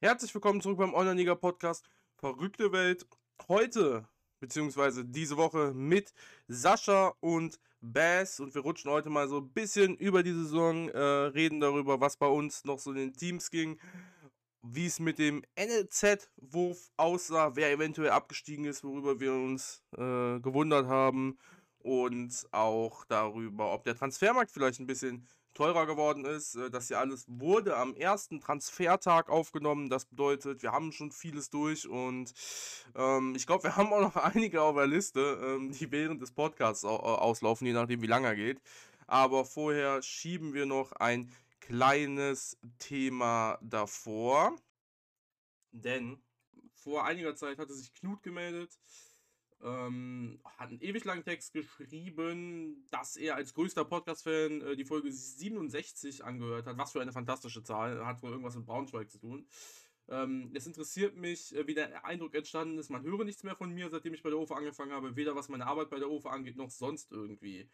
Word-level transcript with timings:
Herzlich 0.00 0.32
willkommen 0.32 0.60
zurück 0.60 0.78
beim 0.78 0.94
Online-Liga-Podcast 0.94 1.84
Verrückte 2.14 2.70
Welt. 2.70 3.04
Heute, 3.48 4.06
beziehungsweise 4.38 5.04
diese 5.04 5.36
Woche 5.36 5.72
mit 5.74 6.14
Sascha 6.46 7.14
und 7.18 7.58
Bass. 7.80 8.38
Und 8.38 8.54
wir 8.54 8.62
rutschen 8.62 8.92
heute 8.92 9.10
mal 9.10 9.26
so 9.26 9.38
ein 9.38 9.52
bisschen 9.52 9.96
über 9.96 10.22
die 10.22 10.30
Saison, 10.30 10.88
äh, 10.90 11.00
reden 11.00 11.58
darüber, 11.58 12.00
was 12.00 12.16
bei 12.16 12.28
uns 12.28 12.64
noch 12.64 12.78
so 12.78 12.92
in 12.92 12.98
den 12.98 13.12
Teams 13.12 13.50
ging, 13.50 13.80
wie 14.62 14.86
es 14.86 15.00
mit 15.00 15.18
dem 15.18 15.42
NLZ-Wurf 15.58 16.92
aussah, 16.96 17.56
wer 17.56 17.72
eventuell 17.72 18.10
abgestiegen 18.10 18.66
ist, 18.66 18.84
worüber 18.84 19.18
wir 19.18 19.32
uns 19.32 19.82
äh, 19.96 20.38
gewundert 20.38 20.86
haben. 20.86 21.38
Und 21.78 22.46
auch 22.52 23.04
darüber, 23.06 23.72
ob 23.72 23.82
der 23.82 23.96
Transfermarkt 23.96 24.52
vielleicht 24.52 24.78
ein 24.78 24.86
bisschen 24.86 25.26
teurer 25.58 25.86
geworden 25.86 26.24
ist. 26.24 26.54
Äh, 26.54 26.70
das 26.70 26.86
hier 26.88 27.00
alles 27.00 27.24
wurde 27.26 27.76
am 27.76 27.94
ersten 27.94 28.40
Transfertag 28.40 29.28
aufgenommen. 29.28 29.90
Das 29.90 30.04
bedeutet, 30.04 30.62
wir 30.62 30.70
haben 30.70 30.92
schon 30.92 31.10
vieles 31.10 31.50
durch 31.50 31.88
und 31.88 32.32
ähm, 32.94 33.34
ich 33.36 33.46
glaube, 33.46 33.64
wir 33.64 33.76
haben 33.76 33.92
auch 33.92 34.00
noch 34.00 34.16
einige 34.16 34.62
auf 34.62 34.76
der 34.76 34.86
Liste, 34.86 35.20
ähm, 35.42 35.72
die 35.72 35.90
während 35.90 36.22
des 36.22 36.30
Podcasts 36.30 36.84
auslaufen, 36.84 37.66
je 37.66 37.72
nachdem, 37.72 38.02
wie 38.02 38.06
lange 38.06 38.28
er 38.28 38.36
geht. 38.36 38.60
Aber 39.08 39.44
vorher 39.44 40.00
schieben 40.02 40.54
wir 40.54 40.66
noch 40.66 40.92
ein 40.92 41.32
kleines 41.60 42.56
Thema 42.78 43.58
davor. 43.60 44.54
Denn 45.72 46.22
vor 46.74 47.04
einiger 47.04 47.34
Zeit 47.34 47.58
hatte 47.58 47.74
sich 47.74 47.92
Knut 47.94 48.22
gemeldet 48.22 48.78
ähm, 49.62 50.40
hat 50.44 50.68
einen 50.68 50.80
ewig 50.80 51.04
langen 51.04 51.24
Text 51.24 51.52
geschrieben, 51.52 52.86
dass 52.90 53.16
er 53.16 53.36
als 53.36 53.54
größter 53.54 53.84
Podcast-Fan 53.84 54.60
äh, 54.62 54.76
die 54.76 54.84
Folge 54.84 55.10
67 55.10 56.24
angehört 56.24 56.66
hat. 56.66 56.78
Was 56.78 56.92
für 56.92 57.00
eine 57.00 57.12
fantastische 57.12 57.62
Zahl. 57.62 58.04
Hat 58.06 58.22
wohl 58.22 58.30
irgendwas 58.30 58.56
mit 58.56 58.66
Braunschweig 58.66 59.10
zu 59.10 59.18
tun. 59.18 59.46
Ähm, 60.08 60.50
es 60.54 60.66
interessiert 60.66 61.16
mich, 61.16 61.54
äh, 61.54 61.66
wie 61.66 61.74
der 61.74 62.04
Eindruck 62.04 62.34
entstanden 62.34 62.78
ist. 62.78 62.90
Man 62.90 63.02
höre 63.02 63.24
nichts 63.24 63.42
mehr 63.42 63.56
von 63.56 63.72
mir, 63.72 63.90
seitdem 63.90 64.14
ich 64.14 64.22
bei 64.22 64.30
der 64.30 64.38
OFA 64.38 64.56
angefangen 64.56 64.92
habe. 64.92 65.16
Weder 65.16 65.34
was 65.34 65.48
meine 65.48 65.66
Arbeit 65.66 65.90
bei 65.90 65.98
der 65.98 66.10
OFA 66.10 66.30
angeht, 66.30 66.56
noch 66.56 66.70
sonst 66.70 67.10
irgendwie. 67.12 67.68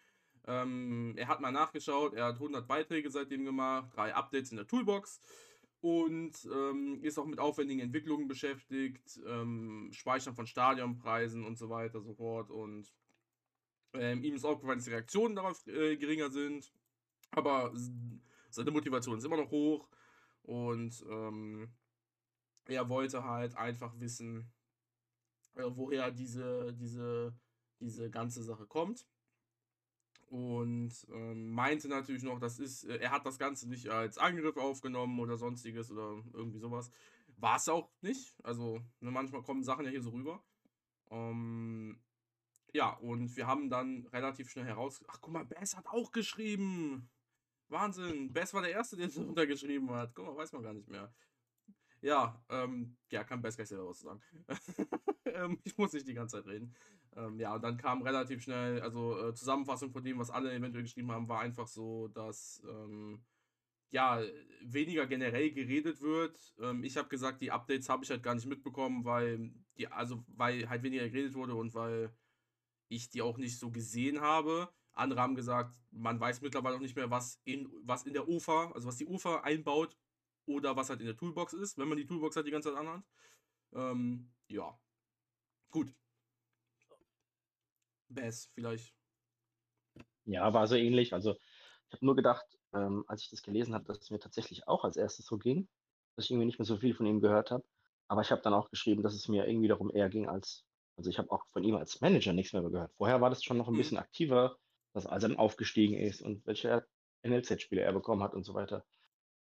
Ähm, 0.46 1.14
er 1.16 1.28
hat 1.28 1.40
mal 1.40 1.52
nachgeschaut. 1.52 2.14
Er 2.14 2.26
hat 2.26 2.34
100 2.34 2.66
Beiträge 2.66 3.10
seitdem 3.10 3.44
gemacht. 3.44 3.90
Drei 3.94 4.14
Updates 4.14 4.50
in 4.50 4.56
der 4.56 4.66
Toolbox 4.66 5.20
und 5.84 6.48
ähm, 6.50 6.98
ist 7.02 7.18
auch 7.18 7.26
mit 7.26 7.38
aufwendigen 7.38 7.82
Entwicklungen 7.82 8.26
beschäftigt, 8.26 9.20
ähm, 9.26 9.90
Speichern 9.92 10.34
von 10.34 10.46
Stadionpreisen 10.46 11.44
und 11.44 11.58
so 11.58 11.68
weiter 11.68 11.98
und 11.98 12.06
so 12.06 12.14
fort. 12.14 12.50
Und 12.50 12.90
ähm, 13.92 14.24
ihm 14.24 14.34
ist 14.34 14.46
aufgefallen, 14.46 14.78
dass 14.78 14.86
die 14.86 14.92
Reaktionen 14.92 15.36
darauf 15.36 15.66
äh, 15.66 15.98
geringer 15.98 16.30
sind, 16.30 16.72
aber 17.32 17.70
seine 18.48 18.70
Motivation 18.70 19.18
ist 19.18 19.24
immer 19.26 19.36
noch 19.36 19.50
hoch. 19.50 19.90
Und 20.40 21.04
ähm, 21.06 21.68
er 22.64 22.88
wollte 22.88 23.22
halt 23.24 23.54
einfach 23.54 23.92
wissen, 24.00 24.50
äh, 25.54 25.64
woher 25.66 26.10
diese, 26.10 26.72
diese, 26.72 27.34
diese 27.78 28.08
ganze 28.08 28.42
Sache 28.42 28.66
kommt 28.66 29.06
und 30.34 30.92
ähm, 31.12 31.52
meinte 31.52 31.86
natürlich 31.86 32.24
noch, 32.24 32.40
das 32.40 32.58
ist, 32.58 32.82
äh, 32.86 32.96
er 32.96 33.12
hat 33.12 33.24
das 33.24 33.38
Ganze 33.38 33.68
nicht 33.68 33.88
als 33.88 34.18
Angriff 34.18 34.56
aufgenommen 34.56 35.20
oder 35.20 35.36
sonstiges 35.36 35.92
oder 35.92 36.24
irgendwie 36.32 36.58
sowas. 36.58 36.90
War 37.36 37.56
es 37.56 37.68
auch 37.68 37.88
nicht. 38.00 38.34
Also 38.42 38.80
ne, 38.98 39.12
manchmal 39.12 39.44
kommen 39.44 39.62
Sachen 39.62 39.84
ja 39.84 39.92
hier 39.92 40.02
so 40.02 40.10
rüber. 40.10 40.42
Ähm, 41.12 42.00
ja, 42.72 42.94
und 42.94 43.36
wir 43.36 43.46
haben 43.46 43.70
dann 43.70 44.08
relativ 44.08 44.50
schnell 44.50 44.64
heraus. 44.64 45.04
Ach, 45.06 45.20
guck 45.20 45.32
mal, 45.32 45.44
Bess 45.44 45.76
hat 45.76 45.86
auch 45.86 46.10
geschrieben. 46.10 47.08
Wahnsinn. 47.68 48.32
Bess 48.32 48.52
war 48.54 48.62
der 48.62 48.72
Erste, 48.72 48.96
der 48.96 49.06
es 49.06 49.16
runtergeschrieben 49.16 49.88
hat. 49.92 50.16
Guck 50.16 50.26
mal, 50.26 50.36
weiß 50.36 50.50
man 50.50 50.64
gar 50.64 50.74
nicht 50.74 50.88
mehr. 50.88 51.14
Ja, 52.00 52.44
ähm, 52.48 52.96
ja, 53.12 53.22
kann 53.22 53.40
Bess 53.40 53.54
gleich 53.54 53.68
selber 53.68 53.88
was 53.88 54.00
sagen. 54.00 54.20
ähm, 55.26 55.60
ich 55.62 55.78
muss 55.78 55.92
nicht 55.92 56.08
die 56.08 56.14
ganze 56.14 56.38
Zeit 56.38 56.46
reden. 56.48 56.74
Ähm, 57.16 57.38
ja, 57.38 57.54
und 57.54 57.62
dann 57.62 57.76
kam 57.76 58.02
relativ 58.02 58.42
schnell, 58.42 58.80
also 58.80 59.28
äh, 59.28 59.34
Zusammenfassung 59.34 59.92
von 59.92 60.04
dem, 60.04 60.18
was 60.18 60.30
alle 60.30 60.52
eventuell 60.52 60.84
geschrieben 60.84 61.12
haben, 61.12 61.28
war 61.28 61.40
einfach 61.40 61.68
so, 61.68 62.08
dass 62.08 62.62
ähm, 62.68 63.22
ja, 63.90 64.20
weniger 64.62 65.06
generell 65.06 65.52
geredet 65.52 66.00
wird. 66.00 66.36
Ähm, 66.58 66.82
ich 66.82 66.96
habe 66.96 67.08
gesagt, 67.08 67.40
die 67.40 67.52
Updates 67.52 67.88
habe 67.88 68.04
ich 68.04 68.10
halt 68.10 68.24
gar 68.24 68.34
nicht 68.34 68.46
mitbekommen, 68.46 69.04
weil 69.04 69.52
die, 69.78 69.86
also 69.88 70.24
weil 70.28 70.68
halt 70.68 70.82
weniger 70.82 71.08
geredet 71.08 71.34
wurde 71.34 71.54
und 71.54 71.74
weil 71.74 72.12
ich 72.88 73.08
die 73.10 73.22
auch 73.22 73.38
nicht 73.38 73.58
so 73.58 73.70
gesehen 73.70 74.20
habe. 74.20 74.68
Andere 74.92 75.20
haben 75.20 75.36
gesagt, 75.36 75.76
man 75.92 76.20
weiß 76.20 76.40
mittlerweile 76.40 76.76
auch 76.76 76.80
nicht 76.80 76.96
mehr, 76.96 77.10
was 77.10 77.40
in, 77.44 77.68
was 77.82 78.04
in 78.04 78.14
der 78.14 78.28
UFA, 78.28 78.72
also 78.72 78.88
was 78.88 78.96
die 78.96 79.06
UFA 79.06 79.40
einbaut 79.42 79.96
oder 80.46 80.76
was 80.76 80.90
halt 80.90 81.00
in 81.00 81.06
der 81.06 81.16
Toolbox 81.16 81.52
ist, 81.52 81.78
wenn 81.78 81.88
man 81.88 81.98
die 81.98 82.06
Toolbox 82.06 82.36
halt 82.36 82.46
die 82.46 82.50
ganze 82.50 82.70
Zeit 82.70 82.78
anhat. 82.78 83.04
Ähm, 83.72 84.32
ja. 84.48 84.78
Gut, 85.70 85.94
Bass 88.14 88.50
vielleicht. 88.54 88.94
Ja, 90.24 90.52
war 90.52 90.66
so 90.66 90.76
ähnlich. 90.76 91.12
Also 91.12 91.32
ich 91.32 91.92
habe 91.92 92.06
nur 92.06 92.16
gedacht, 92.16 92.46
ähm, 92.72 93.04
als 93.08 93.22
ich 93.22 93.30
das 93.30 93.42
gelesen 93.42 93.74
habe, 93.74 93.84
dass 93.84 93.98
es 93.98 94.10
mir 94.10 94.18
tatsächlich 94.18 94.66
auch 94.66 94.84
als 94.84 94.96
erstes 94.96 95.26
so 95.26 95.38
ging, 95.38 95.68
dass 96.16 96.26
ich 96.26 96.30
irgendwie 96.30 96.46
nicht 96.46 96.58
mehr 96.58 96.66
so 96.66 96.76
viel 96.76 96.94
von 96.94 97.06
ihm 97.06 97.20
gehört 97.20 97.50
habe. 97.50 97.64
Aber 98.08 98.22
ich 98.22 98.30
habe 98.30 98.42
dann 98.42 98.54
auch 98.54 98.70
geschrieben, 98.70 99.02
dass 99.02 99.14
es 99.14 99.28
mir 99.28 99.46
irgendwie 99.46 99.68
darum 99.68 99.90
eher 99.90 100.08
ging 100.08 100.28
als, 100.28 100.64
also 100.96 101.10
ich 101.10 101.18
habe 101.18 101.30
auch 101.30 101.46
von 101.48 101.64
ihm 101.64 101.76
als 101.76 102.00
Manager 102.00 102.32
nichts 102.32 102.52
mehr 102.52 102.62
gehört. 102.62 102.92
Vorher 102.96 103.20
war 103.20 103.30
das 103.30 103.42
schon 103.42 103.56
noch 103.56 103.68
ein 103.68 103.74
mhm. 103.74 103.78
bisschen 103.78 103.98
aktiver, 103.98 104.58
dass 104.92 105.06
als 105.06 105.22
er 105.22 105.30
dann 105.30 105.38
aufgestiegen 105.38 105.98
ist 105.98 106.22
und 106.22 106.46
welche 106.46 106.86
NLZ-Spiele 107.22 107.82
er 107.82 107.92
bekommen 107.92 108.22
hat 108.22 108.34
und 108.34 108.44
so 108.44 108.54
weiter. 108.54 108.84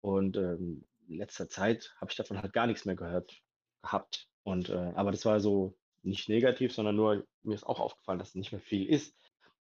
Und 0.02 0.36
ähm, 0.36 0.86
in 1.08 1.16
letzter 1.16 1.48
Zeit 1.48 1.94
habe 2.00 2.10
ich 2.10 2.16
davon 2.16 2.40
halt 2.40 2.52
gar 2.52 2.66
nichts 2.66 2.84
mehr 2.84 2.96
gehört 2.96 3.42
gehabt. 3.82 4.28
Und 4.42 4.68
äh, 4.70 4.92
aber 4.94 5.10
das 5.10 5.24
war 5.24 5.40
so 5.40 5.76
nicht 6.02 6.28
negativ, 6.28 6.72
sondern 6.74 6.96
nur, 6.96 7.26
mir 7.42 7.54
ist 7.54 7.64
auch 7.66 7.80
aufgefallen, 7.80 8.18
dass 8.18 8.30
es 8.30 8.34
nicht 8.34 8.52
mehr 8.52 8.60
viel 8.60 8.88
ist. 8.88 9.14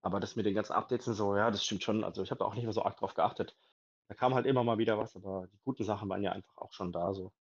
Aber 0.02 0.20
das 0.20 0.36
mit 0.36 0.46
den 0.46 0.54
ganzen 0.54 0.72
Updates 0.72 1.08
und 1.08 1.14
so, 1.14 1.36
ja, 1.36 1.50
das 1.50 1.64
stimmt 1.64 1.82
schon. 1.82 2.04
Also 2.04 2.22
ich 2.22 2.30
habe 2.30 2.44
auch 2.44 2.54
nicht 2.54 2.64
mehr 2.64 2.72
so 2.72 2.82
arg 2.84 2.96
drauf 2.96 3.14
geachtet. 3.14 3.56
Da 4.08 4.14
kam 4.14 4.34
halt 4.34 4.46
immer 4.46 4.64
mal 4.64 4.78
wieder 4.78 4.98
was, 4.98 5.16
aber 5.16 5.48
die 5.48 5.58
guten 5.64 5.84
Sachen 5.84 6.08
waren 6.08 6.22
ja 6.22 6.32
einfach 6.32 6.56
auch 6.56 6.72
schon 6.72 6.92
da 6.92 7.12
so. 7.14 7.32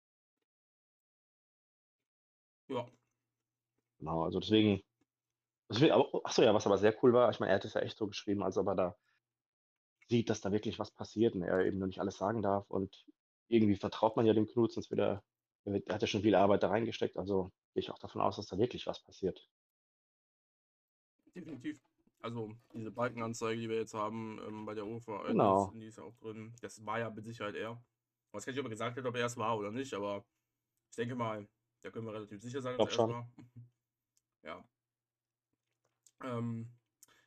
Ja. 2.68 2.86
Genau, 3.98 4.24
also 4.24 4.40
deswegen, 4.40 4.82
deswegen 5.70 5.92
achso, 6.24 6.42
ja, 6.42 6.54
was 6.54 6.66
aber 6.66 6.78
sehr 6.78 6.96
cool 7.02 7.12
war, 7.12 7.30
ich 7.30 7.40
meine, 7.40 7.52
er 7.52 7.56
hat 7.56 7.64
es 7.64 7.74
ja 7.74 7.80
echt 7.82 7.96
so 7.98 8.06
geschrieben, 8.08 8.42
als 8.42 8.58
ob 8.58 8.66
er 8.68 8.74
da 8.74 8.96
sieht, 10.08 10.30
dass 10.30 10.40
da 10.40 10.52
wirklich 10.52 10.78
was 10.78 10.90
passiert 10.90 11.34
und 11.34 11.42
er 11.42 11.64
eben 11.66 11.78
nur 11.78 11.88
nicht 11.88 12.00
alles 12.00 12.16
sagen 12.18 12.42
darf. 12.42 12.70
Und 12.70 13.06
irgendwie 13.48 13.76
vertraut 13.76 14.16
man 14.16 14.26
ja 14.26 14.34
dem 14.34 14.46
Knut, 14.46 14.72
sonst 14.72 14.90
wieder, 14.90 15.22
er 15.64 15.94
hat 15.94 16.02
ja 16.02 16.08
schon 16.08 16.22
viel 16.22 16.34
Arbeit 16.34 16.62
da 16.62 16.68
reingesteckt. 16.68 17.16
Also 17.16 17.52
gehe 17.76 17.82
ich 17.82 17.90
auch 17.90 17.98
davon 17.98 18.22
aus, 18.22 18.36
dass 18.36 18.46
da 18.46 18.56
wirklich 18.56 18.86
was 18.86 19.02
passiert. 19.02 19.46
Definitiv. 21.34 21.78
Also 22.22 22.56
diese 22.72 22.90
Balkenanzeige, 22.90 23.60
die 23.60 23.68
wir 23.68 23.76
jetzt 23.76 23.92
haben 23.92 24.40
ähm, 24.46 24.64
bei 24.64 24.74
der 24.74 24.86
UFA, 24.86 25.24
äh, 25.24 25.28
genau. 25.28 25.70
die 25.74 25.84
ist 25.84 25.98
ja 25.98 26.04
auch 26.04 26.16
drin. 26.16 26.54
Das 26.62 26.84
war 26.86 26.98
ja 26.98 27.10
mit 27.10 27.26
Sicherheit 27.26 27.54
er. 27.54 27.78
Ich 28.28 28.32
weiß 28.32 28.46
gar 28.46 28.52
nicht, 28.52 28.60
ob 28.60 28.66
er 28.66 28.70
gesagt 28.70 28.96
hat, 28.96 29.04
ob 29.04 29.14
er 29.14 29.26
es 29.26 29.36
war 29.36 29.58
oder 29.58 29.70
nicht, 29.70 29.92
aber 29.92 30.24
ich 30.88 30.96
denke 30.96 31.16
mal, 31.16 31.46
da 31.82 31.90
können 31.90 32.06
wir 32.06 32.14
relativ 32.14 32.40
sicher 32.40 32.62
sein, 32.62 32.78
dass 32.78 32.96
er 32.96 33.04
es 33.04 33.10
war. 33.10 33.30
ja. 34.42 34.68
Ähm, 36.24 36.72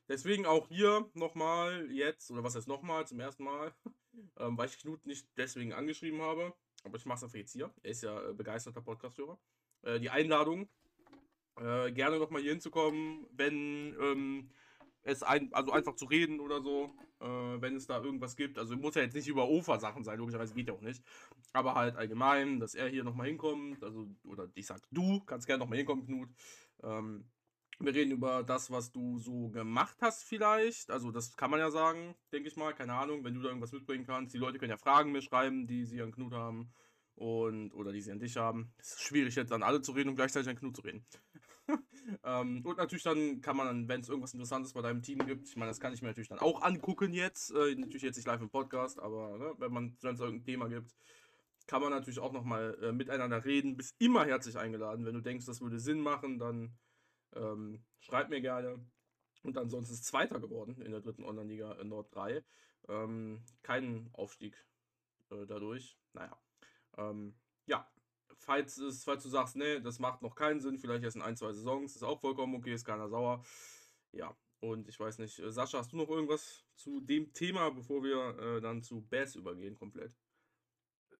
deswegen 0.07 0.47
auch 0.47 0.67
hier 0.69 1.11
nochmal 1.13 1.91
jetzt, 1.91 2.31
oder 2.31 2.43
was 2.43 2.55
heißt 2.55 2.67
nochmal, 2.67 3.05
zum 3.05 3.19
ersten 3.19 3.43
Mal, 3.43 3.71
ähm, 4.37 4.57
weil 4.57 4.67
ich 4.67 4.79
Knut 4.79 5.05
nicht 5.05 5.27
deswegen 5.37 5.73
angeschrieben 5.73 6.23
habe, 6.23 6.55
aber 6.83 6.97
ich 6.97 7.05
mache 7.05 7.17
es 7.17 7.23
einfach 7.25 7.37
jetzt 7.37 7.53
hier. 7.53 7.71
Er 7.83 7.91
ist 7.91 8.01
ja 8.01 8.29
äh, 8.29 8.33
begeisterter 8.33 8.81
Podcast-Hörer 8.81 9.39
äh, 9.83 9.99
die 9.99 10.09
Einladung, 10.09 10.69
äh, 11.59 11.91
gerne 11.91 12.19
nochmal 12.19 12.41
hier 12.41 12.51
hinzukommen, 12.51 13.27
wenn 13.31 13.95
ähm, 14.01 14.49
es 15.03 15.23
ein, 15.23 15.53
also 15.53 15.71
einfach 15.71 15.95
zu 15.95 16.05
reden 16.05 16.39
oder 16.39 16.61
so, 16.61 16.93
äh, 17.19 17.25
wenn 17.25 17.75
es 17.75 17.87
da 17.87 18.01
irgendwas 18.01 18.35
gibt. 18.35 18.57
Also 18.57 18.75
muss 18.75 18.95
ja 18.95 19.01
jetzt 19.01 19.15
nicht 19.15 19.27
über 19.27 19.47
OFA-Sachen 19.47 20.03
sein, 20.03 20.19
logischerweise 20.19 20.53
geht 20.53 20.67
ja 20.67 20.73
auch 20.73 20.81
nicht. 20.81 21.03
Aber 21.53 21.75
halt 21.75 21.95
allgemein, 21.95 22.59
dass 22.59 22.75
er 22.75 22.87
hier 22.87 23.03
nochmal 23.03 23.27
hinkommt, 23.27 23.83
also, 23.83 24.07
oder 24.23 24.49
ich 24.55 24.67
sag 24.67 24.81
du, 24.91 25.21
kannst 25.21 25.47
gerne 25.47 25.59
nochmal 25.63 25.77
hinkommen, 25.77 26.05
Knut. 26.05 26.29
Ähm, 26.83 27.29
wir 27.81 27.93
reden 27.93 28.11
über 28.11 28.43
das, 28.43 28.71
was 28.71 28.91
du 28.91 29.19
so 29.19 29.49
gemacht 29.49 29.95
hast, 30.01 30.23
vielleicht. 30.25 30.91
Also, 30.91 31.11
das 31.11 31.37
kann 31.37 31.49
man 31.49 31.61
ja 31.61 31.71
sagen, 31.71 32.13
denke 32.33 32.49
ich 32.49 32.57
mal. 32.57 32.73
Keine 32.73 32.93
Ahnung, 32.93 33.23
wenn 33.23 33.33
du 33.33 33.41
da 33.41 33.47
irgendwas 33.47 33.71
mitbringen 33.71 34.05
kannst. 34.05 34.33
Die 34.33 34.37
Leute 34.37 34.59
können 34.59 34.71
ja 34.71 34.77
Fragen 34.77 35.13
mir 35.13 35.21
schreiben, 35.21 35.65
die 35.65 35.85
sie 35.85 36.01
an 36.01 36.11
Knut 36.11 36.33
haben 36.33 36.73
und 37.19 37.73
oder 37.73 37.91
die 37.91 38.01
sie 38.01 38.11
an 38.11 38.19
dich 38.19 38.37
haben. 38.37 38.71
Es 38.77 38.93
ist 38.93 39.01
schwierig 39.01 39.35
jetzt 39.35 39.51
an 39.51 39.61
alle 39.61 39.81
zu 39.81 39.91
reden 39.91 40.09
und 40.09 40.15
gleichzeitig 40.15 40.49
an 40.49 40.55
Knut 40.55 40.75
zu 40.77 40.81
reden. 40.81 41.05
ähm, 42.23 42.65
und 42.65 42.77
natürlich 42.77 43.03
dann 43.03 43.41
kann 43.41 43.57
man, 43.57 43.87
wenn 43.89 43.99
es 43.99 44.07
irgendwas 44.07 44.33
Interessantes 44.33 44.73
bei 44.73 44.81
deinem 44.81 45.01
Team 45.01 45.19
gibt, 45.25 45.47
ich 45.49 45.57
meine, 45.57 45.69
das 45.69 45.81
kann 45.81 45.93
ich 45.93 46.01
mir 46.01 46.07
natürlich 46.07 46.29
dann 46.29 46.39
auch 46.39 46.61
angucken 46.61 47.13
jetzt, 47.13 47.51
äh, 47.51 47.75
natürlich 47.75 48.03
jetzt 48.03 48.15
nicht 48.15 48.25
live 48.25 48.41
im 48.41 48.49
Podcast, 48.49 48.99
aber 48.99 49.37
ne, 49.37 49.53
wenn 49.57 49.73
man 49.73 49.97
es 50.01 50.03
irgendein 50.03 50.43
Thema 50.43 50.69
gibt, 50.69 50.95
kann 51.67 51.81
man 51.81 51.91
natürlich 51.91 52.19
auch 52.19 52.31
nochmal 52.31 52.77
äh, 52.81 52.91
miteinander 52.93 53.43
reden. 53.43 53.75
Bist 53.75 53.95
immer 53.99 54.25
herzlich 54.25 54.57
eingeladen. 54.57 55.05
Wenn 55.05 55.13
du 55.13 55.21
denkst, 55.21 55.45
das 55.45 55.61
würde 55.61 55.79
Sinn 55.79 55.99
machen, 55.99 56.39
dann 56.39 56.73
ähm, 57.35 57.83
schreib 57.99 58.29
mir 58.29 58.41
gerne. 58.41 58.79
Und 59.43 59.57
ansonsten 59.57 59.93
ist 59.93 60.05
Zweiter 60.05 60.39
geworden 60.39 60.81
in 60.81 60.91
der 60.91 61.01
dritten 61.01 61.23
Online-Liga 61.23 61.73
in 61.73 61.89
Nord 61.89 62.15
3. 62.15 62.43
Ähm, 62.87 63.43
kein 63.61 64.09
Aufstieg 64.13 64.55
äh, 65.29 65.45
dadurch. 65.45 65.97
Naja. 66.13 66.37
Ähm, 66.97 67.35
ja, 67.65 67.89
falls, 68.37 68.77
es, 68.77 69.03
falls 69.03 69.23
du 69.23 69.29
sagst, 69.29 69.55
nee, 69.55 69.79
das 69.79 69.99
macht 69.99 70.21
noch 70.21 70.35
keinen 70.35 70.59
Sinn, 70.59 70.77
vielleicht 70.77 71.03
erst 71.03 71.15
in 71.15 71.21
ein, 71.21 71.37
zwei 71.37 71.53
Saisons, 71.53 71.95
ist 71.95 72.03
auch 72.03 72.19
vollkommen 72.19 72.55
okay, 72.55 72.73
ist 72.73 72.85
keiner 72.85 73.09
sauer. 73.09 73.43
Ja, 74.11 74.35
und 74.61 74.87
ich 74.87 74.99
weiß 74.99 75.19
nicht, 75.19 75.39
äh, 75.39 75.51
Sascha, 75.51 75.77
hast 75.77 75.93
du 75.93 75.97
noch 75.97 76.09
irgendwas 76.09 76.65
zu 76.75 76.99
dem 77.01 77.31
Thema, 77.33 77.69
bevor 77.69 78.03
wir 78.03 78.37
äh, 78.39 78.61
dann 78.61 78.81
zu 78.81 79.01
Bass 79.01 79.35
übergehen 79.35 79.75
komplett? 79.75 80.17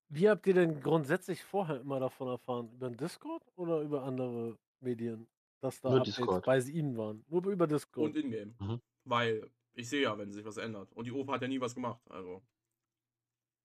Wie 0.09 0.27
habt 0.27 0.47
ihr 0.47 0.55
denn 0.55 0.81
grundsätzlich 0.81 1.43
vorher 1.43 1.79
immer 1.81 1.99
davon 1.99 2.27
erfahren? 2.27 2.71
Über 2.73 2.89
den 2.89 2.97
Discord 2.97 3.43
oder 3.55 3.81
über 3.81 4.03
andere 4.03 4.57
Medien, 4.79 5.27
dass 5.61 5.79
da 5.81 5.89
Nur 5.89 5.99
Updates 5.99 6.17
Discord. 6.17 6.45
bei 6.45 6.59
ihnen 6.59 6.97
waren? 6.97 7.23
Nur 7.27 7.45
über 7.45 7.67
Discord. 7.67 8.07
Und 8.07 8.15
in-game. 8.17 8.55
Mhm. 8.59 8.81
Weil 9.05 9.49
ich 9.73 9.87
sehe 9.87 10.01
ja, 10.01 10.17
wenn 10.17 10.31
sich 10.31 10.43
was 10.43 10.57
ändert. 10.57 10.91
Und 10.93 11.05
die 11.05 11.11
OFA 11.11 11.33
hat 11.33 11.43
ja 11.43 11.47
nie 11.47 11.61
was 11.61 11.75
gemacht. 11.75 12.01
Also. 12.09 12.41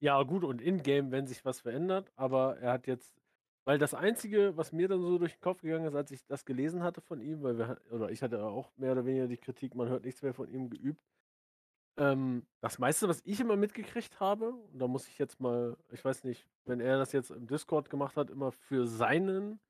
Ja, 0.01 0.23
gut, 0.23 0.45
und 0.45 0.61
in-game, 0.61 1.11
wenn 1.13 1.27
sich 1.27 1.45
was 1.45 1.61
verändert, 1.61 2.13
aber 2.17 2.59
er 2.59 2.73
hat 2.73 2.87
jetzt, 2.87 3.15
weil 3.65 3.79
das 3.79 3.95
Einzige, 3.95 4.57
was 4.57 4.73
mir 4.73 4.89
dann 4.89 5.01
so 5.01 5.19
durch 5.19 5.35
den 5.35 5.41
Kopf 5.41 5.63
gegangen 5.63 5.87
ist, 5.87 5.95
als 5.95 6.11
ich 6.11 6.27
das 6.27 6.45
gelesen 6.45 6.83
hatte 6.83 7.01
von 7.01 7.21
ihm, 7.21 7.43
weil 7.43 7.57
wir, 7.59 7.81
oder 7.91 8.11
ich 8.11 8.23
hatte 8.23 8.45
auch 8.45 8.71
mehr 8.77 8.93
oder 8.93 9.07
weniger 9.07 9.27
die 9.29 9.39
Kritik, 9.39 9.75
man 9.75 9.89
hört 9.89 10.05
nichts 10.05 10.23
mehr 10.23 10.35
von 10.35 10.49
ihm 10.49 10.69
geübt. 10.71 11.01
Ähm, 11.97 12.47
das 12.61 12.79
meiste, 12.79 13.09
was 13.09 13.23
ich 13.25 13.41
immer 13.41 13.57
mitgekriegt 13.57 14.21
habe, 14.21 14.53
und 14.55 14.79
da 14.81 14.89
muss 14.89 15.07
ich 15.09 15.19
jetzt 15.19 15.41
mal, 15.41 15.77
ich 15.93 16.05
weiß 16.05 16.25
nicht, 16.25 16.47
wenn 16.65 16.81
er 16.81 16.99
das 16.99 17.13
jetzt 17.13 17.31
im 17.31 17.47
Discord 17.47 17.89
gemacht 17.91 18.17
hat, 18.17 18.31
immer 18.31 18.53
für 18.53 18.87
seinen 18.87 19.61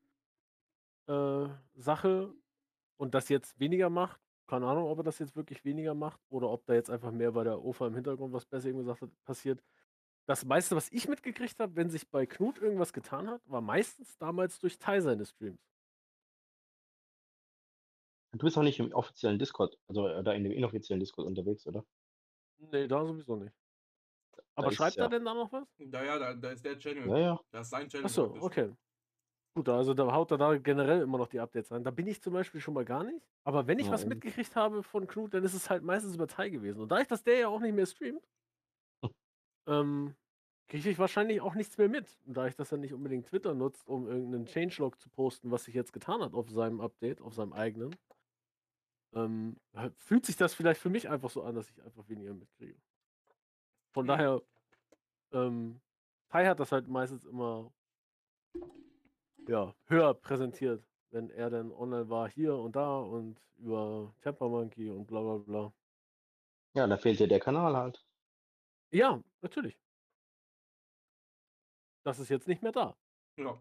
äh, 1.08 1.46
Sache 1.76 2.34
und 2.96 3.14
das 3.14 3.28
jetzt 3.28 3.58
weniger 3.60 3.90
macht, 3.90 4.20
keine 4.46 4.66
Ahnung, 4.66 4.84
ob 4.88 4.98
er 4.98 5.04
das 5.04 5.18
jetzt 5.18 5.36
wirklich 5.36 5.64
weniger 5.64 5.94
macht 5.94 6.20
oder 6.30 6.50
ob 6.50 6.66
da 6.66 6.74
jetzt 6.74 6.90
einfach 6.90 7.12
mehr 7.12 7.32
bei 7.32 7.44
der 7.44 7.62
OFA 7.64 7.86
im 7.88 7.94
Hintergrund, 7.94 8.32
was 8.32 8.46
besser 8.46 8.68
eben 8.68 8.78
gesagt 8.78 9.02
hat, 9.02 9.10
passiert. 9.24 9.62
Das 10.26 10.44
meiste, 10.44 10.74
was 10.74 10.90
ich 10.90 11.06
mitgekriegt 11.06 11.58
habe, 11.60 11.76
wenn 11.76 11.90
sich 11.90 12.08
bei 12.08 12.24
Knut 12.26 12.58
irgendwas 12.58 12.92
getan 12.92 13.28
hat, 13.28 13.42
war 13.46 13.60
meistens 13.60 14.16
damals 14.16 14.58
durch 14.58 14.78
Teil 14.78 15.02
seines 15.02 15.30
Streams. 15.30 15.60
Du 18.32 18.38
bist 18.38 18.56
auch 18.58 18.62
nicht 18.62 18.80
im 18.80 18.92
offiziellen 18.92 19.38
Discord, 19.38 19.78
also 19.86 20.08
äh, 20.08 20.22
da 20.24 20.32
in 20.32 20.42
dem 20.42 20.52
inoffiziellen 20.52 20.98
Discord 20.98 21.26
unterwegs, 21.26 21.66
oder? 21.66 21.84
Nee, 22.58 22.88
da 22.88 23.04
sowieso 23.04 23.36
nicht. 23.36 23.54
Aber 24.56 24.68
ist 24.68 24.74
schreibt 24.74 24.96
ja- 24.96 25.04
er 25.04 25.08
denn 25.10 25.24
da 25.24 25.34
noch 25.34 25.52
was? 25.52 25.68
Naja, 25.78 26.18
da, 26.18 26.34
da 26.34 26.50
ist 26.50 26.64
der 26.64 26.78
Channel. 26.78 27.08
Ja, 27.08 27.18
ja. 27.18 27.40
Das 27.50 27.66
ist 27.66 27.70
sein 27.70 27.88
Channel. 27.88 28.06
Achso, 28.06 28.36
okay. 28.40 28.72
Gut, 29.56 29.68
also 29.68 29.94
da 29.94 30.10
haut 30.12 30.32
er 30.32 30.38
da 30.38 30.56
generell 30.58 31.02
immer 31.02 31.18
noch 31.18 31.28
die 31.28 31.38
Updates 31.38 31.70
rein. 31.70 31.84
Da 31.84 31.92
bin 31.92 32.08
ich 32.08 32.20
zum 32.20 32.32
Beispiel 32.32 32.60
schon 32.60 32.74
mal 32.74 32.84
gar 32.84 33.04
nicht. 33.04 33.24
Aber 33.44 33.68
wenn 33.68 33.78
ich 33.78 33.86
Ja, 33.86 33.92
was 33.92 34.04
mitgekriegt 34.04 34.56
habe 34.56 34.82
von 34.82 35.06
Knut, 35.06 35.32
dann 35.32 35.44
ist 35.44 35.54
es 35.54 35.70
halt 35.70 35.84
meistens 35.84 36.16
über 36.16 36.26
Teil 36.26 36.50
gewesen. 36.50 36.80
Und 36.80 36.88
dadurch, 36.88 37.06
dass 37.06 37.22
der 37.22 37.38
ja 37.38 37.48
auch 37.48 37.60
nicht 37.60 37.74
mehr 37.74 37.86
streamt, 37.86 38.26
ähm, 39.66 40.16
kriege 40.68 40.90
ich 40.90 40.98
wahrscheinlich 40.98 41.40
auch 41.40 41.54
nichts 41.54 41.78
mehr 41.78 41.88
mit. 41.88 42.18
Und 42.26 42.36
da 42.36 42.46
ich 42.46 42.56
das 42.56 42.70
ja 42.70 42.76
nicht 42.78 42.94
unbedingt 42.94 43.26
Twitter 43.28 43.54
nutzt, 43.54 43.88
um 43.88 44.08
irgendeinen 44.08 44.46
Changelog 44.46 45.00
zu 45.00 45.10
posten, 45.10 45.50
was 45.50 45.64
sich 45.64 45.74
jetzt 45.74 45.92
getan 45.92 46.22
hat 46.22 46.34
auf 46.34 46.50
seinem 46.50 46.80
Update, 46.80 47.20
auf 47.20 47.34
seinem 47.34 47.52
eigenen, 47.52 47.96
ähm, 49.14 49.60
fühlt 49.96 50.26
sich 50.26 50.36
das 50.36 50.54
vielleicht 50.54 50.80
für 50.80 50.90
mich 50.90 51.08
einfach 51.08 51.30
so 51.30 51.42
an, 51.42 51.54
dass 51.54 51.70
ich 51.70 51.82
einfach 51.82 52.08
weniger 52.08 52.34
mitkriege. 52.34 52.80
Von 53.92 54.06
Mhm. 54.06 54.06
daher, 54.06 54.42
ähm, 55.32 55.82
Tai 56.30 56.46
hat 56.46 56.60
das 56.60 56.72
halt 56.72 56.88
meistens 56.88 57.24
immer 57.24 57.72
ja, 59.48 59.74
höher 59.86 60.14
präsentiert, 60.14 60.86
wenn 61.10 61.30
er 61.30 61.48
dann 61.50 61.72
online 61.72 62.08
war, 62.10 62.28
hier 62.28 62.56
und 62.56 62.76
da 62.76 62.98
und 62.98 63.40
über 63.56 64.14
Temper 64.20 64.48
Monkey 64.48 64.90
und 64.90 65.06
bla 65.06 65.20
bla 65.22 65.38
bla. 65.38 65.74
Ja, 66.74 66.86
da 66.86 66.96
fehlt 66.98 67.18
dir 67.18 67.26
der 67.26 67.40
Kanal 67.40 67.76
halt. 67.76 68.04
Ja, 68.94 69.20
natürlich. 69.42 69.76
Das 72.04 72.20
ist 72.20 72.28
jetzt 72.28 72.46
nicht 72.46 72.62
mehr 72.62 72.70
da. 72.70 72.96
Ja. 73.36 73.60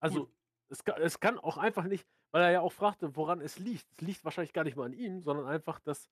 Also, 0.00 0.30
es, 0.70 0.82
es 0.98 1.20
kann 1.20 1.38
auch 1.38 1.58
einfach 1.58 1.84
nicht, 1.84 2.06
weil 2.30 2.42
er 2.42 2.50
ja 2.50 2.60
auch 2.62 2.72
fragte, 2.72 3.16
woran 3.16 3.42
es 3.42 3.58
liegt. 3.58 3.86
Es 3.92 4.00
liegt 4.00 4.24
wahrscheinlich 4.24 4.54
gar 4.54 4.64
nicht 4.64 4.76
mal 4.76 4.86
an 4.86 4.94
ihm, 4.94 5.20
sondern 5.20 5.46
einfach, 5.46 5.78
dass, 5.80 6.08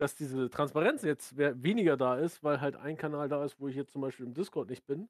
dass 0.00 0.16
diese 0.16 0.50
Transparenz 0.50 1.02
jetzt 1.02 1.36
weniger 1.36 1.96
da 1.96 2.16
ist, 2.18 2.42
weil 2.42 2.60
halt 2.60 2.74
ein 2.74 2.96
Kanal 2.96 3.28
da 3.28 3.44
ist, 3.44 3.60
wo 3.60 3.68
ich 3.68 3.76
jetzt 3.76 3.92
zum 3.92 4.02
Beispiel 4.02 4.26
im 4.26 4.34
Discord 4.34 4.68
nicht 4.68 4.84
bin. 4.86 5.08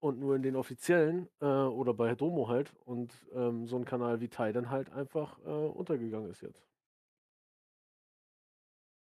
Und 0.00 0.18
nur 0.18 0.36
in 0.36 0.42
den 0.42 0.56
offiziellen 0.56 1.28
äh, 1.40 1.46
oder 1.46 1.94
bei 1.94 2.14
Domo 2.16 2.48
halt. 2.48 2.74
Und 2.84 3.14
ähm, 3.32 3.66
so 3.66 3.76
ein 3.76 3.86
Kanal 3.86 4.20
wie 4.20 4.28
Tai 4.28 4.52
dann 4.52 4.68
halt 4.68 4.90
einfach 4.90 5.38
äh, 5.38 5.48
untergegangen 5.48 6.28
ist 6.30 6.42
jetzt. 6.42 6.66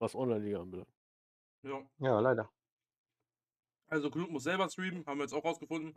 Was 0.01 0.15
Online-Liga 0.15 0.61
anbelangt. 0.61 1.02
Ja. 1.63 1.91
Ja, 1.99 2.21
leider. 2.21 2.51
Also 3.89 4.11
Knut 4.11 4.31
muss 4.31 4.45
selber 4.45 4.69
streamen, 4.69 5.05
haben 5.07 5.19
wir 5.19 5.25
jetzt 5.25 5.35
auch 5.35 5.45
rausgefunden. 5.45 5.95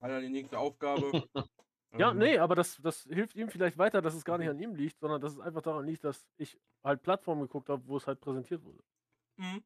Hat 0.00 0.10
er 0.10 0.20
die 0.20 0.28
nächste 0.28 0.58
Aufgabe. 0.58 1.10
Ja, 1.98 2.12
Ähm, 2.12 2.18
nee, 2.18 2.38
aber 2.38 2.54
das, 2.54 2.76
das 2.76 3.02
hilft 3.02 3.34
ihm 3.34 3.48
vielleicht 3.48 3.76
weiter, 3.76 4.00
dass 4.00 4.14
es 4.14 4.24
gar 4.24 4.38
nicht 4.38 4.48
an 4.48 4.60
ihm 4.60 4.76
liegt, 4.76 5.00
sondern 5.00 5.20
dass 5.20 5.32
es 5.32 5.40
einfach 5.40 5.62
daran 5.62 5.84
liegt, 5.84 6.04
dass 6.04 6.24
ich 6.36 6.56
halt 6.84 7.02
Plattformen 7.02 7.42
geguckt 7.42 7.68
habe, 7.68 7.84
wo 7.88 7.96
es 7.96 8.06
halt 8.06 8.20
präsentiert 8.20 8.62
wurde. 8.62 8.78
Mhm. 9.36 9.64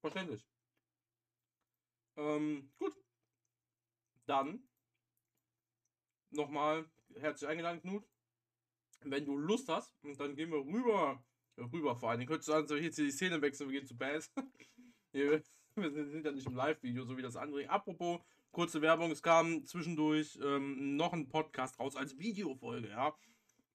Verständlich. 0.00 0.44
Ähm, 2.16 2.72
gut. 2.78 2.96
Dann 4.26 4.68
nochmal 6.30 6.90
herzlich 7.14 7.48
eingeladen, 7.48 7.80
Knut. 7.80 8.04
Wenn 9.02 9.24
du 9.24 9.36
Lust 9.36 9.68
hast, 9.68 9.94
und 10.02 10.18
dann 10.18 10.34
gehen 10.34 10.50
wir 10.50 10.58
rüber. 10.58 11.22
Rüber 11.58 11.96
vor 11.96 12.10
allem. 12.10 12.26
Könntest 12.26 12.48
du 12.48 12.52
also 12.52 12.76
jetzt 12.76 12.96
hier 12.96 13.06
die 13.06 13.12
Szene 13.12 13.40
wechseln, 13.40 13.70
wir 13.70 13.78
gehen 13.78 13.86
zu 13.86 13.96
Bass. 13.96 14.32
wir 15.12 15.42
sind 15.74 16.24
ja 16.24 16.32
nicht 16.32 16.46
im 16.46 16.54
Live-Video, 16.54 17.04
so 17.04 17.16
wie 17.16 17.22
das 17.22 17.36
andere. 17.36 17.68
Apropos, 17.68 18.20
kurze 18.50 18.80
Werbung, 18.82 19.10
es 19.10 19.22
kam 19.22 19.64
zwischendurch 19.64 20.38
ähm, 20.42 20.96
noch 20.96 21.12
ein 21.12 21.28
Podcast 21.28 21.78
raus 21.78 21.96
als 21.96 22.18
Videofolge, 22.18 22.88
ja. 22.88 23.16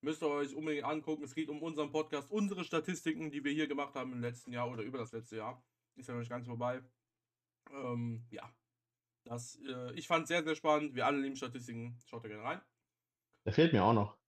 Müsst 0.04 0.24
ihr 0.24 0.30
euch 0.30 0.56
unbedingt 0.56 0.86
angucken. 0.86 1.24
Es 1.24 1.36
geht 1.36 1.50
um 1.50 1.62
unseren 1.62 1.92
Podcast, 1.92 2.31
unsere 2.31 2.63
Statistiken, 2.63 3.30
die 3.30 3.44
wir 3.44 3.51
hier 3.51 3.68
gemacht 3.68 3.94
haben 3.94 4.12
im 4.13 4.22
letzten 4.22 4.51
Jahr 4.51 4.69
oder 4.69 4.81
über 4.81 4.98
das 4.98 5.12
letzte 5.12 5.38
Jahr. 5.38 5.63
Ist 5.95 6.07
ja 6.07 6.16
noch 6.16 6.22
nicht 6.22 6.30
ganz 6.30 6.48
vorbei. 6.48 6.81
Ähm, 7.72 8.25
ja. 8.31 8.51
Das, 9.25 9.60
äh, 9.68 9.94
ich 9.94 10.07
fand 10.07 10.27
sehr, 10.27 10.44
sehr 10.44 10.56
spannend. 10.56 10.95
Wir 10.95 11.06
alle 11.06 11.19
lieben 11.19 11.36
Statistiken. 11.36 12.00
Schaut 12.07 12.24
da 12.24 12.30
gerne 12.30 12.44
rein. 12.44 12.62
Der 13.45 13.54
fehlt 13.54 13.74
mir 13.74 13.84
auch 13.84 13.94
noch. 13.94 14.21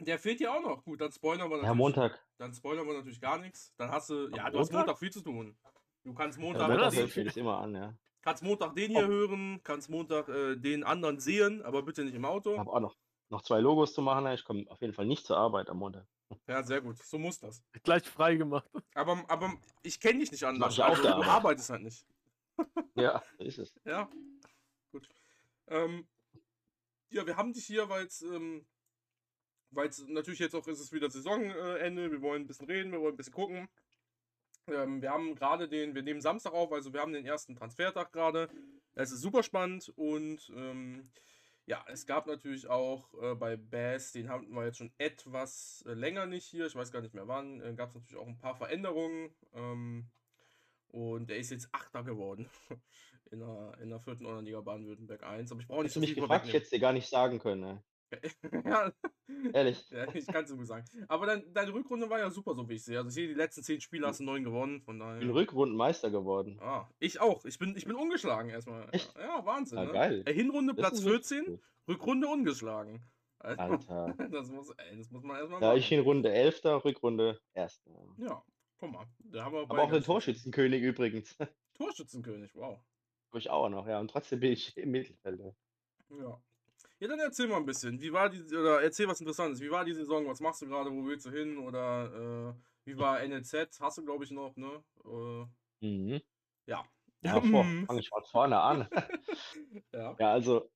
Der 0.00 0.18
fehlt 0.18 0.40
ja 0.40 0.54
auch 0.54 0.60
noch. 0.62 0.84
Gut, 0.84 1.00
dann 1.00 1.12
spoilern 1.12 1.48
wir 1.48 1.56
natürlich. 1.56 1.68
Ja, 1.68 1.74
Montag. 1.74 2.24
Dann 2.38 2.52
spoilern 2.52 2.86
wir 2.86 2.94
natürlich 2.94 3.20
gar 3.20 3.38
nichts. 3.38 3.72
Dann 3.76 3.90
hast 3.90 4.10
du. 4.10 4.28
Ja, 4.30 4.46
Am 4.46 4.52
du 4.52 4.58
hast 4.58 4.72
Montag? 4.72 4.98
Viel 4.98 5.12
zu 5.12 5.20
tun. 5.20 5.56
Du 6.02 6.12
kannst 6.14 6.38
Ja, 6.38 6.44
Montag, 6.44 6.62
wenn 6.68 6.76
Montag 6.76 6.94
das 7.04 7.14
den, 7.14 7.24
das 7.24 7.36
immer 7.36 7.58
an, 7.58 7.74
ja. 7.74 7.94
kannst 8.22 8.42
Montag 8.42 8.74
den 8.74 8.90
hier 8.90 9.06
hören, 9.06 9.60
kannst 9.62 9.88
Montag 9.88 10.28
äh, 10.28 10.56
den 10.56 10.84
anderen 10.84 11.18
sehen, 11.20 11.62
aber 11.62 11.82
bitte 11.82 12.04
nicht 12.04 12.14
im 12.14 12.24
Ich 12.24 12.28
Auto. 12.28 12.58
habe 12.58 12.70
auch 12.70 12.80
noch, 12.80 12.96
noch 13.30 13.42
zwei 13.42 13.60
Logos 13.60 13.94
zu 13.94 14.02
machen. 14.02 14.26
Ich 14.28 14.44
komme 14.44 14.64
auf 14.68 14.80
jeden 14.82 14.92
Fall 14.92 15.06
nicht 15.06 15.24
zur 15.24 15.36
Arbeit 15.38 15.70
am 15.70 15.78
Montag. 15.78 16.06
Ja, 16.48 16.62
sehr 16.62 16.80
gut. 16.80 16.98
So 16.98 17.18
muss 17.18 17.38
das. 17.38 17.62
Gleich 17.84 18.02
frei 18.02 18.34
gemacht. 18.36 18.68
Aber, 18.94 19.24
aber 19.28 19.54
ich 19.82 20.00
kenne 20.00 20.18
dich 20.18 20.32
nicht 20.32 20.44
anders. 20.44 20.74
ich 20.74 20.82
auf 20.82 20.90
Also, 20.90 21.02
du 21.02 21.08
Arbeit. 21.08 21.28
arbeitest 21.28 21.70
halt 21.70 21.82
nicht. 21.82 22.04
Ja, 22.96 23.22
so 23.38 23.44
ist 23.44 23.58
es. 23.58 23.74
Ja, 23.84 24.08
gut. 24.92 25.08
Ähm, 25.68 26.06
ja, 27.10 27.26
wir 27.26 27.36
haben 27.36 27.52
dich 27.52 27.64
hier, 27.66 27.88
weil 27.88 28.06
es 28.06 28.22
ähm, 28.22 28.64
weil's 29.74 30.04
natürlich 30.06 30.40
jetzt 30.40 30.54
auch 30.54 30.66
ist 30.66 30.80
es 30.80 30.92
wieder 30.92 31.10
Saisonende. 31.10 32.10
Wir 32.10 32.22
wollen 32.22 32.42
ein 32.42 32.46
bisschen 32.46 32.66
reden, 32.66 32.92
wir 32.92 33.00
wollen 33.00 33.14
ein 33.14 33.16
bisschen 33.16 33.32
gucken. 33.32 33.68
Ähm, 34.68 35.02
wir 35.02 35.10
haben 35.10 35.34
gerade 35.34 35.68
den, 35.68 35.94
wir 35.94 36.02
nehmen 36.02 36.20
Samstag 36.20 36.52
auf, 36.52 36.72
also 36.72 36.92
wir 36.92 37.00
haben 37.00 37.12
den 37.12 37.26
ersten 37.26 37.54
Transfertag 37.54 38.12
gerade. 38.12 38.48
Es 38.94 39.12
ist 39.12 39.20
super 39.20 39.42
spannend 39.42 39.92
und 39.96 40.50
ähm, 40.56 41.10
ja, 41.66 41.84
es 41.88 42.06
gab 42.06 42.26
natürlich 42.26 42.66
auch 42.68 43.12
äh, 43.22 43.34
bei 43.34 43.56
Bass, 43.56 44.12
den 44.12 44.28
hatten 44.28 44.54
wir 44.54 44.66
jetzt 44.66 44.78
schon 44.78 44.92
etwas 44.98 45.82
äh, 45.86 45.92
länger 45.92 46.26
nicht 46.26 46.46
hier, 46.46 46.66
ich 46.66 46.74
weiß 46.74 46.92
gar 46.92 47.00
nicht 47.00 47.14
mehr 47.14 47.28
wann, 47.28 47.60
äh, 47.60 47.74
gab 47.74 47.90
es 47.90 47.94
natürlich 47.94 48.20
auch 48.20 48.26
ein 48.26 48.38
paar 48.38 48.54
Veränderungen. 48.54 49.34
Ähm, 49.54 50.10
und 50.88 51.28
der 51.28 51.38
ist 51.38 51.50
jetzt 51.50 51.68
Achter 51.72 52.04
geworden 52.04 52.48
in 53.32 53.40
der, 53.40 53.76
in 53.80 53.90
der 53.90 53.98
vierten 53.98 54.26
Online-Liga 54.26 54.60
Baden-Württemberg 54.60 55.24
1. 55.24 55.50
Aber 55.50 55.60
ich 55.60 55.66
brauche 55.66 55.82
nicht 55.82 55.96
Hättest 55.96 55.96
du 55.96 56.00
mich 56.00 56.14
gefragt, 56.14 56.46
ich 56.46 56.52
hätte 56.52 56.64
es 56.64 56.70
dir 56.70 56.78
gar 56.78 56.92
nicht 56.92 57.08
sagen 57.08 57.40
können. 57.40 57.60
Ne? 57.62 57.82
ja, 58.64 58.92
Ehrlich. 59.52 59.88
ja, 59.90 60.06
ich 60.14 60.26
kann 60.26 60.44
es 60.44 60.52
gut 60.56 60.66
sagen. 60.66 60.84
Aber 61.08 61.26
dein, 61.26 61.52
deine 61.52 61.72
Rückrunde 61.72 62.08
war 62.08 62.18
ja 62.18 62.30
super, 62.30 62.54
so 62.54 62.68
wie 62.68 62.74
ich 62.74 62.84
sehe. 62.84 62.98
Also 62.98 63.08
ich 63.08 63.14
sehe, 63.14 63.28
die 63.28 63.34
letzten 63.34 63.62
zehn 63.62 63.80
Spiele 63.80 64.06
hast 64.06 64.20
du 64.20 64.24
neun 64.24 64.44
gewonnen, 64.44 64.80
von 64.82 64.96
Ich 64.96 65.18
bin 65.18 65.28
daher. 65.28 65.34
Rückrundenmeister 65.34 66.10
geworden. 66.10 66.58
Ah, 66.60 66.88
ich 66.98 67.20
auch. 67.20 67.44
Ich 67.44 67.58
bin, 67.58 67.76
ich 67.76 67.84
bin 67.86 67.96
ungeschlagen 67.96 68.50
erstmal. 68.50 68.88
Echt? 68.92 69.14
Ja, 69.16 69.44
Wahnsinn. 69.44 69.78
Ah, 69.78 69.84
ne? 69.86 69.92
geil. 69.92 70.22
Äh, 70.26 70.32
Hinrunde 70.34 70.74
Das 70.74 70.82
Platz 70.82 70.98
ist 71.00 71.04
wirklich 71.04 71.28
14, 71.28 71.46
gut. 71.46 71.60
Rückrunde 71.88 72.28
ungeschlagen. 72.28 73.02
Also, 73.38 73.60
Alter. 73.62 74.14
das, 74.30 74.48
muss, 74.50 74.70
ey, 74.70 74.96
das 74.96 75.10
muss 75.10 75.22
man 75.22 75.36
erstmal 75.36 75.60
Ja, 75.60 75.68
machen. 75.68 75.78
ich 75.78 75.92
in 75.92 76.00
Runde 76.00 76.32
11. 76.32 76.64
Rückrunde 76.64 77.40
1. 77.54 77.82
ja, 78.18 78.42
guck 78.78 78.90
mal. 78.92 79.06
Da 79.18 79.44
haben 79.44 79.52
wir 79.54 79.62
Aber 79.62 79.82
auch 79.82 79.90
den 79.90 80.02
Torschützenkönig 80.02 80.82
übrigens. 80.82 81.36
Torschützenkönig, 81.74 82.54
wow. 82.54 82.78
ich 83.36 83.50
auch 83.50 83.68
noch, 83.68 83.86
ja. 83.86 83.98
Und 84.00 84.10
trotzdem 84.10 84.40
bin 84.40 84.52
ich 84.52 84.76
im 84.76 84.92
Mittelfeld. 84.92 85.40
ja. 86.10 86.40
Ja. 87.00 87.06
Ja, 87.06 87.08
dann 87.08 87.20
erzähl 87.20 87.48
mal 87.48 87.56
ein 87.58 87.66
bisschen. 87.66 88.00
Wie 88.00 88.12
war 88.12 88.28
die, 88.30 88.42
oder 88.54 88.82
erzähl 88.82 89.08
was 89.08 89.20
Interessantes. 89.20 89.60
Wie 89.60 89.70
war 89.70 89.84
die 89.84 89.94
Saison? 89.94 90.26
Was 90.26 90.40
machst 90.40 90.62
du 90.62 90.66
gerade? 90.66 90.90
Wo 90.90 91.04
willst 91.06 91.26
du 91.26 91.30
hin? 91.30 91.58
Oder 91.58 92.54
äh, 92.56 92.62
wie 92.84 92.98
war 92.98 93.22
NLZ? 93.22 93.80
Hast 93.80 93.98
du, 93.98 94.04
glaube 94.04 94.24
ich, 94.24 94.30
noch, 94.30 94.56
ne? 94.56 94.84
Äh, 95.04 95.46
Mhm. 95.82 96.20
Ja, 97.22 97.40
vor, 97.42 97.72
Mhm. 97.82 97.86
fange 97.86 98.00
ich 98.00 98.10
mal 98.10 98.22
vorne 98.30 98.60
an. 98.60 98.88
Ja. 99.92 100.20
Ja, 100.20 100.32
also, 100.32 100.70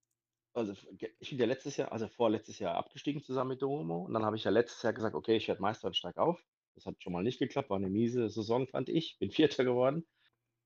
also 0.55 0.75
ich 1.21 1.31
bin 1.31 1.39
ja 1.41 1.47
letztes 1.47 1.77
Jahr, 1.77 1.93
also 1.93 2.09
vorletztes 2.09 2.59
Jahr 2.59 2.77
abgestiegen 2.77 3.23
zusammen 3.23 3.51
mit 3.51 3.63
Domo. 3.63 4.05
Und 4.05 4.15
dann 4.15 4.25
habe 4.25 4.37
ich 4.37 4.45
ja 4.45 4.51
letztes 4.51 4.83
Jahr 4.83 4.93
gesagt, 4.95 5.15
okay, 5.17 5.37
ich 5.37 5.49
werde 5.49 5.63
Meister 5.63 5.89
und 5.89 5.97
steig 5.97 6.19
auf. 6.19 6.45
Das 6.75 6.87
hat 6.87 7.03
schon 7.03 7.13
mal 7.13 7.23
nicht 7.25 7.39
geklappt, 7.41 7.71
war 7.71 7.79
eine 7.79 7.91
miese 7.91 8.29
Saison, 8.31 8.67
fand 8.69 8.89
ich. 8.89 9.19
Bin 9.19 9.31
Vierter 9.33 9.65
geworden. 9.65 10.09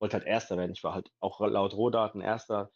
Wollte 0.01 0.19
halt 0.19 0.27
Erster 0.27 0.59
werden. 0.59 0.73
Ich 0.73 0.85
war 0.85 0.95
halt 0.95 1.13
auch 1.21 1.41
laut 1.41 1.75
Rohdaten 1.75 2.21
Erster 2.23 2.73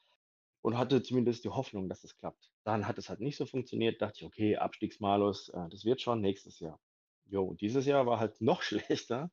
und 0.67 0.77
hatte 0.77 1.01
zumindest 1.01 1.45
die 1.45 1.49
Hoffnung, 1.49 1.89
dass 1.89 2.03
es 2.03 2.17
klappt. 2.17 2.51
Dann 2.65 2.89
hat 2.89 2.99
es 2.99 3.09
halt 3.09 3.21
nicht 3.21 3.37
so 3.37 3.47
funktioniert. 3.47 4.03
Dachte 4.03 4.17
ich, 4.19 4.27
okay, 4.27 4.57
Abstiegsmalus, 4.57 5.49
äh, 5.51 5.69
das 5.71 5.85
wird 5.85 6.01
schon 6.03 6.21
nächstes 6.21 6.59
Jahr. 6.59 6.81
Jo, 7.27 7.45
und 7.45 7.61
dieses 7.61 7.87
Jahr 7.87 8.05
war 8.05 8.19
halt 8.19 8.41
noch 8.41 8.63
schlechter. 8.63 9.31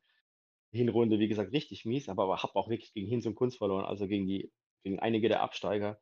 Hinrunde, 0.72 1.18
wie 1.18 1.28
gesagt, 1.28 1.52
richtig 1.52 1.86
mies, 1.86 2.08
aber, 2.08 2.44
habe 2.44 2.56
auch 2.56 2.70
wirklich 2.70 2.94
gegen 2.94 3.08
Hinz 3.08 3.26
und 3.26 3.34
Kunst 3.34 3.58
verloren, 3.58 3.84
also 3.84 4.08
gegen 4.08 4.28
die, 4.28 4.52
gegen 4.84 5.00
einige 5.00 5.28
der 5.28 5.42
Absteiger. 5.42 6.00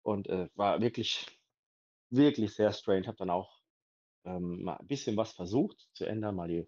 Und 0.00 0.28
äh, 0.28 0.48
war 0.54 0.80
wirklich, 0.80 1.26
wirklich 2.08 2.54
sehr 2.54 2.72
strange. 2.72 3.06
Habe 3.06 3.18
dann 3.18 3.28
auch 3.28 3.60
ähm, 4.24 4.62
mal 4.62 4.78
ein 4.78 4.86
bisschen 4.86 5.18
was 5.18 5.32
versucht 5.32 5.90
zu 5.92 6.06
ändern, 6.06 6.36
mal 6.36 6.48
die 6.48 6.66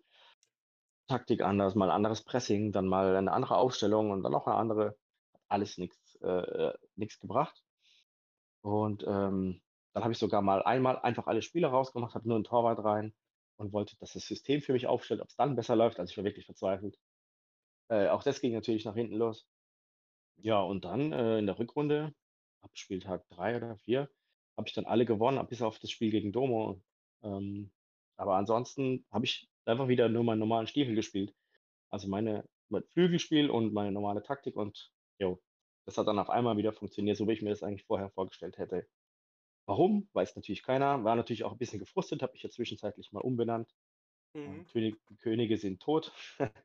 Taktik 1.08 1.40
anders, 1.40 1.74
mal 1.74 1.90
anderes 1.90 2.22
Pressing, 2.22 2.72
dann 2.72 2.88
mal 2.88 3.16
eine 3.16 3.32
andere 3.32 3.56
Aufstellung 3.56 4.10
und 4.10 4.22
dann 4.22 4.32
noch 4.32 4.46
eine 4.46 4.56
andere. 4.56 4.98
Hat 5.32 5.40
alles 5.48 5.78
nichts 5.78 6.18
äh, 6.22 6.28
äh, 6.28 6.74
nichts 6.94 7.18
gebracht. 7.20 7.62
Und 8.66 9.04
ähm, 9.06 9.60
dann 9.94 10.02
habe 10.02 10.12
ich 10.12 10.18
sogar 10.18 10.42
mal 10.42 10.60
einmal 10.64 10.98
einfach 10.98 11.28
alle 11.28 11.40
Spieler 11.40 11.68
rausgemacht, 11.68 12.16
habe 12.16 12.26
nur 12.26 12.34
einen 12.34 12.44
Torwart 12.44 12.82
rein 12.84 13.14
und 13.58 13.72
wollte, 13.72 13.96
dass 13.98 14.12
das 14.12 14.26
System 14.26 14.60
für 14.60 14.72
mich 14.72 14.88
aufstellt, 14.88 15.20
ob 15.20 15.28
es 15.28 15.36
dann 15.36 15.54
besser 15.54 15.76
läuft. 15.76 16.00
Also 16.00 16.10
ich 16.10 16.16
war 16.16 16.24
wirklich 16.24 16.46
verzweifelt. 16.46 16.98
Äh, 17.88 18.08
auch 18.08 18.24
das 18.24 18.40
ging 18.40 18.52
natürlich 18.52 18.84
nach 18.84 18.96
hinten 18.96 19.14
los. 19.14 19.46
Ja, 20.38 20.60
und 20.60 20.84
dann 20.84 21.12
äh, 21.12 21.38
in 21.38 21.46
der 21.46 21.60
Rückrunde, 21.60 22.12
ab 22.60 22.72
Spieltag 22.74 23.28
drei 23.28 23.56
oder 23.56 23.76
vier, 23.78 24.10
habe 24.56 24.66
ich 24.66 24.74
dann 24.74 24.86
alle 24.86 25.06
gewonnen, 25.06 25.46
bis 25.46 25.62
auf 25.62 25.78
das 25.78 25.90
Spiel 25.92 26.10
gegen 26.10 26.32
Domo. 26.32 26.82
Ähm, 27.22 27.70
aber 28.16 28.34
ansonsten 28.34 29.06
habe 29.12 29.26
ich 29.26 29.48
einfach 29.64 29.86
wieder 29.86 30.08
nur 30.08 30.24
meinen 30.24 30.40
normalen 30.40 30.66
Stiefel 30.66 30.96
gespielt. 30.96 31.32
Also 31.90 32.08
meine 32.08 32.48
mein 32.68 32.82
Flügelspiel 32.82 33.48
und 33.48 33.72
meine 33.72 33.92
normale 33.92 34.24
Taktik 34.24 34.56
und 34.56 34.90
jo, 35.20 35.40
das 35.86 35.96
hat 35.96 36.08
dann 36.08 36.18
auf 36.18 36.30
einmal 36.30 36.56
wieder 36.56 36.72
funktioniert, 36.72 37.16
so 37.16 37.26
wie 37.26 37.32
ich 37.32 37.42
mir 37.42 37.50
das 37.50 37.62
eigentlich 37.62 37.84
vorher 37.84 38.10
vorgestellt 38.10 38.58
hätte. 38.58 38.86
Warum? 39.66 40.08
Weiß 40.12 40.36
natürlich 40.36 40.62
keiner. 40.62 41.04
War 41.04 41.16
natürlich 41.16 41.44
auch 41.44 41.52
ein 41.52 41.58
bisschen 41.58 41.78
gefrustet, 41.78 42.22
habe 42.22 42.32
mich 42.32 42.42
ja 42.42 42.50
zwischenzeitlich 42.50 43.12
mal 43.12 43.20
umbenannt. 43.20 43.74
Mhm. 44.34 44.66
König, 44.66 44.96
Könige 45.20 45.56
sind 45.56 45.80
tot. 45.80 46.12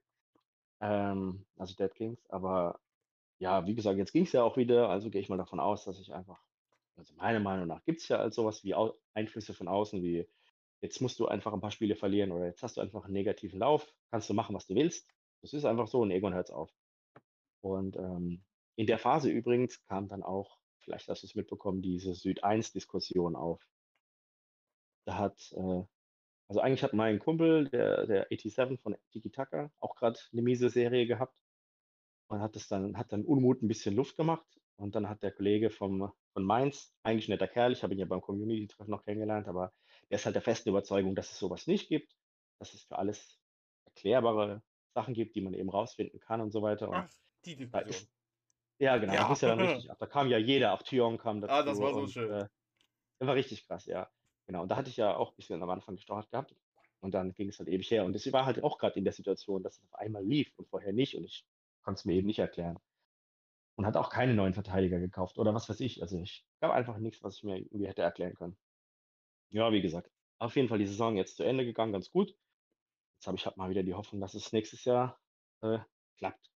ähm, 0.82 1.46
also 1.56 1.76
Dead 1.76 1.94
Kings. 1.94 2.28
Aber 2.30 2.80
ja, 3.40 3.66
wie 3.66 3.76
gesagt, 3.76 3.98
jetzt 3.98 4.12
ging 4.12 4.24
es 4.24 4.32
ja 4.34 4.44
auch 4.44 4.58
wieder. 4.58 4.90
Also 4.90 5.10
gehe 5.10 5.22
ich 5.22 5.30
mal 5.30 5.38
davon 5.38 5.60
aus, 5.60 5.86
dass 5.86 6.00
ich 6.00 6.14
einfach, 6.14 6.44
also 6.96 7.14
meiner 7.16 7.40
Meinung 7.40 7.68
nach 7.68 7.84
gibt 7.86 8.02
es 8.02 8.08
ja 8.08 8.18
also 8.18 8.44
sowas 8.44 8.64
wie 8.64 8.76
Au 8.76 8.96
Einflüsse 9.14 9.54
von 9.54 9.68
außen, 9.68 10.02
wie 10.04 10.28
jetzt 10.82 11.00
musst 11.00 11.20
du 11.20 11.28
einfach 11.28 11.54
ein 11.54 11.62
paar 11.62 11.72
Spiele 11.72 11.96
verlieren 11.96 12.32
oder 12.32 12.46
jetzt 12.46 12.64
hast 12.64 12.78
du 12.78 12.82
einfach 12.82 13.06
einen 13.06 13.14
negativen 13.14 13.60
Lauf, 13.60 13.94
kannst 14.10 14.30
du 14.30 14.34
machen, 14.34 14.56
was 14.56 14.66
du 14.66 14.76
willst. 14.76 15.08
Das 15.42 15.54
ist 15.54 15.66
einfach 15.66 15.88
so 15.88 16.02
und 16.02 16.12
irgendwann 16.12 16.34
hört 16.34 16.50
es 16.50 16.54
auf. 16.54 16.72
Und 17.62 17.96
ähm, 17.98 18.44
in 18.76 18.88
der 18.88 18.98
Phase 18.98 19.30
übrigens 19.30 19.84
kam 19.86 20.08
dann 20.08 20.24
auch, 20.24 20.58
vielleicht 20.80 21.08
hast 21.08 21.24
du 21.24 21.28
es 21.28 21.36
mitbekommen, 21.36 21.82
diese 21.82 22.14
Süd-1-Diskussion 22.14 23.36
auf. 23.36 23.62
Da 25.06 25.18
hat, 25.18 25.52
äh, 25.54 25.84
also 26.48 26.62
eigentlich 26.62 26.84
hat 26.84 26.94
mein 26.94 27.20
Kumpel, 27.20 27.70
der, 27.70 28.08
der 28.08 28.28
87 28.30 28.80
von 28.82 28.96
Tiki 29.12 29.30
Taka, 29.30 29.72
auch 29.80 29.96
gerade 29.96 30.20
eine 30.32 30.42
miese 30.42 30.70
Serie 30.70 31.06
gehabt 31.06 31.36
und 32.28 32.42
hat 32.42 32.56
das 32.56 32.68
dann, 32.68 32.98
hat 32.98 33.12
dann 33.12 33.26
Unmut 33.26 33.62
ein 33.62 33.68
bisschen 33.68 33.96
Luft 33.96 34.18
gemacht. 34.18 34.46
Und 34.78 34.96
dann 34.96 35.10
hat 35.10 35.22
der 35.22 35.32
Kollege 35.32 35.70
vom, 35.70 36.12
von 36.34 36.44
Mainz, 36.44 36.92
eigentlich 37.04 37.28
ein 37.28 37.34
netter 37.34 37.48
Kerl, 37.48 37.72
ich 37.72 37.84
habe 37.84 37.94
ihn 37.94 38.00
ja 38.00 38.06
beim 38.06 38.22
Community-Treffen 38.22 38.90
noch 38.90 39.04
kennengelernt, 39.04 39.48
aber 39.48 39.74
der 40.10 40.16
ist 40.16 40.26
halt 40.26 40.34
der 40.34 40.42
festen 40.42 40.70
Überzeugung, 40.70 41.14
dass 41.14 41.32
es 41.32 41.38
sowas 41.38 41.68
nicht 41.68 41.88
gibt, 41.88 42.18
dass 42.58 42.74
es 42.74 42.82
für 42.84 42.98
alles 42.98 43.40
erklärbare 43.86 44.64
Sachen 44.96 45.14
gibt, 45.14 45.36
die 45.36 45.42
man 45.42 45.54
eben 45.54 45.70
rausfinden 45.70 46.20
kann 46.20 46.42
und 46.42 46.52
so 46.52 46.64
weiter. 46.64 46.90
Und 46.90 46.96
Ach, 46.96 47.10
die 47.46 47.56
Diskussion. 47.56 48.08
Ja, 48.82 48.98
genau, 48.98 49.14
da 49.14 49.22
Ja. 49.22 49.32
es 49.32 49.42
ja 49.42 49.50
dann 49.50 49.60
richtig 49.62 49.92
ab. 49.92 49.98
Da 50.00 50.08
kam 50.08 50.28
ja 50.28 50.38
jeder, 50.38 50.74
auch 50.74 50.82
Thion 50.82 51.18
kam 51.18 51.42
dazu. 51.42 51.54
Ah, 51.54 51.64
das 51.64 51.80
war 51.80 51.94
so 51.94 52.00
und, 52.02 52.10
schön. 52.10 52.32
Äh, 52.32 52.48
das 53.20 53.28
war 53.28 53.36
richtig 53.36 53.68
krass, 53.68 53.86
ja. 53.86 54.10
Genau, 54.48 54.64
und 54.64 54.70
da 54.70 54.76
hatte 54.76 54.90
ich 54.90 54.98
ja 54.98 55.16
auch 55.16 55.32
ein 55.32 55.36
bisschen 55.36 55.62
am 55.62 55.70
Anfang 55.70 55.96
gestochert 55.96 56.32
gehabt. 56.32 56.56
Und 57.00 57.14
dann 57.14 57.34
ging 57.34 57.50
es 57.50 57.60
halt 57.60 57.70
ewig 57.70 57.90
her. 57.92 58.06
Und 58.06 58.16
es 58.16 58.32
war 58.34 58.46
halt 58.46 58.64
auch 58.64 58.78
gerade 58.78 58.98
in 58.98 59.04
der 59.06 59.14
Situation, 59.14 59.64
dass 59.64 59.78
es 59.78 59.84
auf 59.84 59.96
einmal 59.96 60.24
lief 60.24 60.52
und 60.58 60.68
vorher 60.70 60.94
nicht. 60.94 61.16
Und 61.16 61.24
ich 61.24 61.46
konnte 61.84 62.00
es 62.00 62.06
mir 62.06 62.14
eben 62.14 62.28
nicht 62.28 62.40
erklären. 62.40 62.78
Und 63.76 63.86
hat 63.86 63.98
auch 63.98 64.10
keine 64.10 64.34
neuen 64.36 64.54
Verteidiger 64.54 65.00
gekauft 65.00 65.38
oder 65.38 65.54
was 65.54 65.70
weiß 65.70 65.80
ich. 65.80 66.02
Also 66.02 66.18
ich 66.20 66.46
gab 66.60 66.72
einfach 66.72 66.98
nichts, 66.98 67.24
was 67.24 67.38
ich 67.38 67.44
mir 67.44 67.58
irgendwie 67.58 67.88
hätte 67.88 68.02
erklären 68.04 68.36
können. 68.36 68.58
Ja, 69.50 69.72
wie 69.72 69.82
gesagt, 69.82 70.12
auf 70.40 70.56
jeden 70.56 70.68
Fall 70.70 70.80
die 70.80 70.88
Saison 70.88 71.18
jetzt 71.18 71.38
zu 71.38 71.44
Ende 71.44 71.66
gegangen, 71.66 71.94
ganz 71.94 72.12
gut. 72.12 72.36
Jetzt 73.18 73.28
habe 73.28 73.38
ich 73.38 73.46
halt 73.46 73.58
mal 73.58 73.70
wieder 73.70 73.84
die 73.84 73.94
Hoffnung, 73.94 74.22
dass 74.22 74.34
es 74.34 74.52
nächstes 74.54 74.86
Jahr 74.86 75.20
äh, 75.62 75.80
klappt. 76.18 76.51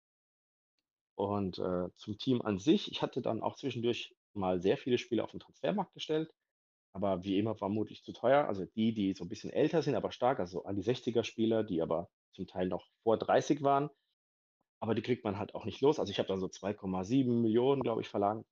Und 1.16 1.60
äh, 1.60 1.90
zum 1.96 2.18
Team 2.18 2.42
an 2.42 2.60
sich, 2.60 2.92
ich 2.92 3.02
hatte 3.02 3.22
dann 3.22 3.42
auch 3.42 3.56
zwischendurch 3.56 4.16
mal 4.34 4.62
sehr 4.62 4.78
viele 4.78 4.98
Spiele 4.98 5.24
auf 5.24 5.32
den 5.32 5.40
Transfermarkt 5.40 5.94
gestellt, 5.94 6.34
aber 6.94 7.24
wie 7.24 7.38
immer 7.38 7.56
vermutlich 7.56 8.04
zu 8.04 8.14
teuer. 8.14 8.48
Also 8.48 8.66
die, 8.66 8.94
die 8.94 9.14
so 9.14 9.24
ein 9.26 9.30
bisschen 9.30 9.52
älter 9.52 9.82
sind, 9.82 9.96
aber 9.96 10.12
stark, 10.12 10.40
also 10.40 10.64
an 10.64 10.76
die 10.76 10.84
60er-Spieler, 10.84 11.64
die 11.64 11.82
aber 11.82 12.10
zum 12.34 12.48
Teil 12.48 12.68
noch 12.68 12.88
vor 13.04 13.18
30 13.18 13.62
waren, 13.62 13.90
aber 14.80 14.96
die 14.96 15.02
kriegt 15.02 15.24
man 15.24 15.38
halt 15.38 15.56
auch 15.56 15.66
nicht 15.66 15.82
los. 15.82 16.00
Also 16.00 16.12
ich 16.12 16.20
habe 16.20 16.28
dann 16.28 16.40
so 16.40 16.48
2,7 16.48 17.42
Millionen, 17.42 17.84
glaube 17.84 18.02
ich, 18.02 18.10
verlangt. 18.10 18.46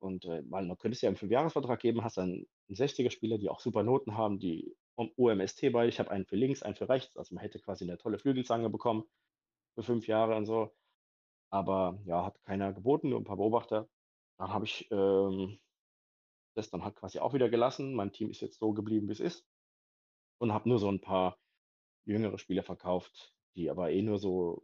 Und 0.00 0.24
äh, 0.26 0.42
weil 0.50 0.66
man 0.66 0.76
könnte 0.78 0.96
es 0.96 1.00
ja 1.00 1.08
einen 1.08 1.16
Fünfjahresvertrag 1.16 1.80
geben, 1.80 2.04
hast 2.04 2.18
dann 2.18 2.46
einen 2.68 2.76
60er-Spieler, 2.76 3.38
die 3.38 3.48
auch 3.48 3.60
super 3.60 3.82
Noten 3.82 4.16
haben, 4.16 4.38
die 4.38 4.76
UMST 4.96 5.72
bei. 5.72 5.88
Ich 5.88 5.98
habe 5.98 6.10
einen 6.10 6.26
für 6.26 6.36
links, 6.36 6.62
einen 6.62 6.74
für 6.74 6.88
rechts. 6.88 7.16
Also 7.16 7.34
man 7.34 7.42
hätte 7.42 7.58
quasi 7.60 7.84
eine 7.84 7.98
tolle 7.98 8.18
Flügelzange 8.18 8.68
bekommen 8.68 9.04
für 9.74 9.82
fünf 9.82 10.06
Jahre 10.06 10.36
und 10.36 10.46
so. 10.46 10.72
Aber 11.52 12.00
ja, 12.06 12.24
hat 12.24 12.42
keiner 12.44 12.72
geboten, 12.72 13.10
nur 13.10 13.20
ein 13.20 13.24
paar 13.24 13.36
Beobachter. 13.36 13.88
Dann 14.38 14.52
habe 14.52 14.64
ich 14.64 14.88
ähm, 14.90 15.60
das 16.54 16.70
dann 16.70 16.82
halt 16.84 16.96
quasi 16.96 17.18
auch 17.18 17.34
wieder 17.34 17.50
gelassen. 17.50 17.94
Mein 17.94 18.12
Team 18.12 18.30
ist 18.30 18.40
jetzt 18.40 18.58
so 18.58 18.72
geblieben, 18.72 19.08
wie 19.08 19.12
es 19.12 19.20
ist. 19.20 19.46
Und 20.38 20.52
habe 20.52 20.68
nur 20.68 20.78
so 20.78 20.88
ein 20.90 21.00
paar 21.00 21.38
jüngere 22.04 22.38
Spieler 22.38 22.62
verkauft, 22.62 23.34
die 23.54 23.70
aber 23.70 23.90
eh 23.90 24.02
nur 24.02 24.18
so, 24.18 24.62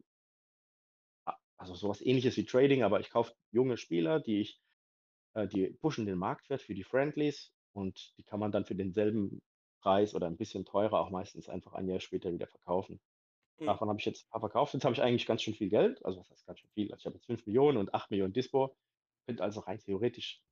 also 1.58 1.74
sowas 1.74 2.00
ähnliches 2.00 2.36
wie 2.36 2.46
Trading, 2.46 2.82
aber 2.82 3.00
ich 3.00 3.10
kaufe 3.10 3.34
junge 3.50 3.76
Spieler, 3.76 4.20
die 4.20 4.40
ich, 4.40 4.60
äh, 5.34 5.46
die 5.46 5.68
pushen 5.70 6.06
den 6.06 6.18
Marktwert 6.18 6.62
für 6.62 6.74
die 6.74 6.84
Friendlies 6.84 7.52
und 7.72 8.16
die 8.18 8.24
kann 8.24 8.40
man 8.40 8.52
dann 8.52 8.64
für 8.64 8.74
denselben 8.74 9.42
Preis 9.82 10.14
oder 10.14 10.26
ein 10.26 10.36
bisschen 10.36 10.64
teurer 10.64 11.00
auch 11.00 11.10
meistens 11.10 11.48
einfach 11.48 11.74
ein 11.74 11.88
Jahr 11.88 12.00
später 12.00 12.32
wieder 12.32 12.46
verkaufen. 12.48 13.00
Mhm. 13.58 13.66
Davon 13.66 13.88
habe 13.88 13.98
ich 13.98 14.06
jetzt 14.06 14.26
ein 14.26 14.30
paar 14.30 14.40
verkauft. 14.40 14.74
Jetzt 14.74 14.84
habe 14.84 14.94
ich 14.94 15.02
eigentlich 15.02 15.26
ganz 15.26 15.42
schön 15.42 15.54
viel 15.54 15.68
Geld. 15.68 16.04
Also 16.04 16.20
was 16.20 16.30
heißt 16.30 16.46
ganz 16.46 16.60
schön 16.60 16.70
viel? 16.70 16.92
Also 16.92 17.00
ich 17.00 17.06
habe 17.06 17.16
jetzt 17.16 17.26
5 17.26 17.46
Millionen 17.46 17.78
und 17.78 17.94
8 17.94 18.10
Millionen 18.10 18.32
Dispo. 18.32 18.76
Könnte 19.26 19.42
also 19.42 19.60
rein 19.60 19.78
theoretisch 19.78 20.42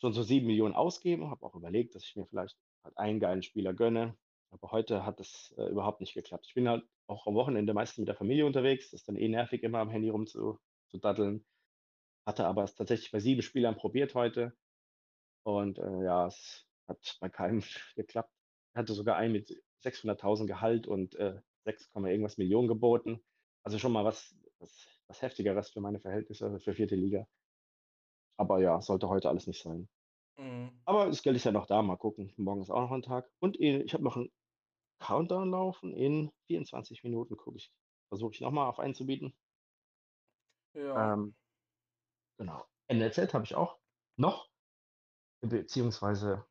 schon 0.00 0.12
so 0.12 0.22
7 0.22 0.46
Millionen 0.46 0.74
ausgeben. 0.74 1.30
Habe 1.30 1.44
auch 1.46 1.54
überlegt, 1.54 1.94
dass 1.94 2.04
ich 2.04 2.16
mir 2.16 2.26
vielleicht 2.26 2.56
halt 2.84 2.96
einen 2.98 3.20
geilen 3.20 3.42
Spieler 3.42 3.72
gönne. 3.72 4.16
Aber 4.50 4.70
heute 4.70 5.06
hat 5.06 5.18
das 5.18 5.54
äh, 5.56 5.64
überhaupt 5.64 6.00
nicht 6.00 6.14
geklappt. 6.14 6.46
Ich 6.46 6.54
bin 6.54 6.68
halt 6.68 6.84
auch 7.06 7.26
am 7.26 7.34
Wochenende 7.34 7.72
meistens 7.72 7.98
mit 7.98 8.08
der 8.08 8.16
Familie 8.16 8.44
unterwegs. 8.44 8.90
Das 8.90 9.00
ist 9.00 9.08
dann 9.08 9.16
eh 9.16 9.28
nervig, 9.28 9.62
immer 9.62 9.78
am 9.78 9.88
Handy 9.88 10.10
rumzudaddeln. 10.10 11.46
Hatte 12.26 12.46
aber 12.46 12.64
es 12.64 12.74
tatsächlich 12.74 13.10
bei 13.10 13.20
sieben 13.20 13.42
Spielern 13.42 13.76
probiert 13.76 14.14
heute. 14.14 14.56
Und 15.44 15.78
äh, 15.78 16.04
ja, 16.04 16.26
es 16.26 16.66
hat 16.86 17.16
bei 17.20 17.28
keinem 17.28 17.62
geklappt. 17.96 18.30
Ich 18.74 18.78
hatte 18.78 18.92
sogar 18.92 19.16
einen 19.16 19.32
mit 19.32 19.62
600.000 19.84 20.46
Gehalt 20.46 20.86
und 20.86 21.14
äh, 21.16 21.40
6, 21.64 21.90
irgendwas 21.94 22.38
Millionen 22.38 22.68
geboten. 22.68 23.22
Also 23.64 23.78
schon 23.78 23.92
mal 23.92 24.04
was, 24.04 24.34
was, 24.58 24.86
was 25.06 25.22
heftigeres 25.22 25.70
für 25.70 25.80
meine 25.80 26.00
Verhältnisse, 26.00 26.58
für 26.60 26.74
vierte 26.74 26.96
Liga. 26.96 27.26
Aber 28.36 28.60
ja, 28.60 28.80
sollte 28.80 29.08
heute 29.08 29.28
alles 29.28 29.46
nicht 29.46 29.62
sein. 29.62 29.88
Mhm. 30.36 30.72
Aber 30.84 31.06
das 31.06 31.22
Geld 31.22 31.36
ist 31.36 31.44
ja 31.44 31.52
noch 31.52 31.66
da, 31.66 31.82
mal 31.82 31.96
gucken. 31.96 32.32
Morgen 32.36 32.62
ist 32.62 32.70
auch 32.70 32.80
noch 32.80 32.92
ein 32.92 33.02
Tag. 33.02 33.30
Und 33.38 33.56
in, 33.56 33.82
ich 33.82 33.94
habe 33.94 34.04
noch 34.04 34.16
einen 34.16 34.32
Countdown 34.98 35.50
laufen. 35.50 35.94
In 35.94 36.32
24 36.46 37.04
Minuten 37.04 37.36
gucke 37.36 37.58
ich, 37.58 37.72
versuche 38.08 38.32
ich 38.32 38.40
nochmal 38.40 38.68
auf 38.68 38.78
einen 38.78 38.94
zu 38.94 39.06
bieten. 39.06 39.34
Ja. 40.74 41.14
Ähm, 41.14 41.34
genau. 42.38 42.64
NLZ 42.88 43.34
habe 43.34 43.44
ich 43.44 43.54
auch 43.54 43.78
noch, 44.16 44.50
beziehungsweise, 45.40 46.44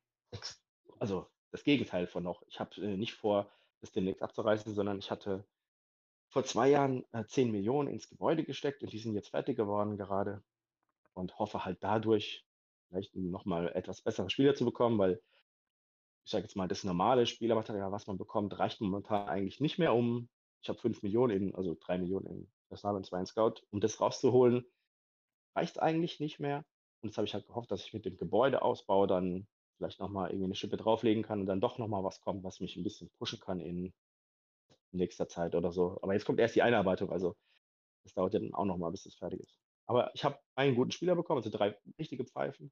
also 1.00 1.30
das 1.52 1.64
Gegenteil 1.64 2.08
von 2.08 2.24
noch. 2.24 2.44
Ich 2.48 2.60
habe 2.60 2.76
äh, 2.82 2.98
nicht 2.98 3.14
vor, 3.14 3.52
das 3.82 3.92
demnächst 3.92 4.22
abzureißen, 4.22 4.74
sondern 4.74 5.00
ich 5.00 5.12
hatte 5.12 5.46
vor 6.30 6.44
zwei 6.46 6.70
Jahren 6.70 7.06
äh, 7.12 7.26
10 7.26 7.52
Millionen 7.52 7.90
ins 7.90 8.08
Gebäude 8.08 8.44
gesteckt 8.44 8.84
und 8.84 8.94
die 8.94 9.00
sind 9.00 9.14
jetzt 9.14 9.30
fertig 9.30 9.58
geworden 9.58 9.98
gerade 9.98 10.44
und 11.14 11.38
hoffe 11.40 11.66
halt 11.66 11.84
dadurch 11.84 12.46
vielleicht 12.88 13.16
nochmal 13.16 13.70
etwas 13.74 14.02
bessere 14.02 14.30
Spieler 14.30 14.56
zu 14.56 14.66
bekommen, 14.66 14.98
weil 14.98 15.22
ich 16.24 16.32
sage 16.32 16.44
jetzt 16.44 16.56
mal, 16.56 16.68
das 16.68 16.84
normale 16.84 17.26
Spielermaterial, 17.26 17.92
was 17.92 18.08
man 18.08 18.18
bekommt, 18.18 18.58
reicht 18.60 18.80
momentan 18.80 19.28
eigentlich 19.28 19.60
nicht 19.60 19.80
mehr 19.80 19.94
um. 19.94 20.30
Ich 20.62 20.70
habe 20.70 20.80
5 20.80 21.02
Millionen 21.02 21.36
in, 21.36 21.56
also 21.56 21.76
3 21.80 21.98
Millionen 21.98 22.28
in 22.28 22.52
Personal 22.68 22.96
und 22.96 23.06
2 23.06 23.20
in 23.22 23.26
Scout, 23.26 23.56
um 23.72 23.80
das 23.80 24.00
rauszuholen. 24.00 24.66
reicht 25.56 25.80
eigentlich 25.80 26.20
nicht 26.20 26.40
mehr. 26.40 26.64
Und 27.02 27.10
jetzt 27.10 27.18
habe 27.18 27.26
ich 27.26 27.34
halt 27.34 27.48
gehofft, 27.48 27.72
dass 27.72 27.84
ich 27.84 27.94
mit 27.94 28.06
dem 28.06 28.18
Gebäudeausbau 28.18 29.08
dann 29.08 29.48
vielleicht 29.78 30.00
nochmal 30.00 30.30
irgendwie 30.30 30.46
eine 30.46 30.56
Schippe 30.56 30.78
drauflegen 30.78 31.24
kann 31.24 31.42
und 31.42 31.46
dann 31.48 31.62
doch 31.62 31.78
nochmal 31.78 32.04
was 32.04 32.22
kommt, 32.22 32.44
was 32.44 32.60
mich 32.60 32.76
ein 32.76 32.84
bisschen 32.84 33.10
pushen 33.18 33.40
kann 33.40 33.60
in 33.60 33.94
nächster 34.92 35.28
Zeit 35.28 35.56
oder 35.56 35.72
so. 35.72 36.00
Aber 36.02 36.14
jetzt 36.14 36.26
kommt 36.26 36.40
erst 36.40 36.56
die 36.56 36.62
Einarbeitung, 36.62 37.12
also 37.12 37.36
das 38.04 38.14
dauert 38.14 38.34
ja 38.34 38.40
dann 38.40 38.54
auch 38.54 38.66
nochmal, 38.66 38.92
bis 38.92 39.04
das 39.04 39.16
fertig 39.16 39.40
ist. 39.42 39.58
Aber 39.88 40.12
ich 40.14 40.24
habe 40.24 40.40
einen 40.56 40.76
guten 40.76 40.92
Spieler 40.92 41.16
bekommen, 41.16 41.40
also 41.40 41.50
drei 41.50 41.78
richtige 42.00 42.26
Pfeifen 42.26 42.72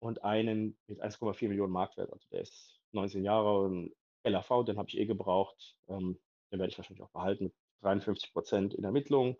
und 0.00 0.24
einen 0.24 0.78
mit 0.86 1.02
1,4 1.02 1.48
Millionen 1.48 1.72
Marktwert. 1.72 2.12
Also 2.12 2.26
der 2.30 2.42
ist 2.42 2.80
19 2.92 3.24
Jahre 3.24 3.60
und 3.60 3.94
LAV, 4.24 4.64
den 4.64 4.78
habe 4.78 4.88
ich 4.88 4.98
eh 4.98 5.06
gebraucht. 5.06 5.76
Ähm, 5.88 6.18
den 6.52 6.58
werde 6.58 6.70
ich 6.70 6.78
wahrscheinlich 6.78 7.02
auch 7.02 7.10
behalten 7.10 7.44
mit 7.44 7.54
53 7.82 8.32
Prozent 8.32 8.74
in 8.74 8.84
Ermittlung, 8.84 9.36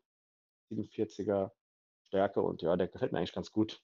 47er 0.70 1.52
Stärke 2.08 2.42
und 2.42 2.62
ja, 2.62 2.76
der 2.76 2.88
gefällt 2.88 3.12
mir 3.12 3.18
eigentlich 3.18 3.32
ganz 3.32 3.52
gut. 3.52 3.82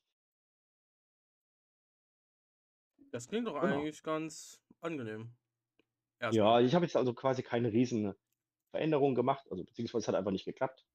Das 3.13 3.29
klingt 3.29 3.47
doch 3.47 3.61
Genau. 3.61 3.77
eigentlich 3.77 4.03
ganz 4.03 4.61
angenehm. 4.81 5.37
Ja, 6.21 6.27
Erstmal. 6.29 6.65
ich 6.65 6.75
habe 6.75 6.85
jetzt 6.85 6.97
also 6.97 7.15
quasi 7.15 7.43
keine 7.43 7.73
riesen 7.73 8.15
Veränderungen 8.71 9.15
gemacht, 9.15 9.47
also 9.51 9.65
beziehungsweise 9.65 10.03
es 10.05 10.09
hat 10.09 10.15
einfach 10.15 10.31
nicht 10.31 10.45
geklappt. 10.45 10.87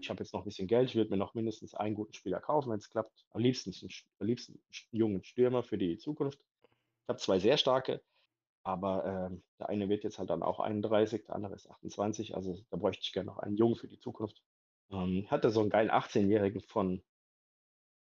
Ich 0.00 0.10
habe 0.10 0.22
jetzt 0.22 0.32
noch 0.32 0.40
ein 0.42 0.44
bisschen 0.44 0.68
Geld, 0.68 0.90
ich 0.90 0.96
würde 0.96 1.10
mir 1.10 1.16
noch 1.16 1.34
mindestens 1.34 1.74
einen 1.74 1.94
guten 1.94 2.12
Spieler 2.12 2.40
kaufen, 2.40 2.70
wenn 2.70 2.78
es 2.78 2.90
klappt. 2.90 3.26
Am 3.30 3.40
liebsten, 3.40 3.72
am 4.18 4.26
liebsten 4.26 4.54
einen 4.54 4.62
jungen 4.90 5.22
Stürmer 5.24 5.62
für 5.62 5.78
die 5.78 5.96
Zukunft. 5.98 6.40
Ich 6.40 7.08
habe 7.08 7.18
zwei 7.18 7.38
sehr 7.38 7.56
starke, 7.56 8.02
aber 8.64 9.04
ähm, 9.30 9.44
der 9.58 9.68
eine 9.68 9.88
wird 9.88 10.04
jetzt 10.04 10.18
halt 10.18 10.30
dann 10.30 10.42
auch 10.42 10.60
31, 10.60 11.24
der 11.26 11.34
andere 11.36 11.54
ist 11.54 11.68
28, 11.70 12.34
also 12.34 12.58
da 12.70 12.76
bräuchte 12.76 13.02
ich 13.04 13.12
gerne 13.12 13.26
noch 13.26 13.38
einen 13.38 13.56
Jungen 13.56 13.76
für 13.76 13.88
die 13.88 13.98
Zukunft. 13.98 14.42
Ähm, 14.90 15.26
hatte 15.30 15.50
so 15.50 15.60
einen 15.60 15.70
geilen 15.70 15.90
18-Jährigen 15.90 16.60
von, 16.60 17.02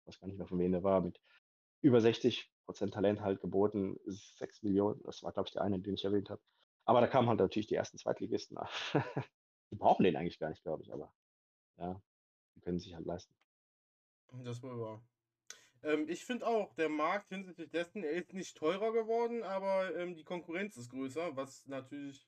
ich 0.03 0.07
weiß 0.09 0.21
gar 0.21 0.29
nicht 0.29 0.39
mehr 0.39 0.47
von 0.47 0.59
wem 0.59 0.73
der 0.73 0.83
war, 0.83 1.01
mit 1.01 1.21
über 1.83 2.01
60 2.01 2.54
Prozent 2.65 2.95
Talent 2.95 3.21
halt 3.21 3.41
geboten, 3.41 3.99
6 4.07 4.63
Millionen, 4.63 5.03
das 5.05 5.23
war 5.23 5.33
glaube 5.33 5.49
ich 5.49 5.53
der 5.53 5.63
eine, 5.63 5.79
den 5.79 5.95
ich 5.95 6.05
erwähnt 6.05 6.31
habe. 6.31 6.43
Aber 6.85 7.01
da 7.01 7.07
kamen 7.07 7.29
halt 7.29 7.41
natürlich 7.41 7.67
die 7.67 7.75
ersten 7.75 7.99
Zweitligisten. 7.99 8.59
die 9.71 9.77
brauchen 9.77 10.05
den 10.05 10.17
eigentlich 10.17 10.39
gar 10.39 10.51
nicht, 10.51 10.63
glaube 10.63 10.83
ich, 10.83 10.93
aber 10.93 11.13
ja, 11.79 12.01
die 12.55 12.61
können 12.61 12.79
sich 12.79 12.95
halt 12.95 13.07
leisten. 13.07 13.35
Das 14.43 14.63
wohl 14.63 14.81
wahr. 14.81 15.03
Ähm, 15.83 16.09
ich 16.09 16.25
finde 16.25 16.47
auch, 16.47 16.75
der 16.75 16.89
Markt 16.89 17.29
hinsichtlich 17.29 17.71
dessen, 17.71 18.03
er 18.03 18.13
ist 18.13 18.33
nicht 18.33 18.57
teurer 18.57 18.93
geworden, 18.93 19.43
aber 19.43 19.95
ähm, 19.97 20.15
die 20.17 20.25
Konkurrenz 20.25 20.77
ist 20.77 20.91
größer, 20.91 21.37
was 21.37 21.67
natürlich 21.67 22.27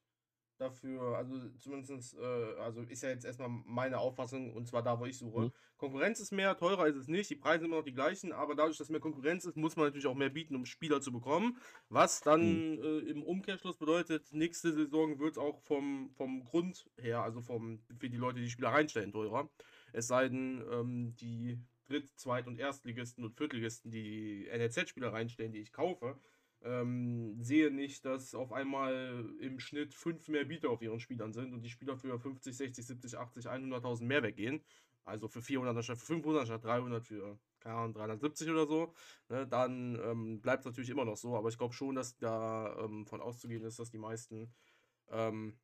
dafür, 0.59 1.17
also 1.17 1.49
zumindest, 1.59 2.17
äh, 2.19 2.61
also 2.61 2.83
ist 2.83 3.03
ja 3.03 3.11
jetzt 3.11 3.25
erstmal 3.25 3.49
meine 3.49 3.99
Auffassung 3.99 4.53
und 4.53 4.67
zwar 4.67 4.83
da, 4.83 4.99
wo 4.99 5.07
ich 5.07 5.19
suche. 5.19 5.47
Mhm. 5.47 5.53
Konkurrenz 5.77 6.21
ist 6.21 6.33
mehr, 6.33 6.57
teurer 6.57 6.87
ist 6.87 6.97
es 6.97 7.09
nicht, 7.09 7.29
die 7.31 7.37
Preise 7.37 7.61
sind 7.61 7.67
immer 7.67 7.79
noch 7.79 7.85
die 7.85 7.93
gleichen, 7.93 8.33
aber 8.33 8.55
dadurch, 8.55 8.79
dass 8.79 8.89
mehr 8.89 9.01
Konkurrenz 9.01 9.45
ist, 9.45 9.57
muss 9.57 9.77
man 9.77 9.87
natürlich 9.87 10.07
auch 10.07 10.15
mehr 10.15 10.31
bieten, 10.31 10.57
um 10.57 10.65
Spieler 10.65 11.01
zu 11.01 11.13
bekommen. 11.13 11.59
Was 11.89 12.21
dann 12.21 12.79
äh, 12.79 12.99
im 13.11 13.23
Umkehrschluss 13.23 13.77
bedeutet, 13.77 14.33
nächste 14.33 14.73
Saison 14.73 15.19
wird 15.19 15.33
es 15.33 15.39
auch 15.39 15.61
vom, 15.61 16.11
vom 16.17 16.45
Grund 16.45 16.89
her, 16.97 17.23
also 17.23 17.43
vom, 17.43 17.81
für 17.99 18.09
die 18.09 18.17
Leute, 18.17 18.41
die 18.41 18.51
Spieler 18.51 18.71
reinstellen, 18.71 19.13
teurer. 19.13 19.51
Es 19.93 20.07
sei 20.07 20.29
denn, 20.29 20.65
ähm, 20.73 21.17
die 21.17 21.59
Dritt-, 21.87 22.19
Zweit- 22.19 22.47
und 22.47 22.59
Erstligisten 22.59 23.25
und 23.25 23.37
Viertligisten, 23.37 23.91
die 23.91 24.49
NLZ-Spieler 24.51 25.13
reinstellen, 25.13 25.53
die 25.53 25.61
ich 25.61 25.73
kaufe, 25.73 26.19
ähm, 26.67 27.43
sehe 27.43 27.71
nicht, 27.71 28.05
dass 28.05 28.35
auf 28.35 28.53
einmal 28.53 29.35
im 29.41 29.61
Schnitt 29.61 29.95
fünf 29.95 30.29
mehr 30.29 30.45
Bieter 30.45 30.71
auf 30.71 30.83
ihren 30.83 31.01
Spielern 31.01 31.33
sind 31.33 31.53
und 31.55 31.63
die 31.63 31.71
Spieler 31.71 31.97
für 31.97 32.19
50, 32.19 32.57
60, 32.57 32.87
70, 32.87 33.19
80, 33.19 33.49
100.000 33.49 34.07
mehr 34.09 34.23
weggehen. 34.23 34.65
Also 35.05 35.29
für 35.29 35.41
400 35.43 35.77
anstatt 35.77 35.99
für 35.99 36.07
500, 36.07 36.41
anstatt 36.43 36.65
300 36.65 37.05
für, 37.05 37.39
keine 37.61 37.77
Ahnung, 37.77 37.95
370 37.95 38.51
oder 38.51 38.67
so. 38.67 38.93
Ne, 39.29 39.47
dann 39.47 39.99
ähm, 40.03 40.41
bleibt 40.43 40.61
es 40.63 40.67
natürlich 40.67 40.91
immer 40.91 41.05
noch 41.05 41.17
so, 41.17 41.37
aber 41.37 41.49
ich 41.49 41.59
glaube 41.59 41.75
schon, 41.75 41.95
dass 41.95 42.17
da 42.19 42.77
ähm, 42.85 43.07
von 43.07 43.21
auszugehen 43.21 43.65
ist, 43.65 43.79
dass 43.79 43.91
die 43.91 43.99
meisten 43.99 44.53
ähm, 45.11 45.59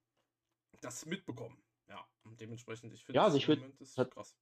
das 0.80 1.06
mitbekommen. 1.06 1.62
Ja, 1.88 2.06
und 2.24 2.40
dementsprechend, 2.40 2.92
ich 2.94 3.04
finde, 3.04 3.18
Ja, 3.18 3.24
also 3.24 3.36
ich 3.36 3.48
Moment 3.48 3.80
ist 3.80 3.98
hat- 3.98 4.14
krass. 4.14 4.36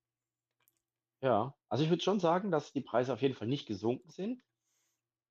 Ja, 1.23 1.55
also 1.68 1.85
ich 1.85 1.90
würde 1.90 2.03
schon 2.03 2.20
sagen, 2.20 2.51
dass 2.51 2.73
die 2.73 2.81
Preise 2.81 3.12
auf 3.12 3.23
jeden 3.23 3.35
Fall 3.35 3.49
nicht 3.49 3.66
gesunken 3.66 4.11
sind. 4.11 4.42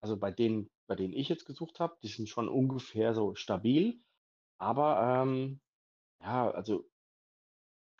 Also 0.01 0.17
bei 0.17 0.31
denen, 0.31 0.69
bei 0.89 0.95
denen 0.95 1.13
ich 1.13 1.29
jetzt 1.29 1.45
gesucht 1.45 1.79
habe, 1.79 1.95
die 2.01 2.07
sind 2.07 2.27
schon 2.27 2.49
ungefähr 2.49 3.13
so 3.13 3.35
stabil. 3.35 4.01
Aber 4.57 5.21
ähm, 5.23 5.61
ja, 6.19 6.49
also 6.49 6.89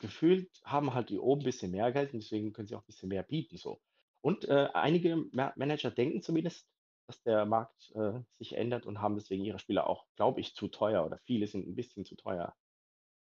gefühlt 0.00 0.50
haben 0.64 0.92
halt 0.92 1.08
die 1.08 1.18
oben 1.20 1.42
ein 1.42 1.44
bisschen 1.44 1.70
mehr 1.70 1.92
Geld 1.92 2.12
und 2.12 2.20
deswegen 2.20 2.52
können 2.52 2.66
sie 2.66 2.74
auch 2.74 2.82
ein 2.82 2.86
bisschen 2.86 3.08
mehr 3.08 3.22
bieten 3.22 3.56
so. 3.56 3.80
Und 4.22 4.44
äh, 4.46 4.68
einige 4.74 5.16
Ma 5.32 5.52
Manager 5.56 5.92
denken 5.92 6.20
zumindest, 6.20 6.66
dass 7.06 7.22
der 7.22 7.46
Markt 7.46 7.92
äh, 7.94 8.20
sich 8.38 8.54
ändert 8.54 8.86
und 8.86 9.00
haben 9.00 9.14
deswegen 9.14 9.44
ihre 9.44 9.60
Spieler 9.60 9.86
auch, 9.88 10.06
glaube 10.16 10.40
ich, 10.40 10.54
zu 10.56 10.66
teuer 10.66 11.06
oder 11.06 11.18
viele 11.18 11.46
sind 11.46 11.68
ein 11.68 11.76
bisschen 11.76 12.04
zu 12.04 12.16
teuer 12.16 12.56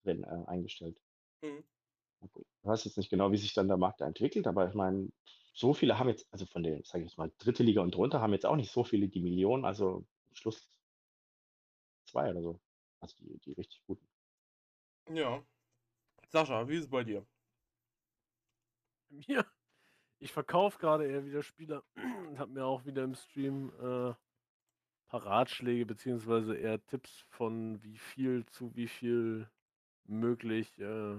drin 0.04 0.24
äh, 0.26 0.44
eingestellt. 0.46 1.00
Mhm. 1.42 1.64
Ich 2.36 2.68
weiß 2.68 2.86
jetzt 2.86 2.98
nicht 2.98 3.10
genau, 3.10 3.32
wie 3.32 3.38
sich 3.38 3.54
dann 3.54 3.68
der 3.68 3.78
Markt 3.78 4.02
da 4.02 4.08
entwickelt, 4.08 4.48
aber 4.48 4.68
ich 4.68 4.74
meine, 4.74 5.12
so 5.54 5.74
viele 5.74 6.00
haben 6.00 6.10
jetzt, 6.10 6.28
also 6.32 6.46
von 6.46 6.64
den, 6.64 6.84
sage 6.84 7.04
ich 7.04 7.12
jetzt 7.12 7.18
mal, 7.18 7.32
dritte 7.38 7.64
Liga 7.64 7.82
und 7.82 7.94
drunter, 7.94 8.22
haben 8.22 8.34
jetzt 8.34 8.46
auch 8.46 8.56
nicht 8.56 8.72
so 8.72 8.84
viele 8.84 9.08
die 9.08 9.22
Millionen, 9.22 9.66
also 9.66 10.06
Schluss 10.34 10.70
zwei 12.06 12.30
oder 12.32 12.42
so. 12.42 12.60
Also 13.00 13.16
die, 13.18 13.38
die 13.40 13.54
richtig 13.54 13.84
guten. 13.86 14.08
Ja. 15.10 15.44
Sascha, 16.30 16.68
wie 16.68 16.76
ist 16.76 16.86
es 16.86 16.90
bei 16.90 17.04
dir? 17.04 17.26
Mir, 19.10 19.46
ich 20.20 20.32
verkaufe 20.32 20.80
gerade 20.80 21.06
eher 21.06 21.26
wieder 21.26 21.44
Spieler 21.44 21.84
und 21.96 22.40
habe 22.40 22.52
mir 22.52 22.66
auch 22.66 22.86
wieder 22.86 23.04
im 23.04 23.14
Stream 23.14 23.70
äh, 23.80 24.14
paar 25.14 25.26
Ratschläge 25.28 25.86
beziehungsweise 25.86 26.56
eher 26.56 26.84
Tipps 26.88 27.20
von 27.30 27.84
wie 27.84 28.00
viel 28.00 28.48
zu 28.48 28.76
wie 28.76 28.88
viel 28.88 29.48
möglich 30.06 30.80
äh, 30.80 31.18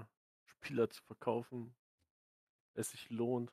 Spieler 0.64 0.88
zu 0.88 1.02
verkaufen, 1.02 1.74
es 2.74 2.90
sich 2.90 3.10
lohnt. 3.10 3.52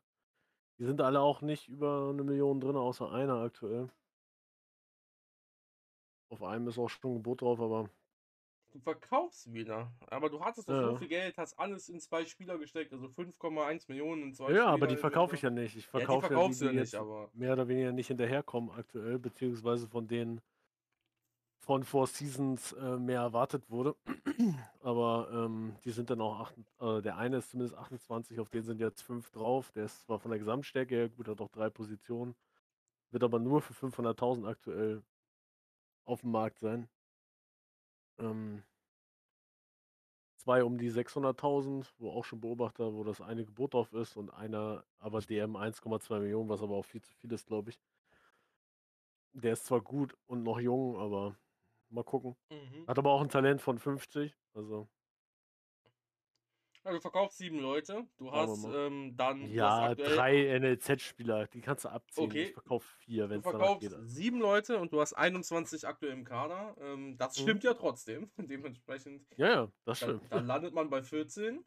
Die 0.80 0.86
sind 0.86 1.02
alle 1.02 1.20
auch 1.20 1.42
nicht 1.42 1.68
über 1.68 2.10
eine 2.10 2.24
Million 2.24 2.62
drin, 2.62 2.78
außer 2.78 3.12
einer 3.12 3.36
aktuell. 3.36 3.90
Auf 6.30 6.42
einem 6.42 6.70
ist 6.70 6.78
auch 6.80 6.88
schon 6.88 7.12
ein 7.12 7.16
Gebot 7.16 7.42
drauf, 7.42 7.60
aber 7.60 7.90
Du 8.72 8.80
verkaufst 8.80 9.54
wieder, 9.54 9.92
aber 10.08 10.30
du 10.30 10.40
hattest 10.46 10.70
doch 10.70 10.74
Ja. 10.74 10.92
so 10.92 10.96
viel 10.96 11.10
Geld, 11.10 11.38
hast 11.38 11.60
alles 11.60 11.90
in 11.90 12.00
zwei 12.00 12.26
Spieler 12.26 12.58
gesteckt, 12.58 12.94
also 12.94 13.10
5,1 13.10 13.90
Millionen 13.90 14.24
in 14.24 14.34
zwei 14.34 14.54
ja, 14.54 14.68
aber 14.68 14.78
Spieler 14.78 14.88
die 14.88 14.94
ist 14.94 15.02
verkaufe 15.02 15.36
ich 15.36 15.42
ja 15.42 15.50
nicht. 15.50 15.76
Ich 15.76 15.92
Ja, 15.94 16.00
die 16.00 16.08
verkaufe 16.08 16.34
ja, 16.34 16.40
die, 16.48 16.56
verkaufst 16.56 16.62
du 16.62 16.66
die 16.66 16.68
ja 16.68 16.72
nicht, 16.72 16.94
jetzt 16.94 16.96
aber 16.96 17.30
mehr 17.34 17.52
oder 17.52 17.68
weniger 17.68 17.92
nicht 17.92 18.08
hinterherkommen 18.08 18.72
aktuell, 18.72 19.20
beziehungsweise 19.20 19.90
von 19.90 20.08
denen 20.08 20.40
von 21.72 21.86
Four 21.86 22.06
Seasons 22.06 22.74
äh, 22.74 22.98
mehr 22.98 23.22
erwartet 23.22 23.70
wurde. 23.70 23.96
Aber 24.82 25.30
ähm, 25.32 25.78
die 25.86 25.92
sind 25.92 26.10
dann 26.10 26.20
auch, 26.20 26.42
acht, 26.42 26.54
äh, 26.82 27.02
der 27.02 27.16
eine 27.16 27.38
ist 27.38 27.52
zumindest 27.52 27.78
28, 27.78 28.42
auf 28.42 28.50
den 28.50 28.64
sind 28.64 28.82
jetzt 28.82 29.02
fünf 29.02 29.32
drauf. 29.32 29.72
Der 29.72 29.86
ist 29.86 30.02
zwar 30.02 30.20
von 30.20 30.32
der 30.32 30.40
Gesamtstärke 30.40 30.96
her 30.96 31.08
gut, 31.08 31.30
hat 31.30 31.40
auch 31.40 31.48
drei 31.48 31.70
Positionen, 31.70 32.36
wird 33.12 33.24
aber 33.24 33.40
nur 33.40 33.62
für 33.62 33.72
500.000 33.72 34.50
aktuell 34.50 35.02
auf 36.04 36.20
dem 36.20 36.32
Markt 36.32 36.60
sein. 36.60 36.90
Ähm, 38.20 38.64
zwei 40.36 40.66
um 40.66 40.78
die 40.78 40.92
600.000, 40.92 41.88
wo 42.00 42.12
auch 42.12 42.26
schon 42.26 42.42
Beobachter, 42.42 42.94
wo 42.94 43.06
das 43.06 43.22
eine 43.22 43.46
Gebot 43.46 43.76
drauf 43.76 43.94
ist 43.94 44.18
und 44.18 44.30
einer 44.30 44.84
aber 45.00 45.22
DM 45.22 45.56
1,2 45.56 46.20
Millionen, 46.20 46.50
was 46.50 46.62
aber 46.62 46.76
auch 46.76 46.86
viel 46.86 47.02
zu 47.02 47.14
viel 47.14 47.32
ist, 47.32 47.48
glaube 47.48 47.70
ich. 47.70 47.80
Der 49.32 49.54
ist 49.54 49.64
zwar 49.68 49.80
gut 49.80 50.18
und 50.28 50.44
noch 50.44 50.60
jung, 50.60 50.98
aber 50.98 51.38
mal 51.92 52.04
gucken. 52.04 52.36
Mhm. 52.50 52.88
Hat 52.88 52.98
aber 52.98 53.12
auch 53.12 53.22
ein 53.22 53.30
Talent 53.30 53.62
von 53.62 53.78
50. 53.80 54.36
Also, 54.54 54.90
Ja, 56.84 56.92
du 56.92 57.00
verkaufst 57.00 57.38
sieben 57.38 57.60
Leute, 57.60 58.08
du 58.18 58.32
hast 58.32 58.66
ähm, 58.66 59.16
dann 59.16 59.52
ja, 59.54 59.90
aktuell, 59.90 60.16
drei 60.16 60.60
NLZ-Spieler, 60.60 61.46
die 61.48 61.62
kannst 61.62 61.86
du 61.86 61.90
abziehen. 61.90 62.26
Okay. 62.26 62.44
Ich 62.46 62.54
verkaufe 62.54 62.88
vier, 62.98 63.30
wenn 63.30 63.42
du 63.44 63.48
es 63.50 63.52
verkaufst 63.56 63.82
geht. 63.82 63.94
also. 63.94 64.08
sieben 64.08 64.40
Leute 64.40 64.80
und 64.80 64.92
du 64.92 65.00
hast 65.00 65.14
21 65.14 65.86
aktuell 65.88 66.14
im 66.14 66.24
Kader. 66.24 66.76
Ähm, 66.80 67.18
das 67.18 67.38
Mhm. 67.38 67.42
stimmt 67.44 67.64
ja 67.64 67.76
trotzdem. 67.76 68.32
Dementsprechend, 68.38 69.28
Ja, 69.38 69.48
ja, 69.48 69.72
das 69.86 70.00
dann, 70.00 70.18
stimmt. 70.18 70.32
dann 70.34 70.46
landet 70.48 70.74
man 70.74 70.90
bei 70.90 71.04
14. 71.04 71.64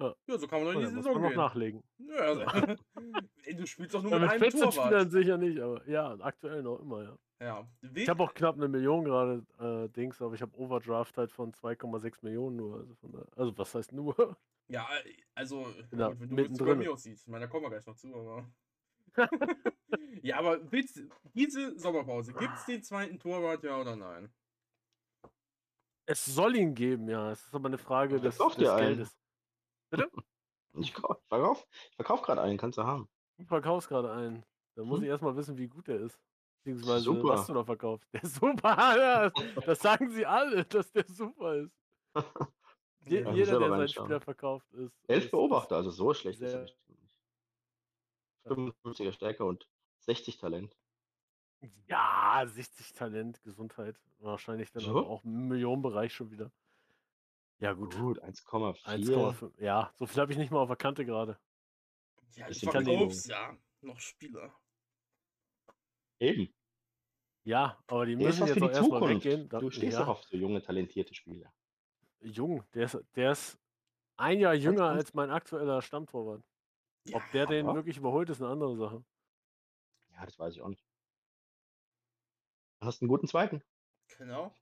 Ja. 0.00 0.14
Ja, 0.26 0.38
so 0.38 0.48
kann 0.48 0.64
man 0.64 0.74
doch 0.74 0.80
Ja, 0.80 0.80
in 0.80 0.80
die 0.80 0.84
da 0.86 0.96
muss 0.96 1.04
Saison 1.04 1.12
man 1.14 1.22
noch 1.22 1.28
gehen. 1.28 1.36
nachlegen. 1.36 1.82
Ja, 1.98 2.16
also, 2.16 2.40
ey, 3.44 3.54
du 3.56 3.66
spielst 3.66 3.94
doch 3.94 4.02
nur 4.02 4.12
Ja, 4.12 4.18
mit 4.18 4.22
mit 4.22 4.30
einem 4.30 4.40
14 4.40 4.60
Torwart. 4.60 4.86
Spielern 4.86 5.10
sicher 5.10 5.38
nicht, 5.38 5.60
aber 5.60 5.88
ja, 5.88 6.16
aktuell 6.20 6.62
noch 6.62 6.80
immer, 6.80 7.02
ja. 7.04 7.18
Ja. 7.40 7.68
Ich 7.94 8.08
habe 8.08 8.22
auch 8.22 8.34
knapp 8.34 8.56
eine 8.56 8.68
Million 8.68 9.04
gerade 9.04 9.44
äh, 9.58 9.88
Dings, 9.90 10.20
aber 10.22 10.34
ich 10.34 10.42
habe 10.42 10.56
Overdraft 10.58 11.16
halt 11.18 11.30
von 11.30 11.52
2,6 11.52 12.18
Millionen 12.22 12.56
nur. 12.56 12.78
Also, 12.78 12.94
von 12.94 13.12
der, 13.12 13.26
also 13.36 13.56
was 13.58 13.74
heißt 13.74 13.92
nur? 13.92 14.36
Ja, 14.68 14.88
also, 15.34 15.66
Bin 15.90 15.98
da 15.98 16.08
gut, 16.08 16.20
wenn 16.20 16.36
du 16.36 16.42
es 16.52 16.58
bei 16.58 16.74
mir 16.74 16.92
aussieht. 16.92 17.18
Ich 17.20 17.26
meine, 17.26 17.44
da 17.44 17.50
kommen 17.50 17.64
wir 17.64 17.70
gleich 17.70 17.86
noch 17.86 17.96
zu, 17.96 18.14
aber. 18.14 18.50
ja, 20.22 20.38
aber 20.38 20.72
willst, 20.72 21.02
diese 21.34 21.78
Sommerpause, 21.78 22.32
gibt 22.32 22.54
es 22.56 22.64
den 22.64 22.82
zweiten 22.82 23.18
Torwart, 23.18 23.62
ja 23.62 23.78
oder 23.80 23.94
nein? 23.94 24.32
Es 26.06 26.24
soll 26.24 26.56
ihn 26.56 26.74
geben, 26.74 27.08
ja. 27.08 27.30
Es 27.30 27.46
ist 27.46 27.54
aber 27.54 27.68
eine 27.68 27.78
Frage 27.78 28.16
Ja, 28.16 28.22
des, 28.22 28.38
des 28.38 28.58
ihr 28.58 28.74
einen. 28.74 29.08
Geldes. 29.96 30.24
Ich 30.78 30.92
kau- 30.94 31.20
verkauf, 31.28 31.66
ich 31.90 31.96
verkauf 31.96 32.22
gerade 32.22 32.40
einen, 32.42 32.58
kannst 32.58 32.78
du 32.78 32.82
haben. 32.84 33.08
Du 33.38 33.44
verkaufst 33.44 33.88
gerade 33.88 34.12
einen. 34.12 34.44
Da 34.76 34.82
muss 34.84 34.98
Hm? 34.98 35.04
ich 35.04 35.10
erstmal 35.10 35.36
wissen, 35.36 35.56
wie 35.56 35.68
gut 35.68 35.86
der 35.88 36.00
ist. 36.00 36.18
Beziehungsweise, 36.64 37.04
Super. 37.04 37.28
was 37.28 37.46
du 37.46 37.54
da 37.54 37.64
verkaufst. 37.64 38.08
Der 38.12 38.22
ist 38.22 38.34
super, 38.36 38.76
ja, 38.98 39.30
das 39.66 39.78
sagen 39.80 40.10
sie 40.10 40.24
alle, 40.26 40.64
dass 40.64 40.90
der 40.92 41.04
super 41.06 41.56
ist. 41.56 41.76
Je, 43.06 43.20
Ja, 43.20 43.32
jeder, 43.32 43.58
der 43.58 43.68
seinen. 43.68 43.88
Spieler 43.88 44.20
verkauft, 44.20 44.72
ist. 44.72 44.94
Elf 45.08 45.30
Beobachter, 45.30 45.76
also 45.76 45.90
so 45.90 46.14
schlecht 46.14 46.40
ist 46.40 46.52
er 46.54 46.62
bestimmt 46.62 47.02
nicht. 47.02 47.20
55er 48.46 49.12
Stärke 49.12 49.44
und 49.44 49.68
60 50.00 50.38
Talent. 50.38 50.76
Ja, 51.86 52.42
60 52.46 52.92
Talent, 52.94 53.42
Gesundheit. 53.42 54.00
Wahrscheinlich 54.18 54.70
dann 54.72 54.82
So? 54.82 55.06
auch 55.06 55.22
im 55.24 55.48
Millionenbereich 55.48 56.14
schon 56.14 56.30
wieder. 56.30 56.50
Ja, 57.58 57.72
gut. 57.72 57.96
Gut, 57.96 58.22
1,4. 58.22 58.84
1,5. 58.84 59.52
Ja, 59.62 59.92
so 59.96 60.06
viel 60.06 60.20
habe 60.20 60.32
ich 60.32 60.38
nicht 60.38 60.50
mal 60.50 60.60
auf 60.60 60.68
der 60.68 60.76
Kante 60.76 61.04
gerade. 61.04 61.38
Ja, 62.32 62.48
ich 62.48 62.60
verkauf's 62.60 63.26
ja. 63.26 63.56
Noch 63.80 63.98
Spieler. 64.00 64.54
Eben. 66.18 66.52
Ja, 67.44 67.78
aber 67.86 68.06
die 68.06 68.16
müssen 68.16 68.46
jetzt 68.46 68.56
die 68.56 68.64
erstmal 68.64 69.08
weggehen. 69.08 69.48
Da- 69.48 69.58
Du 69.60 69.70
stehst 69.70 69.94
ja, 69.94 70.00
doch 70.00 70.08
auf 70.08 70.24
so 70.24 70.36
junge, 70.36 70.62
talentierte 70.62 71.14
Spieler. 71.14 71.52
jung. 72.20 72.64
Der 72.72 72.84
ist, 72.86 72.98
der 73.14 73.32
ist 73.32 73.58
ein 74.16 74.40
Jahr 74.40 74.54
jünger 74.54 74.86
als 74.88 75.12
mein 75.14 75.30
aktueller 75.30 75.82
Stammtorwart. 75.82 76.42
Ja, 77.06 77.18
Ob 77.18 77.22
der 77.32 77.46
den 77.46 77.66
wirklich 77.66 77.98
überholt, 77.98 78.30
ist 78.30 78.40
eine 78.40 78.50
andere 78.50 78.76
Sache. 78.76 79.04
Ja, 80.12 80.24
das 80.24 80.38
weiß 80.38 80.54
ich 80.54 80.62
auch 80.62 80.68
nicht. 80.68 80.84
Du 82.80 82.86
hast 82.86 83.02
einen 83.02 83.08
guten 83.10 83.28
zweiten. 83.28 83.62
Genau. 84.18 84.54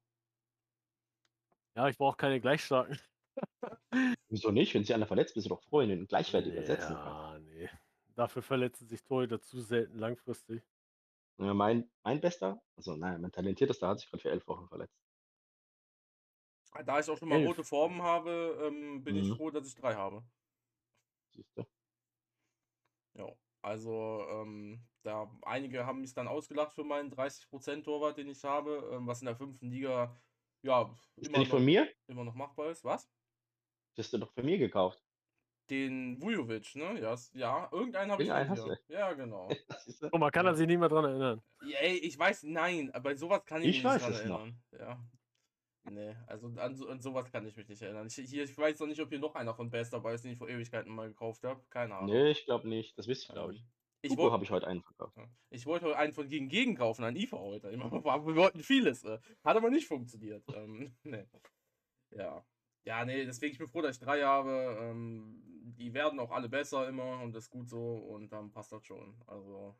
Ja, 1.76 1.88
ich 1.88 1.96
brauche 1.98 2.16
keine 2.16 2.40
gleich 2.40 2.64
starken. 2.64 2.98
Wieso 4.28 4.50
nicht? 4.50 4.74
Wenn 4.74 4.82
sich 4.82 4.94
einer 4.94 5.06
verletzt, 5.06 5.34
bist 5.34 5.46
du 5.46 5.50
doch 5.50 5.62
froh, 5.62 5.78
wenn 5.78 5.88
du 5.90 5.94
ihn 5.94 6.06
gleichwertig 6.08 6.56
ersetzen 6.56 6.98
kannst. 6.98 7.22
Ja, 7.22 7.38
nee. 7.40 7.68
Dafür 8.14 8.42
verletzen 8.42 8.88
sich 8.88 9.04
Torhüter 9.04 9.40
zu 9.40 9.60
selten 9.60 9.98
langfristig. 9.98 10.62
Ja, 11.38 11.52
mein, 11.52 11.90
mein 12.04 12.22
bester, 12.22 12.62
also 12.74 12.96
nein, 12.96 13.20
mein 13.20 13.32
talentiertester 13.32 13.86
hat 13.88 14.00
sich 14.00 14.08
gerade 14.10 14.22
für 14.22 14.30
elf 14.30 14.46
Wochen 14.48 14.66
verletzt. 14.68 14.98
Da 16.84 17.00
ich 17.00 17.08
auch 17.08 17.16
schon 17.16 17.28
mal 17.30 17.36
Elf. 17.36 17.52
rote 17.52 17.64
Formen 17.64 18.02
habe, 18.02 18.58
ähm, 18.66 19.04
bin 19.04 19.16
ich 19.16 19.30
Mhm. 19.30 19.32
froh, 19.32 19.50
dass 19.50 19.66
ich 19.66 19.74
drei 19.74 19.94
habe. 19.94 20.22
Siehst 21.30 21.56
du? 21.56 21.64
Ja, 23.14 23.26
also 23.60 24.24
ähm, 24.30 24.88
da 25.02 25.30
einige 25.42 25.84
haben 25.86 26.00
mich 26.00 26.14
dann 26.14 26.28
ausgelacht 26.28 26.72
für 26.72 26.84
meinen 26.84 27.10
30% 27.10 27.84
Torwart, 27.84 28.16
den 28.18 28.28
ich 28.28 28.42
habe, 28.44 28.90
ähm, 28.94 29.06
was 29.06 29.20
in 29.20 29.26
der 29.26 29.36
fünften 29.36 29.66
Liga 29.70 30.16
ja 30.62 30.90
Ist 31.16 31.28
immer 31.28 31.38
noch, 31.38 31.46
von 31.46 31.64
mir? 31.64 31.88
immer 32.06 32.24
noch 32.24 32.34
machbar 32.34 32.70
ist. 32.70 32.84
Was? 32.84 33.10
Das 33.94 34.06
hast 34.06 34.12
du 34.14 34.18
doch 34.18 34.32
von 34.32 34.44
mir 34.44 34.58
gekauft. 34.58 35.02
Den 35.70 36.20
Vujovic, 36.20 36.74
ne? 36.74 37.00
Ja, 37.00 37.16
ja 37.34 37.68
irgendeinen 37.72 38.10
habe 38.10 38.22
ich 38.22 38.30
hast 38.30 38.66
dir. 38.66 38.78
Ja, 38.88 39.12
genau. 39.12 39.48
Du? 40.00 40.08
Oh, 40.12 40.18
man 40.18 40.30
kann 40.32 40.46
Ja. 40.46 40.54
sich 40.54 40.66
nicht 40.66 40.78
mehr 40.78 40.88
dran 40.88 41.04
erinnern. 41.04 41.42
Ja, 41.64 41.78
Ey, 41.78 41.98
ich 41.98 42.18
weiß, 42.18 42.42
nein, 42.44 42.90
aber 42.92 43.10
bei 43.10 43.14
sowas 43.16 43.44
kann 43.44 43.62
ich, 43.62 43.68
Ich 43.76 43.84
mich 43.84 43.92
nicht 43.92 44.02
dran 44.02 44.12
es 44.12 44.24
noch. 44.24 44.40
erinnern. 44.40 44.62
Ja. 44.78 44.98
Nee, 45.84 46.16
also 46.26 46.46
an, 46.58 46.76
so, 46.76 46.88
an 46.88 47.00
sowas 47.00 47.30
kann 47.30 47.46
ich 47.46 47.56
mich 47.56 47.68
nicht 47.68 47.82
erinnern. 47.82 48.06
Ich, 48.06 48.14
hier, 48.14 48.44
ich 48.44 48.56
weiß 48.56 48.78
noch 48.80 48.86
nicht, 48.86 49.00
ob 49.00 49.08
hier 49.08 49.18
noch 49.18 49.34
einer 49.34 49.54
von 49.54 49.68
Best 49.70 49.92
dabei 49.92 50.14
ist, 50.14 50.24
den 50.24 50.32
ich 50.32 50.38
vor 50.38 50.48
Ewigkeiten 50.48 50.94
mal 50.94 51.08
gekauft 51.08 51.42
habe. 51.44 51.64
Keine 51.70 51.94
Ahnung. 51.96 52.10
Nee, 52.10 52.30
ich 52.30 52.44
glaube 52.44 52.68
nicht. 52.68 52.96
Das 52.98 53.08
wisst 53.08 53.24
ich, 53.24 53.28
glaube 53.32 53.54
ich. 53.54 53.64
Ich 54.02 54.16
wollte 54.16 54.32
habe 54.32 54.44
ich 54.44 54.50
heute 54.50 54.66
einen 54.66 54.82
verkauft. 54.82 55.16
Ich 55.50 55.64
wollte 55.66 55.86
heute 55.86 55.96
einen 55.98 56.12
von 56.12 56.28
gegen 56.28 56.48
gegen 56.48 56.74
kaufen, 56.74 57.04
einen 57.04 57.16
IFA 57.16 57.38
heute. 57.38 57.70
Wir 57.72 58.36
wollten 58.36 58.60
vieles. 58.60 59.04
äh, 59.04 59.18
Hat 59.44 59.56
aber 59.56 59.70
nicht 59.70 59.86
funktioniert. 59.86 60.44
Ähm, 60.54 60.94
nee. 61.04 61.24
Ja. 62.10 62.44
Ja, 62.84 63.04
nee, 63.04 63.24
deswegen 63.24 63.52
ich 63.52 63.58
bin 63.58 63.68
froh, 63.68 63.80
dass 63.80 63.96
ich 63.96 64.02
drei 64.02 64.22
habe. 64.22 64.76
Ähm, 64.80 65.40
die 65.76 65.94
werden 65.94 66.18
auch 66.18 66.32
alle 66.32 66.48
besser 66.48 66.88
immer 66.88 67.20
und 67.20 67.32
das 67.32 67.44
ist 67.44 67.50
gut 67.50 67.68
so 67.68 67.96
und 67.96 68.32
dann 68.32 68.50
passt 68.50 68.72
das 68.72 68.84
schon. 68.84 69.14
Also, 69.26 69.76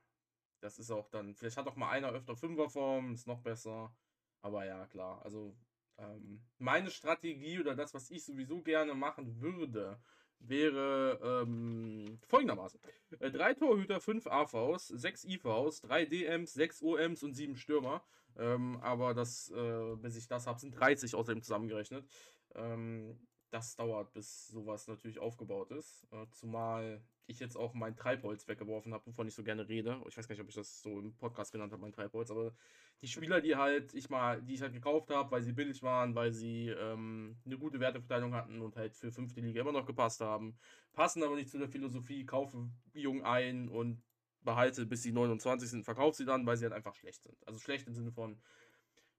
das 0.61 0.79
ist 0.79 0.93
auch 0.93 1.09
dann, 1.09 1.35
vielleicht 1.35 1.57
hat 1.57 1.67
auch 1.67 1.75
mal 1.75 1.91
einer 1.91 2.11
öfter 2.13 2.37
Fünferform, 2.37 3.15
ist 3.15 3.27
noch 3.27 3.41
besser. 3.41 3.93
Aber 4.41 4.65
ja, 4.65 4.87
klar. 4.87 5.21
Also, 5.25 5.57
ähm, 5.99 6.45
meine 6.59 6.91
Strategie 6.91 7.59
oder 7.59 7.75
das, 7.75 7.93
was 7.95 8.11
ich 8.11 8.25
sowieso 8.25 8.63
gerne 8.63 8.95
machen 8.95 9.41
würde, 9.41 10.01
wäre 10.49 11.45
ähm, 11.45 12.19
folgendermaßen. 12.27 12.81
Äh, 13.19 13.31
drei 13.31 13.55
Torhüter, 13.55 14.01
fünf 14.01 14.27
AVs, 14.27 14.89
sechs 14.89 15.25
IVs, 15.25 15.81
drei 15.81 16.05
DMs, 16.05 16.53
sechs 16.53 16.83
OMs 16.83 17.23
und 17.23 17.35
sieben 17.35 17.57
Stürmer. 17.57 18.03
Ähm, 18.37 18.79
aber 18.81 19.15
das, 19.15 19.51
äh, 19.51 19.97
bis 19.97 20.17
ich 20.17 20.27
das 20.27 20.47
habe, 20.47 20.59
sind 20.59 20.73
30 20.73 21.15
außerdem 21.15 21.43
zusammengerechnet. 21.43 22.07
Ähm, 22.55 23.19
das 23.51 23.77
dauert, 23.77 24.13
bis 24.13 24.49
sowas 24.49 24.89
natürlich 24.89 25.19
aufgebaut 25.19 25.71
ist. 25.73 26.07
Äh, 26.11 26.27
zumal 26.31 27.03
ich 27.27 27.39
jetzt 27.39 27.57
auch 27.57 27.75
mein 27.75 27.95
Treibholz 27.95 28.49
weggeworfen 28.49 28.95
habe, 28.95 29.07
wovon 29.07 29.29
ich 29.29 29.35
so 29.35 29.43
gerne 29.43 29.69
rede. 29.69 30.01
Ich 30.09 30.17
weiß 30.17 30.27
gar 30.27 30.35
nicht, 30.35 30.43
ob 30.43 30.49
ich 30.49 30.55
das 30.55 30.83
so 30.83 30.99
im 30.99 31.15
Podcast 31.17 31.53
genannt 31.53 31.73
habe, 31.73 31.83
mein 31.83 31.93
Treibholz, 31.93 32.31
aber 32.31 32.55
die 33.03 33.09
Spieler, 33.09 33.41
die 33.41 33.57
halt 33.57 33.93
ich 33.95 34.09
mal, 34.11 34.41
die 34.41 34.55
ich 34.55 34.63
halt 34.63 34.73
gekauft 34.73 35.11
habe, 35.11 35.31
weil 35.33 35.43
sie 35.43 35.53
billig 35.53 35.83
waren, 35.83 36.15
weil 36.15 36.33
sie 36.33 36.69
ähm, 36.69 37.37
eine 37.45 37.59
gute 37.59 37.81
Werteverteilung 37.81 38.33
hatten 38.33 38.61
und 38.61 38.77
halt 38.77 38.95
für 38.95 39.11
fünfte 39.11 39.41
Liga 39.41 39.61
immer 39.61 39.73
noch 39.73 39.87
gepasst 39.87 40.21
haben, 40.21 40.57
passen 40.93 41.23
aber 41.25 41.35
nicht 41.35 41.51
zu 41.51 41.59
der 41.59 41.69
Philosophie, 41.69 42.25
kaufe 42.25 42.71
jung 42.95 43.25
ein 43.25 43.69
und 43.69 44.03
behalte 44.43 44.87
bis 44.87 45.03
sie 45.03 45.13
29 45.13 45.69
sind, 45.69 45.85
verkaufe 45.85 46.17
sie 46.17 46.25
dann, 46.25 46.47
weil 46.47 46.57
sie 46.57 46.65
halt 46.65 46.75
einfach 46.75 46.95
schlecht 46.95 47.25
sind. 47.25 47.37
Also 47.47 47.59
schlecht 47.59 47.89
im 47.89 47.95
Sinne 47.95 48.13
von 48.13 48.41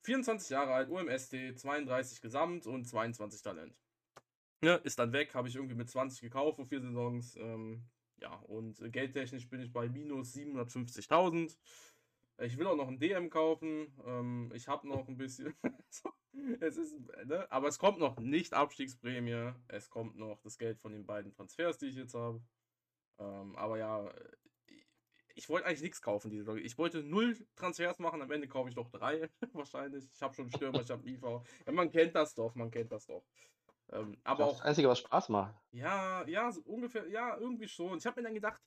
24 0.03 0.49
Jahre 0.49 0.73
alt, 0.73 0.89
UMST, 0.89 1.57
32 1.57 2.21
Gesamt 2.21 2.65
und 2.65 2.85
22 2.85 3.41
Talent. 3.41 3.77
Ja, 4.61 4.75
ist 4.75 4.97
dann 4.97 5.11
weg, 5.11 5.33
habe 5.33 5.49
ich 5.49 5.55
irgendwie 5.55 5.75
mit 5.75 5.89
20 5.89 6.21
gekauft 6.21 6.55
vor 6.55 6.65
vier 6.65 6.81
Saisons. 6.81 7.35
Ähm, 7.35 7.83
ja, 8.21 8.33
und 8.47 8.79
äh, 8.81 8.89
geldtechnisch 8.89 9.49
bin 9.49 9.59
ich 9.59 9.73
bei 9.73 9.89
minus 9.89 10.33
750.000. 10.33 11.57
Ich 12.39 12.57
will 12.57 12.67
auch 12.67 12.75
noch 12.75 12.87
einen 12.87 12.99
DM 12.99 13.29
kaufen. 13.29 13.93
Ähm, 14.05 14.51
ich 14.55 14.67
habe 14.67 14.87
noch 14.87 15.07
ein 15.07 15.17
bisschen. 15.17 15.53
es 16.59 16.77
ist, 16.77 16.99
ne? 17.25 17.49
Aber 17.51 17.67
es 17.67 17.77
kommt 17.77 17.99
noch 17.99 18.19
nicht 18.19 18.53
Abstiegsprämie. 18.53 19.53
Es 19.67 19.89
kommt 19.89 20.17
noch 20.17 20.41
das 20.41 20.57
Geld 20.57 20.79
von 20.79 20.91
den 20.91 21.05
beiden 21.05 21.31
Transfers, 21.31 21.77
die 21.77 21.87
ich 21.87 21.95
jetzt 21.95 22.15
habe. 22.15 22.41
Ähm, 23.19 23.55
aber 23.55 23.77
ja, 23.77 24.11
ich, 24.67 24.87
ich 25.35 25.49
wollte 25.49 25.67
eigentlich 25.67 25.83
nichts 25.83 26.01
kaufen 26.01 26.31
diese 26.31 26.45
Saison. 26.45 26.57
Ich 26.57 26.77
wollte 26.77 27.03
null 27.03 27.37
Transfers 27.55 27.99
machen. 27.99 28.21
Am 28.21 28.31
Ende 28.31 28.47
kaufe 28.47 28.69
ich 28.69 28.75
doch 28.75 28.89
drei 28.89 29.29
wahrscheinlich. 29.53 30.09
Ich 30.11 30.21
habe 30.21 30.33
schon 30.33 30.49
Stürmer, 30.49 30.81
ich 30.81 30.89
habe 30.89 31.07
IV. 31.07 31.21
Ja, 31.65 31.71
man 31.71 31.91
kennt 31.91 32.15
das 32.15 32.33
doch, 32.33 32.55
man 32.55 32.71
kennt 32.71 32.91
das 32.91 33.05
doch. 33.05 33.23
Ähm, 33.91 34.17
aber 34.23 34.39
das 34.39 34.47
auch 34.47 34.53
ist 34.53 34.59
das 34.59 34.67
Einzige, 34.67 34.87
was 34.89 34.99
Spaß 34.99 35.29
macht. 35.29 35.55
ja, 35.71 36.25
ja, 36.27 36.51
so 36.51 36.61
ungefähr, 36.61 37.07
ja, 37.09 37.37
irgendwie 37.37 37.67
schon. 37.67 37.97
Ich 37.97 38.05
habe 38.05 38.21
mir 38.21 38.25
dann 38.25 38.33
gedacht, 38.33 38.61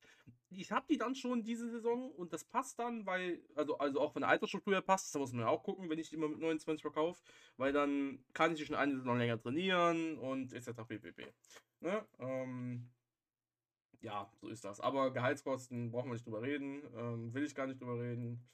ich 0.51 0.71
habe 0.71 0.87
die 0.89 0.99
dann 0.99 1.15
schon 1.15 1.43
diese 1.43 1.69
Saison 1.69 2.11
und 2.13 2.33
das 2.33 2.45
passt 2.45 2.79
dann, 2.79 3.05
weil, 3.07 3.43
also, 3.55 3.79
also 3.79 4.01
auch 4.01 4.13
von 4.13 4.23
der 4.23 4.29
Altersstruktur 4.29 4.75
her 4.75 4.83
passt, 4.83 5.15
da 5.15 5.19
muss 5.19 5.33
man 5.33 5.43
ja 5.43 5.49
auch 5.49 5.63
gucken, 5.63 5.91
wenn 5.91 5.99
ich 5.99 6.11
die 6.11 6.17
immer 6.17 6.29
mit 6.29 6.39
29 6.39 6.83
verkaufe, 6.83 7.21
weil 7.57 7.73
dann 7.73 8.25
kann 8.33 8.53
ich 8.53 8.59
die 8.59 8.67
schon 8.67 8.77
eine 8.77 8.97
Saison 8.97 9.19
länger 9.19 9.41
trainieren 9.41 10.19
und 10.19 10.53
etc. 10.53 10.71
pp. 10.87 11.33
Ne? 11.81 12.07
Ähm, 12.19 12.91
ja, 14.01 14.31
so 14.41 14.49
ist 14.49 14.65
das. 14.65 14.81
Aber 14.81 15.13
Gehaltskosten 15.13 15.91
brauchen 15.91 16.09
wir 16.09 16.15
nicht 16.15 16.27
drüber 16.27 16.43
reden, 16.43 16.83
ähm, 16.97 17.35
will 17.35 17.45
ich 17.45 17.55
gar 17.55 17.67
nicht 17.67 17.81
drüber 17.81 17.99
reden. 18.01 18.49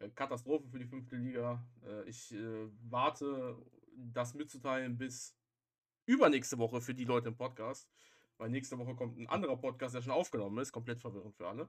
Äh, 0.00 0.08
Katastrophe 0.10 0.68
für 0.68 0.78
die 0.78 0.86
fünfte 0.86 1.16
Liga. 1.16 1.62
Äh, 1.84 2.08
ich 2.08 2.32
äh, 2.32 2.68
warte, 2.88 3.56
das 3.96 4.34
mitzuteilen 4.34 4.96
bis 4.96 5.35
übernächste 6.06 6.58
Woche 6.58 6.80
für 6.80 6.94
die 6.94 7.04
Leute 7.04 7.28
im 7.28 7.36
Podcast. 7.36 7.88
Weil 8.38 8.50
nächste 8.50 8.78
Woche 8.78 8.94
kommt 8.94 9.18
ein 9.18 9.28
anderer 9.28 9.56
Podcast, 9.56 9.94
der 9.94 10.02
schon 10.02 10.12
aufgenommen 10.12 10.58
ist. 10.58 10.72
Komplett 10.72 11.00
verwirrend 11.00 11.34
für 11.34 11.48
alle. 11.48 11.68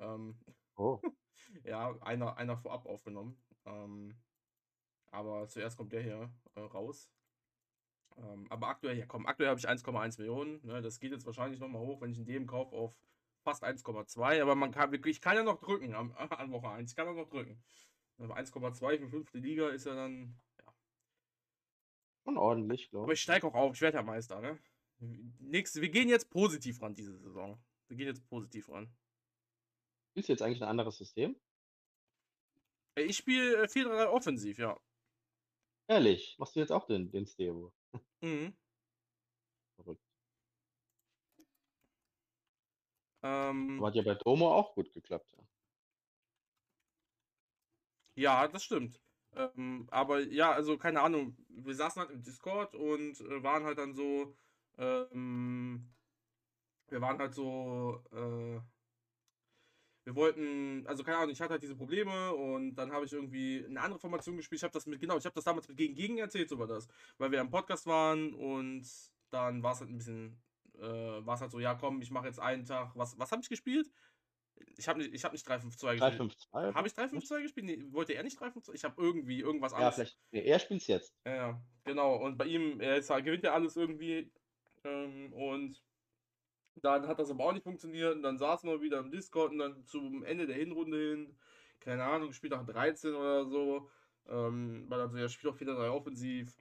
Ähm, 0.00 0.36
Oh. 0.80 0.98
ja, 1.64 1.94
einer, 2.00 2.36
einer 2.38 2.56
vorab 2.56 2.86
aufgenommen. 2.86 3.36
Ähm, 3.66 4.16
aber 5.10 5.46
zuerst 5.48 5.76
kommt 5.76 5.92
der 5.92 6.02
hier 6.02 6.30
äh, 6.54 6.60
raus. 6.60 7.10
Ähm, 8.16 8.46
aber 8.48 8.68
aktuell, 8.68 8.96
ja 8.96 9.04
komm, 9.06 9.26
aktuell 9.26 9.50
habe 9.50 9.60
ich 9.60 9.68
1,1 9.68 10.18
Millionen. 10.18 10.64
Ne, 10.64 10.80
das 10.80 11.00
geht 11.00 11.12
jetzt 11.12 11.26
wahrscheinlich 11.26 11.60
nochmal 11.60 11.82
hoch, 11.82 12.00
wenn 12.00 12.12
ich 12.12 12.16
einen 12.16 12.26
DM 12.26 12.46
kaufe 12.46 12.74
auf 12.74 12.98
fast 13.42 13.62
1,2. 13.62 14.40
Aber 14.40 14.54
man 14.54 14.70
kann, 14.72 14.92
ich 15.04 15.20
kann 15.20 15.36
ja 15.36 15.42
noch 15.42 15.60
drücken 15.60 15.94
am, 15.94 16.12
an 16.16 16.50
Woche 16.50 16.70
1. 16.70 16.90
Ich 16.90 16.96
kann 16.96 17.08
auch 17.08 17.14
noch 17.14 17.28
drücken. 17.28 17.62
Aber 18.18 18.36
1,2 18.36 18.98
für 18.98 19.08
fünfte 19.08 19.38
Liga 19.38 19.68
ist 19.68 19.84
ja 19.84 19.94
dann 19.94 20.38
Schon 22.24 22.38
ordentlich, 22.38 22.88
aber 22.94 23.06
glaube 23.06 23.12
ich. 23.12 23.18
ich 23.18 23.22
steige 23.22 23.46
auch 23.46 23.54
auf, 23.54 23.74
ich 23.74 23.80
werde 23.80 23.98
ja 23.98 24.02
Meister, 24.02 24.40
ne? 24.40 24.58
Nächste, 24.98 25.80
wir 25.80 25.90
gehen 25.90 26.08
jetzt 26.08 26.30
positiv 26.30 26.80
ran 26.82 26.94
diese 26.94 27.16
Saison. 27.18 27.62
Wir 27.88 27.96
gehen 27.96 28.06
jetzt 28.06 28.26
positiv 28.28 28.68
ran. 28.68 28.94
Spielst 30.12 30.28
du 30.28 30.32
jetzt 30.34 30.42
eigentlich 30.42 30.62
ein 30.62 30.68
anderes 30.68 30.98
System? 30.98 31.36
Äh, 32.96 33.02
Ich 33.04 33.16
spiele 33.16 33.66
4-3 33.68 34.06
offensiv, 34.08 34.58
ja. 34.58 34.78
Ehrlich, 35.88 36.36
machst 36.38 36.56
du 36.56 36.60
jetzt 36.60 36.72
auch 36.72 36.86
den, 36.86 37.10
den 37.10 37.26
Stevo? 37.26 37.74
Mhm. 38.22 38.54
Verrückt. 39.76 40.04
Ähm, 43.22 43.78
Aber 43.78 43.88
hat 43.88 43.94
ja 43.96 44.02
bei 44.02 44.14
Domo 44.14 44.52
auch 44.54 44.74
gut 44.74 44.92
geklappt. 44.92 45.26
Ja. 45.36 45.42
ja, 48.14 48.48
das 48.48 48.64
stimmt. 48.64 49.00
Ähm, 49.36 49.86
aber 49.90 50.20
ja, 50.20 50.52
also 50.52 50.76
keine 50.76 51.02
Ahnung, 51.02 51.36
wir 51.48 51.74
saßen 51.74 52.00
halt 52.00 52.10
im 52.10 52.22
Discord 52.22 52.74
und 52.74 53.20
äh, 53.20 53.42
waren 53.42 53.64
halt 53.64 53.78
dann 53.78 53.94
so, 53.94 54.34
ähm, 54.78 55.88
wir 56.88 57.00
waren 57.00 57.18
halt 57.18 57.34
so, 57.34 58.02
äh, 58.12 58.60
wir 60.04 60.16
wollten, 60.16 60.86
also 60.86 61.04
keine 61.04 61.18
Ahnung, 61.18 61.30
ich 61.30 61.40
hatte 61.40 61.52
halt 61.52 61.62
diese 61.62 61.76
Probleme 61.76 62.32
und 62.34 62.74
dann 62.74 62.90
habe 62.90 63.04
ich 63.04 63.12
irgendwie 63.12 63.64
eine 63.68 63.80
andere 63.80 64.00
Formation 64.00 64.36
gespielt. 64.36 64.60
Ich 64.60 64.64
habe 64.64 64.72
das 64.72 64.86
mit, 64.86 65.00
genau, 65.00 65.16
ich 65.18 65.24
habe 65.24 65.34
das 65.34 65.44
damals 65.44 65.68
mit 65.68 65.76
Gegen 65.76 65.94
Gegen 65.94 66.18
erzählt, 66.18 66.50
war 66.58 66.66
das. 66.66 66.88
Weil 67.18 67.30
wir 67.30 67.40
im 67.40 67.50
Podcast 67.50 67.86
waren 67.86 68.34
und 68.34 68.84
dann 69.30 69.62
war 69.62 69.72
es 69.72 69.80
halt 69.80 69.90
ein 69.90 69.98
bisschen, 69.98 70.40
äh, 70.78 70.80
war 70.80 71.34
es 71.34 71.40
halt 71.42 71.50
so, 71.52 71.60
ja 71.60 71.74
komm, 71.74 72.00
ich 72.02 72.10
mache 72.10 72.26
jetzt 72.26 72.40
einen 72.40 72.64
Tag, 72.64 72.92
was, 72.96 73.18
was 73.18 73.30
habe 73.30 73.42
ich 73.42 73.48
gespielt? 73.48 73.90
Ich 74.76 74.88
habe 74.88 74.98
nicht, 74.98 75.12
ich 75.14 75.24
hab 75.24 75.32
nicht 75.32 75.46
352 75.46 75.90
gespielt. 76.00 76.00
352. 76.00 76.74
Habe 76.74 76.86
ich 76.88 76.94
352 76.94 77.42
gespielt? 77.42 77.66
Nee, 77.66 77.92
wollte 77.92 78.12
er 78.14 78.22
nicht 78.22 78.38
352? 78.38 78.74
Ich 78.74 78.84
habe 78.84 79.00
irgendwie 79.02 79.40
irgendwas 79.40 79.72
Ja, 79.72 79.78
anderes. 79.78 79.94
vielleicht. 79.96 80.18
Nee, 80.30 80.44
er 80.44 80.58
spielt's 80.58 80.86
jetzt. 80.86 81.14
Ja, 81.26 81.34
ja, 81.34 81.62
genau. 81.84 82.16
Und 82.16 82.36
bei 82.38 82.46
ihm, 82.46 82.80
er 82.80 83.02
halt- 83.02 83.24
gewinnt 83.24 83.44
ja 83.44 83.52
alles 83.54 83.76
irgendwie. 83.76 84.32
Ähm, 84.84 85.32
und 85.32 85.82
dann 86.76 87.06
hat 87.06 87.18
das 87.18 87.30
aber 87.30 87.44
auch 87.44 87.52
nicht 87.52 87.64
funktioniert. 87.64 88.14
Und 88.16 88.22
dann 88.22 88.38
saßen 88.38 88.68
wir 88.70 88.80
wieder 88.80 89.00
im 89.00 89.10
Discord 89.10 89.52
und 89.52 89.58
dann 89.58 89.84
zum 89.86 90.22
Ende 90.24 90.46
der 90.46 90.56
Hinrunde 90.56 90.98
hin, 91.10 91.38
keine 91.80 92.04
Ahnung, 92.04 92.32
Spieltag 92.32 92.66
13 92.66 93.14
oder 93.14 93.44
so, 93.46 93.90
ähm, 94.28 94.88
war 94.88 94.98
dann 94.98 95.10
so, 95.10 95.18
ja, 95.18 95.28
spielt 95.28 95.52
auch 95.54 95.60
wieder 95.60 95.74
drei 95.74 95.90
offensiv. 95.90 96.54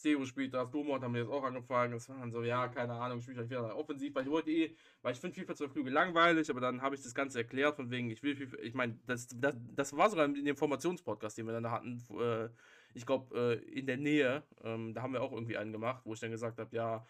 Stero 0.00 0.24
spielt 0.24 0.54
das, 0.54 0.70
Domo 0.70 0.94
hat 0.94 1.02
haben 1.02 1.14
wir 1.14 1.20
jetzt 1.20 1.30
auch 1.30 1.44
angefangen. 1.44 1.92
Das 1.92 2.08
war 2.08 2.18
dann 2.18 2.32
so, 2.32 2.42
ja, 2.42 2.68
keine 2.68 2.94
Ahnung, 2.94 3.20
spielt 3.20 3.36
halt 3.36 3.50
wieder 3.50 3.76
offensiv, 3.76 4.14
weil 4.14 4.24
ich 4.24 4.30
wollte 4.30 4.50
eh, 4.50 4.74
weil 5.02 5.12
ich 5.12 5.20
finde 5.20 5.38
FIFA 5.38 5.54
12 5.54 5.72
Flüge 5.72 5.90
langweilig, 5.90 6.50
aber 6.50 6.60
dann 6.60 6.80
habe 6.82 6.94
ich 6.94 7.02
das 7.02 7.14
Ganze 7.14 7.38
erklärt, 7.38 7.76
von 7.76 7.90
wegen, 7.90 8.10
ich 8.10 8.22
will 8.22 8.34
FIFA, 8.34 8.56
ich 8.58 8.74
meine, 8.74 8.98
das, 9.06 9.28
das, 9.36 9.54
das 9.76 9.96
war 9.96 10.08
sogar 10.10 10.24
in 10.24 10.44
dem 10.44 10.56
Formationspodcast, 10.56 11.38
den 11.38 11.46
wir 11.46 11.52
dann 11.52 11.70
hatten, 11.70 12.02
äh, 12.18 12.48
ich 12.94 13.06
glaube, 13.06 13.36
äh, 13.38 13.78
in 13.78 13.86
der 13.86 13.98
Nähe, 13.98 14.42
ähm, 14.64 14.94
da 14.94 15.02
haben 15.02 15.12
wir 15.12 15.22
auch 15.22 15.32
irgendwie 15.32 15.56
einen 15.56 15.72
gemacht, 15.72 16.02
wo 16.04 16.14
ich 16.14 16.20
dann 16.20 16.30
gesagt 16.30 16.58
habe, 16.58 16.74
ja, 16.74 17.04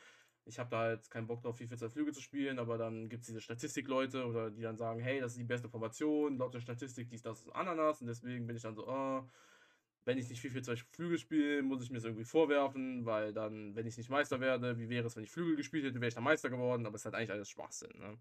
ich 0.44 0.58
habe 0.58 0.70
da 0.70 0.90
jetzt 0.90 1.10
keinen 1.10 1.28
Bock 1.28 1.42
drauf, 1.42 1.58
FIFA 1.58 1.76
2 1.76 1.90
Flüge 1.90 2.12
zu 2.12 2.20
spielen, 2.20 2.58
aber 2.58 2.76
dann 2.76 3.08
gibt 3.08 3.22
es 3.22 3.28
diese 3.28 3.40
Statistikleute 3.40 4.26
oder 4.26 4.50
die 4.50 4.62
dann 4.62 4.76
sagen, 4.76 5.00
hey, 5.00 5.20
das 5.20 5.32
ist 5.32 5.38
die 5.38 5.44
beste 5.44 5.68
Formation, 5.68 6.38
laut 6.38 6.54
der 6.54 6.60
Statistik 6.60 7.08
dies, 7.08 7.22
das, 7.22 7.48
Ananas 7.50 8.00
und 8.00 8.08
deswegen 8.08 8.46
bin 8.46 8.56
ich 8.56 8.62
dann 8.62 8.74
so, 8.74 8.86
oh, 8.88 9.22
wenn 10.04 10.18
ich 10.18 10.28
nicht 10.28 10.40
FIFA 10.40 10.62
2 10.62 10.76
Flügel 10.76 11.18
spiele, 11.18 11.62
muss 11.62 11.82
ich 11.82 11.90
mir 11.90 11.96
das 11.96 12.04
irgendwie 12.04 12.24
vorwerfen, 12.24 13.04
weil 13.04 13.32
dann, 13.32 13.74
wenn 13.76 13.86
ich 13.86 13.96
nicht 13.96 14.08
Meister 14.10 14.40
werde, 14.40 14.78
wie 14.78 14.88
wäre 14.88 15.06
es, 15.06 15.16
wenn 15.16 15.24
ich 15.24 15.30
Flügel 15.30 15.56
gespielt 15.56 15.84
hätte, 15.84 16.00
wäre 16.00 16.08
ich 16.08 16.14
dann 16.14 16.24
Meister 16.24 16.50
geworden, 16.50 16.86
aber 16.86 16.94
es 16.96 17.02
ist 17.02 17.04
halt 17.06 17.14
eigentlich 17.14 17.32
alles 17.32 17.50
Schwachsinn, 17.50 17.92
ne? 17.98 18.18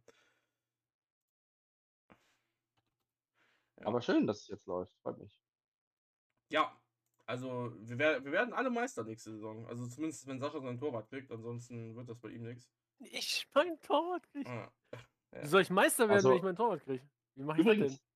Ja. 3.80 3.86
Aber 3.88 4.02
schön, 4.02 4.28
dass 4.28 4.42
es 4.42 4.48
jetzt 4.50 4.68
läuft. 4.68 4.94
Freut 5.02 5.18
mich. 5.20 5.40
Ja, 6.52 6.78
also 7.26 7.74
wir, 7.80 7.98
wer 7.98 8.24
wir 8.26 8.32
werden 8.32 8.54
alle 8.54 8.70
Meister 8.70 9.04
nächste 9.04 9.32
Saison. 9.32 9.66
Also 9.68 9.88
zumindest, 9.88 10.28
wenn 10.28 10.40
Sascha 10.40 10.60
sein 10.60 10.78
Torwart 10.78 11.08
kriegt, 11.10 11.32
ansonsten 11.32 11.96
wird 11.96 12.10
das 12.10 12.20
bei 12.20 12.30
ihm 12.30 12.44
nichts. 12.44 12.70
Ich 13.00 13.48
mein 13.54 13.80
Torwart 13.82 14.28
krieg. 14.32 14.48
Ah, 14.48 14.70
Wie 15.32 15.48
soll 15.48 15.62
ich 15.62 15.70
Meister 15.70 16.04
werden, 16.10 16.16
Also- 16.18 16.30
wenn 16.32 16.38
ich 16.38 16.44
mein 16.44 16.56
Torwart 16.56 16.84
kriege? 16.84 17.08
Wie 17.36 17.44
mache 17.44 17.62
ich 17.62 17.68
das 17.68 17.78
denn? 17.78 18.09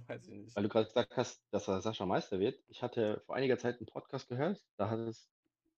Weiß 0.08 0.26
ich 0.28 0.34
nicht. 0.34 0.54
weil 0.54 0.62
du 0.62 0.68
gerade 0.68 0.86
gesagt 0.86 1.16
hast, 1.16 1.42
dass 1.50 1.68
er 1.68 1.80
Sascha 1.80 2.06
Meister 2.06 2.38
wird. 2.40 2.62
Ich 2.68 2.82
hatte 2.82 3.22
vor 3.26 3.34
einiger 3.36 3.58
Zeit 3.58 3.76
einen 3.78 3.86
Podcast 3.86 4.28
gehört. 4.28 4.64
Da 4.76 4.90
hattest, 4.90 5.30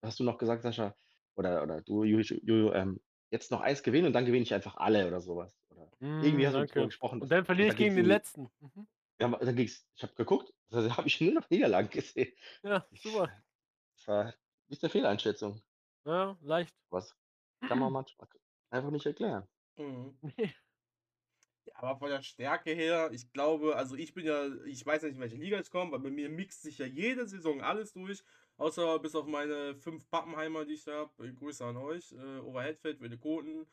hast 0.03 0.21
du 0.21 0.25
noch 0.25 0.39
gesagt, 0.39 0.63
Sascha, 0.63 0.97
oder, 1.35 1.63
oder 1.63 1.83
du, 1.83 2.05
Juju, 2.05 2.37
Juju, 2.43 2.73
ähm, 2.73 3.01
jetzt 3.31 3.51
noch 3.51 3.61
eins 3.61 3.83
gewinnen 3.83 4.07
und 4.07 4.13
dann 4.13 4.25
gewinne 4.27 4.43
ich 4.43 4.55
einfach 4.55 4.77
alle 4.77 5.07
oder 5.07 5.21
sowas. 5.21 5.59
Oder 5.71 5.91
irgendwie 6.21 6.47
hast 6.47 6.55
du 6.57 6.63
Mm, 6.63 6.67
darüber 6.67 6.87
gesprochen. 6.87 7.23
Und 7.23 7.31
dann 7.31 7.45
verliere 7.45 7.69
ich 7.69 7.77
gegen 7.77 7.97
den 7.97 8.07
letzten. 8.07 8.49
Mhm. 8.61 8.87
Ja, 9.21 9.29
dann 9.29 9.57
ging's, 9.57 9.87
ich 9.97 10.03
habe 10.03 10.15
geguckt, 10.15 10.55
da 10.71 10.97
habe 10.97 11.09
ich 11.09 11.21
nur 11.21 11.33
noch 11.35 11.51
Niederlagen 11.51 11.91
gesehen. 11.91 12.33
Ja, 12.63 12.87
super. 12.95 13.33
Das 13.97 14.09
war 14.09 14.35
nicht 14.69 14.83
eine 14.83 14.89
Fehleinschätzung. 14.91 15.61
Ja, 16.05 16.37
leicht. 16.41 16.75
Was 16.91 17.17
kann 17.65 17.79
man 17.79 17.91
manchmal 17.95 18.29
einfach 18.71 18.91
nicht 18.91 19.07
erklären. 19.07 19.49
Mhm. 19.79 20.19
Aber 21.75 21.97
von 21.97 22.09
der 22.11 22.23
Stärke 22.23 22.71
her, 22.73 23.11
ich 23.13 23.33
glaube, 23.33 23.77
also 23.77 23.97
ich 23.97 24.15
bin 24.15 24.27
ja, 24.27 24.47
ich 24.67 24.85
weiß 24.85 25.03
nicht, 25.03 25.15
in 25.15 25.21
welche 25.21 25.37
Liga 25.37 25.59
ich 25.61 25.71
komme, 25.71 25.95
aber 25.95 26.05
bei 26.05 26.11
mir 26.11 26.29
mixt 26.29 26.63
sich 26.63 26.79
ja 26.79 26.87
jede 26.87 27.27
Saison 27.27 27.61
alles 27.61 27.93
durch, 27.93 28.23
außer 28.57 28.99
bis 28.99 29.15
auf 29.15 29.27
meine 29.27 29.75
fünf 29.77 30.09
Pappenheimer, 30.11 30.65
die 30.65 30.75
ich 30.75 30.85
da 30.85 30.93
habe. 31.01 31.35
Grüße 31.35 31.65
an 31.65 31.77
euch. 31.77 32.13
Äh, 32.13 32.41
Overheadfeld, 32.41 33.01
Wildekoten. 33.01 33.67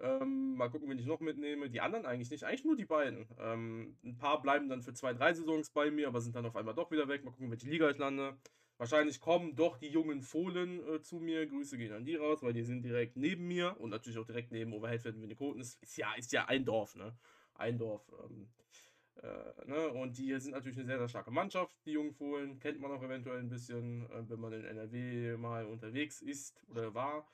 Ähm, 0.00 0.54
mal 0.56 0.70
gucken, 0.70 0.88
wen 0.88 0.98
ich 0.98 1.06
noch 1.06 1.20
mitnehme. 1.20 1.70
Die 1.70 1.80
anderen 1.80 2.06
eigentlich 2.06 2.30
nicht, 2.30 2.44
eigentlich 2.44 2.64
nur 2.64 2.76
die 2.76 2.84
beiden. 2.84 3.28
Ähm, 3.38 3.96
ein 4.04 4.16
paar 4.16 4.40
bleiben 4.42 4.68
dann 4.68 4.82
für 4.82 4.94
zwei, 4.94 5.12
drei 5.12 5.32
Saisons 5.34 5.70
bei 5.70 5.90
mir, 5.90 6.08
aber 6.08 6.20
sind 6.20 6.34
dann 6.34 6.46
auf 6.46 6.56
einmal 6.56 6.74
doch 6.74 6.90
wieder 6.90 7.08
weg. 7.08 7.24
Mal 7.24 7.30
gucken, 7.30 7.50
welche 7.50 7.68
Liga 7.68 7.90
ich 7.90 7.98
lande. 7.98 8.36
Wahrscheinlich 8.78 9.20
kommen 9.20 9.54
doch 9.54 9.78
die 9.78 9.88
jungen 9.88 10.22
Fohlen 10.22 10.80
äh, 10.88 11.02
zu 11.02 11.16
mir. 11.16 11.46
Grüße 11.46 11.78
gehen 11.78 11.92
an 11.92 12.04
die 12.04 12.16
raus, 12.16 12.42
weil 12.42 12.52
die 12.52 12.64
sind 12.64 12.82
direkt 12.82 13.16
neben 13.16 13.46
mir 13.46 13.76
und 13.80 13.90
natürlich 13.90 14.18
auch 14.18 14.26
direkt 14.26 14.50
neben 14.50 14.72
Overheadfeld 14.72 15.16
und 15.16 15.22
Winnekoten. 15.22 15.60
Ist, 15.60 15.80
ist, 15.82 15.96
ja, 15.96 16.12
ist 16.14 16.32
ja 16.32 16.46
ein 16.46 16.64
Dorf, 16.64 16.96
ne? 16.96 17.16
Ein 17.54 17.78
Dorf. 17.78 18.10
Ähm, 18.24 18.48
äh, 19.22 19.66
ne? 19.66 19.88
Und 19.88 20.18
die 20.18 20.38
sind 20.40 20.52
natürlich 20.52 20.78
eine 20.78 20.86
sehr, 20.86 20.98
sehr 20.98 21.08
starke 21.08 21.30
Mannschaft, 21.30 21.76
die 21.84 21.92
jungen 21.92 22.12
Fohlen. 22.12 22.58
Kennt 22.58 22.80
man 22.80 22.90
auch 22.90 23.02
eventuell 23.02 23.38
ein 23.38 23.48
bisschen, 23.48 24.10
äh, 24.10 24.28
wenn 24.28 24.40
man 24.40 24.52
in 24.52 24.64
NRW 24.64 25.36
mal 25.36 25.66
unterwegs 25.66 26.20
ist 26.20 26.64
oder 26.68 26.94
war. 26.94 27.28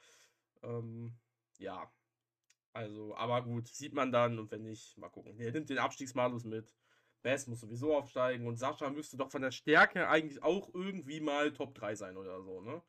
Ähm, 0.63 1.15
ja, 1.59 1.91
also, 2.73 3.15
aber 3.17 3.43
gut, 3.43 3.69
sieht 3.69 3.95
man 3.95 4.13
dann 4.13 4.39
und 4.39 4.51
wenn 4.51 4.63
nicht, 4.63 4.97
mal 4.99 5.09
gucken. 5.09 5.37
Der 5.39 5.53
nimmt 5.53 5.71
den 5.71 5.79
Abstiegsmalus 5.79 6.45
mit. 6.45 6.75
Bess 7.23 7.47
muss 7.47 7.61
sowieso 7.61 7.97
aufsteigen 7.97 8.47
und 8.47 8.57
Sascha 8.57 8.91
müsste 8.91 9.17
doch 9.17 9.31
von 9.31 9.43
der 9.43 9.51
Stärke 9.51 10.09
eigentlich 10.09 10.43
auch 10.43 10.73
irgendwie 10.75 11.21
mal 11.21 11.53
Top 11.53 11.75
3 11.75 11.95
sein 11.95 12.17
oder 12.17 12.43
so, 12.43 12.61
ne? 12.61 12.83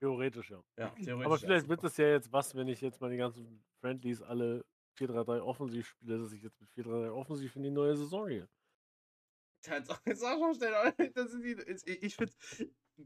Theoretisch, 0.00 0.50
ja. 0.50 0.62
Ja, 0.78 0.90
theoretisch. 0.90 1.26
Aber 1.26 1.34
ja, 1.36 1.40
vielleicht 1.40 1.68
wird 1.68 1.82
das 1.82 1.96
ja 1.96 2.08
jetzt 2.08 2.32
was, 2.32 2.54
wenn 2.54 2.68
ich 2.68 2.80
jetzt 2.80 3.00
mal 3.00 3.10
die 3.10 3.16
ganzen 3.16 3.64
Friendlies 3.80 4.22
alle 4.22 4.64
4-3-3 4.98 5.40
offensiv 5.40 5.88
spiele, 5.88 6.18
dass 6.18 6.32
ich 6.32 6.42
jetzt 6.42 6.60
mit 6.60 6.70
4-3-3 6.70 7.10
offensiv 7.10 7.56
in 7.56 7.62
die 7.62 7.70
neue 7.70 7.96
Saison 7.96 8.26
gehe. 8.26 8.48
Jetzt 9.64 9.90
Sascha 10.20 10.54
stellt, 10.54 11.16
das 11.16 11.30
sind 11.30 11.42
die, 11.42 11.52
ich, 11.52 12.02
ich 12.02 12.16
finde, 12.16 12.32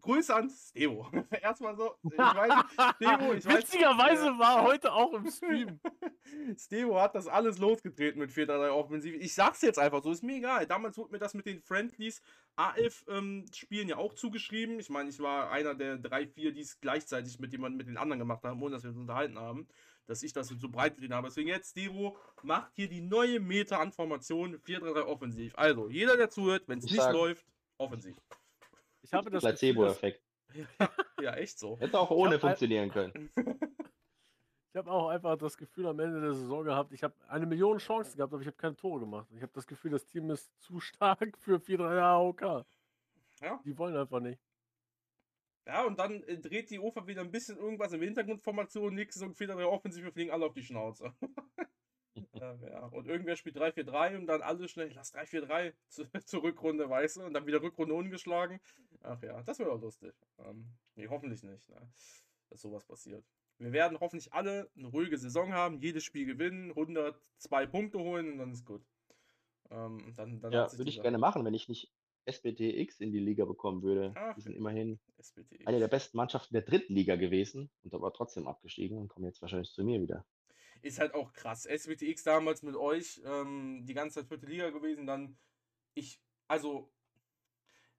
Grüße 0.00 0.34
an 0.34 0.50
Stevo. 0.50 1.08
Erstmal 1.42 1.76
so, 1.76 1.94
ich 2.02 2.18
weiß, 2.18 2.52
Stevo, 2.96 3.32
ich 3.32 3.46
weiß, 3.46 3.58
Witzigerweise 3.58 4.28
äh, 4.28 4.38
war 4.38 4.62
heute 4.62 4.92
auch 4.92 5.12
im 5.12 5.30
Stream. 5.30 5.80
Stevo 6.56 7.00
hat 7.00 7.14
das 7.14 7.26
alles 7.26 7.58
losgetreten 7.58 8.20
mit 8.20 8.30
4-3-3 8.30 8.70
Offensiv. 8.70 9.14
Ich 9.14 9.34
sag's 9.34 9.62
jetzt 9.62 9.78
einfach 9.78 10.02
so, 10.02 10.10
ist 10.10 10.22
mir 10.22 10.36
egal. 10.36 10.66
Damals 10.66 10.96
wurde 10.96 11.12
mir 11.12 11.18
das 11.18 11.34
mit 11.34 11.46
den 11.46 11.60
Friendlies 11.60 12.22
AF-Spielen 12.56 13.88
ja 13.88 13.96
auch 13.96 14.14
zugeschrieben. 14.14 14.78
Ich 14.78 14.90
meine, 14.90 15.10
ich 15.10 15.20
war 15.20 15.50
einer 15.50 15.74
der 15.74 15.98
drei, 15.98 16.26
vier, 16.26 16.52
die 16.52 16.60
es 16.60 16.80
gleichzeitig 16.80 17.38
mit 17.38 17.52
jemandem 17.52 17.78
mit 17.78 17.88
den 17.88 17.96
anderen 17.96 18.18
gemacht 18.18 18.44
haben, 18.44 18.62
ohne 18.62 18.74
dass 18.74 18.82
wir 18.82 18.90
uns 18.90 18.98
unterhalten 18.98 19.38
haben. 19.38 19.68
Dass 20.06 20.22
ich 20.22 20.32
das 20.32 20.48
so 20.48 20.68
breit 20.68 20.94
getreten 20.96 21.14
habe. 21.14 21.28
Deswegen 21.28 21.48
jetzt, 21.48 21.70
Stevo 21.70 22.16
macht 22.42 22.72
hier 22.74 22.88
die 22.88 23.00
neue 23.00 23.38
Meta 23.38 23.78
an 23.78 23.92
Formation 23.92 24.56
4-3-3 24.56 25.02
Offensiv. 25.02 25.52
Also, 25.56 25.88
jeder, 25.88 26.16
der 26.16 26.30
zuhört, 26.30 26.64
wenn 26.66 26.80
es 26.80 26.86
Ich 26.86 26.92
nicht 26.92 27.12
läuft, 27.12 27.46
offensiv. 27.78 28.16
Ich 29.02 29.12
habe 29.12 29.30
das 29.30 29.42
Placebo-Effekt. 29.42 30.22
Ja, 31.20 31.34
echt 31.34 31.58
so. 31.58 31.78
Hätte 31.78 31.98
auch 31.98 32.10
ohne 32.10 32.38
funktionieren 32.38 32.90
können. 32.90 33.30
ich 33.36 34.76
habe 34.76 34.90
auch 34.90 35.08
einfach 35.08 35.36
das 35.36 35.56
Gefühl 35.56 35.86
am 35.86 36.00
Ende 36.00 36.20
der 36.20 36.32
Saison 36.32 36.64
gehabt, 36.64 36.92
ich 36.92 37.02
habe 37.02 37.14
eine 37.28 37.46
Million 37.46 37.78
Chancen 37.78 38.16
gehabt, 38.16 38.32
aber 38.32 38.40
ich 38.40 38.48
habe 38.48 38.56
keine 38.56 38.74
Tore 38.74 39.00
gemacht. 39.00 39.28
Ich 39.36 39.42
habe 39.42 39.52
das 39.54 39.66
Gefühl, 39.66 39.90
das 39.90 40.06
Team 40.06 40.30
ist 40.30 40.50
zu 40.60 40.80
stark 40.80 41.36
für 41.38 41.58
4-3 41.58 42.00
AOK. 42.00 42.64
Ja. 43.42 43.60
Die 43.64 43.76
wollen 43.76 43.96
einfach 43.96 44.20
nicht. 44.20 44.40
Ja, 45.66 45.84
und 45.84 45.98
dann 45.98 46.22
äh, 46.24 46.38
dreht 46.38 46.70
die 46.70 46.78
OFA 46.78 47.06
wieder 47.06 47.20
ein 47.20 47.30
bisschen 47.30 47.58
irgendwas 47.58 47.92
im 47.92 48.02
Hintergrundformation, 48.02 48.94
nix, 48.94 49.16
so 49.16 49.30
fehlt 49.32 49.50
der 49.50 49.70
Offensive, 49.70 50.10
fliegen 50.10 50.32
alle 50.32 50.46
auf 50.46 50.54
die 50.54 50.64
Schnauze. 50.64 51.14
ja. 52.34 52.86
Und 52.86 53.06
irgendwer 53.06 53.36
spielt 53.36 53.56
3-4-3 53.56 54.16
und 54.16 54.26
dann 54.26 54.42
alle 54.42 54.68
schnell, 54.68 54.90
lass 54.94 55.14
3-4-3 55.14 55.72
zu, 55.88 56.04
zur 56.26 56.42
Rückrunde, 56.42 56.88
weißt 56.88 57.16
du, 57.18 57.22
und 57.22 57.34
dann 57.34 57.46
wieder 57.46 57.62
Rückrunde 57.62 57.94
ungeschlagen. 57.94 58.60
Ach 59.02 59.22
ja, 59.22 59.42
das 59.42 59.58
wäre 59.58 59.70
doch 59.70 59.80
lustig. 59.80 60.12
Ähm, 60.38 60.66
nee, 60.94 61.08
hoffentlich 61.08 61.42
nicht, 61.42 61.68
ne? 61.68 61.92
dass 62.50 62.60
sowas 62.60 62.84
passiert. 62.84 63.24
Wir 63.58 63.72
werden 63.72 63.98
hoffentlich 64.00 64.32
alle 64.32 64.70
eine 64.76 64.86
ruhige 64.88 65.18
Saison 65.18 65.52
haben, 65.52 65.80
jedes 65.80 66.04
Spiel 66.04 66.26
gewinnen, 66.26 66.70
102 66.70 67.66
Punkte 67.66 67.98
holen 67.98 68.32
und 68.32 68.38
dann 68.38 68.52
ist 68.52 68.64
gut. 68.64 68.82
Ähm, 69.70 70.12
dann, 70.16 70.40
dann 70.40 70.52
Ja, 70.52 70.72
würde 70.72 70.88
ich 70.90 71.00
gerne 71.02 71.18
machen, 71.18 71.44
wenn 71.44 71.54
ich 71.54 71.68
nicht 71.68 71.92
SBTX 72.26 73.00
in 73.00 73.12
die 73.12 73.18
Liga 73.18 73.44
bekommen 73.44 73.82
würde. 73.82 74.12
Ach, 74.16 74.34
Die 74.34 74.40
sind 74.40 74.54
immerhin 74.54 74.98
SBT. 75.18 75.66
eine 75.66 75.78
der 75.78 75.88
besten 75.88 76.16
Mannschaften 76.16 76.54
der 76.54 76.62
dritten 76.62 76.94
Liga 76.94 77.16
gewesen 77.16 77.70
und 77.82 77.94
aber 77.94 78.12
trotzdem 78.12 78.46
abgestiegen 78.46 78.98
und 78.98 79.08
kommen 79.08 79.26
jetzt 79.26 79.42
wahrscheinlich 79.42 79.70
zu 79.72 79.84
mir 79.84 80.00
wieder. 80.00 80.24
Ist 80.82 80.98
halt 80.98 81.14
auch 81.14 81.32
krass. 81.32 81.64
SWTX 81.64 82.22
damals 82.24 82.62
mit 82.62 82.76
euch, 82.76 83.20
ähm, 83.24 83.84
die 83.86 83.94
ganze 83.94 84.20
Zeit 84.20 84.28
vierte 84.28 84.46
Liga 84.46 84.70
gewesen, 84.70 85.06
dann 85.06 85.38
ich, 85.94 86.20
also 86.48 86.92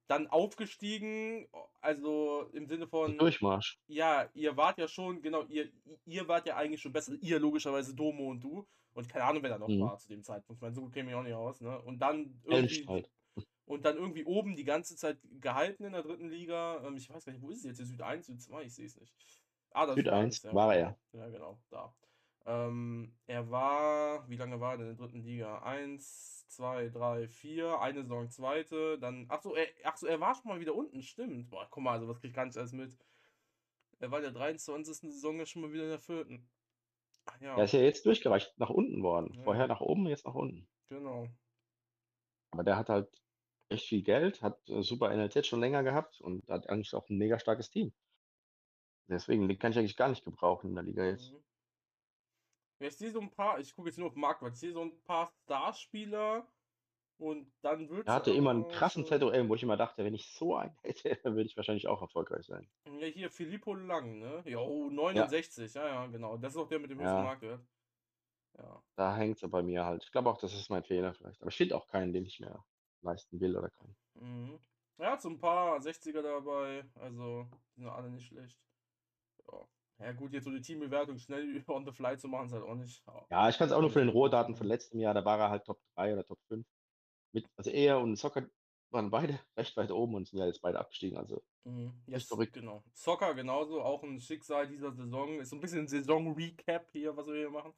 dann 0.08 0.26
aufgestiegen, 0.26 1.48
also 1.80 2.48
im 2.52 2.66
Sinne 2.66 2.86
von, 2.86 3.16
Durchmarsch. 3.18 3.78
ja, 3.86 4.28
ihr 4.34 4.56
wart 4.56 4.78
ja 4.78 4.88
schon, 4.88 5.22
genau, 5.22 5.44
ihr, 5.46 5.70
ihr 6.04 6.28
wart 6.28 6.46
ja 6.46 6.56
eigentlich 6.56 6.82
schon 6.82 6.92
besser, 6.92 7.14
ihr 7.20 7.38
logischerweise 7.38 7.94
Domo 7.94 8.30
und 8.30 8.40
du 8.40 8.66
und 8.94 9.08
keine 9.08 9.24
Ahnung, 9.24 9.42
wer 9.42 9.50
da 9.50 9.58
noch 9.58 9.68
Mhm. 9.68 9.80
war 9.80 9.98
zu 9.98 10.08
dem 10.08 10.22
Zeitpunkt, 10.22 10.58
ich 10.58 10.62
meine, 10.62 10.74
so 10.74 10.82
gut 10.82 10.92
käme 10.92 11.10
ich 11.10 11.16
auch 11.16 11.22
nicht 11.22 11.34
aus, 11.34 11.60
ne, 11.60 11.80
und 11.82 11.98
dann 12.00 12.40
irgendwie, 12.44 12.56
Elmstreit. 12.56 13.10
und 13.64 13.84
dann 13.86 13.96
irgendwie 13.96 14.24
oben 14.24 14.56
die 14.56 14.64
ganze 14.64 14.96
Zeit 14.96 15.18
gehalten 15.40 15.84
in 15.84 15.92
der 15.92 16.02
dritten 16.02 16.28
Liga, 16.28 16.82
ähm, 16.86 16.96
ich 16.96 17.08
weiß 17.08 17.24
gar 17.24 17.32
nicht, 17.32 17.42
wo 17.42 17.50
ist 17.50 17.64
es 17.64 17.78
jetzt, 17.78 17.88
Süd 17.88 18.02
1, 18.02 18.26
Süd 18.26 18.42
2, 18.42 18.64
ich 18.64 18.74
sehe 18.74 18.86
es 18.86 18.96
nicht. 18.98 19.14
Ah, 19.70 19.86
das 19.86 19.96
Süd 19.96 20.06
ist 20.06 20.12
1 20.12 20.42
ja. 20.42 20.52
war 20.54 20.74
er. 20.76 20.98
Ja, 21.12 21.28
genau, 21.28 21.58
da. 21.70 21.94
Ähm, 22.44 23.14
er 23.26 23.50
war, 23.50 24.28
wie 24.28 24.36
lange 24.36 24.60
war 24.60 24.72
er 24.72 24.78
denn 24.78 24.90
in 24.90 24.96
der 24.96 25.06
dritten 25.06 25.22
Liga? 25.22 25.62
Eins, 25.62 26.46
zwei, 26.48 26.88
drei, 26.88 27.28
vier, 27.28 27.80
eine 27.80 28.02
Saison 28.02 28.28
zweite, 28.30 28.98
dann, 28.98 29.26
ach 29.28 29.42
so, 29.42 29.54
er, 29.54 29.66
ach 29.84 29.96
so, 29.96 30.06
er 30.06 30.20
war 30.20 30.34
schon 30.34 30.48
mal 30.48 30.60
wieder 30.60 30.74
unten, 30.74 31.02
stimmt. 31.02 31.50
Boah, 31.50 31.66
guck 31.70 31.82
mal, 31.82 31.92
also 31.92 32.08
was 32.08 32.20
krieg 32.20 32.30
ich 32.30 32.36
gar 32.36 32.44
nicht 32.44 32.56
alles 32.56 32.72
mit. 32.72 32.96
Er 34.00 34.10
war 34.10 34.18
in 34.18 34.24
der 34.24 34.32
23. 34.32 35.12
Saison 35.12 35.38
ja 35.38 35.46
schon 35.46 35.62
mal 35.62 35.72
wieder 35.72 35.84
in 35.84 35.90
der 35.90 36.00
vierten. 36.00 36.48
Ja, 37.40 37.56
Er 37.56 37.64
ist 37.64 37.72
ja 37.72 37.80
jetzt 37.80 38.04
durchgereicht 38.04 38.52
nach 38.58 38.70
unten 38.70 39.02
worden. 39.02 39.32
Ja. 39.34 39.42
Vorher 39.44 39.68
nach 39.68 39.80
oben, 39.80 40.06
jetzt 40.08 40.26
nach 40.26 40.34
unten. 40.34 40.66
genau. 40.88 41.28
Aber 42.50 42.64
der 42.64 42.76
hat 42.76 42.88
halt 42.90 43.08
echt 43.70 43.86
viel 43.86 44.02
Geld, 44.02 44.42
hat 44.42 44.68
äh, 44.68 44.82
super 44.82 45.14
NLZ 45.16 45.46
schon 45.46 45.60
länger 45.60 45.82
gehabt 45.82 46.20
und 46.20 46.46
hat 46.50 46.68
eigentlich 46.68 46.94
auch 46.94 47.08
ein 47.08 47.16
mega 47.16 47.38
starkes 47.38 47.70
Team. 47.70 47.92
Deswegen, 49.08 49.48
den 49.48 49.58
kann 49.58 49.72
ich 49.72 49.78
eigentlich 49.78 49.96
gar 49.96 50.08
nicht 50.08 50.24
gebrauchen 50.24 50.70
in 50.70 50.74
der 50.74 50.84
Liga 50.84 51.04
jetzt. 51.04 51.32
Mhm. 51.32 51.38
Ja, 52.82 52.88
ich 52.88 52.96
sehe 52.96 53.12
so 53.12 53.20
ein 53.20 53.30
paar, 53.30 53.60
ich 53.60 53.76
gucke 53.76 53.88
jetzt 53.88 53.98
nur 53.98 54.08
auf 54.08 54.14
den 54.14 54.22
Marktwert, 54.22 54.54
ich 54.54 54.58
sehe 54.58 54.72
so 54.72 54.82
ein 54.82 55.00
paar 55.04 55.30
Starspieler 55.44 56.44
und 57.16 57.46
dann 57.60 57.88
wird 57.88 58.08
Er 58.08 58.14
hatte 58.14 58.32
immer 58.32 58.50
einen 58.50 58.66
krassen 58.66 59.06
ZOM, 59.06 59.48
wo 59.48 59.54
ich 59.54 59.62
immer 59.62 59.76
dachte, 59.76 60.04
wenn 60.04 60.14
ich 60.14 60.26
so 60.34 60.56
einen 60.56 60.76
hätte, 60.82 61.16
dann 61.22 61.36
würde 61.36 61.46
ich 61.46 61.56
wahrscheinlich 61.56 61.86
auch 61.86 62.02
erfolgreich 62.02 62.44
sein. 62.44 62.68
Ja, 62.98 63.06
hier 63.06 63.30
Filippo 63.30 63.74
Lang, 63.74 64.18
ne? 64.18 64.42
Ja, 64.46 64.58
oh, 64.58 64.90
69, 64.90 65.74
ja, 65.74 65.86
ja, 65.86 66.06
genau. 66.08 66.36
Das 66.38 66.54
ist 66.54 66.58
auch 66.58 66.66
der 66.66 66.80
mit 66.80 66.90
dem 66.90 66.98
höchsten 66.98 67.18
Ja. 67.18 67.22
Marktwert. 67.22 67.64
Ja. 68.58 68.82
Da 68.96 69.16
hängt 69.16 69.40
es 69.40 69.48
bei 69.48 69.62
mir 69.62 69.84
halt. 69.84 70.02
Ich 70.02 70.10
glaube 70.10 70.28
auch, 70.28 70.38
das 70.38 70.52
ist 70.52 70.68
mein 70.68 70.82
Fehler 70.82 71.14
vielleicht. 71.14 71.40
Aber 71.40 71.50
ich 71.50 71.56
finde 71.56 71.76
auch 71.76 71.86
keinen, 71.86 72.12
den 72.12 72.26
ich 72.26 72.40
mir 72.40 72.64
leisten 73.02 73.38
will 73.38 73.56
oder 73.56 73.70
kann. 73.70 73.94
Mhm. 74.14 74.58
Er 74.98 75.12
hat 75.12 75.22
so 75.22 75.28
ein 75.28 75.38
paar 75.38 75.78
60er 75.78 76.20
dabei, 76.20 76.84
also 76.96 77.48
sind 77.76 77.86
alle 77.86 78.10
nicht 78.10 78.26
schlecht. 78.26 78.58
Ja. 79.50 79.68
Ja 80.02 80.12
gut, 80.12 80.32
jetzt 80.32 80.44
so 80.44 80.50
die 80.50 80.60
Teambewertung 80.60 81.18
schnell 81.18 81.64
on 81.68 81.84
the 81.86 81.92
fly 81.92 82.16
zu 82.16 82.28
machen, 82.28 82.46
ist 82.46 82.52
halt 82.52 82.64
auch 82.64 82.74
nicht. 82.74 83.02
Ja, 83.30 83.48
ich 83.48 83.56
kann 83.56 83.68
es 83.68 83.72
auch 83.72 83.80
nur 83.80 83.90
für 83.90 84.00
den 84.00 84.08
Rohdaten 84.08 84.54
von 84.56 84.66
letztem 84.66 85.00
Jahr, 85.00 85.14
da 85.14 85.24
war 85.24 85.38
er 85.38 85.50
halt 85.50 85.64
Top 85.64 85.80
3 85.96 86.14
oder 86.14 86.24
Top 86.24 86.38
5. 86.48 86.66
Mit, 87.32 87.46
also 87.56 87.70
er 87.70 88.00
und 88.00 88.16
Soccer 88.16 88.46
waren 88.90 89.10
beide 89.10 89.38
recht 89.56 89.76
weit 89.76 89.90
oben 89.90 90.14
und 90.14 90.28
sind 90.28 90.38
ja 90.38 90.46
jetzt 90.46 90.60
beide 90.60 90.78
abgestiegen. 90.78 91.16
Also 91.16 91.42
Mhm. 91.64 91.92
Ist 92.06 92.28
verrückt. 92.28 92.54
genau. 92.54 92.82
Soccer 92.92 93.34
genauso, 93.34 93.82
auch 93.82 94.02
ein 94.02 94.20
Schicksal 94.20 94.66
dieser 94.66 94.92
Saison. 94.92 95.38
Ist 95.38 95.50
so 95.50 95.56
ein 95.56 95.60
bisschen 95.60 95.86
Saison-Recap 95.86 96.90
hier, 96.90 97.16
was 97.16 97.28
wir 97.28 97.36
hier 97.36 97.50
machen. 97.50 97.72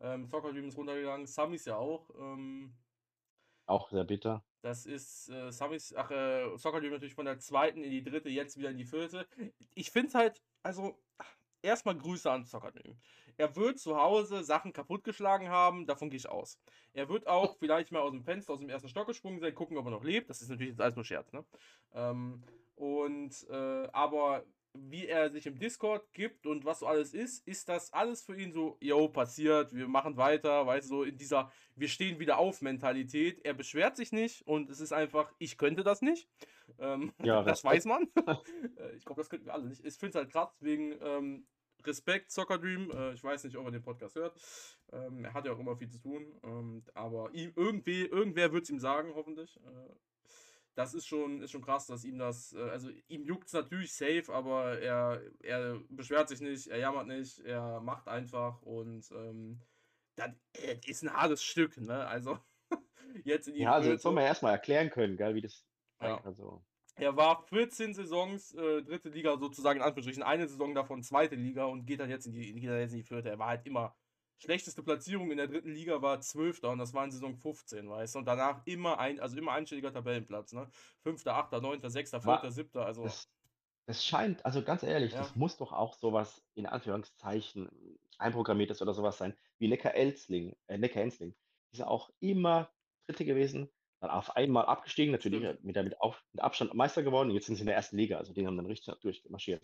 Ähm, 0.00 0.26
Soccer 0.26 0.52
Dream 0.52 0.68
ist 0.68 0.76
runtergegangen, 0.76 1.26
Samis 1.26 1.64
ja 1.64 1.76
auch. 1.76 2.08
Ähm, 2.16 2.74
auch 3.66 3.90
sehr 3.90 4.04
bitter. 4.04 4.44
Das 4.62 4.86
ist 4.86 5.30
äh, 5.30 5.50
Samis, 5.50 5.94
ach, 5.94 6.10
äh, 6.10 6.56
Soccer 6.56 6.80
Dream 6.80 6.92
natürlich 6.92 7.14
von 7.14 7.24
der 7.24 7.38
zweiten 7.38 7.82
in 7.82 7.90
die 7.90 8.02
dritte, 8.02 8.28
jetzt 8.28 8.56
wieder 8.56 8.70
in 8.70 8.76
die 8.76 8.84
vierte. 8.84 9.26
Ich 9.74 9.90
finde 9.90 10.08
es 10.08 10.14
halt, 10.14 10.42
also, 10.62 10.96
erstmal 11.64 11.96
Grüße 11.96 12.30
an 12.30 12.44
Dream. 12.44 12.96
Er 13.36 13.56
wird 13.56 13.78
zu 13.78 13.96
Hause 13.96 14.44
Sachen 14.44 14.72
kaputtgeschlagen 14.72 15.48
haben, 15.48 15.86
davon 15.86 16.10
gehe 16.10 16.18
ich 16.18 16.28
aus. 16.28 16.60
Er 16.92 17.08
wird 17.08 17.26
auch 17.26 17.56
vielleicht 17.58 17.90
mal 17.90 18.00
aus 18.00 18.12
dem 18.12 18.22
Fenster, 18.22 18.52
aus 18.52 18.60
dem 18.60 18.68
ersten 18.68 18.88
Stock 18.88 19.06
gesprungen 19.06 19.40
sein, 19.40 19.54
gucken, 19.54 19.76
ob 19.76 19.86
er 19.86 19.90
noch 19.90 20.04
lebt. 20.04 20.30
Das 20.30 20.42
ist 20.42 20.50
natürlich 20.50 20.70
jetzt 20.70 20.80
alles 20.80 20.96
nur 20.96 21.04
Scherz, 21.04 21.32
ne? 21.32 21.44
Ähm, 21.94 22.42
und, 22.76 23.48
äh, 23.50 23.88
aber 23.92 24.44
wie 24.76 25.06
er 25.06 25.30
sich 25.30 25.46
im 25.46 25.58
Discord 25.58 26.12
gibt 26.12 26.46
und 26.46 26.64
was 26.64 26.80
so 26.80 26.86
alles 26.86 27.14
ist, 27.14 27.46
ist 27.46 27.68
das 27.68 27.92
alles 27.92 28.22
für 28.22 28.36
ihn 28.36 28.52
so, 28.52 28.76
yo, 28.80 29.08
passiert, 29.08 29.72
wir 29.72 29.86
machen 29.86 30.16
weiter, 30.16 30.66
weißt 30.66 30.90
du, 30.90 30.96
so 30.96 31.02
in 31.04 31.16
dieser 31.16 31.52
wir 31.76 31.88
stehen 31.88 32.18
wieder 32.18 32.38
auf 32.38 32.60
Mentalität. 32.62 33.44
Er 33.44 33.54
beschwert 33.54 33.96
sich 33.96 34.12
nicht 34.12 34.42
und 34.46 34.70
es 34.70 34.80
ist 34.80 34.92
einfach, 34.92 35.32
ich 35.38 35.58
könnte 35.58 35.84
das 35.84 36.02
nicht. 36.02 36.28
Ähm, 36.78 37.12
Ja, 37.22 37.42
das 37.44 37.64
Respekt. 37.64 37.64
weiß 37.64 37.84
man. 37.86 38.08
Äh, 38.76 38.96
ich 38.96 39.04
glaube, 39.04 39.20
das 39.20 39.30
könnten 39.30 39.46
wir 39.46 39.54
alle 39.54 39.66
nicht. 39.66 39.84
Ich 39.84 39.94
finde 39.94 40.10
es 40.10 40.14
halt 40.16 40.30
krass, 40.30 40.50
deswegen 40.60 40.96
ähm, 41.00 41.46
Respekt, 41.86 42.30
Soccer 42.30 42.58
Dream. 42.58 42.90
Äh, 42.90 43.12
ich 43.14 43.22
weiß 43.24 43.44
nicht, 43.44 43.56
ob 43.56 43.66
er 43.66 43.72
den 43.72 43.82
Podcast 43.82 44.16
hört. 44.16 44.38
Ähm, 44.92 45.24
er 45.24 45.34
hat 45.34 45.46
ja 45.46 45.52
auch 45.52 45.58
immer 45.58 45.76
viel 45.76 45.88
zu 45.90 45.98
tun. 45.98 46.38
Ähm, 46.42 46.84
aber 46.94 47.30
ihm, 47.34 47.52
irgendwie, 47.56 48.06
irgendwer 48.06 48.52
wird 48.52 48.64
es 48.64 48.70
ihm 48.70 48.78
sagen, 48.78 49.12
hoffentlich. 49.14 49.56
Äh, 49.64 49.94
das 50.74 50.94
ist 50.94 51.06
schon, 51.06 51.40
ist 51.42 51.52
schon 51.52 51.62
krass, 51.62 51.86
dass 51.86 52.04
ihm 52.04 52.18
das, 52.18 52.52
äh, 52.52 52.58
also 52.70 52.90
ihm 53.08 53.24
juckt 53.24 53.46
es 53.46 53.52
natürlich 53.52 53.92
safe, 53.94 54.24
aber 54.32 54.80
er, 54.80 55.22
er 55.40 55.80
beschwert 55.88 56.28
sich 56.28 56.40
nicht, 56.40 56.66
er 56.68 56.78
jammert 56.78 57.06
nicht, 57.06 57.38
er 57.40 57.80
macht 57.80 58.08
einfach 58.08 58.60
und 58.62 59.08
ähm, 59.12 59.60
das 60.16 60.30
äh, 60.54 60.76
ist 60.86 61.02
ein 61.02 61.12
hartes 61.12 61.42
Stück, 61.44 61.76
ne? 61.78 62.06
Also 62.06 62.38
jetzt 63.24 63.48
in 63.48 63.54
die 63.54 63.60
Ja, 63.60 63.72
also 63.74 63.88
Vierte. 63.88 63.92
jetzt 63.92 64.02
soll 64.02 64.12
man 64.14 64.24
erstmal 64.24 64.52
erklären 64.52 64.90
können, 64.90 65.16
gell, 65.16 65.34
wie 65.34 65.40
das. 65.42 65.64
Ja. 66.00 66.20
Also, 66.24 66.64
Er 66.96 67.16
war 67.16 67.42
14 67.48 67.94
Saisons 67.94 68.54
äh, 68.54 68.82
dritte 68.82 69.08
Liga 69.08 69.36
sozusagen 69.36 69.78
in 69.80 69.84
Anführungsstrichen, 69.84 70.22
eine 70.22 70.46
Saison 70.48 70.74
davon 70.74 71.02
zweite 71.02 71.34
Liga 71.34 71.64
und 71.64 71.86
geht 71.86 72.00
dann 72.00 72.10
jetzt 72.10 72.26
in 72.26 72.32
die, 72.32 72.52
geht 72.54 72.70
dann 72.70 72.78
jetzt 72.78 72.92
in 72.92 72.98
die 72.98 73.04
vierte. 73.04 73.30
Er 73.30 73.38
war 73.38 73.48
halt 73.48 73.66
immer 73.66 73.96
schlechteste 74.36 74.82
Platzierung 74.82 75.30
in 75.30 75.36
der 75.38 75.48
dritten 75.48 75.70
Liga 75.72 76.02
war 76.02 76.20
12. 76.20 76.62
und 76.64 76.78
das 76.78 76.92
war 76.92 77.04
in 77.04 77.10
Saison 77.10 77.36
15, 77.36 77.88
weißt 77.88 78.14
du? 78.14 78.18
Und 78.20 78.24
danach 78.26 78.62
immer 78.66 78.98
ein, 78.98 79.18
also 79.20 79.36
immer 79.36 79.52
einstelliger 79.52 79.92
Tabellenplatz, 79.92 80.52
ne? 80.52 80.68
5., 81.02 81.26
8., 81.26 81.52
9., 81.52 81.88
6., 81.88 82.10
4., 82.10 82.24
War- 82.24 82.50
7., 82.50 82.80
also 82.80 83.04
das, 83.04 83.28
das 83.86 84.04
scheint, 84.04 84.44
also 84.44 84.62
ganz 84.62 84.82
ehrlich, 84.82 85.12
Ja. 85.12 85.18
das 85.18 85.34
muss 85.36 85.56
doch 85.56 85.72
auch 85.72 85.94
sowas 85.94 86.42
in 86.54 86.66
Anführungszeichen 86.66 87.70
einprogrammiertes 88.18 88.82
oder 88.82 88.94
sowas 88.94 89.18
sein, 89.18 89.36
wie 89.58 89.68
Neckar 89.68 89.94
Elsling, 89.94 90.56
äh, 90.66 90.78
Neckar 90.78 91.02
Ensling. 91.02 91.34
Die 91.72 91.76
sind 91.78 91.86
auch 91.86 92.10
immer 92.20 92.70
Dritte 93.06 93.24
gewesen, 93.24 93.68
dann 94.04 94.16
auf 94.16 94.36
einmal 94.36 94.66
abgestiegen, 94.66 95.12
natürlich 95.12 95.42
mit, 95.62 95.76
mit, 95.76 96.00
auf, 96.00 96.22
mit 96.32 96.42
Abstand 96.42 96.74
Meister 96.74 97.02
geworden 97.02 97.30
und 97.30 97.34
jetzt 97.34 97.46
sind 97.46 97.56
sie 97.56 97.62
in 97.62 97.66
der 97.66 97.76
ersten 97.76 97.96
Liga, 97.96 98.18
also 98.18 98.32
die 98.32 98.46
haben 98.46 98.56
dann 98.56 98.66
richtig 98.66 98.94
durchmarschiert. 99.00 99.62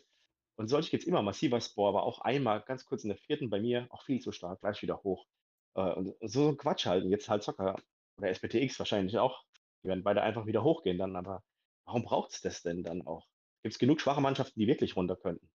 Und 0.57 0.68
solche 0.68 0.90
gibt 0.90 1.05
es 1.05 1.07
immer. 1.09 1.22
Massiver 1.22 1.61
Spor 1.61 1.94
war 1.94 2.03
auch 2.03 2.20
einmal 2.20 2.61
ganz 2.61 2.85
kurz 2.85 3.03
in 3.03 3.09
der 3.09 3.16
vierten 3.16 3.48
bei 3.48 3.61
mir, 3.61 3.87
auch 3.90 4.03
viel 4.03 4.20
zu 4.20 4.31
stark, 4.31 4.61
gleich 4.61 4.83
wieder 4.83 5.03
hoch. 5.03 5.26
Äh, 5.74 5.92
und 5.92 6.14
so 6.20 6.48
ein 6.48 6.59
Quatsch 6.59 6.85
halt. 6.85 7.05
Und 7.05 7.11
jetzt 7.11 7.29
halt 7.31 7.42
Zocker 7.42 7.76
oder 8.18 8.29
SPTX 8.29 8.79
wahrscheinlich 8.79 9.16
auch. 9.18 9.42
Die 9.83 9.88
werden 9.88 10.05
beide 10.05 10.20
einfach 10.22 10.44
wieder 10.44 10.62
hochgehen 10.62 10.98
dann, 10.98 11.16
aber 11.16 11.42
warum 11.87 12.05
braucht 12.05 12.33
es 12.33 12.42
das 12.42 12.62
denn 12.62 12.83
dann 12.83 13.07
auch? 13.07 13.26
Gibt 13.62 13.74
es 13.74 13.79
genug 13.79 14.00
schwache 14.00 14.20
Mannschaften, 14.20 14.61
die 14.61 14.66
wirklich 14.66 14.96
runter 14.96 15.16
könnten? 15.16 15.48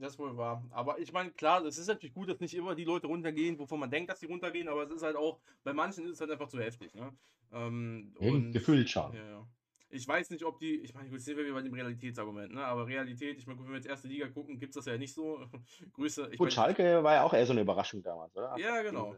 Das 0.00 0.18
wohl 0.18 0.36
wahr. 0.36 0.62
Aber 0.70 0.98
ich 0.98 1.12
meine, 1.12 1.30
klar, 1.30 1.64
es 1.64 1.78
ist 1.78 1.86
natürlich 1.86 2.14
gut, 2.14 2.28
dass 2.28 2.40
nicht 2.40 2.54
immer 2.54 2.74
die 2.74 2.84
Leute 2.84 3.06
runtergehen, 3.06 3.58
wovon 3.58 3.80
man 3.80 3.90
denkt, 3.90 4.10
dass 4.10 4.20
sie 4.20 4.26
runtergehen, 4.26 4.68
aber 4.68 4.82
es 4.84 4.90
ist 4.90 5.02
halt 5.02 5.16
auch, 5.16 5.40
bei 5.64 5.72
manchen 5.72 6.04
ist 6.04 6.12
es 6.12 6.20
halt 6.20 6.30
einfach 6.30 6.48
zu 6.48 6.60
heftig. 6.60 6.94
Ne? 6.94 7.12
Ähm, 7.52 8.14
Eben, 8.20 8.52
gefühlt 8.52 8.88
schon. 8.90 9.14
Ja, 9.14 9.24
ja. 9.24 9.46
Ich 9.90 10.06
weiß 10.06 10.28
nicht, 10.30 10.44
ob 10.44 10.58
die, 10.58 10.80
ich 10.80 10.94
meine, 10.94 11.08
gut, 11.08 11.22
sehen 11.22 11.38
wir 11.38 11.44
wieder 11.44 11.54
bei 11.54 11.62
dem 11.62 11.72
Realitätsargument, 11.72 12.52
ne? 12.52 12.64
aber 12.64 12.86
Realität, 12.86 13.38
ich 13.38 13.46
meine, 13.46 13.56
gut, 13.56 13.66
wenn 13.66 13.72
wir 13.72 13.78
jetzt 13.78 13.88
erste 13.88 14.08
Liga 14.08 14.28
gucken, 14.28 14.58
gibt 14.58 14.76
es 14.76 14.84
das 14.84 14.92
ja 14.92 14.98
nicht 14.98 15.14
so. 15.14 15.40
Grüße. 15.94 16.28
Ich 16.30 16.38
Gut, 16.38 16.46
mein, 16.46 16.50
Schalke 16.50 17.02
war 17.02 17.14
ja 17.14 17.22
auch 17.22 17.32
eher 17.32 17.46
so 17.46 17.52
eine 17.52 17.62
Überraschung 17.62 18.02
damals, 18.02 18.36
oder? 18.36 18.58
Ja, 18.58 18.82
genau. 18.82 19.16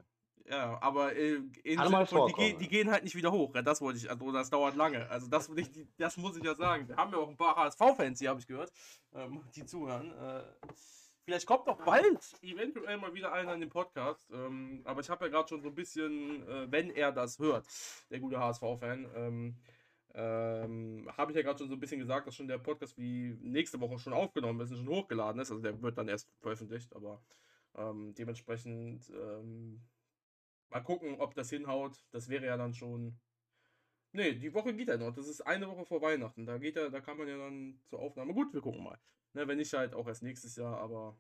Ja, 0.48 0.78
aber 0.82 1.14
äh, 1.14 1.38
mal 1.90 2.06
Sinne 2.06 2.06
von, 2.06 2.32
die, 2.38 2.56
die 2.58 2.68
gehen 2.68 2.90
halt 2.90 3.04
nicht 3.04 3.14
wieder 3.14 3.30
hoch. 3.30 3.54
Ja, 3.54 3.62
das 3.62 3.80
wollte 3.80 3.98
ich, 3.98 4.10
also 4.10 4.32
das 4.32 4.50
dauert 4.50 4.74
lange. 4.76 5.08
Also 5.08 5.28
das, 5.28 5.48
ich, 5.54 5.70
die- 5.70 5.86
das 5.96 6.16
muss 6.16 6.36
ich 6.36 6.42
ja 6.44 6.54
sagen. 6.54 6.88
Wir 6.88 6.96
haben 6.96 7.12
ja 7.12 7.18
auch 7.18 7.28
ein 7.28 7.36
paar 7.36 7.56
HSV-Fans 7.56 8.18
hier, 8.18 8.30
habe 8.30 8.40
ich 8.40 8.46
gehört, 8.46 8.72
ähm, 9.14 9.42
die 9.54 9.64
zuhören. 9.64 10.10
Äh, 10.12 10.42
vielleicht 11.24 11.46
kommt 11.46 11.68
doch 11.68 11.76
bald 11.84 12.18
eventuell 12.42 12.96
mal 12.98 13.14
wieder 13.14 13.32
einer 13.32 13.54
in 13.54 13.60
den 13.60 13.68
Podcast. 13.70 14.28
Ähm, 14.32 14.80
aber 14.84 15.00
ich 15.02 15.10
habe 15.10 15.26
ja 15.26 15.30
gerade 15.30 15.48
schon 15.48 15.62
so 15.62 15.68
ein 15.68 15.74
bisschen, 15.74 16.46
äh, 16.48 16.66
wenn 16.72 16.90
er 16.90 17.12
das 17.12 17.38
hört, 17.38 17.66
der 18.10 18.18
gute 18.18 18.38
HSV-Fan, 18.40 19.08
ähm, 19.14 19.56
ähm, 20.14 21.08
habe 21.16 21.30
ich 21.30 21.36
ja 21.36 21.42
gerade 21.42 21.58
schon 21.58 21.68
so 21.68 21.74
ein 21.74 21.80
bisschen 21.80 22.00
gesagt, 22.00 22.26
dass 22.26 22.34
schon 22.34 22.48
der 22.48 22.58
Podcast 22.58 22.98
wie 22.98 23.36
nächste 23.42 23.80
Woche 23.80 23.98
schon 23.98 24.12
aufgenommen 24.12 24.60
ist 24.60 24.70
und 24.72 24.78
schon 24.78 24.88
hochgeladen 24.88 25.40
ist. 25.40 25.50
Also 25.50 25.62
der 25.62 25.80
wird 25.80 25.96
dann 25.98 26.08
erst 26.08 26.28
veröffentlicht, 26.40 26.94
aber 26.96 27.20
ähm, 27.76 28.12
dementsprechend 28.14 29.08
ähm, 29.10 29.80
mal 30.70 30.80
gucken, 30.82 31.20
ob 31.20 31.34
das 31.34 31.50
hinhaut. 31.50 32.04
Das 32.12 32.28
wäre 32.28 32.46
ja 32.46 32.56
dann 32.56 32.74
schon. 32.74 33.18
Nee, 34.12 34.34
die 34.34 34.52
Woche 34.54 34.74
geht 34.74 34.88
ja 34.88 34.96
noch. 34.96 35.12
Das 35.14 35.28
ist 35.28 35.42
eine 35.42 35.68
Woche 35.68 35.84
vor 35.84 36.02
Weihnachten. 36.02 36.46
Da 36.46 36.58
geht 36.58 36.76
ja, 36.76 36.88
da 36.88 37.00
kann 37.00 37.16
man 37.18 37.28
ja 37.28 37.38
dann 37.38 37.80
zur 37.86 38.00
Aufnahme. 38.00 38.34
Gut, 38.34 38.52
wir 38.52 38.60
gucken 38.60 38.82
mal. 38.82 38.98
Ne, 39.34 39.46
wenn 39.46 39.58
nicht 39.58 39.72
halt 39.72 39.94
auch 39.94 40.08
erst 40.08 40.22
nächstes 40.24 40.56
Jahr, 40.56 40.78
aber 40.78 41.16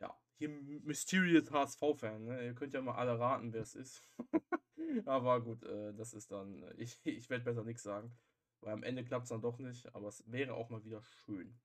ja, 0.00 0.16
hier 0.36 0.48
Mysterious 0.48 1.50
HSV-Fan. 1.50 2.24
Ne? 2.24 2.44
Ihr 2.46 2.54
könnt 2.54 2.74
ja 2.74 2.80
mal 2.80 2.94
alle 2.94 3.18
raten, 3.18 3.52
wer 3.52 3.62
es 3.62 3.74
ist. 3.74 4.08
aber 5.06 5.40
gut, 5.42 5.64
äh, 5.64 5.92
das 5.94 6.12
ist 6.14 6.30
dann. 6.30 6.62
äh, 6.62 6.74
Ich, 6.76 7.00
ich 7.04 7.28
werde 7.30 7.44
besser 7.44 7.64
nichts 7.64 7.82
sagen. 7.82 8.16
Weil 8.60 8.72
am 8.74 8.82
Ende 8.82 9.04
klappt 9.04 9.24
es 9.24 9.30
dann 9.30 9.42
doch 9.42 9.58
nicht. 9.58 9.92
Aber 9.94 10.08
es 10.08 10.22
wäre 10.30 10.54
auch 10.54 10.70
mal 10.70 10.84
wieder 10.84 11.02
schön. 11.02 11.58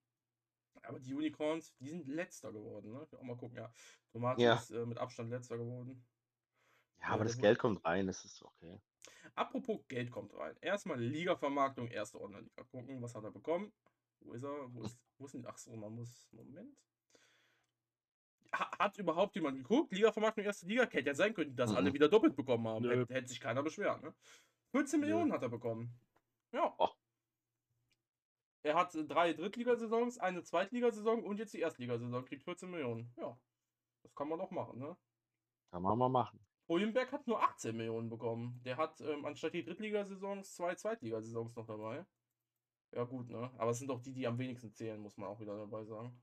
Aber 0.84 1.00
die 1.00 1.14
Unicorns, 1.14 1.76
die 1.78 1.90
sind 1.90 2.08
letzter 2.08 2.52
geworden. 2.52 2.92
Ne? 2.92 3.08
Auch 3.12 3.24
mal 3.24 3.38
gucken, 3.38 3.58
ja. 3.58 3.72
Tomate 4.12 4.42
Ja. 4.42 4.56
ist 4.56 4.72
äh, 4.72 4.86
mit 4.86 4.98
Abstand 4.98 5.30
letzter 5.30 5.58
geworden. 5.58 6.04
Ja, 7.02 7.08
aber 7.10 7.20
Ja, 7.20 7.24
das 7.26 7.38
Geld 7.38 7.60
kommt 7.60 7.84
rein, 7.86 8.08
das 8.08 8.24
ist 8.26 8.42
okay. 8.44 8.80
Apropos 9.36 9.80
Geld 9.88 10.12
kommt 10.12 10.34
rein. 10.36 10.56
Erstmal 10.62 11.00
Liga-Vermarktung, 11.00 11.88
erste 11.88 12.20
Online-Liga. 12.20 12.64
Gucken, 12.64 13.02
was 13.02 13.16
hat 13.16 13.24
er 13.24 13.32
bekommen? 13.32 13.72
Wo 14.22 14.34
ist 14.34 14.44
er? 14.44 14.74
Wo 14.74 14.82
ist, 14.84 15.00
wo 15.18 15.26
ist 15.26 15.34
denn? 15.34 15.46
Ach 15.48 15.58
so, 15.58 15.76
man 15.76 15.94
muss. 15.96 16.28
Moment. 16.32 16.76
Ha, 18.54 18.72
hat 18.80 18.98
überhaupt 18.98 19.36
jemand 19.36 19.58
geguckt? 19.58 19.92
Liga-Vermarktung, 19.94 20.44
erste 20.44 20.66
Liga? 20.66 20.84
Hätte 20.90 21.08
ja 21.10 21.14
sein 21.16 21.34
können, 21.34 21.56
dass 21.56 21.74
alle 21.74 21.90
Mhm. 21.90 21.94
wieder 21.94 22.10
doppelt 22.10 22.36
bekommen 22.36 22.68
haben. 22.68 22.84
Nö. 22.84 23.02
Hätte, 23.02 23.14
hätte 23.14 23.28
sich 23.28 23.40
keiner 23.40 23.64
beschwert, 23.64 24.02
ne? 24.02 24.14
14 24.72 25.00
Nö. 25.00 25.06
Millionen 25.06 25.32
hat 25.32 25.42
er 25.44 25.50
bekommen. 25.50 25.94
Ja. 26.52 26.74
Oh. 26.78 26.90
Er 28.64 28.76
hat 28.76 28.94
äh, 28.96 29.06
drei 29.06 29.34
Drittligasaisons, 29.34 30.18
eine 30.18 30.44
Zweitligasaison 30.44 31.24
und 31.24 31.38
jetzt 31.38 31.54
die 31.54 31.60
Erstligasaison. 31.60 32.26
Kriegt 32.26 32.44
14 32.44 32.70
Millionen. 32.70 33.14
Ja. 33.18 33.40
Das 34.04 34.14
kann 34.16 34.28
man 34.28 34.40
doch 34.40 34.52
machen, 34.52 34.80
ne? 34.80 34.98
Kann 35.72 35.84
man 35.84 35.98
mal 35.98 36.10
machen. 36.10 36.46
Hohenberg 36.70 37.12
hat 37.12 37.28
nur 37.28 37.42
18 37.42 37.76
Millionen 37.76 38.10
bekommen. 38.10 38.62
Der 38.64 38.78
hat 38.78 39.02
ähm, 39.02 39.26
anstatt 39.26 39.54
die 39.54 39.64
Drittligasaisons 39.64 40.56
zwei 40.56 40.76
Zweitligasaisons 40.76 41.56
noch 41.56 41.66
dabei. 41.66 42.06
Ja, 42.92 43.04
gut, 43.04 43.30
ne? 43.30 43.52
Aber 43.58 43.72
es 43.72 43.80
sind 43.80 43.88
doch 43.88 44.02
die, 44.02 44.14
die 44.14 44.28
am 44.28 44.38
wenigsten 44.38 44.72
zählen, 44.72 45.02
muss 45.02 45.18
man 45.18 45.30
auch 45.30 45.40
wieder 45.40 45.58
dabei 45.58 45.84
sagen. 45.84 46.22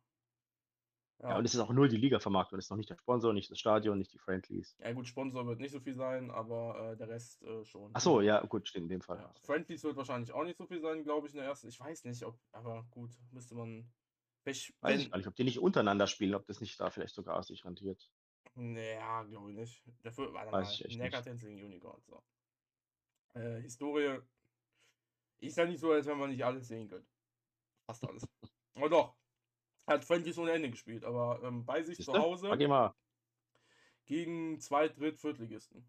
Ja, 1.22 1.38
und 1.38 1.44
es 1.46 1.54
ist 1.54 1.60
auch 1.60 1.72
nur 1.72 1.88
die 1.88 1.96
Liga-Vermarktung. 1.96 2.58
Es 2.58 2.66
ist 2.66 2.70
noch 2.70 2.76
nicht 2.76 2.90
der 2.90 2.98
Sponsor, 2.98 3.32
nicht 3.32 3.50
das 3.50 3.58
Stadion, 3.58 3.98
nicht 3.98 4.12
die 4.12 4.18
Friendlies. 4.18 4.76
Ja, 4.80 4.92
gut, 4.92 5.06
Sponsor 5.08 5.46
wird 5.46 5.60
nicht 5.60 5.72
so 5.72 5.80
viel 5.80 5.94
sein, 5.94 6.30
aber 6.30 6.92
äh, 6.92 6.96
der 6.96 7.08
Rest 7.08 7.42
äh, 7.42 7.64
schon. 7.64 7.90
Ach 7.94 8.00
so, 8.00 8.20
ja, 8.20 8.44
gut, 8.44 8.68
stimmt, 8.68 8.84
in 8.84 8.98
dem 8.98 9.00
Fall. 9.00 9.18
Ja. 9.18 9.32
Friendlies 9.42 9.82
wird 9.82 9.96
wahrscheinlich 9.96 10.32
auch 10.32 10.44
nicht 10.44 10.58
so 10.58 10.66
viel 10.66 10.80
sein, 10.80 11.04
glaube 11.04 11.26
ich, 11.26 11.32
in 11.32 11.38
der 11.38 11.48
ersten. 11.48 11.68
Ich 11.68 11.80
weiß 11.80 12.04
nicht, 12.04 12.22
ob, 12.24 12.38
aber 12.52 12.86
gut, 12.90 13.10
müsste 13.32 13.54
man. 13.54 13.90
Ich 14.44 14.74
weiß 14.80 15.00
ich 15.00 15.10
gar 15.10 15.16
nicht, 15.16 15.26
ob 15.26 15.34
die 15.34 15.42
nicht 15.42 15.58
untereinander 15.58 16.06
spielen, 16.06 16.34
ob 16.34 16.46
das 16.46 16.60
nicht 16.60 16.78
da 16.78 16.90
vielleicht 16.90 17.14
sogar 17.14 17.42
sich 17.42 17.64
rentiert. 17.64 18.12
Naja, 18.56 19.22
glaube 19.24 19.50
ich 19.50 19.56
nicht. 19.56 19.82
Dafür 20.02 20.32
war 20.32 20.50
Weiß 20.50 20.72
ich 20.72 20.84
echt 20.86 20.98
Neckartens 20.98 21.42
gegen 21.42 21.62
Unicorn. 21.62 22.00
So. 22.06 22.22
Äh, 23.34 23.60
Historie 23.60 24.18
ist 25.38 25.56
ja 25.58 25.66
nicht 25.66 25.78
so, 25.78 25.92
als 25.92 26.06
wenn 26.06 26.18
man 26.18 26.30
nicht 26.30 26.42
alles 26.42 26.66
sehen 26.66 26.88
könnte. 26.88 27.06
Fast 27.86 28.06
alles. 28.08 28.26
Aber 28.74 28.88
doch. 28.88 29.14
Hat 29.86 30.04
Friendlies 30.04 30.38
ohne 30.38 30.52
Ende 30.52 30.70
gespielt, 30.70 31.04
aber 31.04 31.40
ähm, 31.44 31.64
bei 31.64 31.82
sich 31.82 31.98
Siehste? 31.98 32.12
zu 32.12 32.18
Hause 32.18 32.52
ihn 32.58 32.68
mal. 32.68 32.94
gegen 34.06 34.58
zwei 34.58 34.88
Dritt-, 34.88 35.18
Viertligisten. 35.18 35.88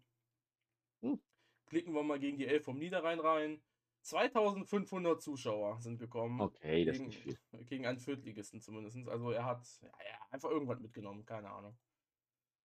Hm. 1.00 1.20
Klicken 1.66 1.94
wir 1.94 2.02
mal 2.02 2.20
gegen 2.20 2.38
die 2.38 2.46
Elf 2.46 2.64
vom 2.64 2.78
Niederrhein 2.78 3.18
rein. 3.18 3.60
2500 4.02 5.20
Zuschauer 5.20 5.80
sind 5.80 5.98
gekommen. 5.98 6.40
Okay, 6.40 6.84
das 6.84 6.94
ist 6.94 6.98
gegen, 6.98 7.08
nicht 7.08 7.18
viel. 7.18 7.64
gegen 7.64 7.86
einen 7.86 7.98
Viertligisten 7.98 8.60
zumindest. 8.60 8.96
Also 9.08 9.32
er 9.32 9.44
hat 9.44 9.66
ja, 9.82 9.88
ja, 9.88 10.18
einfach 10.30 10.50
irgendwas 10.50 10.78
mitgenommen, 10.78 11.26
keine 11.26 11.50
Ahnung. 11.50 11.76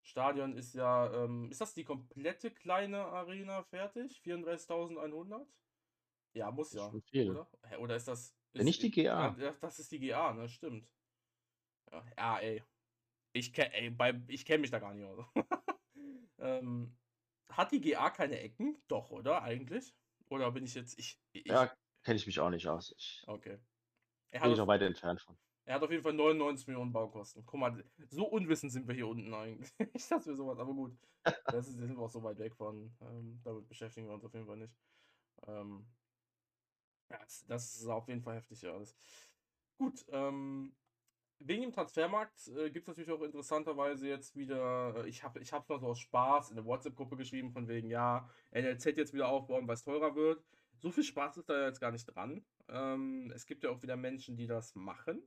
Stadion 0.04 0.56
ist 0.58 0.76
ja, 0.76 1.12
ähm, 1.14 1.50
ist 1.50 1.62
das 1.62 1.74
die 1.74 1.86
komplette 1.86 2.52
kleine 2.52 3.06
Arena 3.06 3.64
fertig? 3.64 4.22
34.100? 4.26 5.46
Ja, 6.34 6.52
muss 6.52 6.74
ja. 6.74 6.92
Oder? 6.92 7.48
Oder 7.80 7.96
ist 7.96 8.08
das. 8.08 8.36
Ja, 8.54 8.60
Ist, 8.60 8.66
nicht 8.66 8.84
die 8.84 8.92
GA. 8.92 9.36
Ja, 9.38 9.52
das 9.62 9.80
ist 9.80 9.92
die 9.92 10.00
GA, 10.00 10.34
ne? 10.34 10.50
Stimmt. 10.50 10.88
Ja, 11.92 12.06
ja 12.18 12.40
ey. 12.40 12.64
Ich 13.32 13.54
kenne 13.54 14.24
ich 14.28 14.46
kenn 14.46 14.62
mich 14.62 14.72
da 14.72 14.80
gar 14.80 14.94
nicht 14.94 15.06
aus. 15.06 15.26
ähm, 16.40 16.96
hat 17.50 17.72
die 17.72 17.82
GA 17.82 18.10
keine 18.10 18.40
Ecken? 18.40 18.78
Doch, 18.88 19.10
oder? 19.10 19.42
Eigentlich? 19.42 19.96
Oder 20.30 20.52
bin 20.52 20.66
ich 20.66 20.76
jetzt. 20.76 21.00
Ich. 21.00 21.20
ich 21.32 21.46
Ja, 21.46 21.72
kenne 22.04 22.18
ich 22.18 22.26
mich 22.26 22.40
auch 22.40 22.50
nicht 22.50 22.68
aus. 22.68 22.94
Ich 22.98 23.24
Okay. 23.26 23.58
Er 24.32 24.42
bin 24.42 24.52
ich 24.52 24.58
noch 24.58 24.68
weit 24.68 24.82
entfernt 24.82 25.22
von. 25.22 25.38
Er 25.66 25.76
hat 25.76 25.84
auf 25.84 25.92
jeden 25.92 26.04
Fall 26.04 26.14
99 26.14 26.68
Millionen 26.68 26.92
Baukosten. 26.92 27.44
Guck 27.46 27.60
mal, 27.60 27.84
so 28.10 28.26
unwissend 28.26 28.72
sind 28.72 28.88
wir 28.88 28.96
hier 28.96 29.08
unten 29.08 29.34
eigentlich. 29.34 29.74
Ich 29.94 30.08
dachte 30.08 30.30
mir 30.30 30.36
sowas, 30.36 30.60
aber 30.60 30.74
gut. 30.74 30.98
Das 31.46 31.68
ist, 31.68 31.78
sind 31.78 31.96
wir 31.96 32.04
auch 32.04 32.10
so 32.10 32.22
weit 32.24 32.38
weg 32.40 32.56
von. 32.56 32.94
Ähm, 33.02 33.40
damit 33.44 33.68
beschäftigen 33.68 34.08
wir 34.08 34.14
uns 34.14 34.26
auf 34.26 34.34
jeden 34.34 34.46
Fall 34.46 34.58
nicht. 34.58 34.76
Ähm, 35.48 35.86
ja, 37.10 37.20
das, 37.48 37.76
ist 37.76 37.88
auf 37.88 38.08
jeden 38.08 38.22
Fall 38.22 38.36
heftig, 38.36 38.62
ja. 38.62 38.78
Das, 38.78 38.94
gut, 39.78 40.06
ähm, 40.10 40.76
wegen 41.40 41.62
dem 41.62 41.72
Transfermarkt 41.72 42.48
äh, 42.50 42.70
gibt 42.70 42.84
es 42.84 42.88
natürlich 42.88 43.12
auch 43.12 43.22
interessanterweise 43.22 44.08
jetzt 44.08 44.36
wieder, 44.36 44.96
äh, 44.98 45.10
ich 45.10 45.24
habe 45.24 45.40
ich 45.40 45.52
es 45.52 45.70
mal 45.70 45.80
so 45.80 45.88
aus 45.88 46.00
Spaß 46.00 46.50
in 46.50 46.56
der 46.56 46.66
WhatsApp-Gruppe 46.66 47.16
geschrieben, 47.16 47.52
von 47.52 47.68
wegen, 47.68 47.90
ja, 47.90 48.30
NLZ 48.52 48.86
jetzt 48.98 49.14
wieder 49.14 49.30
aufbauen, 49.30 49.68
weil 49.68 49.76
es 49.76 49.84
teurer 49.84 50.16
wird. 50.16 50.44
So 50.80 50.92
viel 50.92 51.04
Spaß 51.04 51.38
ist 51.38 51.50
da 51.50 51.68
jetzt 51.68 51.80
gar 51.80 51.92
nicht 51.92 52.06
dran. 52.06 52.46
Ähm, 52.68 53.32
es 53.34 53.46
gibt 53.46 53.64
ja 53.64 53.70
auch 53.70 53.82
wieder 53.82 53.96
Menschen, 53.96 54.36
die 54.36 54.48
das 54.48 54.76
machen, 54.76 55.22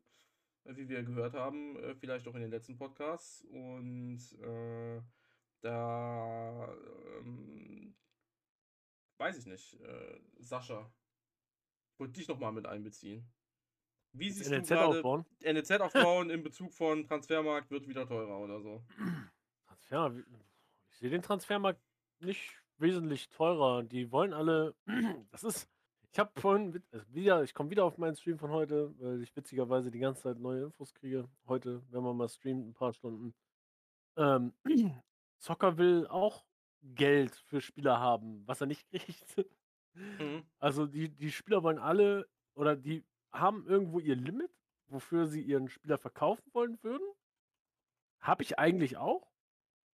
wie 0.69 0.89
wir 0.89 1.03
gehört 1.03 1.35
haben, 1.35 1.77
äh, 1.77 1.95
vielleicht 1.95 2.27
auch 2.29 2.35
in 2.35 2.43
den 2.43 2.51
letzten 2.51 2.77
Podcasts. 2.77 3.43
Und 3.45 4.21
äh, 4.41 5.01
da 5.61 6.75
ähm, 7.19 7.95
weiß 9.19 9.39
ich 9.39 9.47
nicht, 9.47 9.81
äh, 9.81 10.21
Sascha, 10.39 10.93
ich 11.93 12.01
wollte 12.01 12.15
dich 12.15 12.29
nochmal 12.29 12.53
mit 12.53 12.67
einbeziehen. 12.67 13.29
Wie 14.13 14.31
siehst 14.31 14.51
NLZ 14.51 14.69
du 14.69 14.75
gerade 14.75 14.99
aufbauen. 14.99 15.27
NLZ 15.43 15.71
aufbauen 15.73 16.31
in 16.31 16.43
Bezug 16.43 16.73
von 16.73 17.05
Transfermarkt 17.05 17.71
wird 17.71 17.87
wieder 17.87 18.07
teurer 18.07 18.39
oder 18.39 18.61
so? 18.61 18.83
Transfer, 19.67 20.15
ich 20.91 20.99
sehe 20.99 21.11
den 21.11 21.23
Transfermarkt 21.23 21.81
nicht 22.21 22.63
wesentlich 22.79 23.29
teurer. 23.29 23.83
Die 23.83 24.11
wollen 24.11 24.33
alle, 24.33 24.75
das 25.31 25.45
ist, 25.45 25.69
ich 26.17 26.21
habe 26.21 26.41
vorhin 26.41 26.83
also 26.93 27.05
wieder, 27.13 27.43
ich 27.43 27.53
komme 27.53 27.69
wieder 27.69 27.85
auf 27.85 27.99
meinen 27.99 28.17
Stream 28.17 28.39
von 28.39 28.51
heute, 28.51 28.91
weil 29.01 29.23
ich 29.23 29.37
witzigerweise 29.37 29.91
die 29.91 29.99
ganze 29.99 30.23
Zeit 30.23 30.39
neue 30.39 30.63
Infos 30.63 30.95
kriege. 30.95 31.29
Heute, 31.47 31.83
wenn 31.91 32.03
man 32.03 32.17
mal 32.17 32.31
streamt, 32.31 32.67
ein 32.67 32.73
paar 32.73 32.95
Stunden. 32.95 33.35
Ähm, 34.17 34.55
Zocker 35.39 35.77
will 35.77 36.07
auch 36.07 36.47
Geld 36.81 37.37
für 37.37 37.61
Spieler 37.61 38.01
haben, 38.01 38.43
was 38.47 38.63
er 38.63 38.67
nicht 38.67 38.89
kriegt. 38.91 39.47
Mhm. 39.93 40.47
Also 40.59 40.87
die, 40.87 41.11
die 41.11 41.31
Spieler 41.31 41.63
wollen 41.63 41.79
alle 41.79 42.27
oder 42.55 42.77
die 42.77 43.05
haben 43.31 43.67
irgendwo 43.67 43.99
ihr 43.99 44.17
Limit, 44.17 44.51
wofür 44.87 45.27
sie 45.27 45.43
ihren 45.43 45.69
Spieler 45.69 45.99
verkaufen 45.99 46.49
wollen 46.55 46.83
würden. 46.83 47.07
Habe 48.21 48.43
ich 48.43 48.59
eigentlich 48.59 48.97
auch, 48.97 49.31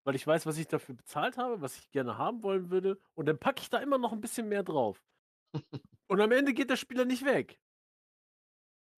weil 0.04 0.14
ich 0.14 0.24
weiß, 0.24 0.46
was 0.46 0.56
ich 0.56 0.68
dafür 0.68 0.94
bezahlt 0.94 1.36
habe, 1.36 1.60
was 1.62 1.78
ich 1.78 1.90
gerne 1.90 2.16
haben 2.16 2.44
wollen 2.44 2.70
würde. 2.70 3.00
Und 3.14 3.26
dann 3.26 3.40
packe 3.40 3.60
ich 3.60 3.70
da 3.70 3.78
immer 3.78 3.98
noch 3.98 4.12
ein 4.12 4.20
bisschen 4.20 4.48
mehr 4.48 4.62
drauf. 4.62 5.04
Und 6.12 6.20
am 6.20 6.30
Ende 6.30 6.52
geht 6.52 6.68
der 6.68 6.76
Spieler 6.76 7.06
nicht 7.06 7.24
weg. 7.24 7.58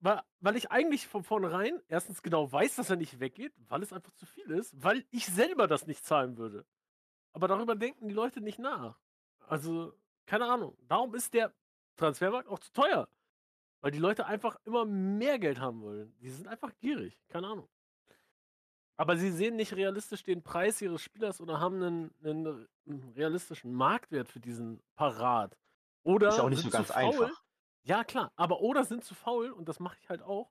Weil, 0.00 0.20
weil 0.40 0.56
ich 0.56 0.72
eigentlich 0.72 1.06
von 1.06 1.22
vornherein 1.22 1.80
erstens 1.86 2.24
genau 2.24 2.50
weiß, 2.50 2.74
dass 2.74 2.90
er 2.90 2.96
nicht 2.96 3.20
weggeht, 3.20 3.52
weil 3.68 3.84
es 3.84 3.92
einfach 3.92 4.10
zu 4.14 4.26
viel 4.26 4.50
ist, 4.50 4.74
weil 4.82 5.06
ich 5.12 5.26
selber 5.26 5.68
das 5.68 5.86
nicht 5.86 6.04
zahlen 6.04 6.38
würde. 6.38 6.66
Aber 7.32 7.46
darüber 7.46 7.76
denken 7.76 8.08
die 8.08 8.14
Leute 8.14 8.40
nicht 8.40 8.58
nach. 8.58 8.98
Also, 9.46 9.96
keine 10.26 10.46
Ahnung. 10.46 10.76
Darum 10.88 11.14
ist 11.14 11.32
der 11.34 11.54
Transfermarkt 11.94 12.48
auch 12.48 12.58
zu 12.58 12.72
teuer. 12.72 13.08
Weil 13.80 13.92
die 13.92 14.00
Leute 14.00 14.26
einfach 14.26 14.58
immer 14.64 14.84
mehr 14.84 15.38
Geld 15.38 15.60
haben 15.60 15.82
wollen. 15.82 16.12
Die 16.18 16.30
sind 16.30 16.48
einfach 16.48 16.74
gierig. 16.80 17.16
Keine 17.28 17.46
Ahnung. 17.46 17.68
Aber 18.96 19.16
sie 19.16 19.30
sehen 19.30 19.54
nicht 19.54 19.76
realistisch 19.76 20.24
den 20.24 20.42
Preis 20.42 20.82
ihres 20.82 21.00
Spielers 21.00 21.40
oder 21.40 21.60
haben 21.60 21.80
einen, 21.80 22.14
einen 22.24 23.12
realistischen 23.14 23.72
Marktwert 23.72 24.26
für 24.26 24.40
diesen 24.40 24.82
Parat. 24.96 25.56
Oder 26.04 26.28
Ist 26.28 26.38
auch 26.38 26.48
nicht 26.48 26.62
sind 26.62 26.70
so 26.70 26.76
ganz 26.78 26.88
zu 26.88 26.92
faul. 26.94 27.02
einfach. 27.04 27.42
Ja, 27.82 28.04
klar. 28.04 28.32
Aber 28.36 28.60
oder 28.60 28.84
sind 28.84 29.04
zu 29.04 29.14
faul 29.14 29.50
und 29.50 29.68
das 29.68 29.80
mache 29.80 29.96
ich 30.00 30.08
halt 30.08 30.22
auch. 30.22 30.50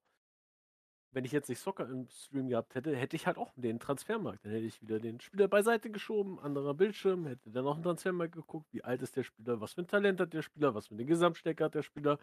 Wenn 1.12 1.26
ich 1.26 1.32
jetzt 1.32 1.48
nicht 1.48 1.60
Soccer 1.60 1.88
im 1.88 2.08
Stream 2.10 2.50
gehabt 2.50 2.74
hätte, 2.74 2.96
hätte 2.96 3.16
ich 3.16 3.28
halt 3.28 3.38
auch 3.38 3.54
den 3.56 3.80
Transfermarkt. 3.80 4.44
Dann 4.44 4.52
hätte 4.52 4.66
ich 4.66 4.82
wieder 4.82 5.00
den 5.00 5.20
Spieler 5.20 5.48
beiseite 5.48 5.92
geschoben, 5.92 6.40
anderer 6.40 6.74
Bildschirm, 6.74 7.28
hätte 7.28 7.52
dann 7.52 7.68
auch 7.68 7.76
einen 7.76 7.84
Transfermarkt 7.84 8.34
geguckt, 8.34 8.68
wie 8.74 8.84
alt 8.84 9.02
ist 9.04 9.16
der 9.16 9.24
Spieler, 9.24 9.62
was 9.62 9.74
für 9.74 9.82
ein 9.82 9.88
Talent 9.88 10.20
hat 10.20 10.34
der 10.34 10.42
Spieler, 10.42 10.74
was 10.74 10.88
für 10.88 10.96
eine 10.96 11.06
Gesamtstärke 11.06 11.64
hat 11.66 11.76
der 11.76 11.84
Spieler, 11.84 12.18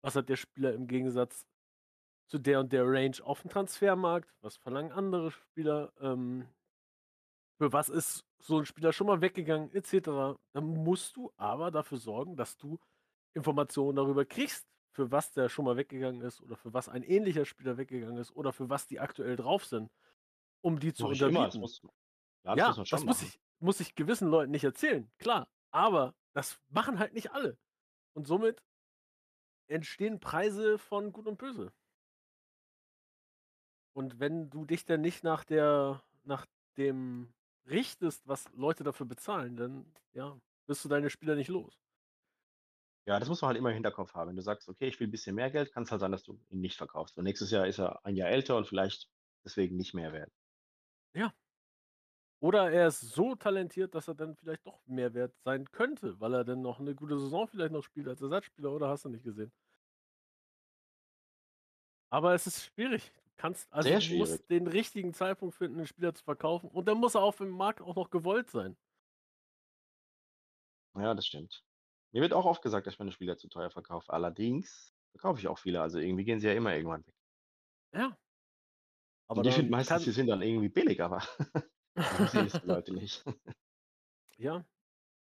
was 0.00 0.16
hat 0.16 0.30
der 0.30 0.36
Spieler 0.36 0.72
im 0.72 0.86
Gegensatz 0.86 1.46
zu 2.26 2.38
der 2.38 2.60
und 2.60 2.72
der 2.72 2.86
Range 2.86 3.16
auf 3.22 3.42
dem 3.42 3.50
Transfermarkt, 3.50 4.34
was 4.40 4.56
verlangen 4.56 4.92
andere 4.92 5.30
Spieler, 5.30 5.92
ähm, 6.00 6.48
für 7.58 7.72
was 7.74 7.90
ist 7.90 8.24
so 8.42 8.58
ein 8.58 8.66
Spieler 8.66 8.92
schon 8.92 9.06
mal 9.06 9.20
weggegangen, 9.20 9.72
etc. 9.72 10.36
Dann 10.52 10.66
musst 10.66 11.16
du 11.16 11.32
aber 11.36 11.70
dafür 11.70 11.98
sorgen, 11.98 12.36
dass 12.36 12.56
du 12.56 12.80
Informationen 13.34 13.96
darüber 13.96 14.24
kriegst, 14.24 14.66
für 14.92 15.10
was 15.10 15.32
der 15.32 15.48
schon 15.48 15.64
mal 15.64 15.76
weggegangen 15.76 16.22
ist 16.22 16.40
oder 16.42 16.56
für 16.56 16.74
was 16.74 16.88
ein 16.88 17.02
ähnlicher 17.02 17.44
Spieler 17.46 17.78
weggegangen 17.78 18.18
ist 18.18 18.32
oder 18.32 18.52
für 18.52 18.68
was 18.68 18.86
die 18.86 19.00
aktuell 19.00 19.36
drauf 19.36 19.64
sind, 19.64 19.90
um 20.62 20.80
die 20.80 20.92
zu 20.92 21.08
immer. 21.08 21.48
Das 21.48 21.58
unterbieten. 21.58 21.60
muss, 21.60 21.82
ja, 22.44 22.56
das 22.56 22.58
Ja, 22.58 22.68
muss 22.76 22.90
das 22.90 23.04
muss 23.04 23.22
ich, 23.22 23.40
muss 23.60 23.80
ich 23.80 23.94
gewissen 23.94 24.28
Leuten 24.28 24.50
nicht 24.52 24.64
erzählen, 24.64 25.10
klar. 25.18 25.48
Aber 25.70 26.14
das 26.34 26.60
machen 26.68 26.98
halt 26.98 27.14
nicht 27.14 27.32
alle. 27.32 27.58
Und 28.14 28.26
somit 28.26 28.62
entstehen 29.68 30.20
Preise 30.20 30.78
von 30.78 31.12
Gut 31.12 31.26
und 31.26 31.36
Böse. 31.38 31.72
Und 33.94 34.20
wenn 34.20 34.50
du 34.50 34.64
dich 34.64 34.84
dann 34.84 35.00
nicht 35.00 35.24
nach 35.24 35.44
der, 35.44 36.02
nach 36.24 36.46
dem 36.76 37.34
richtest, 37.66 38.26
was 38.26 38.48
Leute 38.54 38.84
dafür 38.84 39.06
bezahlen, 39.06 39.56
dann 39.56 39.86
ja, 40.12 40.38
wirst 40.66 40.84
du 40.84 40.88
deine 40.88 41.10
Spieler 41.10 41.34
nicht 41.36 41.48
los. 41.48 41.78
Ja, 43.06 43.18
das 43.18 43.28
muss 43.28 43.42
man 43.42 43.48
halt 43.48 43.58
immer 43.58 43.70
im 43.70 43.74
Hinterkopf 43.74 44.14
haben. 44.14 44.28
Wenn 44.28 44.36
du 44.36 44.42
sagst, 44.42 44.68
okay, 44.68 44.86
ich 44.86 45.00
will 45.00 45.08
ein 45.08 45.10
bisschen 45.10 45.34
mehr 45.34 45.50
Geld, 45.50 45.72
kann 45.72 45.82
es 45.82 45.90
halt 45.90 46.00
sein, 46.00 46.12
dass 46.12 46.22
du 46.22 46.40
ihn 46.50 46.60
nicht 46.60 46.76
verkaufst. 46.76 47.18
Und 47.18 47.24
nächstes 47.24 47.50
Jahr 47.50 47.66
ist 47.66 47.78
er 47.78 48.04
ein 48.04 48.16
Jahr 48.16 48.28
älter 48.28 48.56
und 48.56 48.66
vielleicht 48.68 49.08
deswegen 49.44 49.76
nicht 49.76 49.92
mehr 49.94 50.12
wert. 50.12 50.32
Oder 52.42 52.72
er 52.72 52.88
ist 52.88 53.00
so 53.00 53.36
talentiert, 53.36 53.94
dass 53.94 54.08
er 54.08 54.14
dann 54.14 54.34
vielleicht 54.36 54.66
doch 54.66 54.84
mehr 54.86 55.14
wert 55.14 55.34
sein 55.44 55.70
könnte, 55.70 56.18
weil 56.20 56.34
er 56.34 56.44
dann 56.44 56.60
noch 56.60 56.80
eine 56.80 56.94
gute 56.94 57.16
Saison 57.18 57.46
vielleicht 57.46 57.72
noch 57.72 57.84
spielt 57.84 58.08
als 58.08 58.20
Ersatzspieler, 58.20 58.72
oder 58.72 58.88
hast 58.88 59.04
du 59.04 59.08
nicht 59.10 59.24
gesehen? 59.24 59.52
Aber 62.10 62.34
es 62.34 62.46
ist 62.46 62.64
schwierig. 62.66 63.12
Du 63.42 63.48
kannst, 63.48 63.72
also 63.72 63.88
Sehr 63.88 63.98
du 63.98 64.18
musst 64.18 64.48
den 64.50 64.68
richtigen 64.68 65.12
Zeitpunkt 65.14 65.56
finden, 65.56 65.78
einen 65.78 65.86
Spieler 65.88 66.14
zu 66.14 66.22
verkaufen. 66.22 66.70
Und 66.70 66.86
dann 66.86 66.98
muss 66.98 67.16
er 67.16 67.22
auf 67.22 67.38
dem 67.38 67.50
Markt 67.50 67.80
auch 67.80 67.96
noch 67.96 68.08
gewollt 68.08 68.48
sein. 68.48 68.76
Ja, 70.94 71.12
das 71.12 71.26
stimmt. 71.26 71.64
Mir 72.12 72.22
wird 72.22 72.34
auch 72.34 72.44
oft 72.44 72.62
gesagt, 72.62 72.86
dass 72.86 72.94
ich 72.94 73.00
meine 73.00 73.10
Spieler 73.10 73.36
zu 73.36 73.48
teuer 73.48 73.68
verkaufe. 73.68 74.12
Allerdings 74.12 74.94
verkaufe 75.10 75.40
ich 75.40 75.48
auch 75.48 75.58
viele. 75.58 75.82
Also 75.82 75.98
irgendwie 75.98 76.22
gehen 76.22 76.38
sie 76.38 76.46
ja 76.46 76.52
immer 76.52 76.72
irgendwann 76.72 77.04
weg. 77.04 77.16
Ja. 77.94 78.16
Aber 79.26 79.40
und 79.40 79.46
ich 79.48 79.54
finde 79.56 79.72
meistens, 79.72 79.88
kann, 79.88 80.02
sie 80.02 80.12
sind 80.12 80.28
dann 80.28 80.42
irgendwie 80.42 80.68
billig, 80.68 81.02
aber 81.02 81.20
sehen 82.30 82.48
die 82.48 82.66
Leute 82.66 82.92
nicht. 82.94 83.24
Ja, 84.36 84.64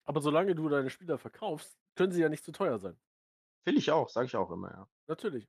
aber 0.04 0.20
solange 0.20 0.54
du 0.54 0.68
deine 0.68 0.90
Spieler 0.90 1.18
verkaufst, 1.18 1.76
können 1.96 2.12
sie 2.12 2.20
ja 2.20 2.28
nicht 2.28 2.44
zu 2.44 2.52
teuer 2.52 2.78
sein. 2.78 2.96
Finde 3.64 3.80
ich 3.80 3.90
auch, 3.90 4.08
sage 4.08 4.26
ich 4.26 4.36
auch 4.36 4.52
immer, 4.52 4.70
ja. 4.70 4.88
Natürlich. 5.08 5.48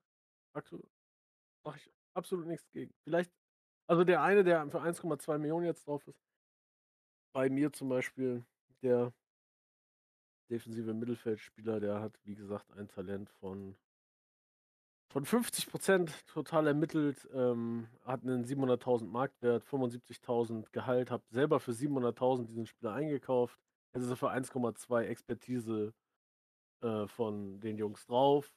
Aktu 0.54 0.82
mache 1.64 1.78
ich 1.78 1.92
absolut 2.16 2.48
nichts 2.48 2.70
gegen. 2.72 2.94
Vielleicht 3.04 3.32
also 3.88 4.04
der 4.04 4.24
eine, 4.24 4.44
der 4.44 4.68
für 4.70 4.82
1,2 4.82 5.38
Millionen 5.38 5.66
jetzt 5.66 5.86
drauf 5.86 6.08
ist 6.08 6.20
bei 7.36 7.50
mir 7.50 7.70
zum 7.74 7.90
Beispiel, 7.90 8.46
der 8.82 9.14
defensive 10.50 10.94
Mittelfeldspieler, 10.94 11.82
der 11.82 12.00
hat, 12.00 12.18
wie 12.24 12.36
gesagt, 12.36 12.72
ein 12.72 12.88
Talent 12.88 13.30
von 13.30 13.76
von 15.12 15.26
50% 15.26 16.12
total 16.28 16.68
ermittelt, 16.68 17.28
ähm, 17.34 17.88
hat 18.04 18.24
einen 18.24 18.44
700.000 18.44 19.06
Marktwert, 19.06 19.64
75.000 19.64 20.72
Gehalt, 20.72 21.12
habe 21.12 21.24
selber 21.30 21.60
für 21.60 21.72
700.000 21.72 22.46
diesen 22.48 22.66
Spieler 22.66 22.94
eingekauft. 22.94 23.60
Jetzt 23.94 24.04
ist 24.06 24.18
für 24.18 24.32
1,2 24.32 25.04
Expertise 25.04 25.94
äh, 26.82 27.08
von 27.08 27.60
den 27.60 27.78
Jungs 27.78 28.06
drauf. 28.08 28.52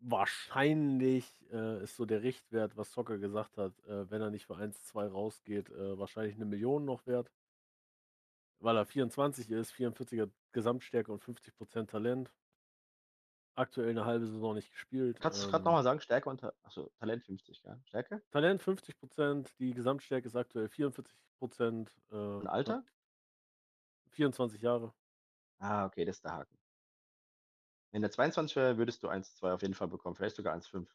Wahrscheinlich 0.00 1.26
äh, 1.50 1.82
ist 1.82 1.96
so 1.96 2.04
der 2.04 2.22
Richtwert, 2.22 2.76
was 2.76 2.92
Zocker 2.92 3.18
gesagt 3.18 3.58
hat, 3.58 3.72
äh, 3.84 4.08
wenn 4.10 4.22
er 4.22 4.30
nicht 4.30 4.46
für 4.46 4.56
1,2 4.56 5.08
rausgeht, 5.08 5.70
äh, 5.70 5.98
wahrscheinlich 5.98 6.36
eine 6.36 6.44
Million 6.44 6.84
noch 6.84 7.06
wert. 7.06 7.32
Weil 8.60 8.76
er 8.76 8.86
24 8.86 9.50
ist, 9.50 9.72
44er 9.72 10.30
Gesamtstärke 10.52 11.12
und 11.12 11.22
50% 11.22 11.90
Talent. 11.90 12.32
Aktuell 13.56 13.90
eine 13.90 14.04
halbe 14.04 14.26
Saison 14.26 14.54
nicht 14.54 14.70
gespielt. 14.70 15.20
Kannst 15.20 15.42
du 15.42 15.48
gerade 15.48 15.62
Ähm, 15.62 15.64
nochmal 15.64 15.82
sagen, 15.82 16.00
Stärke 16.00 16.28
und 16.30 16.40
Ta 16.40 16.52
Talent 17.00 17.24
50, 17.24 17.62
ja? 17.64 17.80
Stärke? 17.86 18.22
Talent 18.30 18.62
50%, 18.62 19.48
die 19.58 19.72
Gesamtstärke 19.74 20.28
ist 20.28 20.36
aktuell 20.36 20.68
44%. 20.68 21.88
Äh, 22.10 22.14
Und 22.14 22.46
Alter? 22.46 22.76
hat 22.78 22.84
24 24.10 24.62
Jahre. 24.62 24.94
Ah, 25.58 25.86
okay, 25.86 26.04
das 26.04 26.16
ist 26.16 26.24
der 26.24 26.32
Haken. 26.34 26.56
Wenn 27.92 28.02
der 28.02 28.10
22 28.10 28.56
wäre, 28.56 28.78
würdest 28.78 29.02
du 29.02 29.08
1,2 29.08 29.52
auf 29.54 29.62
jeden 29.62 29.74
Fall 29.74 29.88
bekommen, 29.88 30.14
vielleicht 30.16 30.36
sogar 30.36 30.52
1,5. 30.54 30.94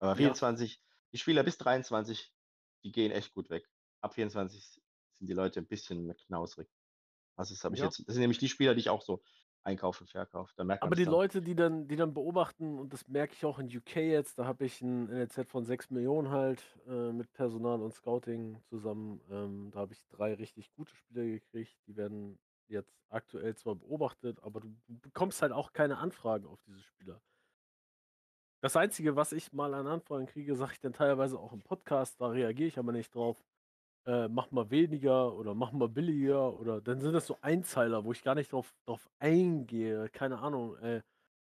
Aber 0.00 0.16
Ja. 0.16 0.16
24, 0.16 0.82
die 1.12 1.18
Spieler 1.18 1.44
bis 1.44 1.58
23, 1.58 2.34
die 2.84 2.92
gehen 2.92 3.12
echt 3.12 3.32
gut 3.34 3.50
weg. 3.50 3.70
Ab 4.00 4.14
24 4.14 4.64
sind 5.18 5.28
die 5.28 5.32
Leute 5.34 5.60
ein 5.60 5.66
bisschen 5.68 6.14
knausrig. 6.26 6.68
Also 7.36 7.54
das 7.54 7.78
Ja. 7.78 7.84
jetzt, 7.84 7.98
das 8.00 8.14
sind 8.14 8.20
nämlich 8.20 8.38
die 8.38 8.48
Spieler, 8.48 8.74
die 8.74 8.80
ich 8.80 8.90
auch 8.90 9.02
so 9.02 9.22
einkaufe 9.62 10.04
und 10.04 10.08
verkaufe. 10.10 10.52
Aber 10.80 10.96
die 10.96 11.04
dann. 11.04 11.12
Leute, 11.12 11.42
die 11.42 11.54
dann, 11.54 11.86
die 11.86 11.94
dann 11.96 12.12
beobachten, 12.12 12.76
und 12.78 12.92
das 12.92 13.06
merke 13.06 13.34
ich 13.34 13.44
auch 13.44 13.60
in 13.60 13.66
UK 13.68 13.96
jetzt, 13.96 14.38
da 14.38 14.46
habe 14.46 14.64
ich 14.64 14.80
ein 14.82 15.08
NLZ 15.08 15.48
von 15.48 15.64
6 15.64 15.90
Millionen 15.90 16.30
halt 16.30 16.60
äh, 16.88 17.12
mit 17.12 17.32
Personal 17.32 17.80
und 17.80 17.94
Scouting 17.94 18.60
zusammen. 18.68 19.20
Ähm, 19.30 19.70
da 19.70 19.78
habe 19.80 19.92
ich 19.92 20.04
drei 20.08 20.34
richtig 20.34 20.72
gute 20.72 20.94
Spieler 20.96 21.24
gekriegt. 21.24 21.76
Die 21.86 21.96
werden 21.96 22.40
jetzt 22.68 22.94
aktuell 23.08 23.54
zwar 23.56 23.74
beobachtet, 23.74 24.42
aber 24.42 24.60
du, 24.60 24.74
bekommst 24.88 25.42
halt 25.42 25.52
auch 25.52 25.72
keine 25.72 25.98
Anfragen 25.98 26.46
auf 26.46 26.62
diese 26.62 26.82
Spieler. 26.82 27.20
Das 28.60 28.76
Einzige, 28.76 29.16
was 29.16 29.32
ich 29.32 29.52
mal 29.52 29.74
an 29.74 29.86
Anfragen 29.86 30.26
kriege, 30.26 30.54
sage 30.54 30.72
ich 30.74 30.80
dann 30.80 30.92
teilweise 30.92 31.38
auch 31.38 31.52
im 31.52 31.62
Podcast, 31.62 32.20
da 32.20 32.28
reagiere 32.28 32.68
ich 32.68 32.78
aber 32.78 32.92
nicht 32.92 33.14
drauf. 33.14 33.42
Äh, 34.06 34.28
mach 34.28 34.50
mal 34.50 34.70
weniger 34.70 35.32
oder 35.34 35.54
mach 35.54 35.72
mal 35.72 35.88
billiger 35.88 36.58
oder 36.58 36.80
dann 36.80 37.00
sind 37.00 37.12
das 37.12 37.26
so 37.26 37.38
Einzeiler, 37.40 38.04
wo 38.04 38.12
ich 38.12 38.22
gar 38.22 38.34
nicht 38.34 38.52
drauf, 38.52 38.74
drauf 38.84 39.08
eingehe. 39.18 40.08
Keine 40.10 40.38
Ahnung. 40.38 40.76
Äh, 40.78 41.02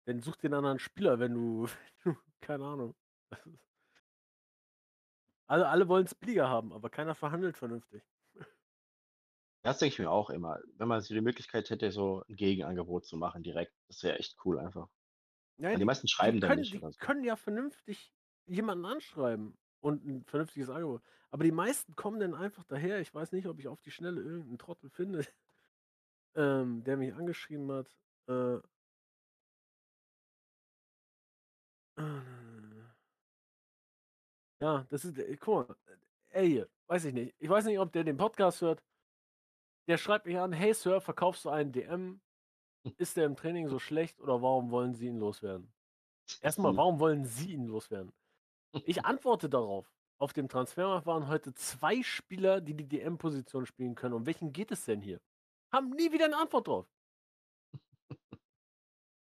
dann 0.06 0.20
such 0.20 0.36
einen 0.42 0.54
anderen 0.54 0.78
Spieler, 0.78 1.18
wenn 1.18 1.34
du, 1.34 1.66
wenn 2.04 2.14
du 2.14 2.20
keine 2.40 2.64
Ahnung. 2.64 2.94
Alle, 5.46 5.68
alle 5.68 5.88
wollen 5.88 6.04
es 6.04 6.14
billiger 6.14 6.48
haben, 6.48 6.72
aber 6.72 6.90
keiner 6.90 7.14
verhandelt 7.14 7.56
vernünftig. 7.56 8.02
Das 9.68 9.80
denke 9.80 9.92
ich 9.92 9.98
mir 9.98 10.10
auch 10.10 10.30
immer. 10.30 10.58
Wenn 10.78 10.88
man 10.88 11.02
so 11.02 11.12
die 11.12 11.20
Möglichkeit 11.20 11.68
hätte, 11.68 11.92
so 11.92 12.24
ein 12.26 12.36
Gegenangebot 12.36 13.04
zu 13.04 13.18
machen 13.18 13.42
direkt, 13.42 13.74
das 13.88 14.02
wäre 14.02 14.18
echt 14.18 14.34
cool 14.46 14.58
einfach. 14.58 14.88
Ja, 15.58 15.76
die 15.76 15.84
meisten 15.84 16.08
schreiben 16.08 16.40
dann 16.40 16.58
nicht 16.58 16.72
die 16.72 16.78
so. 16.78 16.90
können 16.98 17.22
ja 17.22 17.36
vernünftig 17.36 18.14
jemanden 18.46 18.86
anschreiben 18.86 19.58
und 19.80 20.06
ein 20.06 20.24
vernünftiges 20.24 20.70
Angebot. 20.70 21.02
Aber 21.30 21.44
die 21.44 21.52
meisten 21.52 21.94
kommen 21.96 22.18
dann 22.18 22.34
einfach 22.34 22.64
daher. 22.64 23.02
Ich 23.02 23.14
weiß 23.14 23.32
nicht, 23.32 23.46
ob 23.46 23.58
ich 23.58 23.68
auf 23.68 23.82
die 23.82 23.90
Schnelle 23.90 24.22
irgendeinen 24.22 24.56
Trottel 24.56 24.88
finde, 24.88 25.26
ähm, 26.34 26.82
der 26.84 26.96
mich 26.96 27.12
angeschrieben 27.12 27.70
hat. 27.70 27.94
Äh, 28.26 28.60
ja, 34.62 34.86
das 34.88 35.04
ist, 35.04 35.18
äh, 35.18 35.36
guck 35.36 35.68
mal, 35.68 35.76
ey, 36.30 36.48
hier, 36.48 36.68
weiß 36.86 37.04
ich 37.04 37.12
nicht. 37.12 37.34
Ich 37.38 37.50
weiß 37.50 37.66
nicht, 37.66 37.78
ob 37.78 37.92
der 37.92 38.04
den 38.04 38.16
Podcast 38.16 38.62
hört. 38.62 38.82
Der 39.88 39.96
schreibt 39.96 40.26
mich 40.26 40.38
an, 40.38 40.52
hey 40.52 40.74
Sir, 40.74 41.00
verkaufst 41.00 41.46
du 41.46 41.50
einen 41.50 41.72
DM? 41.72 42.20
Ist 42.98 43.16
der 43.16 43.24
im 43.24 43.36
Training 43.36 43.68
so 43.68 43.78
schlecht 43.78 44.20
oder 44.20 44.42
warum 44.42 44.70
wollen 44.70 44.94
Sie 44.94 45.06
ihn 45.06 45.18
loswerden? 45.18 45.72
Erstmal, 46.42 46.76
warum 46.76 47.00
wollen 47.00 47.24
Sie 47.24 47.54
ihn 47.54 47.66
loswerden? 47.66 48.12
Ich 48.84 49.06
antworte 49.06 49.48
darauf. 49.48 49.90
Auf 50.18 50.34
dem 50.34 50.48
Transfermarkt 50.48 51.06
waren 51.06 51.28
heute 51.28 51.54
zwei 51.54 52.02
Spieler, 52.02 52.60
die 52.60 52.74
die 52.74 52.86
DM-Position 52.86 53.64
spielen 53.64 53.94
können. 53.94 54.14
Um 54.14 54.26
welchen 54.26 54.52
geht 54.52 54.70
es 54.72 54.84
denn 54.84 55.00
hier? 55.00 55.20
Haben 55.72 55.90
nie 55.90 56.12
wieder 56.12 56.26
eine 56.26 56.36
Antwort 56.36 56.68
drauf. 56.68 56.86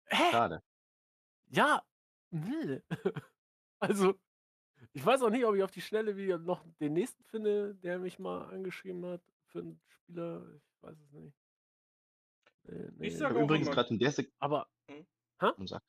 Hä? 0.07 0.31
Schade. 0.31 0.63
Ja. 1.51 1.85
nee. 2.31 2.83
Also, 3.81 4.19
ich 4.93 5.07
weiß 5.07 5.23
auch 5.23 5.31
nicht, 5.31 5.45
ob 5.45 5.55
ich 5.55 5.63
auf 5.63 5.71
die 5.71 5.81
Schnelle 5.81 6.17
wieder 6.17 6.37
noch 6.39 6.65
den 6.81 6.95
nächsten 6.95 7.23
finde, 7.23 7.77
der 7.77 8.01
mich 8.01 8.19
mal 8.19 8.49
angeschrieben 8.49 9.07
hat 9.07 9.23
für 9.49 9.61
einen 9.61 9.81
Spieler. 9.89 10.47
Ich 10.57 10.83
weiß 10.83 10.99
es 10.99 11.13
nicht. 11.13 11.37
Nee, 12.65 12.89
nee. 12.97 13.07
Ich 13.07 13.13
Ich 13.15 13.19
sag 13.19 13.31
habe 13.31 13.41
auch 13.41 13.45
übrigens 13.45 13.67
immer- 13.67 13.75
gerade 13.77 13.89
in 13.91 13.99
der 13.99 14.13
Sekunde. 14.13 14.37
Aber 14.41 14.69
Sag. 15.65 15.83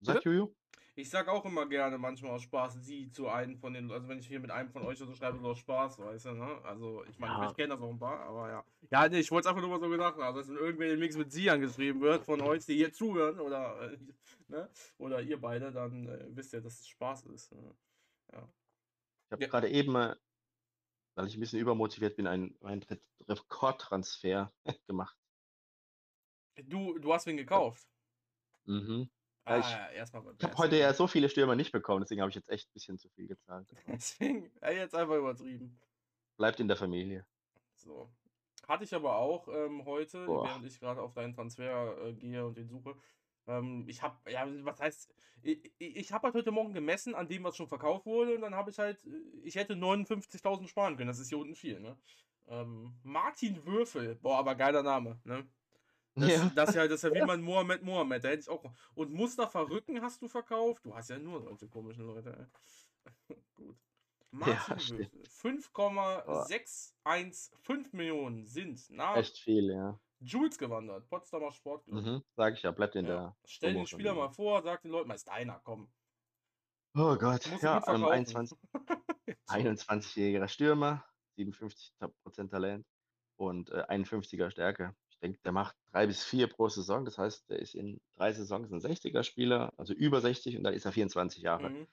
Sag, 0.00 0.24
Juju? 0.24 0.54
Ich 0.94 1.10
sag 1.10 1.28
auch 1.28 1.44
immer 1.44 1.66
gerne 1.66 1.98
manchmal 1.98 2.30
aus 2.32 2.42
Spaß 2.42 2.74
sie 2.82 3.10
zu 3.10 3.28
einem 3.28 3.58
von 3.58 3.74
den, 3.74 3.90
also 3.90 4.08
wenn 4.08 4.18
ich 4.18 4.28
hier 4.28 4.40
mit 4.40 4.50
einem 4.50 4.70
von 4.70 4.82
euch 4.84 4.96
so 4.98 5.12
schreibe, 5.14 5.38
so 5.38 5.48
aus 5.48 5.58
Spaß, 5.58 5.98
weißt 5.98 6.26
du, 6.26 6.30
ne? 6.32 6.60
Also 6.64 7.04
ich 7.04 7.18
meine, 7.18 7.34
Ja. 7.34 7.50
ich 7.50 7.56
kenne 7.56 7.74
das 7.74 7.80
auch 7.82 7.90
ein 7.90 7.98
paar, 7.98 8.20
aber 8.20 8.48
ja. 8.50 8.64
Ja, 8.90 9.08
nee, 9.08 9.18
ich 9.20 9.30
wollte 9.30 9.46
es 9.46 9.50
einfach 9.50 9.60
nur 9.60 9.70
mal 9.70 9.80
so 9.80 9.90
gesagt 9.90 10.16
haben, 10.16 10.22
also 10.22 10.38
dass 10.40 10.48
wenn 10.48 10.56
irgendwer 10.56 10.88
den 10.88 10.98
Mix 10.98 11.16
mit 11.16 11.30
sie 11.32 11.50
angeschrieben 11.50 12.00
wird 12.00 12.24
von 12.24 12.40
euch, 12.40 12.64
die 12.64 12.76
hier 12.76 12.92
zuhören 12.94 13.38
oder, 13.40 13.92
äh, 13.92 13.98
ne? 14.48 14.70
Oder 14.96 15.20
ihr 15.20 15.38
beide, 15.38 15.70
dann 15.70 16.06
äh, 16.08 16.26
wisst 16.30 16.54
ihr, 16.54 16.62
dass 16.62 16.80
es 16.80 16.88
Spaß 16.88 17.24
ist. 17.26 17.52
Ne? 17.52 17.74
Ich 18.28 18.34
habe 19.32 19.42
Ja. 19.42 19.48
gerade 19.48 19.68
eben, 19.68 19.94
äh, 19.96 20.16
weil 21.16 21.26
ich 21.26 21.36
ein 21.36 21.40
bisschen 21.40 21.58
übermotiviert 21.58 22.16
bin, 22.16 22.26
einen, 22.28 22.56
einen 22.62 22.82
Re- 22.84 23.00
Rekordtransfer 23.28 24.52
gemacht. 24.86 25.16
Du, 26.64 26.98
du 26.98 27.12
hast 27.12 27.26
wen 27.26 27.36
gekauft. 27.36 27.86
Mhm. 28.66 29.10
Ah, 29.44 29.58
ich- 29.58 29.70
ja, 29.70 29.88
erstmal 29.90 30.22
Ich 30.36 30.44
habe 30.44 30.56
heute 30.58 30.76
ja 30.76 30.92
so 30.92 31.06
viele 31.06 31.28
Stürmer 31.28 31.54
nicht 31.54 31.72
bekommen, 31.72 32.02
deswegen 32.02 32.20
habe 32.20 32.30
ich 32.30 32.34
jetzt 32.34 32.48
echt 32.48 32.68
ein 32.68 32.72
bisschen 32.72 32.98
zu 32.98 33.08
viel 33.10 33.28
gezahlt. 33.28 33.68
Deswegen, 33.86 34.50
jetzt 34.62 34.94
einfach 34.94 35.16
übertrieben. 35.16 35.78
Bleibt 36.36 36.58
in 36.60 36.68
der 36.68 36.76
Familie. 36.76 37.26
So. 37.74 38.10
Hatte 38.66 38.82
ich 38.84 38.92
aber 38.94 39.16
auch 39.16 39.46
ähm, 39.48 39.84
heute, 39.84 40.26
Boah. 40.26 40.44
während 40.48 40.66
ich 40.66 40.80
gerade 40.80 41.00
auf 41.00 41.14
deinen 41.14 41.32
Transfer 41.32 41.96
äh, 42.04 42.12
gehe 42.14 42.44
und 42.44 42.56
den 42.56 42.68
suche. 42.68 42.96
Ähm, 43.46 43.84
ich 43.88 44.02
habe, 44.02 44.30
ja, 44.30 44.46
was 44.64 44.80
heißt, 44.80 45.14
ich, 45.42 45.72
ich, 45.78 46.12
habe 46.12 46.24
halt 46.24 46.34
heute 46.34 46.50
Morgen 46.50 46.74
gemessen 46.74 47.14
an 47.14 47.28
dem, 47.28 47.44
was 47.44 47.56
schon 47.56 47.68
verkauft 47.68 48.06
wurde 48.06 48.34
und 48.34 48.40
dann 48.40 48.54
habe 48.54 48.70
ich 48.70 48.78
halt, 48.78 48.98
ich 49.44 49.54
hätte 49.54 49.74
59.000 49.74 50.66
sparen 50.66 50.96
können. 50.96 51.08
Das 51.08 51.18
ist 51.18 51.28
hier 51.28 51.38
unten 51.38 51.54
viel, 51.54 51.80
ne? 51.80 51.96
Ähm, 52.48 52.94
Martin 53.02 53.64
Würfel, 53.64 54.16
boah, 54.16 54.38
aber 54.38 54.54
geiler 54.54 54.82
Name, 54.82 55.20
ne? 55.24 55.46
Das, 56.14 56.30
Ja. 56.30 56.50
das, 56.54 56.70
ist 56.70 56.74
ja, 56.74 56.88
das 56.88 57.02
ja 57.02 57.14
wie 57.14 57.22
mein 57.22 57.42
Mohammed 57.42 57.82
Mohammed, 57.82 58.24
da 58.24 58.28
hätte 58.28 58.40
ich 58.40 58.48
auch. 58.48 58.64
Und 58.94 59.12
Mustafa 59.12 59.60
Rücken 59.60 60.00
hast 60.00 60.22
du 60.22 60.28
verkauft? 60.28 60.84
Du 60.84 60.94
hast 60.94 61.10
ja 61.10 61.18
nur 61.18 61.42
solche 61.42 61.68
komischen 61.68 62.06
Leute, 62.06 62.36
ey. 62.36 62.46
Gut. 63.54 63.76
Martin. 64.30 64.98
Würfel. 64.98 65.10
5,615 65.28 67.96
Millionen 67.96 68.46
sind 68.46 68.88
nach 68.90 69.16
Echt 69.16 69.38
viel, 69.38 69.70
ja. 69.70 69.98
Jules 70.20 70.58
gewandert. 70.58 71.08
Potsdamer 71.08 71.52
Sportclub. 71.52 72.02
Mhm. 72.02 72.22
Sag 72.36 72.54
ich 72.54 72.62
ja, 72.62 72.70
bleibt 72.70 72.96
in 72.96 73.06
Ja. 73.06 73.14
der. 73.14 73.36
Stell 73.44 73.74
den 73.74 73.86
Spieler 73.86 74.14
mal 74.14 74.30
vor, 74.30 74.62
sag 74.62 74.82
den 74.82 74.90
Leuten 74.90 75.08
mal, 75.08 75.14
ist 75.14 75.28
deiner, 75.28 75.60
komm. 75.64 75.90
Oh 76.94 77.16
Gott. 77.16 77.44
Ja, 77.60 77.76
ähm, 77.76 77.82
verkaufen. 77.82 78.04
21, 78.04 78.58
21-jähriger 79.48 80.48
Stürmer, 80.48 81.04
57% 81.38 82.48
Talent 82.50 82.86
und 83.36 83.70
äh, 83.70 83.84
51er 83.88 84.50
Stärke. 84.50 84.94
Ich 85.10 85.18
denke, 85.18 85.38
der 85.44 85.52
macht 85.52 85.76
drei 85.92 86.06
bis 86.06 86.24
vier 86.24 86.46
pro 86.46 86.68
Saison. 86.68 87.04
Das 87.04 87.18
heißt, 87.18 87.48
der 87.50 87.58
ist 87.58 87.74
in 87.74 88.00
drei 88.16 88.32
Saisons 88.32 88.70
ein 88.72 88.80
60er-Spieler, 88.80 89.72
also 89.76 89.92
über 89.92 90.20
60 90.20 90.56
und 90.56 90.64
dann 90.64 90.74
ist 90.74 90.84
er 90.86 90.92
24 90.92 91.42
Jahre. 91.42 91.70
Mhm. 91.70 91.86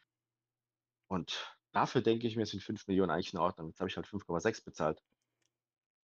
Und 1.07 1.55
dafür 1.73 2.01
denke 2.01 2.27
ich 2.27 2.35
mir, 2.35 2.45
sind 2.45 2.63
5 2.63 2.87
Millionen 2.87 3.11
eigentlich 3.11 3.33
in 3.33 3.39
Ordnung. 3.39 3.67
Jetzt 3.69 3.79
habe 3.79 3.89
ich 3.89 3.95
halt 3.97 4.07
5,6 4.07 4.63
bezahlt. 4.63 5.01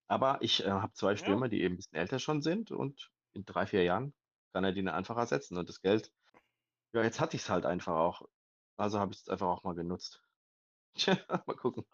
Aber 0.09 0.41
ich 0.41 0.65
äh, 0.65 0.69
habe 0.71 0.91
zwei 0.93 1.15
Stürmer, 1.15 1.47
die 1.49 1.61
eben 1.61 1.75
ein 1.75 1.77
bisschen 1.77 1.97
älter 1.97 2.17
schon 2.19 2.41
sind 2.41 2.71
und 2.71 3.11
in 3.33 3.45
drei, 3.45 3.67
vier 3.67 3.83
Jahren 3.83 4.13
kann 4.53 4.63
er 4.63 4.71
die 4.73 4.83
dann 4.83 4.95
einfach 4.95 5.15
ersetzen. 5.17 5.55
Und 5.57 5.69
das 5.69 5.81
Geld, 5.81 6.11
ja, 6.93 7.03
jetzt 7.03 7.19
hatte 7.19 7.35
ich 7.37 7.43
es 7.43 7.49
halt 7.49 7.65
einfach 7.65 7.95
auch. 7.95 8.27
Also 8.75 8.99
habe 8.99 9.13
ich 9.13 9.19
es 9.19 9.29
einfach 9.29 9.47
auch 9.47 9.63
mal 9.63 9.75
genutzt. 9.75 10.23
Mal 11.45 11.55
gucken. 11.55 11.85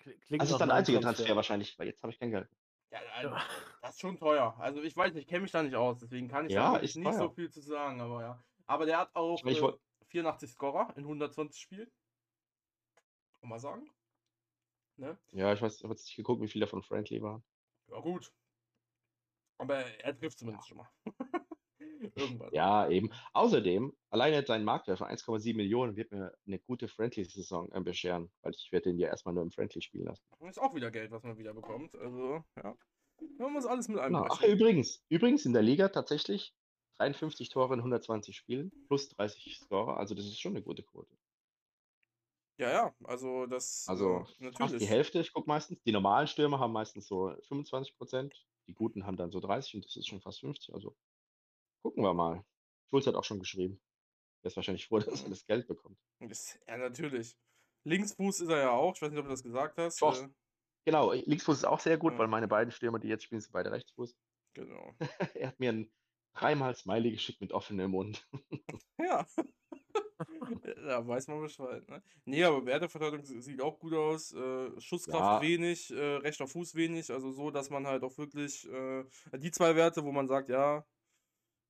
Kli- 0.00 0.18
Klingt 0.20 0.42
Das 0.42 0.48
ist 0.48 0.52
nach 0.52 0.58
dann 0.60 0.68
der 0.68 0.76
einzige 0.76 1.00
Transfer. 1.00 1.16
Transfer 1.24 1.36
wahrscheinlich, 1.36 1.78
weil 1.78 1.86
jetzt 1.86 2.02
habe 2.02 2.12
ich 2.12 2.18
kein 2.18 2.30
Geld. 2.30 2.48
Ja, 2.90 3.00
also, 3.12 3.36
das 3.82 3.90
ist 3.94 4.00
schon 4.00 4.16
teuer. 4.16 4.56
Also 4.58 4.82
ich 4.82 4.96
weiß 4.96 5.12
nicht, 5.12 5.24
ich 5.24 5.28
kenne 5.28 5.42
mich 5.42 5.52
da 5.52 5.62
nicht 5.62 5.74
aus, 5.76 5.98
deswegen 5.98 6.28
kann 6.28 6.46
ich 6.46 6.52
Ja, 6.52 6.76
ist 6.76 6.96
nicht 6.96 7.12
so 7.12 7.18
teuer. 7.26 7.34
viel 7.34 7.50
zu 7.50 7.60
sagen, 7.60 8.00
aber 8.00 8.22
ja. 8.22 8.44
Aber 8.66 8.86
der 8.86 8.98
hat 8.98 9.14
auch 9.14 9.44
Ich 9.44 9.58
äh, 9.58 9.60
woll- 9.62 9.78
84 10.08 10.50
Scorer 10.50 10.94
in 10.96 11.02
120 11.04 11.60
Spielen. 11.60 11.90
Kann 13.40 13.50
man 13.50 13.58
sagen. 13.58 13.90
Ne? 14.96 15.18
Ja, 15.32 15.52
ich 15.52 15.60
weiß, 15.60 15.76
ich 15.76 15.82
habe 15.82 15.94
jetzt 15.94 16.06
nicht 16.06 16.16
geguckt, 16.16 16.42
wie 16.42 16.48
viele 16.48 16.66
von 16.66 16.82
Friendly 16.82 17.22
waren. 17.22 17.42
Ja, 17.88 18.00
gut. 18.00 18.32
Aber 19.58 19.76
er 19.76 20.16
trifft 20.16 20.38
zumindest 20.38 20.68
schon 20.68 20.78
mal. 20.78 20.88
Irgendwann. 22.16 22.52
Ja, 22.52 22.88
eben. 22.88 23.10
Außerdem, 23.32 23.92
alleine 24.10 24.44
sein 24.44 24.64
Marktwert 24.64 24.98
von 24.98 25.08
1,7 25.08 25.56
Millionen 25.56 25.96
wird 25.96 26.12
mir 26.12 26.34
eine 26.46 26.58
gute 26.58 26.88
Friendly-Saison 26.88 27.72
äh, 27.72 27.80
bescheren, 27.80 28.30
weil 28.42 28.52
ich 28.52 28.70
werde 28.72 28.90
den 28.90 28.98
ja 28.98 29.08
erstmal 29.08 29.34
nur 29.34 29.42
im 29.42 29.50
Friendly 29.50 29.80
spielen 29.80 30.06
lassen. 30.06 30.22
Ist 30.40 30.60
auch 30.60 30.74
wieder 30.74 30.90
Geld, 30.90 31.10
was 31.10 31.22
man 31.22 31.38
wieder 31.38 31.54
bekommt. 31.54 31.94
Also, 31.96 32.44
ja. 32.56 32.76
Man 33.38 33.52
muss 33.52 33.66
alles 33.66 33.88
mit 33.88 34.02
Genau. 34.02 34.26
Ach, 34.28 34.42
übrigens, 34.42 35.02
übrigens 35.08 35.46
in 35.46 35.52
der 35.52 35.62
Liga 35.62 35.88
tatsächlich 35.88 36.54
53 36.98 37.48
Tore 37.48 37.74
in 37.74 37.80
120 37.80 38.36
Spielen 38.36 38.72
plus 38.86 39.08
30 39.10 39.58
Scorer, 39.58 39.96
also 39.96 40.14
das 40.14 40.26
ist 40.26 40.40
schon 40.40 40.52
eine 40.52 40.62
gute 40.62 40.82
Quote. 40.82 41.16
Ja, 42.56 42.70
ja, 42.70 42.94
also 43.04 43.46
das 43.46 43.84
Also 43.88 44.20
äh, 44.20 44.24
fast 44.24 44.40
die 44.40 44.44
natürlich. 44.58 44.88
Hälfte, 44.88 45.20
ich 45.20 45.32
gucke 45.32 45.48
meistens. 45.48 45.82
Die 45.82 45.92
normalen 45.92 46.26
Stürmer 46.28 46.58
haben 46.60 46.72
meistens 46.72 47.06
so 47.08 47.34
25 47.48 47.96
Prozent, 47.96 48.46
die 48.68 48.74
guten 48.74 49.06
haben 49.06 49.16
dann 49.16 49.32
so 49.32 49.40
30 49.40 49.74
und 49.76 49.84
das 49.84 49.96
ist 49.96 50.06
schon 50.08 50.20
fast 50.20 50.40
50. 50.40 50.72
Also 50.74 50.96
gucken 51.82 52.02
wir 52.04 52.14
mal. 52.14 52.44
Schulz 52.90 53.06
hat 53.06 53.16
auch 53.16 53.24
schon 53.24 53.40
geschrieben. 53.40 53.80
Er 54.42 54.48
ist 54.48 54.56
wahrscheinlich 54.56 54.86
froh, 54.86 54.98
dass 55.00 55.22
er 55.24 55.30
das 55.30 55.46
Geld 55.46 55.66
bekommt. 55.66 55.98
Ist, 56.20 56.60
ja, 56.68 56.76
natürlich. 56.76 57.36
Linksfuß 57.86 58.40
ist 58.40 58.48
er 58.48 58.58
ja 58.58 58.70
auch. 58.70 58.94
Ich 58.94 59.02
weiß 59.02 59.10
nicht, 59.10 59.18
ob 59.18 59.26
du 59.26 59.30
das 59.30 59.42
gesagt 59.42 59.78
hast. 59.78 60.00
Doch. 60.00 60.22
Äh, 60.22 60.28
Genau, 60.86 61.12
Linksfuß 61.12 61.56
ist 61.56 61.64
auch 61.64 61.80
sehr 61.80 61.96
gut, 61.96 62.12
Ja. 62.12 62.18
weil 62.18 62.28
meine 62.28 62.46
beiden 62.46 62.70
Stürmer, 62.70 62.98
die 62.98 63.08
jetzt 63.08 63.24
spielen, 63.24 63.40
sind 63.40 63.52
beide 63.52 63.72
Rechtsfuß. 63.72 64.14
genau. 64.52 64.94
er 65.34 65.48
hat 65.48 65.58
mir 65.58 65.72
ein 65.72 65.90
dreimal 66.34 66.74
Smiley 66.74 67.10
geschickt 67.12 67.40
mit 67.40 67.52
offenem 67.52 67.90
Mund. 67.92 68.28
Ja. 69.00 69.26
da 70.86 71.06
weiß 71.06 71.28
man 71.28 71.40
Bescheid. 71.40 71.88
Ne? 71.88 72.02
Nee, 72.24 72.44
aber 72.44 72.64
Werteverteidigung 72.66 73.24
sie- 73.24 73.40
sieht 73.42 73.60
auch 73.60 73.78
gut 73.78 73.94
aus. 73.94 74.32
Äh, 74.32 74.80
Schusskraft 74.80 75.42
Ja. 75.42 75.48
wenig, 75.48 75.90
äh, 75.90 76.16
rechter 76.16 76.46
Fuß 76.46 76.74
wenig. 76.74 77.10
Also 77.10 77.32
so, 77.32 77.50
dass 77.50 77.70
man 77.70 77.86
halt 77.86 78.02
auch 78.04 78.16
wirklich 78.18 78.68
äh, 78.70 79.04
die 79.36 79.50
zwei 79.50 79.74
Werte, 79.76 80.04
wo 80.04 80.12
man 80.12 80.28
sagt, 80.28 80.48
ja, 80.48 80.84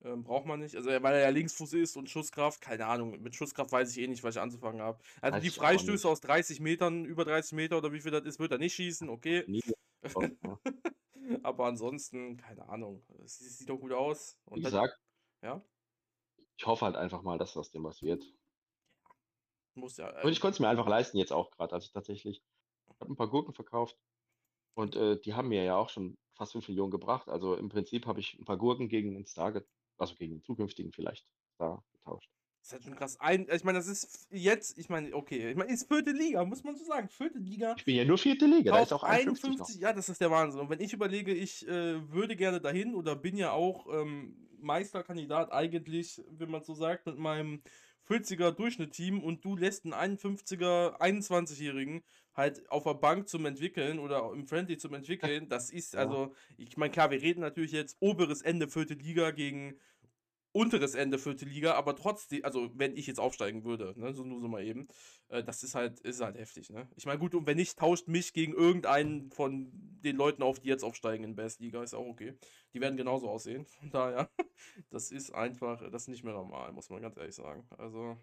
ähm, 0.03 0.23
braucht 0.23 0.45
man 0.45 0.59
nicht. 0.59 0.75
Also 0.75 0.89
weil 0.89 1.15
er 1.15 1.21
ja 1.21 1.29
Linksfuß 1.29 1.73
ist 1.73 1.97
und 1.97 2.09
Schusskraft, 2.09 2.61
keine 2.61 2.85
Ahnung. 2.85 3.19
Mit 3.21 3.35
Schusskraft 3.35 3.71
weiß 3.71 3.91
ich 3.91 4.03
eh 4.03 4.07
nicht, 4.07 4.23
was 4.23 4.35
ich 4.35 4.41
anzufangen 4.41 4.81
habe. 4.81 4.99
Also 5.21 5.37
Weiß 5.37 5.43
die. 5.43 5.49
Freistöße 5.49 6.07
aus 6.07 6.21
30 6.21 6.59
Metern, 6.59 7.05
über 7.05 7.25
30 7.25 7.53
Meter 7.53 7.77
oder 7.79 7.91
wie 7.91 8.01
viel 8.01 8.11
das 8.11 8.25
ist, 8.25 8.39
wird 8.39 8.51
er 8.51 8.57
nicht 8.59 8.75
schießen, 8.75 9.09
okay. 9.09 9.43
Nie 9.47 9.61
ja. 9.65 9.73
Aber 11.43 11.65
ansonsten, 11.65 12.37
keine 12.37 12.69
Ahnung. 12.69 13.01
Es 13.23 13.39
sieht 13.39 13.67
doch 13.67 13.77
gut 13.79 13.91
aus. 13.93 14.37
Wie 14.45 14.53
Und 14.55 14.63
dann, 14.63 14.71
gesagt, 14.71 14.99
ja, 15.41 15.61
ich 16.57 16.65
hoffe 16.65 16.85
halt 16.85 16.95
einfach 16.95 17.21
mal, 17.21 17.37
dass 17.37 17.57
aus 17.57 17.71
dem 17.71 17.83
was 17.83 18.01
wird. 18.01 18.23
muss 19.73 19.97
ja. 19.97 20.21
Und 20.23 20.31
ich 20.31 20.39
konnte 20.39 20.55
es 20.55 20.59
mir 20.59 20.69
einfach 20.69 20.87
leisten 20.87 21.17
jetzt 21.17 21.33
auch 21.33 21.51
gerade. 21.51 21.73
Also 21.73 21.89
tatsächlich, 21.91 22.41
ich 22.87 22.99
habe 22.99 23.11
ein 23.11 23.17
paar 23.17 23.29
Gurken 23.29 23.53
verkauft 23.53 23.97
und 24.75 24.95
äh, 24.95 25.19
die 25.19 25.33
haben 25.33 25.49
mir 25.49 25.63
ja 25.63 25.77
auch 25.77 25.89
schon 25.89 26.17
fast 26.33 26.53
5 26.53 26.67
Millionen 26.69 26.91
gebracht. 26.91 27.27
Also 27.29 27.55
im 27.55 27.69
Prinzip 27.69 28.05
habe 28.05 28.19
ich 28.19 28.37
ein 28.39 28.45
paar 28.45 28.57
Gurken 28.57 28.89
gegen 28.89 29.15
einen 29.15 29.25
Star, 29.25 29.61
also 29.97 30.15
gegen 30.15 30.35
den 30.35 30.43
zukünftigen 30.43 30.91
vielleicht 30.91 31.25
Star 31.55 31.83
getauscht. 31.93 32.29
Das 32.59 32.69
ist 32.69 32.73
halt 32.73 32.83
schon 32.83 32.95
krass. 32.95 33.19
Ein, 33.19 33.47
ich 33.51 33.63
meine, 33.63 33.77
das 33.77 33.87
ist 33.87 34.27
jetzt, 34.31 34.77
ich 34.79 34.89
meine, 34.89 35.13
okay, 35.13 35.51
ich 35.51 35.55
meine, 35.55 35.71
ist 35.71 35.87
vierte 35.87 36.11
Liga, 36.11 36.43
muss 36.43 36.63
man 36.63 36.75
so 36.75 36.83
sagen. 36.83 37.09
Vierte 37.09 37.37
Liga. 37.37 37.75
Ich 37.77 37.85
bin 37.85 37.95
ja 37.95 38.05
nur 38.05 38.17
vierte 38.17 38.47
Liga, 38.47 38.71
da 38.71 38.81
ist 38.81 38.91
auch 38.91 39.03
51 39.03 39.43
noch. 39.43 39.49
51, 39.51 39.81
ja, 39.81 39.93
das 39.93 40.09
ist 40.09 40.19
der 40.19 40.31
Wahnsinn. 40.31 40.61
Und 40.61 40.69
wenn 40.71 40.79
ich 40.79 40.91
überlege, 40.91 41.31
ich 41.31 41.67
äh, 41.67 42.11
würde 42.11 42.35
gerne 42.35 42.59
dahin 42.59 42.95
oder 42.95 43.15
bin 43.15 43.37
ja 43.37 43.51
auch 43.51 43.85
ähm, 43.93 44.44
Meisterkandidat 44.65 45.51
eigentlich, 45.51 46.21
wenn 46.29 46.51
man 46.51 46.63
so 46.63 46.73
sagt, 46.73 47.05
mit 47.05 47.17
meinem 47.17 47.61
40er 48.09 48.51
Durchschnittteam 48.51 49.23
und 49.23 49.43
du 49.45 49.55
lässt 49.55 49.85
einen 49.85 50.17
51er 50.17 50.99
21-Jährigen 50.99 52.03
halt 52.33 52.69
auf 52.69 52.83
der 52.83 52.93
Bank 52.95 53.29
zum 53.29 53.45
Entwickeln 53.45 53.99
oder 53.99 54.31
im 54.33 54.45
Friendly 54.45 54.77
zum 54.77 54.93
Entwickeln, 54.93 55.47
das 55.49 55.69
ist 55.69 55.95
also, 55.95 56.33
ich 56.57 56.77
meine, 56.77 56.91
klar, 56.91 57.11
wir 57.11 57.21
reden 57.21 57.41
natürlich 57.41 57.71
jetzt 57.71 57.97
oberes 57.99 58.41
Ende 58.41 58.67
vierte 58.67 58.93
Liga 58.93 59.31
gegen 59.31 59.79
unteres 60.55 60.95
Ende 60.95 61.17
vierte 61.17 61.43
Liga, 61.43 61.73
aber 61.73 61.97
trotzdem, 61.97 62.45
also 62.45 62.71
wenn 62.75 62.95
ich 62.95 63.07
jetzt 63.07 63.19
aufsteigen 63.19 63.65
würde, 63.65 63.93
ne, 63.97 64.13
so 64.13 64.23
nur 64.23 64.39
so 64.39 64.47
mal 64.47 64.63
eben, 64.63 64.87
äh, 65.27 65.43
das 65.43 65.63
ist 65.63 65.75
halt, 65.75 65.99
ist 65.99 66.21
halt 66.21 66.37
heftig, 66.37 66.69
ne? 66.69 66.87
Ich 66.95 67.05
meine, 67.05 67.19
gut, 67.19 67.35
und 67.35 67.45
wenn 67.45 67.57
nicht, 67.57 67.77
tauscht 67.77 68.07
mich 68.07 68.31
gegen 68.31 68.53
irgendeinen 68.53 69.31
von 69.31 69.69
den 69.73 70.15
Leuten 70.15 70.43
auf, 70.43 70.59
die 70.61 70.69
jetzt 70.69 70.83
aufsteigen 70.83 71.25
in 71.25 71.35
Best 71.35 71.59
Liga, 71.59 71.83
ist 71.83 71.93
auch 71.93 72.05
okay. 72.05 72.37
Die 72.73 72.79
werden 72.79 72.95
genauso 72.95 73.29
aussehen. 73.29 73.65
Von 73.79 73.89
daher, 73.91 74.29
das 74.89 75.11
ist 75.11 75.33
einfach, 75.35 75.81
das 75.91 76.03
ist 76.03 76.07
nicht 76.07 76.23
mehr 76.23 76.33
normal, 76.33 76.71
muss 76.71 76.89
man 76.89 77.01
ganz 77.01 77.17
ehrlich 77.17 77.35
sagen. 77.35 77.67
Also, 77.77 78.17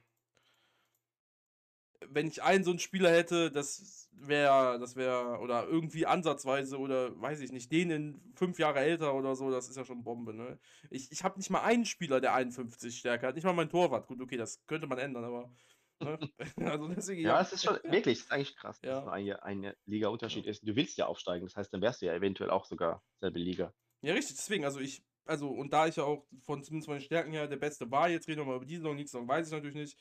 wenn 2.11 2.27
ich 2.29 2.43
einen 2.43 2.65
so 2.65 2.71
einen 2.71 2.79
Spieler 2.79 3.11
hätte, 3.11 3.51
das 3.51 4.09
wäre, 4.13 4.79
das 4.79 4.97
wäre, 4.97 5.39
oder 5.41 5.67
irgendwie 5.67 6.07
ansatzweise, 6.07 6.79
oder 6.79 7.21
weiß 7.21 7.41
ich 7.41 7.53
nicht, 7.53 7.73
den 7.73 7.91
in 7.91 8.33
fünf 8.37 8.59
Jahre 8.59 8.81
älter 8.81 9.15
oder 9.15 9.35
so, 9.37 9.51
das 9.51 9.69
ist 9.69 9.77
ja 9.77 9.85
schon 9.85 10.05
Bombe, 10.05 10.35
ne? 10.35 10.59
Ich, 10.91 11.11
ich 11.13 11.25
habe 11.25 11.39
nicht 11.39 11.51
mal 11.51 11.63
einen 11.63 11.85
Spieler, 11.87 12.21
der 12.21 12.35
51 12.35 12.99
Stärke 12.99 13.27
hat, 13.27 13.35
nicht 13.35 13.45
mal 13.45 13.53
mein 13.53 13.71
Torwart. 13.71 14.07
Gut, 14.09 14.21
okay, 14.21 14.37
das 14.37 14.65
könnte 14.67 14.87
man 14.87 14.99
ändern, 14.99 15.25
aber. 15.25 15.55
Ne? 16.01 16.19
also 16.57 16.89
deswegen, 16.89 17.23
Ja, 17.23 17.41
es 17.41 17.53
ist 17.53 17.65
schon 17.65 17.79
wirklich, 17.85 18.19
es 18.19 18.25
ist 18.25 18.33
eigentlich 18.33 18.57
krass, 18.57 18.83
dass 18.83 18.91
Ja. 18.91 19.05
nur 19.05 19.13
ein, 19.13 19.33
eine 19.33 19.77
Liga-Unterschied 19.87 20.47
ist. 20.47 20.67
Du 20.67 20.75
willst 20.77 20.97
ja 20.99 21.07
aufsteigen, 21.07 21.47
das 21.47 21.57
heißt, 21.57 21.73
dann 21.73 21.81
wärst 21.83 22.03
du 22.03 22.07
ja 22.07 22.15
eventuell 22.15 22.51
auch 22.51 22.65
sogar 22.67 23.03
selbe 23.21 23.39
Liga. 23.39 23.75
Ja, 24.03 24.15
richtig, 24.15 24.37
deswegen, 24.37 24.65
also 24.65 24.81
ich, 24.81 25.05
also, 25.25 25.49
und 25.49 25.73
da 25.73 25.87
ich 25.87 25.97
ja 25.97 26.05
auch 26.05 26.27
von 26.41 26.63
zumindest 26.65 26.87
von 26.87 26.97
den 26.97 27.03
Stärken 27.05 27.33
her 27.33 27.47
der 27.47 27.57
Beste 27.57 27.91
war, 27.91 28.09
jetzt 28.09 28.27
reden 28.29 28.41
wir 28.41 28.45
mal 28.47 28.57
über 28.57 28.65
die 28.67 28.77
Saison, 28.77 28.97
nächste 28.97 29.19
Saison 29.19 29.29
weiß 29.29 29.47
ich 29.47 29.53
natürlich 29.53 29.77
nicht. 29.77 29.99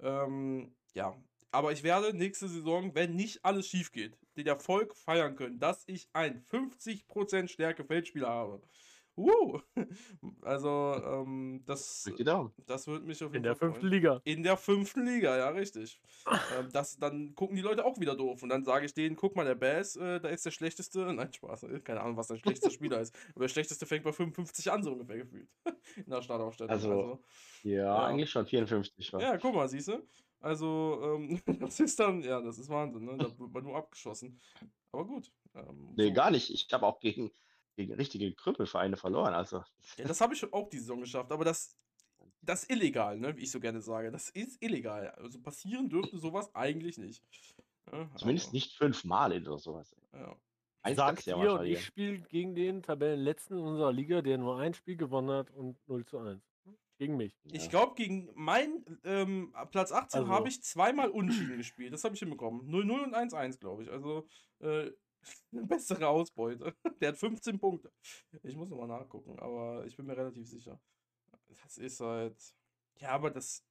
Ähm, 0.00 0.76
ja, 0.94 1.16
aber 1.54 1.72
ich 1.72 1.82
werde 1.82 2.12
nächste 2.16 2.48
Saison, 2.48 2.94
wenn 2.94 3.14
nicht 3.14 3.44
alles 3.44 3.66
schief 3.68 3.92
geht, 3.92 4.18
den 4.36 4.46
Erfolg 4.46 4.94
feiern 4.96 5.36
können, 5.36 5.58
dass 5.58 5.84
ich 5.86 6.08
ein 6.12 6.44
50% 6.50 7.48
Stärke 7.48 7.84
Feldspieler 7.84 8.28
habe. 8.28 8.60
Uh! 9.16 9.60
Also, 10.42 11.00
ähm, 11.04 11.62
das, 11.66 12.10
das 12.66 12.86
wird 12.86 13.04
mich 13.04 13.22
auf 13.22 13.28
In 13.28 13.34
jeden 13.34 13.42
der 13.44 13.54
Fall 13.56 13.68
fünften 13.68 13.80
freuen. 13.82 13.92
Liga. 13.92 14.20
In 14.24 14.42
der 14.42 14.56
fünften 14.56 15.06
Liga, 15.06 15.36
ja, 15.36 15.48
richtig. 15.50 16.00
ähm, 16.58 16.68
das, 16.72 16.98
dann 16.98 17.34
gucken 17.34 17.56
die 17.56 17.62
Leute 17.62 17.84
auch 17.84 17.98
wieder 18.00 18.16
doof. 18.16 18.42
Und 18.42 18.48
dann 18.48 18.64
sage 18.64 18.86
ich 18.86 18.92
denen, 18.94 19.14
guck 19.16 19.36
mal, 19.36 19.44
der 19.44 19.54
Bass, 19.54 19.96
äh, 19.96 20.20
da 20.20 20.28
ist 20.28 20.44
der 20.44 20.50
schlechteste. 20.50 20.98
Nein, 21.14 21.32
Spaß. 21.32 21.62
äh, 21.64 21.80
Keine 21.80 22.00
Ahnung, 22.00 22.16
was 22.16 22.26
der 22.28 22.36
schlechteste 22.38 22.70
Spieler 22.70 23.00
ist. 23.00 23.14
Aber 23.34 23.44
der 23.44 23.48
schlechteste 23.48 23.86
fängt 23.86 24.04
bei 24.04 24.12
55 24.12 24.70
an, 24.72 24.82
so 24.82 24.92
ungefähr 24.92 25.18
gefühlt. 25.18 25.48
In 25.96 26.10
der 26.10 26.22
Startaufstellung. 26.22 26.70
Also, 26.72 27.22
Ja, 27.62 27.74
Ja. 27.84 28.04
eigentlich 28.06 28.30
schon 28.30 28.46
54. 28.46 29.12
war. 29.12 29.20
ja, 29.22 29.38
guck 29.38 29.54
mal, 29.54 29.68
siehst 29.68 29.88
du? 29.88 30.02
Also, 30.44 31.00
ähm, 31.02 31.40
das 31.58 31.80
ist 31.80 31.98
dann, 31.98 32.22
ja, 32.22 32.38
das 32.38 32.58
ist 32.58 32.68
Wahnsinn, 32.68 33.06
ne? 33.06 33.16
Da 33.16 33.38
wird 33.38 33.50
man 33.50 33.64
nur 33.64 33.76
abgeschossen. 33.76 34.38
Aber 34.92 35.06
gut. 35.06 35.32
Ähm, 35.54 35.94
Nee, 35.96 36.08
so. 36.08 36.12
gar 36.12 36.30
nicht. 36.30 36.50
Ich 36.50 36.68
habe 36.70 36.84
auch 36.84 37.00
gegen, 37.00 37.32
gegen 37.76 37.94
richtige 37.94 38.30
Krüppelvereine 38.34 38.98
verloren. 38.98 39.32
Also, 39.32 39.64
Ja, 39.96 40.06
das 40.06 40.20
habe 40.20 40.34
ich 40.34 40.52
auch 40.52 40.68
die 40.68 40.78
Saison 40.78 41.00
geschafft, 41.00 41.32
aber 41.32 41.46
das, 41.46 41.78
das 42.42 42.64
ist 42.64 42.70
illegal, 42.70 43.18
ne? 43.18 43.34
Wie 43.38 43.42
ich 43.42 43.50
so 43.50 43.58
gerne 43.58 43.80
sage. 43.80 44.10
Das 44.10 44.28
ist 44.28 44.62
illegal. 44.62 45.12
Also 45.12 45.40
passieren 45.40 45.88
dürfte 45.88 46.18
sowas 46.18 46.54
eigentlich 46.54 46.98
nicht. 46.98 47.24
Ja, 47.90 48.06
zumindest 48.16 48.48
aber, 48.48 48.54
nicht 48.54 48.72
fünfmal 48.76 49.40
oder 49.40 49.58
sowas. 49.58 49.96
Ja. 50.12 50.36
Eins 50.82 50.96
Sagt 50.98 51.24
ja 51.24 51.42
ihr 51.42 51.62
ich 51.62 51.86
spiele 51.86 52.18
gegen 52.18 52.54
den 52.54 52.82
Tabellenletzten 52.82 53.56
in 53.56 53.64
unserer 53.64 53.92
Liga, 53.92 54.20
der 54.20 54.36
nur 54.36 54.58
ein 54.58 54.74
Spiel 54.74 54.98
gewonnen 54.98 55.30
hat 55.30 55.50
und 55.50 55.78
0 55.88 56.04
zu 56.04 56.18
1. 56.18 56.42
Gegen 56.96 57.16
mich. 57.16 57.36
Ich 57.44 57.68
glaube, 57.70 57.94
gegen 57.96 58.30
mein 58.34 58.84
ähm, 59.02 59.52
Platz 59.72 59.90
18 59.90 60.20
Also- 60.20 60.32
habe 60.32 60.48
ich 60.48 60.62
zweimal 60.62 61.10
Unentschieden 61.10 61.56
gespielt. 61.56 61.92
Das 61.92 62.04
habe 62.04 62.14
ich 62.14 62.20
hinbekommen. 62.20 62.68
0-0 62.68 63.04
und 63.04 63.14
1-1, 63.14 63.58
glaube 63.58 63.82
ich. 63.82 63.90
Also 63.90 64.28
äh, 64.60 64.90
eine 65.52 65.66
bessere 65.66 66.06
Ausbeute. 66.08 66.74
Der 67.00 67.08
hat 67.08 67.16
15 67.16 67.58
Punkte. 67.58 67.90
Ich 68.42 68.56
muss 68.56 68.70
nochmal 68.70 68.88
nachgucken, 68.88 69.38
aber 69.40 69.84
ich 69.86 69.96
bin 69.96 70.06
mir 70.06 70.16
relativ 70.16 70.48
sicher. 70.48 70.80
Das 71.62 71.78
ist 71.78 72.00
halt. 72.00 72.36
Ja, 72.98 73.10
aber 73.10 73.30
das. 73.30 73.64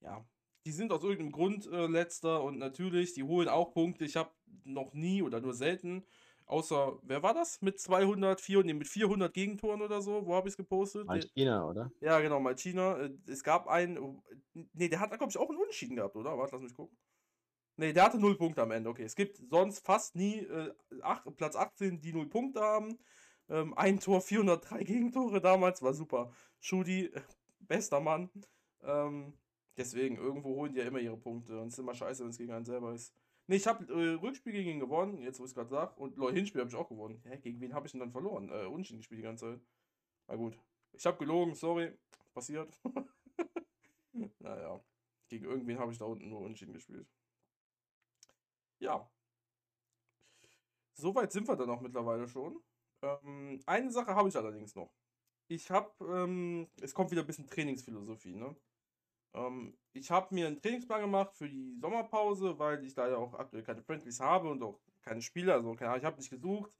Ja. 0.00 0.26
Die 0.66 0.72
sind 0.72 0.92
aus 0.92 1.02
irgendeinem 1.02 1.32
Grund 1.32 1.66
äh, 1.66 1.86
letzter 1.86 2.42
und 2.42 2.58
natürlich, 2.58 3.12
die 3.14 3.22
holen 3.22 3.48
auch 3.48 3.72
Punkte. 3.72 4.04
Ich 4.04 4.16
habe 4.16 4.30
noch 4.64 4.94
nie 4.94 5.22
oder 5.22 5.40
nur 5.40 5.52
selten, 5.52 6.06
außer, 6.46 6.98
wer 7.02 7.22
war 7.22 7.34
das? 7.34 7.60
Mit 7.62 7.78
200, 7.78 8.40
400, 8.40 8.66
nee, 8.66 8.74
mit 8.78 8.88
400 8.88 9.32
Gegentoren 9.32 9.82
oder 9.82 10.00
so. 10.02 10.26
Wo 10.26 10.34
habe 10.34 10.48
ich 10.48 10.52
es 10.52 10.56
gepostet? 10.56 11.06
Mein 11.06 11.20
Der- 11.20 11.30
China, 11.30 11.68
oder? 11.68 11.90
ja, 12.00 12.20
genau, 12.20 12.40
mal 12.40 12.54
China. 12.56 12.98
Äh, 12.98 13.10
Es 13.26 13.42
gab 13.42 13.66
einen. 13.68 14.20
Nee, 14.72 14.88
der 14.88 15.00
hat, 15.00 15.10
glaube 15.10 15.30
ich, 15.30 15.38
auch 15.38 15.48
einen 15.48 15.58
Unentschieden 15.58 15.96
gehabt, 15.96 16.16
oder? 16.16 16.36
Warte, 16.38 16.54
lass 16.56 16.62
mich 16.62 16.74
gucken. 16.74 16.96
Nee, 17.76 17.92
der 17.92 18.04
hatte 18.04 18.18
null 18.20 18.36
Punkte 18.36 18.62
am 18.62 18.70
Ende. 18.70 18.88
Okay, 18.90 19.02
es 19.02 19.16
gibt 19.16 19.38
sonst 19.50 19.84
fast 19.84 20.14
nie 20.14 20.38
äh, 20.38 20.72
ach, 21.02 21.24
Platz 21.36 21.56
18, 21.56 22.00
die 22.00 22.12
null 22.12 22.28
Punkte 22.28 22.60
haben. 22.60 22.98
Ähm, 23.48 23.74
ein 23.74 23.98
Tor, 24.00 24.20
403 24.20 24.84
Gegentore 24.84 25.40
damals, 25.40 25.82
war 25.82 25.92
super. 25.92 26.30
Schudi, 26.60 27.06
äh, 27.06 27.20
bester 27.58 28.00
Mann. 28.00 28.30
Ähm, 28.82 29.36
deswegen, 29.76 30.16
irgendwo 30.16 30.50
holen 30.56 30.72
die 30.72 30.78
ja 30.80 30.86
immer 30.86 31.00
ihre 31.00 31.16
Punkte. 31.16 31.58
Und 31.60 31.66
es 31.68 31.74
ist 31.74 31.78
immer 31.80 31.94
scheiße, 31.94 32.22
wenn 32.22 32.30
es 32.30 32.38
gegen 32.38 32.52
einen 32.52 32.64
selber 32.64 32.94
ist. 32.94 33.12
Nee, 33.46 33.56
ich 33.56 33.66
habe 33.66 33.84
äh, 33.92 34.14
Rückspiel 34.14 34.52
gegen 34.52 34.70
ihn 34.70 34.80
gewonnen, 34.80 35.20
jetzt 35.20 35.38
wo 35.38 35.44
ich 35.44 35.50
es 35.50 35.54
gerade 35.54 35.68
sage. 35.68 35.94
Und 36.00 36.16
Leute, 36.16 36.36
Hinspiel 36.36 36.60
habe 36.62 36.70
ich 36.70 36.76
auch 36.76 36.88
gewonnen. 36.88 37.22
Hä, 37.24 37.38
gegen 37.38 37.60
wen 37.60 37.74
habe 37.74 37.86
ich 37.86 37.92
denn 37.92 38.00
dann 38.00 38.12
verloren? 38.12 38.48
Äh, 38.48 38.66
Unentschieden 38.66 38.98
gespielt 39.00 39.18
die 39.18 39.24
ganze 39.24 39.52
Zeit. 39.52 39.60
Na 40.28 40.36
gut. 40.36 40.58
Ich 40.92 41.04
habe 41.04 41.18
gelogen, 41.18 41.54
sorry. 41.54 41.92
Passiert. 42.32 42.80
naja. 44.38 44.80
Gegen 45.28 45.44
irgendwen 45.44 45.78
habe 45.78 45.92
ich 45.92 45.98
da 45.98 46.06
unten 46.06 46.30
nur 46.30 46.40
Unentschieden 46.40 46.72
gespielt. 46.72 47.06
Ja. 48.78 49.10
Soweit 50.94 51.32
sind 51.32 51.46
wir 51.48 51.56
dann 51.56 51.70
auch 51.70 51.80
mittlerweile 51.80 52.26
schon. 52.28 52.62
Ähm, 53.02 53.60
eine 53.66 53.90
Sache 53.90 54.14
habe 54.14 54.28
ich 54.28 54.36
allerdings 54.36 54.74
noch. 54.74 54.92
Ich 55.48 55.70
habe, 55.70 55.92
ähm, 56.00 56.68
es 56.80 56.94
kommt 56.94 57.10
wieder 57.10 57.22
ein 57.22 57.26
bisschen 57.26 57.46
Trainingsphilosophie, 57.46 58.36
ne? 58.36 58.56
Ähm, 59.34 59.76
ich 59.92 60.10
habe 60.10 60.34
mir 60.34 60.46
einen 60.46 60.60
Trainingsplan 60.60 61.02
gemacht 61.02 61.34
für 61.36 61.48
die 61.48 61.76
Sommerpause, 61.80 62.58
weil 62.58 62.84
ich 62.84 62.96
ja 62.96 63.16
auch 63.16 63.34
aktuell 63.34 63.62
keine 63.62 63.82
Friendlies 63.82 64.20
habe 64.20 64.48
und 64.50 64.62
auch 64.62 64.80
keine 65.02 65.22
Spiele, 65.22 65.52
also 65.54 65.74
keine 65.74 65.90
Ahnung, 65.90 66.00
ich 66.00 66.06
habe 66.06 66.16
nicht 66.16 66.30
gesucht. 66.30 66.72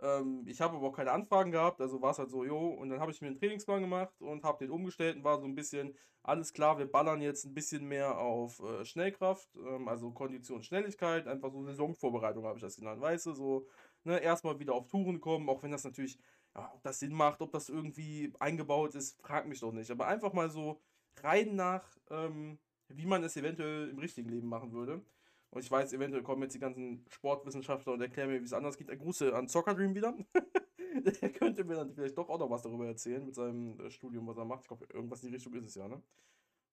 Ähm, 0.00 0.44
ich 0.46 0.60
habe 0.60 0.76
aber 0.76 0.88
auch 0.88 0.96
keine 0.96 1.12
Anfragen 1.12 1.52
gehabt, 1.52 1.80
also 1.80 2.02
war 2.02 2.10
es 2.10 2.18
halt 2.18 2.30
so, 2.30 2.44
jo, 2.44 2.68
und 2.70 2.90
dann 2.90 3.00
habe 3.00 3.12
ich 3.12 3.20
mir 3.20 3.28
einen 3.28 3.38
Trainingsplan 3.38 3.82
gemacht 3.82 4.20
und 4.20 4.42
habe 4.44 4.64
den 4.64 4.70
umgestellt 4.72 5.16
und 5.16 5.24
war 5.24 5.38
so 5.38 5.46
ein 5.46 5.54
bisschen, 5.54 5.96
alles 6.24 6.52
klar, 6.52 6.78
wir 6.78 6.90
ballern 6.90 7.20
jetzt 7.20 7.44
ein 7.44 7.54
bisschen 7.54 7.86
mehr 7.86 8.18
auf 8.18 8.60
äh, 8.60 8.84
Schnellkraft, 8.84 9.48
ähm, 9.56 9.88
also 9.88 10.10
Kondition, 10.10 10.62
Schnelligkeit, 10.62 11.28
einfach 11.28 11.52
so 11.52 11.62
Saisonvorbereitung 11.64 12.44
habe 12.44 12.58
ich 12.58 12.62
das 12.62 12.76
genannt, 12.76 13.00
weißt 13.00 13.26
du, 13.26 13.32
so, 13.34 13.66
ne, 14.04 14.18
erstmal 14.20 14.58
wieder 14.58 14.74
auf 14.74 14.88
Touren 14.88 15.20
kommen, 15.20 15.48
auch 15.48 15.62
wenn 15.62 15.70
das 15.72 15.84
natürlich, 15.84 16.18
ja, 16.54 16.72
ob 16.74 16.82
das 16.82 16.98
Sinn 16.98 17.12
macht, 17.14 17.40
ob 17.40 17.52
das 17.52 17.68
irgendwie 17.68 18.32
eingebaut 18.40 18.94
ist, 18.96 19.20
frag 19.22 19.46
mich 19.46 19.60
doch 19.60 19.72
nicht, 19.72 19.90
aber 19.90 20.06
einfach 20.08 20.32
mal 20.32 20.50
so 20.50 20.80
rein 21.22 21.54
nach, 21.56 21.84
ähm, 22.10 22.58
wie 22.88 23.06
man 23.06 23.22
es 23.24 23.36
eventuell 23.36 23.88
im 23.88 23.98
richtigen 23.98 24.28
Leben 24.28 24.48
machen 24.48 24.72
würde. 24.72 25.02
Und 25.50 25.62
ich 25.62 25.70
weiß, 25.70 25.92
eventuell 25.92 26.22
kommen 26.22 26.42
jetzt 26.42 26.54
die 26.54 26.58
ganzen 26.58 27.04
Sportwissenschaftler 27.08 27.92
und 27.92 28.00
erklären 28.00 28.30
mir, 28.30 28.40
wie 28.40 28.44
es 28.44 28.54
anders 28.54 28.78
geht. 28.78 28.90
Ein 28.90 28.98
Gruße 28.98 29.34
an 29.34 29.48
Soccer 29.48 29.74
Dream 29.74 29.94
wieder. 29.94 30.16
Der 31.20 31.30
könnte 31.30 31.64
mir 31.64 31.76
dann 31.76 31.92
vielleicht 31.94 32.16
doch 32.16 32.28
auch 32.28 32.38
noch 32.38 32.50
was 32.50 32.62
darüber 32.62 32.86
erzählen 32.86 33.24
mit 33.24 33.34
seinem 33.34 33.78
äh, 33.80 33.90
Studium, 33.90 34.26
was 34.26 34.38
er 34.38 34.44
macht. 34.44 34.62
Ich 34.62 34.68
glaube, 34.68 34.86
irgendwas 34.92 35.22
in 35.22 35.28
die 35.28 35.34
Richtung 35.34 35.54
ist 35.54 35.66
es 35.66 35.74
ja, 35.74 35.88
ne? 35.88 36.02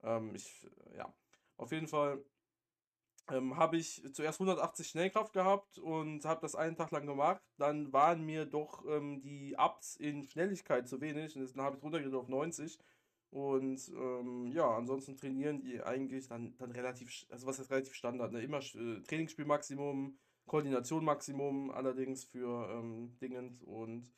Ähm, 0.03 0.33
ich, 0.35 0.65
ja. 0.95 1.13
Auf 1.57 1.71
jeden 1.71 1.87
Fall 1.87 2.23
ähm, 3.31 3.57
habe 3.57 3.77
ich 3.77 4.01
zuerst 4.13 4.39
180 4.39 4.87
Schnellkraft 4.87 5.33
gehabt 5.33 5.77
und 5.77 6.25
habe 6.25 6.41
das 6.41 6.55
einen 6.55 6.75
Tag 6.75 6.91
lang 6.91 7.05
gemacht. 7.05 7.41
Dann 7.57 7.91
waren 7.93 8.25
mir 8.25 8.45
doch 8.45 8.85
ähm, 8.87 9.21
die 9.21 9.55
Ups 9.57 9.95
in 9.97 10.23
Schnelligkeit 10.23 10.87
zu 10.87 11.01
wenig 11.01 11.35
und 11.35 11.55
dann 11.55 11.65
habe 11.65 11.77
ich 11.77 11.83
runtergedreht 11.83 12.15
auf 12.15 12.29
90 12.29 12.79
und 13.31 13.79
ähm, 13.89 14.47
ja, 14.47 14.67
ansonsten 14.75 15.15
trainieren 15.15 15.61
die 15.61 15.81
eigentlich 15.81 16.27
dann, 16.27 16.55
dann 16.57 16.71
relativ, 16.71 17.25
also 17.29 17.45
was 17.45 17.59
ist 17.59 17.69
relativ 17.69 17.93
Standard, 17.93 18.31
ne? 18.31 18.41
Immer 18.41 18.59
äh, 18.59 19.01
Trainingsspielmaximum, 19.03 20.17
Koordination 20.47 21.05
Maximum 21.05 21.69
allerdings 21.69 22.23
für 22.23 22.67
ähm, 22.71 23.15
Dingens 23.21 23.61
und 23.61 24.11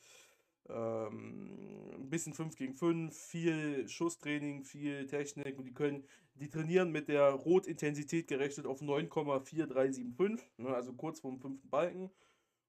ähm, 0.70 1.92
ein 1.96 2.10
bisschen 2.10 2.34
5 2.34 2.56
gegen 2.56 2.74
5, 2.74 3.14
viel 3.16 3.88
Schusstraining, 3.90 4.64
viel 4.64 5.08
Technik 5.08 5.58
und 5.58 5.66
die 5.66 5.74
können, 5.74 6.06
die 6.36 6.50
trainieren 6.50 6.92
mit 6.92 7.10
der 7.10 7.32
Rotintensität 7.32 8.28
gerechnet 8.28 8.66
auf 8.66 8.82
9,4375, 8.82 10.40
ne? 10.58 10.70
also 10.74 10.94
kurz 10.94 11.20
vorm 11.20 11.40
fünften 11.40 11.70
Balken. 11.70 12.10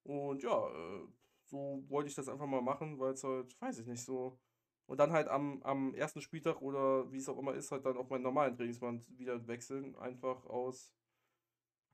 Und 0.03 0.43
ja, 0.43 0.69
äh, 0.69 1.03
so 1.45 1.85
wollte 1.89 2.09
ich 2.09 2.17
das 2.17 2.29
einfach 2.29 2.47
mal 2.47 2.63
machen, 2.63 2.99
weil 2.99 3.13
es 3.13 3.23
halt, 3.23 3.61
weiß 3.61 3.79
ich 3.79 3.87
nicht, 3.87 4.03
so 4.03 4.39
und 4.93 4.99
dann 4.99 5.13
halt 5.13 5.29
am, 5.29 5.63
am 5.63 5.95
ersten 5.95 6.21
Spieltag 6.21 6.61
oder 6.61 7.11
wie 7.13 7.17
es 7.17 7.27
auch 7.31 7.39
immer 7.39 7.55
ist, 7.55 7.73
halt 7.73 7.87
dann 7.87 7.97
auf 7.97 8.11
meinen 8.11 8.25
normalen 8.25 8.55
Trainingsplan 8.59 9.03
wieder 9.17 9.47
wechseln. 9.47 9.97
Einfach 9.97 10.45
aus, 10.45 10.93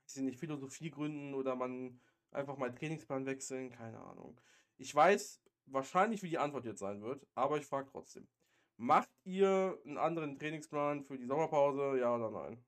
weiß 0.03 0.17
ich 0.17 0.23
nicht, 0.23 0.39
Philosophiegründen 0.39 1.33
oder 1.33 1.55
man 1.55 2.01
einfach 2.31 2.57
mal 2.57 2.75
Trainingsplan 2.75 3.25
wechseln, 3.25 3.69
keine 3.71 3.99
Ahnung. 4.01 4.41
Ich 4.77 4.93
weiß 4.93 5.41
wahrscheinlich, 5.67 6.23
wie 6.23 6.29
die 6.29 6.39
Antwort 6.39 6.65
jetzt 6.65 6.79
sein 6.79 7.01
wird, 7.01 7.25
aber 7.35 7.57
ich 7.57 7.65
frage 7.67 7.87
trotzdem. 7.89 8.27
Macht 8.75 9.09
ihr 9.23 9.79
einen 9.85 9.97
anderen 9.97 10.37
Trainingsplan 10.37 11.05
für 11.05 11.17
die 11.17 11.25
Sommerpause, 11.25 11.97
ja 11.99 12.13
oder 12.15 12.31
nein? 12.31 12.65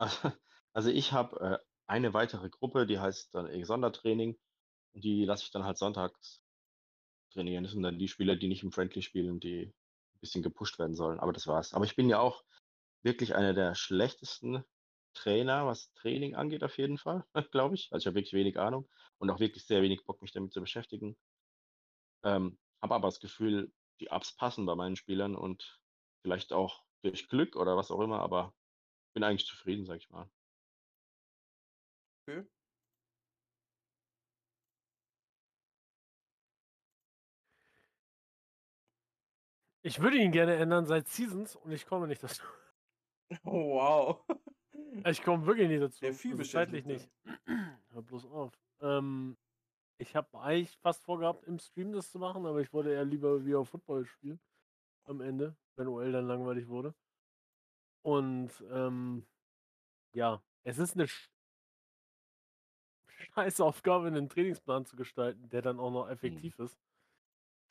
Also 0.72 0.90
ich 0.90 1.12
habe 1.12 1.40
äh, 1.40 1.58
eine 1.86 2.12
weitere 2.14 2.50
Gruppe, 2.50 2.86
die 2.86 2.98
heißt 2.98 3.34
dann 3.34 3.48
eh 3.48 3.64
Sondertraining. 3.64 4.38
Und 4.96 5.04
die 5.04 5.26
lasse 5.26 5.44
ich 5.44 5.50
dann 5.50 5.64
halt 5.64 5.76
sonntags 5.76 6.42
trainieren. 7.30 7.64
Das 7.64 7.74
sind 7.74 7.82
dann 7.82 7.98
die 7.98 8.08
Spieler, 8.08 8.34
die 8.34 8.48
nicht 8.48 8.62
im 8.62 8.72
Friendly 8.72 9.02
spielen, 9.02 9.40
die 9.40 9.66
ein 9.66 10.20
bisschen 10.20 10.42
gepusht 10.42 10.78
werden 10.78 10.94
sollen. 10.94 11.20
Aber 11.20 11.34
das 11.34 11.46
war's. 11.46 11.74
Aber 11.74 11.84
ich 11.84 11.96
bin 11.96 12.08
ja 12.08 12.18
auch 12.18 12.44
wirklich 13.02 13.34
einer 13.34 13.52
der 13.52 13.74
schlechtesten 13.74 14.64
Trainer, 15.12 15.66
was 15.66 15.92
Training 15.92 16.34
angeht, 16.34 16.64
auf 16.64 16.78
jeden 16.78 16.96
Fall, 16.96 17.26
glaube 17.52 17.74
ich. 17.74 17.92
Also 17.92 18.04
ich 18.04 18.06
habe 18.06 18.16
wirklich 18.16 18.32
wenig 18.32 18.58
Ahnung 18.58 18.88
und 19.18 19.28
auch 19.28 19.38
wirklich 19.38 19.66
sehr 19.66 19.82
wenig 19.82 20.02
Bock, 20.06 20.22
mich 20.22 20.32
damit 20.32 20.54
zu 20.54 20.62
beschäftigen. 20.62 21.14
Ähm, 22.24 22.58
habe 22.82 22.94
aber 22.94 23.08
das 23.08 23.20
Gefühl, 23.20 23.70
die 24.00 24.08
Ups 24.08 24.34
passen 24.34 24.64
bei 24.64 24.74
meinen 24.74 24.96
Spielern 24.96 25.36
und 25.36 25.78
vielleicht 26.22 26.54
auch 26.54 26.84
durch 27.02 27.28
Glück 27.28 27.54
oder 27.56 27.76
was 27.76 27.90
auch 27.90 28.00
immer, 28.00 28.20
aber 28.20 28.54
bin 29.14 29.24
eigentlich 29.24 29.46
zufrieden, 29.46 29.84
sag 29.84 29.98
ich 29.98 30.08
mal. 30.08 30.30
Okay. 32.28 32.46
Ich 39.86 40.00
würde 40.00 40.16
ihn 40.16 40.32
gerne 40.32 40.56
ändern 40.56 40.84
seit 40.84 41.06
Seasons 41.06 41.54
und 41.54 41.70
ich 41.70 41.86
komme 41.86 42.08
nicht 42.08 42.20
dazu. 42.20 42.42
Oh, 43.44 43.76
wow. 43.76 44.20
Ich 45.04 45.22
komme 45.22 45.46
wirklich 45.46 45.68
nicht 45.68 45.80
dazu. 45.80 46.00
Der 46.00 46.12
viel 46.12 46.32
also 46.32 46.42
zeitlich 46.42 46.84
nicht. 46.86 47.08
Hör 47.92 48.02
bloß 48.02 48.24
auf. 48.24 48.52
Ähm, 48.80 49.36
ich 49.98 50.16
habe 50.16 50.40
eigentlich 50.40 50.76
fast 50.78 51.04
vorgehabt, 51.04 51.44
im 51.44 51.60
Stream 51.60 51.92
das 51.92 52.10
zu 52.10 52.18
machen, 52.18 52.46
aber 52.46 52.60
ich 52.60 52.72
wollte 52.72 52.90
eher 52.90 53.04
lieber 53.04 53.46
wie 53.46 53.54
auf 53.54 53.68
Football 53.68 54.06
spielen. 54.06 54.40
Am 55.04 55.20
Ende, 55.20 55.54
wenn 55.76 55.86
OL 55.86 56.10
dann 56.10 56.26
langweilig 56.26 56.66
wurde. 56.66 56.92
Und 58.02 58.50
ähm, 58.72 59.24
ja, 60.14 60.42
es 60.64 60.80
ist 60.80 60.94
eine 60.94 61.06
scheiß 63.06 63.60
Aufgabe, 63.60 64.08
einen 64.08 64.28
Trainingsplan 64.28 64.84
zu 64.84 64.96
gestalten, 64.96 65.48
der 65.48 65.62
dann 65.62 65.78
auch 65.78 65.92
noch 65.92 66.08
effektiv 66.08 66.58
ist. 66.58 66.76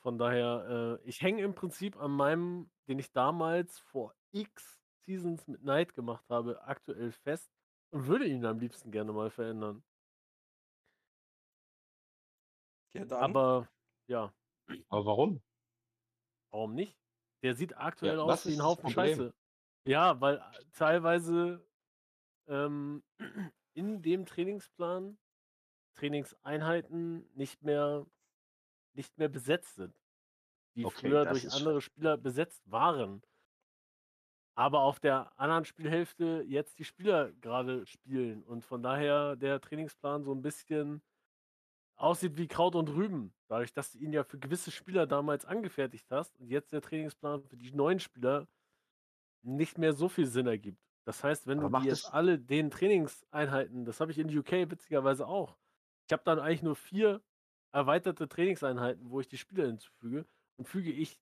Von 0.06 0.20
daher, 0.20 1.00
äh, 1.04 1.10
ich 1.10 1.20
hänge 1.24 1.42
im 1.42 1.56
Prinzip 1.56 1.98
an 1.98 2.12
meinem, 2.12 2.70
den 2.88 3.00
ich 3.00 3.12
damals 3.12 3.80
vor 3.80 4.14
X 4.34 4.80
Seasons 5.04 5.48
mit 5.48 5.64
Night 5.64 5.96
gemacht 5.96 6.24
habe, 6.30 6.62
aktuell 6.62 7.12
fest 7.12 7.52
und 7.92 8.06
würde 8.06 8.28
ihn 8.28 8.46
am 8.46 8.60
liebsten 8.60 8.92
gerne 8.92 9.12
mal 9.14 9.32
verändern. 9.32 9.84
Ja, 12.94 13.04
dann. 13.06 13.24
Aber 13.24 13.68
ja, 14.08 14.32
Aber 14.90 15.06
warum? 15.08 15.42
warum 16.52 16.76
nicht? 16.76 16.96
Der 17.42 17.56
sieht 17.56 17.76
aktuell 17.76 18.18
Ja, 18.18 18.22
aus 18.22 18.46
wie 18.46 18.54
ein 18.54 18.64
Haufen? 18.64 18.92
Scheiße. 18.92 19.34
Ja, 19.88 20.22
weil 20.22 20.36
äh, 20.36 20.42
teilweise 20.74 21.68
ähm, 22.48 23.02
in 23.74 24.04
dem 24.04 24.28
Trainingsplan 24.28 25.18
Trainingseinheiten 25.96 27.28
nicht 27.34 27.64
mehr 27.64 28.06
nicht 28.96 29.18
mehr 29.18 29.30
besetzt 29.30 29.76
sind, 29.76 29.96
die 30.76 30.86
Okay, 30.86 31.10
früher 31.10 31.26
durch 31.26 31.52
andere 31.54 31.82
Spieler 31.82 32.18
besetzt 32.18 32.70
waren. 32.72 33.22
Aber 34.58 34.82
auf 34.82 35.00
der 35.00 35.38
anderen 35.40 35.66
Spielhälfte 35.66 36.44
jetzt 36.48 36.80
die 36.80 36.86
Spieler 36.86 37.34
gerade 37.34 37.86
spielen 37.86 38.44
und 38.44 38.64
von 38.64 38.82
daher 38.82 39.36
der 39.36 39.60
Trainingsplan 39.60 40.24
so 40.24 40.34
ein 40.34 40.42
bisschen 40.42 41.02
aussieht 41.98 42.38
wie 42.38 42.48
Kraut 42.48 42.76
und 42.76 42.90
Rüben. 42.90 43.34
Dadurch, 43.48 43.74
dass 43.74 43.92
du 43.92 44.00
ihn 44.00 44.14
ja 44.14 44.24
für 44.24 44.40
gewisse 44.40 44.72
Spieler 44.72 45.08
damals 45.08 45.46
angefertigt 45.46 46.10
hast 46.10 46.38
und 46.40 46.50
jetzt 46.50 46.72
der 46.72 46.82
Trainingsplan 46.82 47.44
für 47.44 47.58
die 47.58 47.72
neuen 47.72 48.00
Spieler 48.00 48.48
nicht 49.44 49.78
mehr 49.78 49.94
so 49.94 50.10
viel 50.10 50.26
Sinn 50.26 50.48
ergibt. 50.48 50.82
Das 51.06 51.24
heißt, 51.24 51.48
wenn 51.48 51.60
Aber 51.60 51.80
du 51.80 51.84
die 51.84 51.90
jetzt 51.90 52.12
alle 52.14 52.40
den 52.40 52.72
Trainingseinheiten, 52.72 53.86
das 53.86 54.00
habe 54.00 54.12
ich 54.12 54.18
in 54.18 54.36
UK 54.36 54.72
witzigerweise 54.72 55.28
auch. 55.28 55.58
Ich 56.08 56.14
habe 56.14 56.24
dann 56.26 56.40
eigentlich 56.40 56.64
nur 56.64 56.76
vier 56.76 57.22
erweiterte 57.76 58.28
Trainingseinheiten, 58.30 59.10
wo 59.12 59.20
ich 59.20 59.28
die 59.28 59.38
Spieler 59.38 59.66
hinzufüge. 59.66 60.26
Und 60.58 60.66
füge 60.68 60.92
ich 60.92 61.20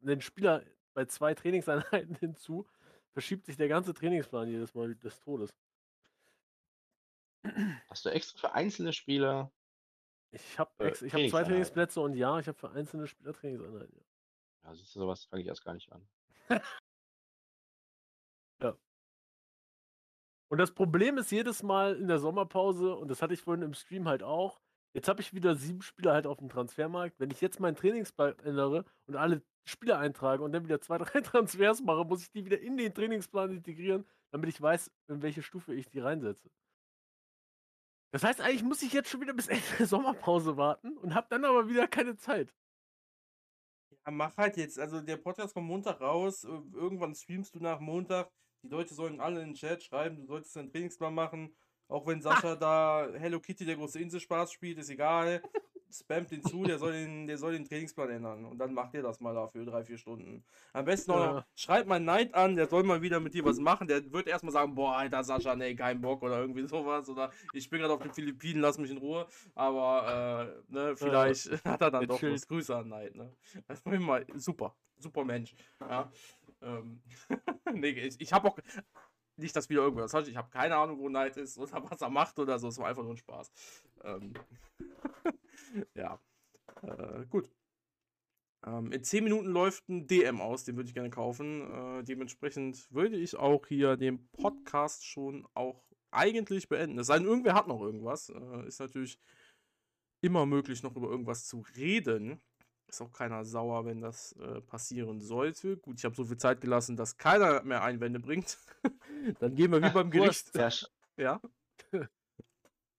einen 0.00 0.20
Spieler 0.20 0.62
bei 0.94 1.04
zwei 1.06 1.34
Trainingseinheiten 1.34 2.14
hinzu, 2.20 2.66
verschiebt 3.12 3.46
sich 3.46 3.56
der 3.56 3.68
ganze 3.68 3.92
Trainingsplan 3.92 4.48
jedes 4.48 4.74
Mal 4.74 4.94
des 4.94 5.20
Todes. 5.20 5.50
Hast 7.88 8.04
du 8.04 8.10
extra 8.10 8.48
für 8.48 8.54
einzelne 8.54 8.92
Spieler? 8.92 9.52
Ich 10.30 10.58
habe 10.58 10.70
Äh, 10.78 10.92
ich 11.04 11.12
hab 11.12 11.28
zwei. 11.28 11.42
Trainingsplätze 11.42 12.00
und 12.00 12.14
ja, 12.14 12.38
ich 12.38 12.46
habe 12.46 12.58
für 12.58 12.70
einzelne 12.70 13.06
Spieler 13.08 13.32
Trainingseinheiten. 13.32 13.96
Ja. 13.96 14.70
Ja, 14.70 14.74
siehst 14.74 14.94
du, 14.94 15.00
sowas 15.00 15.24
fange 15.24 15.42
ich 15.42 15.48
erst 15.48 15.64
gar 15.64 15.74
nicht 15.74 15.90
an. 15.92 16.08
Und 20.48 20.58
das 20.58 20.72
Problem 20.72 21.18
ist 21.18 21.32
jedes 21.32 21.62
Mal 21.62 21.96
in 21.96 22.08
der 22.08 22.18
Sommerpause, 22.18 22.94
und 22.94 23.08
das 23.08 23.20
hatte 23.20 23.34
ich 23.34 23.42
vorhin 23.42 23.62
im 23.62 23.74
Stream 23.74 24.06
halt 24.06 24.22
auch, 24.22 24.60
Jetzt 24.96 25.08
habe 25.08 25.20
ich 25.20 25.34
wieder 25.34 25.54
sieben 25.56 25.82
Spieler 25.82 26.14
halt 26.14 26.26
auf 26.26 26.38
dem 26.38 26.48
Transfermarkt. 26.48 27.20
Wenn 27.20 27.30
ich 27.30 27.42
jetzt 27.42 27.60
meinen 27.60 27.76
Trainingsplan 27.76 28.38
ändere 28.38 28.86
und 29.06 29.14
alle 29.14 29.42
Spieler 29.66 29.98
eintrage 29.98 30.42
und 30.42 30.52
dann 30.52 30.64
wieder 30.64 30.80
zwei, 30.80 30.96
drei 30.98 31.20
Transfers 31.20 31.82
mache, 31.82 32.06
muss 32.06 32.22
ich 32.22 32.30
die 32.30 32.46
wieder 32.46 32.58
in 32.58 32.78
den 32.78 32.94
Trainingsplan 32.94 33.50
integrieren, 33.50 34.06
damit 34.30 34.48
ich 34.48 34.58
weiß, 34.58 34.90
in 35.08 35.20
welche 35.20 35.42
Stufe 35.42 35.74
ich 35.74 35.86
die 35.90 35.98
reinsetze. 35.98 36.48
Das 38.10 38.24
heißt, 38.24 38.40
eigentlich 38.40 38.62
muss 38.62 38.80
ich 38.80 38.94
jetzt 38.94 39.10
schon 39.10 39.20
wieder 39.20 39.34
bis 39.34 39.48
Ende 39.48 39.66
der 39.78 39.86
Sommerpause 39.86 40.56
warten 40.56 40.96
und 40.96 41.14
habe 41.14 41.26
dann 41.28 41.44
aber 41.44 41.68
wieder 41.68 41.86
keine 41.88 42.16
Zeit. 42.16 42.54
Ja, 44.06 44.12
mach 44.12 44.34
halt 44.38 44.56
jetzt. 44.56 44.78
Also 44.78 45.02
der 45.02 45.18
Podcast 45.18 45.52
kommt 45.52 45.66
Montag 45.66 46.00
raus. 46.00 46.42
Irgendwann 46.44 47.14
streamst 47.14 47.54
du 47.54 47.60
nach 47.60 47.80
Montag. 47.80 48.32
Die 48.62 48.68
Leute 48.68 48.94
sollen 48.94 49.20
alle 49.20 49.42
in 49.42 49.48
den 49.48 49.56
Chat 49.56 49.82
schreiben. 49.82 50.16
Du 50.16 50.24
solltest 50.24 50.56
einen 50.56 50.70
Trainingsplan 50.70 51.14
machen. 51.14 51.54
Auch 51.88 52.06
wenn 52.06 52.20
Sascha 52.20 52.56
da 52.56 53.08
Hello 53.14 53.40
Kitty 53.40 53.64
der 53.64 53.76
große 53.76 54.00
Inselspaß 54.00 54.52
spielt, 54.52 54.78
ist 54.78 54.90
egal. 54.90 55.42
Spamt 55.88 56.32
den 56.32 56.42
zu, 56.42 56.64
der 56.64 56.78
soll 56.78 56.92
den, 56.92 57.26
der 57.28 57.38
soll 57.38 57.52
den 57.52 57.64
Trainingsplan 57.64 58.10
ändern. 58.10 58.44
Und 58.44 58.58
dann 58.58 58.74
macht 58.74 58.92
ihr 58.94 59.02
das 59.02 59.20
mal 59.20 59.32
dafür 59.32 59.64
drei, 59.64 59.84
vier 59.84 59.96
Stunden. 59.96 60.44
Am 60.72 60.84
besten 60.84 61.12
noch, 61.12 61.18
Ja. 61.36 61.46
schreibt 61.54 61.88
mal 61.88 62.00
Neid 62.00 62.34
an, 62.34 62.56
der 62.56 62.66
soll 62.66 62.82
mal 62.82 63.00
wieder 63.02 63.20
mit 63.20 63.34
dir 63.34 63.44
was 63.44 63.58
machen. 63.58 63.86
Der 63.86 64.12
wird 64.12 64.26
erstmal 64.26 64.52
sagen, 64.52 64.74
boah, 64.74 64.96
Alter, 64.96 65.22
Sascha, 65.22 65.54
nee, 65.54 65.74
kein 65.76 66.00
Bock 66.00 66.22
oder 66.22 66.40
irgendwie 66.40 66.66
sowas. 66.66 67.08
Oder 67.08 67.30
ich 67.52 67.70
bin 67.70 67.80
gerade 67.80 67.94
auf 67.94 68.02
den 68.02 68.12
Philippinen, 68.12 68.60
lass 68.60 68.78
mich 68.78 68.90
in 68.90 68.98
Ruhe. 68.98 69.26
Aber, 69.54 70.58
äh, 70.68 70.72
ne, 70.72 70.96
vielleicht 70.96 71.46
hat 71.64 71.80
er 71.80 71.90
dann 71.92 72.06
doch 72.06 72.20
was. 72.20 72.48
Grüße 72.48 72.76
an 72.76 72.88
Neid, 72.88 73.14
ne. 73.14 73.32
Das 73.68 73.80
immer 73.82 74.20
super, 74.34 74.74
super 74.98 75.24
Mensch. 75.24 75.54
Ja. 75.80 76.10
Ähm, 76.62 77.00
nee, 77.74 77.90
ich, 77.90 78.20
ich 78.20 78.32
habe 78.32 78.48
auch 78.48 78.58
nicht, 79.38 79.54
dass 79.54 79.68
wieder 79.68 79.82
irgendwas 79.82 80.14
hat. 80.14 80.28
Ich 80.28 80.36
habe 80.36 80.50
keine 80.50 80.76
Ahnung, 80.76 80.98
wo 80.98 81.08
Neid 81.08 81.36
ist 81.36 81.58
oder 81.58 81.72
was 81.90 82.00
er 82.00 82.10
macht 82.10 82.38
oder 82.38 82.58
so. 82.58 82.68
Es 82.68 82.78
war 82.78 82.88
einfach 82.88 83.02
nur 83.02 83.12
ein 83.12 83.18
Spaß. 83.18 83.52
Ähm, 84.04 84.34
ja. 85.94 86.18
Äh, 86.82 87.26
gut. 87.26 87.50
Ähm, 88.66 88.90
in 88.92 89.04
10 89.04 89.24
Minuten 89.24 89.46
läuft 89.48 89.88
ein 89.88 90.06
DM 90.06 90.40
aus, 90.40 90.64
den 90.64 90.76
würde 90.76 90.88
ich 90.88 90.94
gerne 90.94 91.10
kaufen. 91.10 91.70
Äh, 91.70 92.04
dementsprechend 92.04 92.90
würde 92.92 93.16
ich 93.16 93.36
auch 93.36 93.66
hier 93.66 93.96
den 93.96 94.28
Podcast 94.32 95.04
schon 95.04 95.46
auch 95.54 95.84
eigentlich 96.10 96.68
beenden. 96.68 96.98
Es 96.98 97.08
sei 97.08 97.18
denn, 97.18 97.26
irgendwer 97.26 97.54
hat 97.54 97.68
noch 97.68 97.80
irgendwas. 97.80 98.30
Äh, 98.30 98.66
ist 98.66 98.80
natürlich 98.80 99.18
immer 100.22 100.46
möglich, 100.46 100.82
noch 100.82 100.96
über 100.96 101.08
irgendwas 101.08 101.46
zu 101.46 101.64
reden. 101.76 102.40
Ist 102.88 103.00
auch 103.02 103.12
keiner 103.12 103.44
sauer, 103.44 103.84
wenn 103.84 104.00
das 104.00 104.32
äh, 104.32 104.60
passieren 104.60 105.20
sollte. 105.20 105.76
Gut, 105.76 105.98
ich 105.98 106.04
habe 106.04 106.14
so 106.14 106.24
viel 106.24 106.36
Zeit 106.36 106.60
gelassen, 106.60 106.96
dass 106.96 107.16
keiner 107.16 107.62
mehr 107.62 107.82
Einwände 107.82 108.20
bringt. 108.20 108.58
Dann 109.40 109.54
gehen 109.56 109.72
wir 109.72 109.82
wie 109.82 109.90
beim 109.90 110.10
Du 110.10 110.24
hast- 110.24 110.52
Gericht. 110.52 110.90
Ja, 111.16 111.40
Ja. 111.92 112.00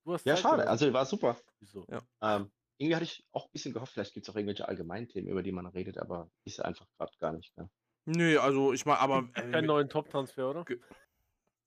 Du 0.04 0.14
hast 0.14 0.26
ja 0.26 0.36
Zeit 0.36 0.42
schade. 0.44 0.68
Also 0.70 0.92
war 0.94 1.06
super. 1.06 1.38
Wieso? 1.60 1.86
Ähm, 2.22 2.50
irgendwie 2.78 2.96
hatte 2.96 3.04
ich 3.06 3.26
auch 3.34 3.46
ein 3.46 3.52
bisschen 3.52 3.74
gehofft, 3.74 3.92
vielleicht 3.94 4.14
gibt 4.14 4.26
es 4.26 4.30
auch 4.32 4.36
irgendwelche 4.38 4.68
Allgemeinthemen, 4.68 5.30
über 5.30 5.44
die 5.44 5.52
man 5.52 5.66
redet, 5.66 5.98
aber 5.98 6.30
ist 6.46 6.62
einfach 6.62 6.86
gerade 6.98 7.12
gar 7.20 7.34
nicht. 7.34 7.56
Ne? 7.58 7.70
Nee, 8.06 8.38
also 8.38 8.72
ich 8.74 8.86
meine, 8.86 9.00
aber. 9.00 9.28
Äh, 9.34 9.52
Kein 9.52 9.66
neuen 9.66 9.90
Top-Transfer, 9.90 10.50
oder? 10.50 10.66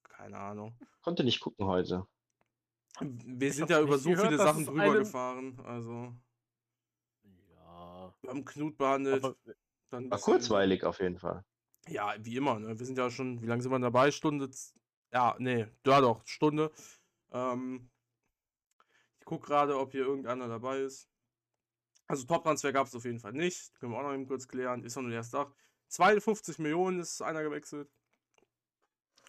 keine 0.09 0.37
Ahnung. 0.37 0.75
Konnte 1.01 1.23
nicht 1.23 1.39
gucken 1.39 1.65
heute. 1.67 2.07
Wir 2.99 3.49
Ich 3.49 3.55
sind 3.55 3.69
ja 3.69 3.81
über 3.81 3.97
so 3.97 4.09
gehört, 4.09 4.27
viele 4.27 4.37
Sachen 4.37 4.65
drüber 4.65 4.93
gefahren. 4.97 5.59
Also, 5.63 6.13
Haben 8.27 8.45
Knut 8.45 8.77
behandelt. 8.77 9.23
Aber 9.23 9.35
dann 9.89 10.05
ein 10.05 10.11
War 10.11 10.19
kurzweilig 10.19 10.83
auf 10.83 10.99
jeden 10.99 11.17
Fall. 11.17 11.43
Ja, 11.87 12.15
wie 12.19 12.37
immer, 12.37 12.59
ne? 12.59 12.77
Wir 12.77 12.85
sind 12.85 12.97
ja 12.97 13.09
schon, 13.09 13.41
wie 13.41 13.47
lange 13.47 13.61
sind 13.61 13.71
wir 13.71 13.79
dabei? 13.79 14.11
Stunde. 14.11 14.49
Ja, 15.11 15.35
nee, 15.39 15.67
ja 15.85 16.01
doch, 16.01 16.25
Stunde. 16.25 16.71
Ähm, 17.31 17.89
ich 19.19 19.25
gucke 19.25 19.47
gerade, 19.47 19.77
ob 19.77 19.91
hier 19.91 20.05
irgendeiner 20.05 20.47
dabei 20.47 20.79
ist. 20.79 21.09
Also 22.07 22.25
Top-Transfer 22.25 22.73
gab 22.73 22.87
es 22.87 22.95
auf 22.95 23.05
jeden 23.05 23.19
Fall 23.19 23.33
nicht. 23.33 23.73
Können 23.79 23.93
wir 23.93 23.99
auch 23.99 24.03
noch 24.03 24.13
eben 24.13 24.27
kurz 24.27 24.47
klären. 24.47 24.83
Ist 24.83 24.95
noch 24.95 25.03
nur 25.03 25.11
der 25.11 25.19
erste 25.19 25.37
Tag. 25.37 25.53
52 25.87 26.59
Millionen 26.59 26.99
ist 26.99 27.21
einer 27.21 27.43
gewechselt. 27.43 27.89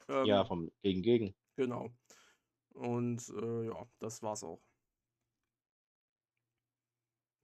Ähm, 0.09 0.27
Ja, 0.27 0.45
vom 0.45 0.71
Gegen 0.83 1.03
Gegen. 1.03 1.35
Genau. 1.57 1.91
Und 2.75 3.29
äh, 3.29 3.67
ja, 3.67 3.87
das 3.99 4.23
war's 4.23 4.45
auch. 4.45 4.61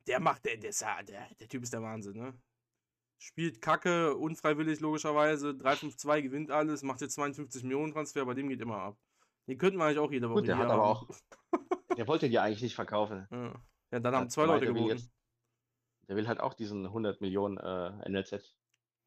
Der 0.08 0.20
macht, 0.20 0.44
der, 0.44 0.56
der, 0.56 0.72
der, 1.06 1.28
der 1.34 1.48
Typ 1.48 1.62
ist 1.62 1.72
der 1.72 1.82
Wahnsinn, 1.82 2.16
ne? 2.16 2.34
Spielt 3.20 3.60
Kacke, 3.60 4.16
unfreiwillig 4.16 4.80
logischerweise, 4.80 5.50
3-5-2, 5.50 6.22
gewinnt 6.22 6.50
alles, 6.50 6.82
macht 6.82 7.00
jetzt 7.00 7.14
52 7.14 7.62
Millionen 7.64 7.92
Transfer, 7.92 8.24
bei 8.24 8.34
dem 8.34 8.48
geht 8.48 8.60
immer 8.60 8.78
ab. 8.78 8.98
Den 9.48 9.58
könnten 9.58 9.78
wir 9.78 9.84
eigentlich 9.84 9.98
auch 9.98 10.10
jede 10.12 10.28
Woche 10.30 10.40
Gut, 10.40 10.48
der 10.48 10.58
hat 10.58 10.70
aber 10.70 10.74
haben. 10.74 10.80
auch. 10.80 11.08
Der 11.96 12.06
wollte 12.06 12.26
ja 12.26 12.42
eigentlich 12.42 12.62
nicht 12.62 12.74
verkaufen. 12.74 13.26
Ja, 13.30 13.60
ja 13.90 14.00
dann 14.00 14.14
haben 14.14 14.30
zwei 14.30 14.46
Leute 14.46 14.66
jetzt- 14.66 15.10
Der 16.08 16.16
will 16.16 16.28
halt 16.28 16.40
auch 16.40 16.54
diesen 16.54 16.86
100 16.86 17.20
Millionen 17.20 17.58
äh, 17.58 18.08
NLZ. 18.08 18.56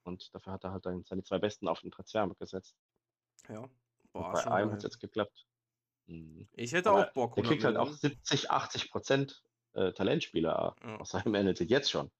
Und 0.04 0.34
dafür 0.36 0.54
hat 0.54 0.64
er 0.66 0.72
halt 0.72 0.86
dann 0.86 1.04
seine 1.04 1.24
zwei 1.24 1.40
Besten 1.40 1.68
auf 1.68 1.82
den 1.82 1.92
Transfermarkt 1.92 2.40
gesetzt. 2.40 2.76
Ja. 3.48 3.70
Boah, 4.12 4.34
bei 4.34 4.46
einem 4.52 4.72
hat 4.72 4.80
es 4.80 4.84
jetzt 4.84 5.00
geklappt. 5.00 5.48
Mhm. 6.08 6.50
Ich 6.54 6.74
hätte 6.74 6.90
Aber 6.90 7.08
auch 7.08 7.14
Bock. 7.14 7.36
Der 7.36 7.44
100 7.44 7.48
kriegt 7.50 7.64
halt 7.64 7.78
auch 7.78 7.86
Millionen. 7.86 8.00
70, 8.00 8.52
80 8.52 8.92
Prozent 8.92 9.44
äh, 9.74 9.92
Talentspieler 9.94 10.76
Ja. 10.84 10.98
aus 10.98 11.12
seinem 11.12 11.34
NLZ 11.46 11.62
jetzt 11.62 11.90
schon. 11.92 12.12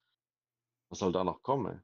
Was 0.88 0.98
soll 0.98 1.12
da 1.12 1.24
noch 1.24 1.42
kommen? 1.42 1.66
Ey? 1.74 1.80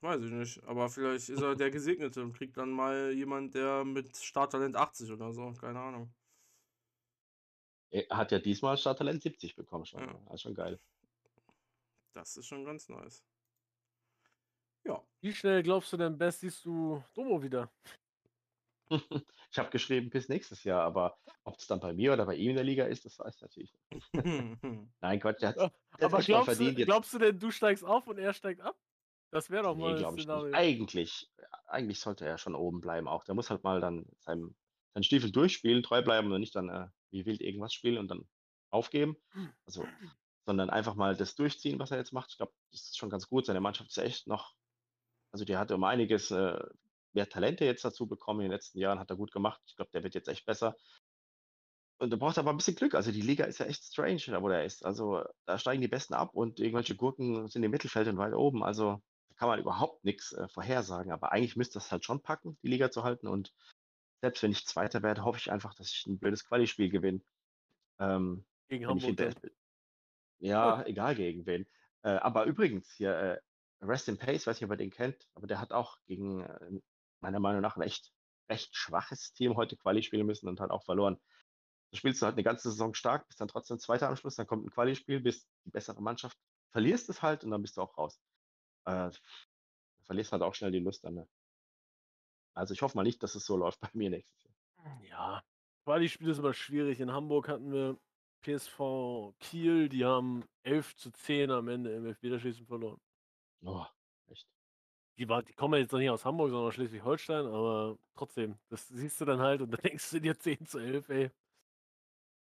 Weiß 0.00 0.22
ich 0.22 0.30
nicht, 0.30 0.62
aber 0.64 0.88
vielleicht 0.88 1.28
ist 1.28 1.40
er 1.42 1.56
der 1.56 1.70
Gesegnete 1.70 2.22
und 2.22 2.32
kriegt 2.32 2.56
dann 2.56 2.70
mal 2.70 3.10
jemand, 3.12 3.54
der 3.54 3.84
mit 3.84 4.16
Starttalent 4.16 4.76
80 4.76 5.10
oder 5.10 5.32
so, 5.32 5.52
keine 5.54 5.80
Ahnung. 5.80 6.14
Er 7.90 8.04
hat 8.16 8.30
ja 8.32 8.38
diesmal 8.38 8.76
Starttalent 8.76 9.22
70 9.22 9.56
bekommen 9.56 9.86
schon. 9.86 10.00
Ja. 10.00 10.12
Das 10.26 10.34
ist 10.34 10.42
schon 10.42 10.54
geil. 10.54 10.78
Das 12.12 12.36
ist 12.36 12.46
schon 12.46 12.64
ganz 12.64 12.88
nice. 12.88 13.24
Ja. 14.84 15.02
wie 15.20 15.32
schnell 15.34 15.62
glaubst 15.62 15.92
du 15.92 15.96
denn, 15.96 16.16
Best 16.16 16.40
siehst 16.40 16.64
du 16.64 17.02
Domo 17.14 17.42
wieder? 17.42 17.70
Ich 19.50 19.58
habe 19.58 19.70
geschrieben 19.70 20.10
bis 20.10 20.28
nächstes 20.28 20.64
Jahr, 20.64 20.82
aber 20.82 21.18
ob 21.44 21.58
es 21.58 21.66
dann 21.66 21.80
bei 21.80 21.92
mir 21.92 22.12
oder 22.12 22.26
bei 22.26 22.34
ihm 22.36 22.50
in 22.50 22.56
der 22.56 22.64
Liga 22.64 22.84
ist, 22.86 23.04
das 23.04 23.18
weiß 23.18 23.36
ich 23.36 23.42
natürlich 23.42 23.74
nicht. 23.90 24.12
Nein, 25.00 25.20
Quatsch, 25.20 25.40
der 25.42 25.48
hat 25.50 25.56
der 25.56 26.06
Aber 26.06 26.22
glaubst 26.22 26.28
du, 26.28 26.56
verdient 26.56 26.78
jetzt. 26.78 26.86
glaubst 26.86 27.12
du 27.14 27.18
denn, 27.18 27.38
du 27.38 27.50
steigst 27.50 27.84
auf 27.84 28.06
und 28.06 28.18
er 28.18 28.32
steigt 28.34 28.60
ab? 28.60 28.78
Das 29.30 29.50
wäre 29.50 29.64
doch 29.64 29.76
mal 29.76 29.94
Nee, 29.94 30.04
ein 30.04 30.18
Szenario. 30.18 30.54
Eigentlich, 30.54 31.30
eigentlich 31.66 32.00
sollte 32.00 32.24
er 32.24 32.38
schon 32.38 32.54
oben 32.54 32.80
bleiben 32.80 33.08
auch. 33.08 33.24
Der 33.24 33.34
muss 33.34 33.50
halt 33.50 33.62
mal 33.62 33.80
dann 33.80 34.06
seinem, 34.20 34.56
seinen 34.94 35.02
Stiefel 35.02 35.30
durchspielen, 35.30 35.82
treu 35.82 36.02
bleiben 36.02 36.32
und 36.32 36.40
nicht 36.40 36.54
dann 36.56 36.68
äh, 36.70 36.88
wie 37.10 37.26
wild 37.26 37.40
irgendwas 37.42 37.74
spielen 37.74 37.98
und 37.98 38.08
dann 38.10 38.26
aufgeben. 38.70 39.16
Also, 39.66 39.86
sondern 40.46 40.70
einfach 40.70 40.94
mal 40.94 41.14
das 41.14 41.34
durchziehen, 41.34 41.78
was 41.78 41.90
er 41.90 41.98
jetzt 41.98 42.12
macht. 42.12 42.30
Ich 42.30 42.38
glaube, 42.38 42.52
das 42.70 42.82
ist 42.84 42.96
schon 42.98 43.10
ganz 43.10 43.28
gut. 43.28 43.44
Seine 43.46 43.60
Mannschaft 43.60 43.90
ist 43.90 43.98
echt 43.98 44.26
noch, 44.26 44.54
also 45.30 45.44
die 45.44 45.56
hat 45.58 45.70
um 45.72 45.84
einiges 45.84 46.30
äh, 46.30 46.58
mehr 47.12 47.28
Talente 47.28 47.64
jetzt 47.64 47.84
dazu 47.84 48.06
bekommen. 48.06 48.40
In 48.40 48.44
den 48.44 48.52
letzten 48.52 48.78
Jahren 48.78 48.98
hat 48.98 49.10
er 49.10 49.16
gut 49.16 49.32
gemacht. 49.32 49.60
Ich 49.66 49.76
glaube, 49.76 49.90
der 49.92 50.02
wird 50.02 50.14
jetzt 50.14 50.28
echt 50.28 50.46
besser. 50.46 50.76
Und 52.00 52.12
er 52.12 52.18
braucht 52.18 52.38
aber 52.38 52.50
ein 52.50 52.56
bisschen 52.56 52.76
Glück. 52.76 52.94
Also 52.94 53.10
die 53.10 53.22
Liga 53.22 53.44
ist 53.44 53.58
ja 53.58 53.66
echt 53.66 53.82
strange, 53.84 54.22
da 54.26 54.42
wo 54.42 54.48
der 54.48 54.64
ist. 54.64 54.84
Also 54.84 55.24
da 55.46 55.58
steigen 55.58 55.82
die 55.82 55.88
Besten 55.88 56.14
ab 56.14 56.34
und 56.34 56.60
irgendwelche 56.60 56.94
Gurken 56.94 57.48
sind 57.48 57.64
im 57.64 57.70
Mittelfeld 57.70 58.06
und 58.08 58.18
weit 58.18 58.34
oben. 58.34 58.62
Also 58.62 59.02
da 59.30 59.34
kann 59.36 59.48
man 59.48 59.58
überhaupt 59.58 60.04
nichts 60.04 60.32
äh, 60.32 60.48
vorhersagen. 60.48 61.10
Aber 61.10 61.32
eigentlich 61.32 61.56
müsste 61.56 61.74
das 61.74 61.90
halt 61.90 62.04
schon 62.04 62.22
packen, 62.22 62.56
die 62.62 62.68
Liga 62.68 62.90
zu 62.90 63.02
halten. 63.02 63.26
Und 63.26 63.52
selbst 64.20 64.42
wenn 64.42 64.52
ich 64.52 64.66
Zweiter 64.66 65.02
werde, 65.02 65.24
hoffe 65.24 65.38
ich 65.38 65.50
einfach, 65.50 65.74
dass 65.74 65.90
ich 65.90 66.06
ein 66.06 66.18
blödes 66.18 66.44
Quali-Spiel 66.44 66.88
gewinne. 66.88 67.20
Ähm, 67.98 68.44
Gegen 68.68 68.86
Hamburg. 68.86 69.16
dann. 69.16 69.34
ja, 70.38 70.84
egal 70.84 71.16
gegen 71.16 71.46
wen. 71.46 71.66
Äh, 72.02 72.10
aber 72.10 72.44
übrigens 72.44 72.92
hier, 72.92 73.12
äh, 73.16 73.40
Rest 73.80 74.08
in 74.08 74.18
Pace, 74.18 74.46
weiß 74.46 74.60
nicht, 74.60 74.64
ob 74.64 74.72
ihr 74.72 74.76
den 74.76 74.90
kennt, 74.90 75.28
aber 75.34 75.46
der 75.46 75.60
hat 75.60 75.72
auch 75.72 75.98
gegen 76.06 76.42
äh, 76.44 76.80
meiner 77.20 77.40
Meinung 77.40 77.60
nach 77.60 77.76
ein 77.76 77.82
echt, 77.82 78.12
recht 78.48 78.74
schwaches 78.76 79.32
Team 79.32 79.56
heute 79.56 79.76
Quali 79.76 80.02
spielen 80.02 80.26
müssen 80.26 80.48
und 80.48 80.60
hat 80.60 80.70
auch 80.70 80.84
verloren. 80.84 81.18
Da 81.90 81.96
spielst 81.96 82.20
du 82.20 82.26
halt 82.26 82.34
eine 82.34 82.44
ganze 82.44 82.70
Saison 82.70 82.94
stark, 82.94 83.26
bist 83.28 83.40
dann 83.40 83.48
trotzdem 83.48 83.78
Zweiter 83.78 84.08
am 84.08 84.16
Schluss, 84.16 84.36
dann 84.36 84.46
kommt 84.46 84.66
ein 84.66 84.70
Quali-Spiel, 84.70 85.20
bist 85.20 85.48
die 85.64 85.70
bessere 85.70 86.02
Mannschaft, 86.02 86.38
verlierst 86.70 87.08
es 87.08 87.22
halt 87.22 87.44
und 87.44 87.50
dann 87.50 87.62
bist 87.62 87.76
du 87.76 87.82
auch 87.82 87.96
raus. 87.96 88.20
Äh, 88.84 89.10
verlierst 90.02 90.32
halt 90.32 90.42
auch 90.42 90.54
schnell 90.54 90.70
die 90.70 90.80
Lust 90.80 91.04
dann. 91.04 91.14
Ne? 91.14 91.28
Also 92.54 92.74
ich 92.74 92.82
hoffe 92.82 92.96
mal 92.96 93.04
nicht, 93.04 93.22
dass 93.22 93.34
es 93.34 93.46
so 93.46 93.56
läuft 93.56 93.80
bei 93.80 93.90
mir 93.92 94.10
nächstes 94.10 94.42
Jahr. 94.44 95.02
Ja. 95.02 95.42
Quali-Spiel 95.84 96.28
ist 96.28 96.38
immer 96.38 96.52
schwierig. 96.52 97.00
In 97.00 97.12
Hamburg 97.12 97.48
hatten 97.48 97.72
wir 97.72 97.98
PSV 98.42 99.34
Kiel, 99.40 99.88
die 99.88 100.04
haben 100.04 100.44
11 100.62 100.96
zu 100.96 101.10
10 101.10 101.50
am 101.50 101.68
Ende 101.68 101.94
im 101.94 102.06
Elfmeterschießen 102.06 102.66
verloren. 102.66 103.00
Oh, 103.62 103.84
echt. 104.26 104.46
Die, 105.18 105.28
war, 105.28 105.42
die 105.42 105.52
kommen 105.52 105.74
ja 105.74 105.80
jetzt 105.80 105.92
noch 105.92 105.98
nicht 105.98 106.10
aus 106.10 106.24
Hamburg, 106.24 106.50
sondern 106.50 106.68
aus 106.68 106.74
Schleswig-Holstein, 106.74 107.46
aber 107.46 107.98
trotzdem, 108.14 108.56
das 108.68 108.86
siehst 108.88 109.20
du 109.20 109.24
dann 109.24 109.40
halt 109.40 109.60
und 109.60 109.70
dann 109.74 109.80
denkst 109.82 110.10
du 110.10 110.20
dir 110.20 110.38
10 110.38 110.66
zu 110.66 110.78
11, 110.78 111.08
ey. 111.08 111.30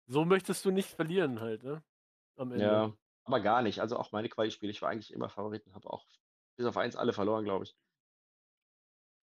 So 0.07 0.25
möchtest 0.25 0.65
du 0.65 0.71
nicht 0.71 0.89
verlieren 0.91 1.41
halt, 1.41 1.63
ne? 1.63 1.83
Am 2.37 2.53
Ende. 2.53 2.65
Ja, 2.65 2.93
aber 3.25 3.41
gar 3.41 3.63
nicht. 3.63 3.81
Also 3.81 3.97
auch 3.99 4.13
meine 4.13 4.29
Quali-Spiele, 4.29 4.71
ich 4.71 4.81
war 4.83 4.91
eigentlich 4.91 5.13
immer 5.13 5.29
Favorit 5.29 5.67
und 5.67 5.75
habe 5.75 5.91
auch 5.91 6.07
bis 6.57 6.67
auf 6.67 6.77
eins 6.77 6.97
alle 6.97 7.13
verloren, 7.13 7.45
glaube 7.45 7.65
ich. 7.65 7.77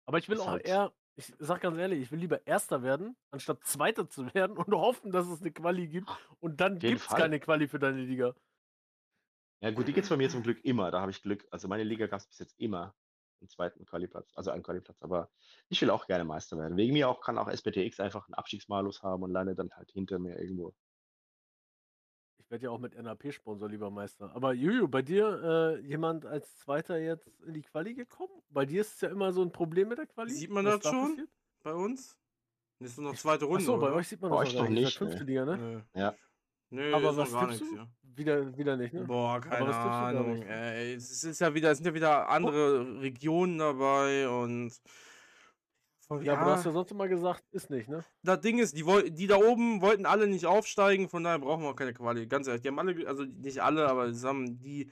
Aber 0.06 0.18
ich 0.18 0.30
will 0.30 0.38
Ist 0.38 0.42
auch 0.42 0.48
halt- 0.48 0.66
eher, 0.66 0.94
Ich 1.16 1.34
sag 1.40 1.62
ganz 1.62 1.78
ehrlich, 1.78 2.02
ich 2.02 2.12
will 2.12 2.20
lieber 2.20 2.46
Erster 2.46 2.84
werden, 2.84 3.16
anstatt 3.32 3.64
Zweiter 3.66 4.10
zu 4.10 4.26
werden 4.36 4.58
und 4.58 4.74
hoffen, 4.74 5.12
dass 5.12 5.28
es 5.28 5.42
eine 5.42 5.52
Quali 5.52 5.88
gibt. 5.88 6.10
Und 6.40 6.62
dann 6.62 6.80
gibt 6.80 7.02
es 7.02 7.08
keine 7.08 7.40
Quali 7.40 7.68
für 7.68 7.80
deine 7.80 8.02
Liga. 8.02 8.36
Ja, 9.62 9.72
gut, 9.72 9.88
die 9.88 9.94
gibt's 9.94 10.10
bei 10.10 10.18
mir 10.18 10.30
zum 10.30 10.44
Glück 10.44 10.64
immer. 10.64 10.92
Da 10.92 11.02
habe 11.02 11.12
ich 11.12 11.22
Glück. 11.24 11.48
Also 11.50 11.68
meine 11.68 11.84
Liga 11.84 12.06
gab 12.08 12.20
es 12.20 12.28
bis 12.28 12.38
jetzt 12.40 12.60
immer 12.60 12.94
einen 13.42 13.50
zweiten 13.50 13.86
Qualiplatz, 13.86 14.32
also 14.36 14.52
einen 14.52 14.64
Qualiplatz. 14.64 15.02
Aber 15.02 15.30
ich 15.70 15.82
will 15.82 15.90
auch 15.90 16.08
gerne 16.08 16.26
Meister 16.26 16.58
werden. 16.58 16.78
Wegen 16.78 16.94
mir 16.94 17.10
auch 17.10 17.22
kann 17.22 17.38
auch 17.38 17.48
SBTX 17.48 18.00
einfach 18.00 18.28
einen 18.28 18.36
Abstiegsmalus 18.36 19.04
haben 19.04 19.24
und 19.24 19.32
landet 19.32 19.60
dann 19.60 19.72
halt 19.72 19.92
hinter 19.92 20.20
mir 20.20 20.40
irgendwo. 20.40 20.74
Ich 22.40 22.52
werde 22.52 22.64
ja 22.64 22.70
auch 22.72 22.80
mit 22.80 22.96
NAP-Sponsor 22.96 23.70
lieber 23.70 23.92
Meister. 23.92 24.34
Aber 24.34 24.54
Juju, 24.54 24.88
bei 24.88 25.02
dir 25.02 25.78
äh, 25.78 25.86
jemand 25.86 26.26
als 26.26 26.56
Zweiter 26.56 26.98
jetzt 26.98 27.28
in 27.42 27.54
die 27.54 27.62
Quali 27.62 27.94
gekommen? 27.94 28.32
Bei 28.50 28.66
dir 28.66 28.82
ist 28.82 28.96
es 28.96 29.02
ja 29.02 29.10
immer 29.10 29.34
so 29.34 29.42
ein 29.42 29.52
Problem 29.52 29.90
mit 29.90 29.98
der 29.98 30.08
Quali. 30.08 30.32
Sieht 30.32 30.50
man 30.50 30.66
was 30.66 30.76
das 30.76 30.84
da 30.84 30.90
schon? 30.92 31.10
passiert? 31.10 31.30
Bei 31.64 31.74
uns? 31.74 32.18
Das 32.80 32.92
ist 32.92 33.00
nur 33.00 33.12
noch 33.12 33.18
zweite 33.18 33.46
Runde. 33.46 33.64
Achso, 33.64 33.78
bei 33.78 33.92
euch 33.92 34.08
sieht 34.08 34.22
man 34.22 34.32
Bei 34.32 34.44
das 34.44 34.50
euch 34.50 34.56
noch 34.56 34.70
nicht. 34.70 34.98
Fünfte. 34.98 35.24
Liga, 35.24 35.46
ne? 35.46 35.86
Ja. 35.94 36.16
Nö, 36.70 36.94
Aber 36.94 37.16
was 37.16 37.32
gar 37.32 37.48
nichts 37.48 37.68
hier. 37.70 37.88
Wieder, 38.16 38.58
wieder 38.58 38.76
nicht, 38.78 38.94
ne? 38.94 39.04
Boah, 39.06 39.40
keine 39.40 39.74
Ahnung. 39.76 40.42
Ey, 40.42 40.96
es 40.96 41.24
ist 41.24 41.40
ja 41.40 41.54
wieder, 41.54 41.72
es 41.72 41.78
sind 41.78 41.86
ja 41.86 41.94
wieder 41.94 42.30
andere 42.30 43.00
Regionen 43.02 43.60
dabei 43.60 44.28
und 44.28 44.74
Ja, 46.22 46.34
aber 46.34 46.46
du 46.46 46.52
hast 46.52 46.66
ja 46.66 46.72
sonst 46.72 46.92
immer 46.92 47.08
gesagt, 47.08 47.44
ist 47.52 47.70
nicht, 47.70 47.88
ne? 47.90 48.04
das 48.24 48.42
Ding 48.42 48.60
ist, 48.60 48.76
die, 48.76 49.12
die 49.12 49.28
da 49.28 49.38
oben 49.38 49.82
wollten 49.82 50.06
alle 50.06 50.28
nicht 50.28 50.46
aufsteigen, 50.46 51.10
von 51.10 51.24
daher 51.24 51.40
brauchen 51.40 51.64
wir 51.64 51.70
auch 51.70 51.76
keine 51.76 51.94
Quali. 51.94 52.26
Ganz 52.28 52.48
ehrlich, 52.48 52.64
die 52.64 52.70
haben 52.70 52.80
alle, 52.80 53.08
also 53.08 53.24
nicht 53.24 53.62
alle, 53.62 53.88
aber 53.88 54.12
haben 54.24 54.60
die. 54.60 54.90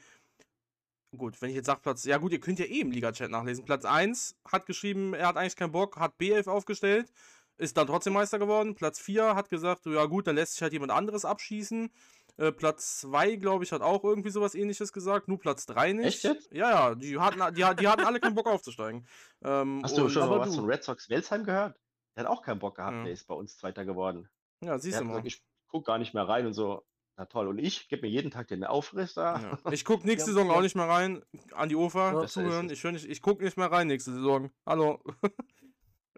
Gut, 1.18 1.42
wenn 1.42 1.50
ich 1.50 1.56
jetzt 1.56 1.68
sage 1.68 1.80
Platz, 1.82 2.04
ja 2.04 2.18
gut, 2.18 2.34
ihr 2.34 2.42
könnt 2.42 2.60
ja 2.60 2.66
eh 2.66 2.82
im 2.82 2.92
Liga-Chat 2.92 3.32
nachlesen. 3.32 3.64
Platz 3.64 3.86
1 3.86 4.36
hat 4.52 4.66
geschrieben, 4.66 5.14
er 5.14 5.28
hat 5.28 5.38
eigentlich 5.38 5.56
keinen 5.56 5.72
Bock, 5.72 5.98
hat 5.98 6.20
B11 6.20 6.50
aufgestellt, 6.50 7.10
ist 7.58 7.78
dann 7.78 7.88
trotzdem 7.88 8.14
Meister 8.14 8.40
geworden. 8.40 8.76
Platz 8.76 9.00
4 9.00 9.36
hat 9.36 9.50
gesagt, 9.50 9.86
ja 9.86 10.06
gut, 10.06 10.28
dann 10.28 10.36
lässt 10.36 10.54
sich 10.54 10.62
halt 10.62 10.74
jemand 10.74 10.92
anderes 10.92 11.26
abschießen. 11.26 11.90
Äh, 12.38 12.52
Platz 12.52 12.98
2, 13.00 13.38
glaube 13.38 13.64
ich, 13.64 13.72
hat 13.72 13.82
auch 13.82 14.04
irgendwie 14.04 14.30
sowas 14.30 14.56
ähnliches 14.56 14.92
gesagt, 14.92 15.28
nur 15.30 15.40
Platz 15.40 15.66
3 15.68 15.94
nicht. 15.94 16.06
Echt 16.08 16.24
jetzt? 16.24 16.52
Ja, 16.52 16.70
ja, 16.90 16.96
die 16.96 17.18
hatten, 17.18 17.40
die, 17.56 17.62
die 17.80 17.88
hatten 17.88 18.04
alle 18.04 18.20
keinen 18.20 18.36
Bock 18.36 18.48
aufzusteigen. 18.48 19.08
Ähm, 19.44 19.80
Hast 19.84 19.98
du 19.98 20.04
und- 20.04 20.10
schon 20.10 20.28
mal 20.28 20.40
was 20.40 20.50
du- 20.50 20.56
von 20.58 20.66
Red 20.66 20.84
Sox 20.84 21.10
Welsheim 21.10 21.46
gehört? 21.46 21.78
Der 22.18 22.26
hat 22.26 22.32
auch 22.32 22.42
keinen 22.42 22.60
Bock 22.60 22.76
gehabt, 22.76 22.96
Ja. 22.98 23.04
der 23.06 23.14
ist 23.14 23.26
bei 23.28 23.36
uns 23.36 23.58
Zweiter 23.58 23.86
geworden. 23.86 24.28
Ja, 24.62 24.72
Der 24.72 24.80
siehst 24.80 24.96
hat 24.98 25.04
du 25.04 25.08
mal. 25.08 25.22
gesagt, 25.22 25.28
ich 25.28 25.44
guck 25.68 25.86
gar 25.86 25.98
nicht 25.98 26.14
mehr 26.14 26.28
rein 26.28 26.46
und 26.46 26.54
so. 26.54 26.84
Na 27.18 27.26
toll. 27.26 27.48
Und 27.48 27.60
ich 27.60 27.88
gebe 27.88 28.02
mir 28.02 28.10
jeden 28.10 28.30
Tag 28.32 28.50
den 28.50 28.66
Aufriss 28.66 29.14
da. 29.14 29.40
Ja. 29.64 29.72
Ich 29.72 29.86
guck 29.86 30.04
nächste 30.06 30.32
Saison 30.32 30.52
auch 30.52 30.60
nicht 30.62 30.76
mehr 30.76 30.90
rein. 30.90 31.24
An 31.54 31.70
die 31.70 31.78
Ufer 31.78 32.12
Ja. 32.22 32.28
Zuhören. 32.28 32.70
Ich, 32.70 32.84
höre 32.84 32.92
nicht, 32.92 33.06
ich 33.06 33.22
guck 33.22 33.40
nicht 33.42 33.56
mehr 33.56 33.72
rein 33.72 33.88
nächste 33.88 34.12
Saison. 34.14 34.52
Hallo. 34.66 35.02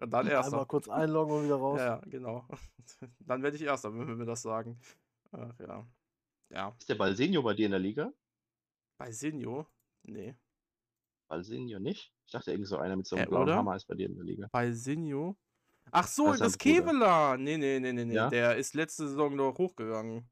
ja, 0.00 0.06
dann 0.06 0.14
Einmal 0.26 0.32
erster. 0.32 0.66
kurz 0.66 0.88
einloggen 0.88 1.34
und 1.38 1.44
wieder 1.44 1.56
raus. 1.60 1.78
Ja, 1.80 2.00
genau. 2.06 2.46
Dann 3.20 3.42
werde 3.42 3.56
ich 3.56 3.62
erster, 3.62 3.92
wenn 3.92 4.06
wir 4.08 4.14
mir 4.16 4.24
das 4.24 4.40
sagen. 4.42 4.80
Ach 5.32 5.52
ja. 5.60 5.86
Ja. 6.50 6.74
Ist 6.78 6.88
der 6.88 6.94
Balsenio 6.94 7.42
bei 7.42 7.52
dir 7.54 7.66
in 7.66 7.72
der 7.72 7.80
Liga? 7.80 8.10
Bei 8.96 9.12
Sinjo? 9.12 9.66
Nee. 10.04 10.34
Balsenio 11.28 11.78
nicht? 11.78 12.12
Ich 12.24 12.32
dachte, 12.32 12.50
irgend 12.52 12.66
so 12.66 12.78
einer 12.78 12.96
mit 12.96 13.06
so 13.06 13.16
einem 13.16 13.26
Äh, 13.26 13.28
blauen 13.28 13.42
oder? 13.42 13.56
Hammer 13.56 13.76
ist 13.76 13.86
bei 13.86 13.94
dir 13.94 14.06
in 14.06 14.14
der 14.14 14.24
Liga. 14.24 14.48
Bei 14.50 14.72
Sinjo? 14.72 15.36
Ach 15.90 16.06
so, 16.06 16.28
Das 16.30 16.38
das. 16.38 16.58
Kevela. 16.58 17.36
Nee, 17.36 17.58
nee, 17.58 17.78
nee, 17.78 17.92
nee, 17.92 18.04
nee. 18.06 18.14
Ja? 18.14 18.30
Der 18.30 18.56
ist 18.56 18.74
letzte 18.74 19.06
Saison 19.08 19.36
noch 19.36 19.56
hochgegangen. 19.58 20.28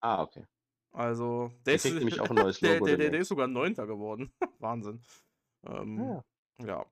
Ah, 0.00 0.22
okay. 0.22 0.46
Also, 0.92 1.48
der 1.48 1.62
Der 1.64 1.74
ist, 1.76 1.82
kriegt 1.82 1.96
nämlich 1.96 2.20
auch 2.20 2.28
ein 2.30 2.36
neues 2.36 2.58
der, 2.60 2.74
Logo. 2.74 2.86
der, 2.86 2.96
der, 2.98 3.14
ist 3.20 3.28
sogar 3.28 3.46
Neunter 3.46 3.86
geworden. 3.86 4.32
Wahnsinn. 4.58 5.02
Ähm, 5.64 5.98
Ja. 5.98 6.24
Ja. 6.66 6.86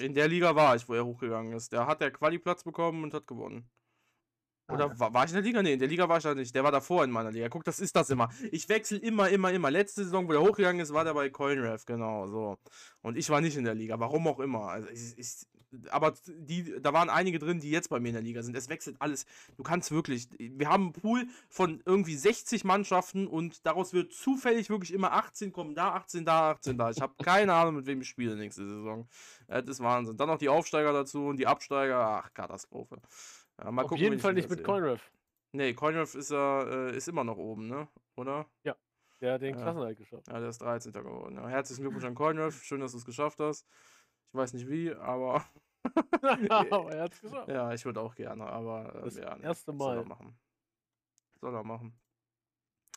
In 0.00 0.14
der 0.14 0.28
Liga 0.28 0.54
war 0.54 0.76
ich, 0.76 0.88
wo 0.88 0.94
er 0.94 1.04
hochgegangen 1.04 1.52
ist. 1.52 1.72
Der 1.72 1.86
hat 1.86 2.00
der 2.00 2.10
Quali-Platz 2.10 2.64
bekommen 2.64 3.04
und 3.04 3.14
hat 3.14 3.26
gewonnen. 3.26 3.68
Oder 4.72 4.86
Ah. 4.92 4.98
war, 5.00 5.14
war 5.14 5.24
ich 5.24 5.30
in 5.30 5.34
der 5.34 5.42
Liga? 5.42 5.62
Nee, 5.62 5.72
in 5.72 5.78
der 5.80 5.88
Liga 5.88 6.08
war 6.08 6.18
ich 6.18 6.22
da 6.22 6.34
nicht. 6.34 6.54
Der 6.54 6.62
war 6.62 6.70
davor 6.70 7.02
in 7.04 7.10
meiner 7.10 7.32
Liga. 7.32 7.48
Guck, 7.48 7.64
das 7.64 7.80
ist 7.80 7.96
das 7.96 8.08
immer. 8.10 8.28
Ich 8.52 8.68
wechsle 8.68 8.98
immer, 8.98 9.28
immer, 9.28 9.50
immer. 9.52 9.70
Letzte 9.70 10.04
Saison, 10.04 10.28
wo 10.28 10.32
der 10.32 10.42
hochgegangen 10.42 10.80
ist, 10.80 10.92
war 10.92 11.04
der 11.04 11.14
bei 11.14 11.28
CoinRef, 11.28 11.84
genau, 11.86 12.28
so. 12.28 12.56
Und 13.02 13.16
ich 13.18 13.28
war 13.30 13.40
nicht 13.40 13.56
in 13.56 13.64
der 13.64 13.74
Liga, 13.74 13.98
warum 13.98 14.28
auch 14.28 14.38
immer. 14.38 14.68
Also 14.68 14.88
ich, 14.90 15.18
ich, 15.18 15.46
aber 15.90 16.14
die, 16.26 16.80
da 16.80 16.92
waren 16.92 17.10
einige 17.10 17.38
drin, 17.38 17.60
die 17.60 17.70
jetzt 17.70 17.88
bei 17.90 18.00
mir 18.00 18.08
in 18.08 18.14
der 18.14 18.22
Liga 18.22 18.42
sind. 18.42 18.56
Es 18.56 18.68
wechselt 18.68 18.96
alles. 19.00 19.26
Du 19.56 19.62
kannst 19.62 19.90
wirklich. 19.90 20.28
Wir 20.38 20.68
haben 20.68 20.84
einen 20.84 20.92
Pool 20.92 21.26
von 21.48 21.82
irgendwie 21.84 22.16
60 22.16 22.64
Mannschaften 22.64 23.26
und 23.26 23.64
daraus 23.66 23.92
wird 23.92 24.12
zufällig 24.12 24.70
wirklich 24.70 24.92
immer 24.92 25.12
18 25.12 25.52
kommen, 25.52 25.74
da 25.74 25.94
18, 25.94 26.24
da 26.24 26.50
18, 26.52 26.78
da. 26.78 26.90
Ich 26.90 27.00
habe 27.00 27.14
keine 27.22 27.54
Ahnung, 27.54 27.76
mit 27.76 27.86
wem 27.86 28.00
ich 28.00 28.08
spiele 28.08 28.36
nächste 28.36 28.66
Saison. 28.66 29.08
Das 29.46 29.64
ist 29.66 29.80
Wahnsinn. 29.80 30.16
Dann 30.16 30.28
noch 30.28 30.38
die 30.38 30.48
Aufsteiger 30.48 30.92
dazu 30.92 31.26
und 31.26 31.36
die 31.38 31.46
Absteiger. 31.46 32.22
Ach, 32.24 32.32
Katastrophe. 32.34 33.00
Ja, 33.58 33.70
mal 33.70 33.82
Auf 33.82 33.88
gucken, 33.88 34.04
jeden 34.04 34.18
Fall 34.18 34.34
nicht 34.34 34.48
mit. 34.50 34.64
CoinRef. 34.64 35.00
Nee, 35.52 35.74
CoinRef 35.74 36.14
ist 36.14 36.30
ja 36.30 36.62
äh, 36.62 36.96
ist 36.96 37.08
immer 37.08 37.24
noch 37.24 37.36
oben, 37.36 37.66
ne? 37.68 37.88
Oder? 38.16 38.46
Der 39.20 39.34
hat 39.34 39.42
den 39.42 39.54
Ja. 39.54 39.62
Klassenerhalt 39.62 39.98
geschafft. 39.98 40.28
Ja, 40.28 40.40
der 40.40 40.48
ist 40.48 40.62
13. 40.62 40.92
geworden. 40.92 41.36
Ja, 41.36 41.48
herzlichen 41.48 41.82
Glückwunsch 41.82 42.04
an 42.04 42.14
CoinRef. 42.14 42.62
Schön, 42.62 42.80
dass 42.80 42.92
du 42.92 42.98
es 42.98 43.04
geschafft 43.04 43.38
hast. 43.40 43.66
Ich 44.32 44.36
weiß 44.38 44.52
nicht 44.54 44.68
wie, 44.68 44.92
aber 44.94 45.44
Aber 46.50 46.92
er 46.92 47.04
hat's 47.04 47.20
geschafft. 47.20 47.48
ja, 47.48 47.72
ich 47.72 47.84
würde 47.84 48.00
auch 48.00 48.14
gerne, 48.14 48.46
aber 48.46 48.94
äh, 48.96 49.02
Das 49.04 49.16
ja, 49.16 49.36
nee, 49.36 49.44
erste 49.44 49.72
Soll 49.76 49.96
er 49.96 50.02
Mal. 50.02 50.08
machen. 50.08 50.38
Soll 51.40 51.54
er 51.54 51.64
machen. 51.64 51.98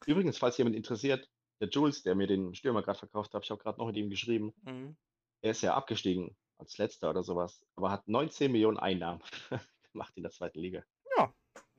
Übrigens, 0.06 0.38
falls 0.38 0.58
jemand 0.58 0.76
interessiert, 0.76 1.30
der 1.62 1.70
Jules, 1.70 2.04
der 2.04 2.14
mir 2.16 2.28
den 2.28 2.54
Stürmer 2.56 2.82
gerade 2.84 3.00
verkauft 3.00 3.34
hat, 3.34 3.44
ich 3.46 3.52
habe 3.52 3.62
gerade 3.64 3.80
noch 3.80 3.88
mit 3.88 3.96
ihm 3.96 4.10
geschrieben, 4.10 4.54
Mhm. 4.64 4.98
er 5.42 5.52
ist 5.52 5.62
ja 5.62 5.74
abgestiegen 5.76 6.36
als 6.58 6.78
letzter 6.78 7.10
oder 7.10 7.24
sowas, 7.24 7.66
aber 7.76 7.90
hat 7.90 8.08
19 8.08 8.52
Millionen 8.52 8.78
Einnahmen 8.78 9.22
gemacht 9.94 10.12
in 10.16 10.24
der 10.24 10.32
zweiten 10.32 10.60
Liga. 10.60 10.84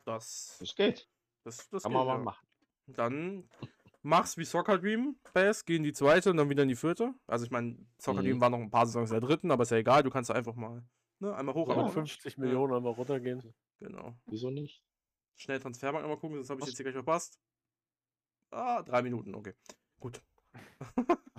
Das, 0.06 0.56
Das 0.60 0.74
geht. 0.74 1.08
das, 1.44 1.68
das 1.70 1.82
Kann 1.82 1.92
geht, 1.92 1.98
man 1.98 2.06
mal 2.06 2.16
ja. 2.18 2.22
machen. 2.24 2.46
Dann 2.88 3.48
mach's 4.04 4.36
wie 4.38 4.44
Soccer 4.44 4.78
Dream, 4.78 5.16
Bass, 5.32 5.64
geh 5.64 5.76
in 5.76 5.82
die 5.82 5.92
zweite 5.92 6.30
und 6.30 6.36
dann 6.36 6.48
wieder 6.48 6.62
in 6.62 6.68
die 6.68 6.76
vierte. 6.76 7.12
Also 7.26 7.44
ich 7.44 7.50
meine, 7.50 7.76
Soccer 7.98 8.20
Mhm. 8.20 8.26
Dream 8.26 8.40
war 8.40 8.50
noch 8.50 8.58
ein 8.60 8.70
paar 8.70 8.86
Saisons 8.86 9.10
in 9.10 9.18
der 9.20 9.26
dritten, 9.28 9.50
aber 9.50 9.62
ist 9.64 9.70
ja 9.70 9.78
egal, 9.78 10.02
du 10.02 10.10
kannst 10.10 10.30
einfach 10.30 10.54
mal 10.54 10.82
ne, 11.18 11.34
einmal 11.34 11.54
hoch, 11.54 11.66
Ja. 11.68 11.74
einmal 11.74 11.86
Mit 11.88 11.96
runter. 11.96 12.08
50 12.10 12.38
Millionen 12.38 12.74
einmal 12.74 12.92
runtergehen. 12.92 13.42
Genau. 13.80 14.14
Wieso 14.26 14.50
nicht? 14.50 14.84
Schnell 15.36 15.58
Transfermarkt 15.58 16.04
einmal 16.04 16.18
gucken, 16.18 16.38
das 16.38 16.48
habe 16.50 16.60
ich 16.60 16.62
Was? 16.62 16.68
jetzt 16.70 16.76
hier 16.76 16.84
gleich 16.84 16.94
verpasst. 16.94 17.40
Ah, 18.52 18.82
drei 18.82 19.02
Minuten, 19.02 19.34
okay. 19.34 19.54
Gut. 19.98 20.22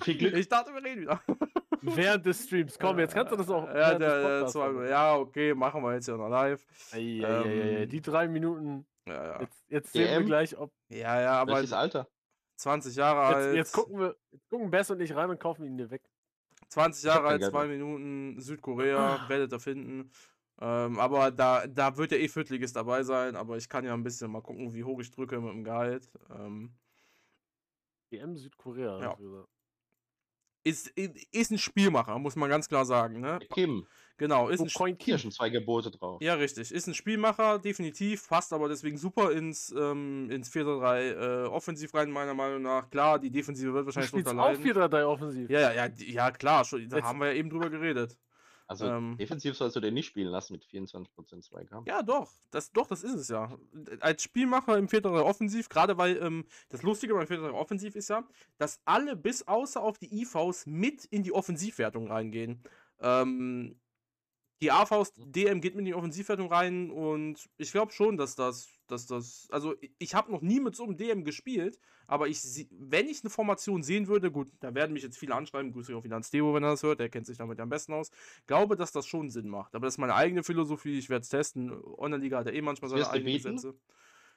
Viel 0.02 0.18
Glück. 0.18 0.34
Ich 0.38 0.50
dachte, 0.50 0.74
wir 0.74 0.84
reden 0.84 1.02
wieder. 1.02 1.22
Während 1.82 2.26
des 2.26 2.44
Streams. 2.46 2.78
Komm, 2.80 3.00
jetzt 3.00 3.14
kannst 3.14 3.32
du 3.32 3.38
das 3.38 3.50
auch. 3.50 3.68
Ja, 3.68 3.98
der, 3.98 4.44
der 4.50 4.90
ja, 4.90 5.16
okay, 5.16 5.54
machen 5.54 5.82
wir 5.84 5.94
jetzt 5.94 6.08
ja 6.08 6.18
noch 6.18 6.28
live. 6.30 6.66
Eieieiei, 6.92 7.84
Ähm, 7.84 7.90
Die 7.90 8.02
drei 8.02 8.28
Minuten. 8.28 8.86
Ja, 9.08 9.24
ja. 9.24 9.42
Jetzt, 9.42 9.64
jetzt 9.70 9.94
sehen 9.94 10.02
wir 10.10 10.18
DM? 10.18 10.26
gleich, 10.26 10.58
ob. 10.58 10.74
Ja, 10.90 11.22
ja, 11.22 11.42
aber 11.42 11.54
Welches 11.54 11.74
Alter? 11.74 12.08
20 12.58 12.96
Jahre 12.96 13.28
Jetzt, 13.28 13.36
alt. 13.36 13.56
jetzt 13.56 13.74
gucken 13.74 14.00
wir. 14.00 14.16
Jetzt 14.32 14.50
gucken 14.50 14.72
Bess 14.72 14.90
und 14.92 15.00
ich 15.02 15.16
rein 15.16 15.30
und 15.30 15.40
kaufen 15.40 15.66
ihn 15.66 15.78
dir 15.78 15.90
weg. 15.90 16.04
20 16.70 17.04
Ich 17.04 17.10
hab 17.10 17.18
Jahre 17.18 17.28
alt, 17.30 17.44
zwei. 17.44 17.68
Minuten, 17.68 18.40
Südkorea, 18.40 19.28
werdet 19.30 19.52
ihr 19.52 19.60
finden. 19.60 20.12
Ähm, 20.60 21.00
aber 21.00 21.32
da, 21.32 21.68
da 21.68 21.98
wird 21.98 22.12
ja 22.12 22.18
eh 22.18 22.30
Viertligist 22.30 22.76
dabei 22.76 23.04
sein, 23.04 23.36
aber 23.36 23.58
ich 23.58 23.68
kann 23.68 23.84
ja 23.84 23.94
ein 23.94 24.04
bisschen 24.04 24.32
mal 24.32 24.42
gucken, 24.42 24.74
wie 24.74 24.84
hoch 24.84 25.00
ich 25.02 25.12
drücke 25.12 25.40
mit 25.40 25.52
dem 25.52 25.64
Gehalt. 25.64 26.10
Ähm, 26.30 26.74
EM 28.10 28.38
Südkorea. 28.38 29.00
Ja. 29.02 29.18
ist, 30.64 30.88
ist 30.98 31.52
ein 31.52 31.58
Spielmacher, 31.58 32.18
muss 32.20 32.36
man 32.38 32.50
ganz 32.50 32.70
klar 32.70 32.86
sagen. 32.86 33.20
Ne? 33.20 33.40
Kim. 33.54 33.86
Genau, 34.18 34.48
ist 34.50 34.62
Oh, 34.62 34.64
ein 34.64 34.98
Coin 34.98 35.20
schon 35.20 35.32
zwei 35.32 35.50
Gebote 35.50 35.92
drauf. 35.92 36.22
Ja, 36.22 36.36
richtig. 36.36 36.72
Ist 36.72 36.88
ein 36.88 36.94
Spielmacher, 36.94 37.60
definitiv. 37.60 38.28
Passt 38.30 38.54
aber 38.54 38.70
deswegen 38.70 38.98
super 38.98 39.32
ins, 39.32 39.74
ähm, 39.78 40.30
ins 40.32 40.50
4-3 40.52 41.44
äh, 41.44 41.48
offensiv 41.48 41.94
rein, 41.94 42.12
meiner 42.12 42.34
Meinung 42.34 42.62
nach. 42.62 42.90
Klar, 42.90 43.20
die 43.20 43.30
Defensive 43.30 43.74
wird 43.74 43.82
Du 43.84 43.86
wahrscheinlich 43.88 44.10
spielst 44.10 44.28
drunter 44.28 44.44
auch 44.44 44.52
leiden. 44.54 44.64
4-3-3 44.66 45.04
offensiv. 45.06 45.50
Ja, 45.50 45.60
ja, 45.60 45.74
ja, 45.74 45.90
ja, 45.98 46.32
klar. 46.32 46.64
Schon, 46.64 46.88
da 46.88 46.96
Jetzt- 46.98 47.06
haben 47.06 47.20
wir 47.20 47.28
ja 47.28 47.34
eben 47.34 47.50
drüber 47.50 47.70
geredet. 47.70 48.18
Also 48.68 48.88
Ähm. 48.88 49.16
defensiv 49.20 49.56
sollst 49.56 49.76
du 49.76 49.80
den 49.80 49.94
nicht 49.94 50.08
spielen 50.08 50.30
lassen 50.30 50.54
mit 50.54 50.64
24% 50.66 51.44
Zweikampf. 51.44 51.86
Ja, 51.86 52.02
doch. 52.02 52.32
Das, 52.50 52.72
doch, 52.72 52.88
das 52.88 53.04
ist 53.04 53.14
es 53.14 53.28
ja. 53.28 53.56
Als 54.00 54.24
Spielmacher 54.24 54.76
im 54.80 54.88
4-3 54.88 55.22
Offensiv, 55.24 55.70
gerade 55.70 55.98
weil 56.00 56.18
ähm, 56.18 56.46
das 56.70 56.82
Lustige 56.82 57.14
beim 57.14 57.28
4-3 57.28 57.52
Offensiv 57.54 57.96
ist 57.96 58.08
ja, 58.10 58.24
dass 58.58 58.80
alle 58.86 59.16
bis 59.16 59.48
außer 59.48 59.84
auf 59.84 60.00
die 60.00 60.22
IVs 60.22 60.66
mit 60.66 61.06
in 61.06 61.22
die 61.22 61.32
Offensivwertung 61.32 62.08
reingehen. 62.08 62.64
Ähm, 63.02 63.76
die 64.62 64.72
AVs, 64.72 65.12
DM 65.18 65.60
geht 65.60 65.76
mit 65.76 65.82
in 65.82 65.86
die 65.86 65.94
Offensivwertung 65.94 66.48
rein 66.52 66.90
und 66.90 67.50
ich 67.58 67.72
glaube 67.72 67.92
schon, 67.92 68.16
dass 68.16 68.36
das, 68.36 68.70
dass 68.88 69.06
das, 69.06 69.48
also 69.52 69.76
ich- 70.00 70.16
habe 70.16 70.32
noch 70.32 70.42
nie 70.42 70.60
mit 70.62 70.76
so 70.76 70.84
einem 70.86 70.96
DM 70.96 71.26
gespielt, 71.26 71.78
aber 72.08 72.28
ich, 72.30 72.40
wenn 72.72 73.08
ich 73.08 73.22
eine 73.24 73.30
Formation 73.30 73.84
sehen 73.84 74.08
würde, 74.08 74.32
gut, 74.32 74.48
da 74.62 74.74
werden 74.74 74.94
mich 74.94 75.04
jetzt 75.04 75.18
viele 75.18 75.36
anschreiben, 75.36 75.74
grüße 75.74 75.92
ich 75.92 75.98
auch 75.98 76.04
wieder 76.06 76.16
ans 76.16 76.30
Theo, 76.30 76.54
wenn 76.54 76.64
er 76.64 76.70
das 76.72 76.84
hört, 76.84 77.00
der 77.02 77.10
kennt 77.10 77.28
sich 77.28 77.38
damit 77.38 77.60
am 77.60 77.68
besten 77.70 77.92
aus, 77.94 78.12
glaube, 78.48 78.78
dass 78.78 78.94
das 78.94 79.06
schon 79.08 79.30
Sinn 79.30 79.50
macht. 79.50 79.76
Aber 79.76 79.88
das 79.88 79.96
ist 79.96 79.98
meine 79.98 80.16
eigene 80.16 80.42
Philosophie, 80.44 80.98
ich 81.00 81.10
werde 81.10 81.24
es 81.24 81.30
testen. 81.30 81.72
Online-Liga 81.98 82.38
hat 82.40 82.46
ja 82.46 82.54
eh 82.54 82.62
manchmal 82.62 82.90
seine 82.90 83.04
du 83.04 83.10
eigenen? 83.10 83.34
Gesetze. 83.34 83.76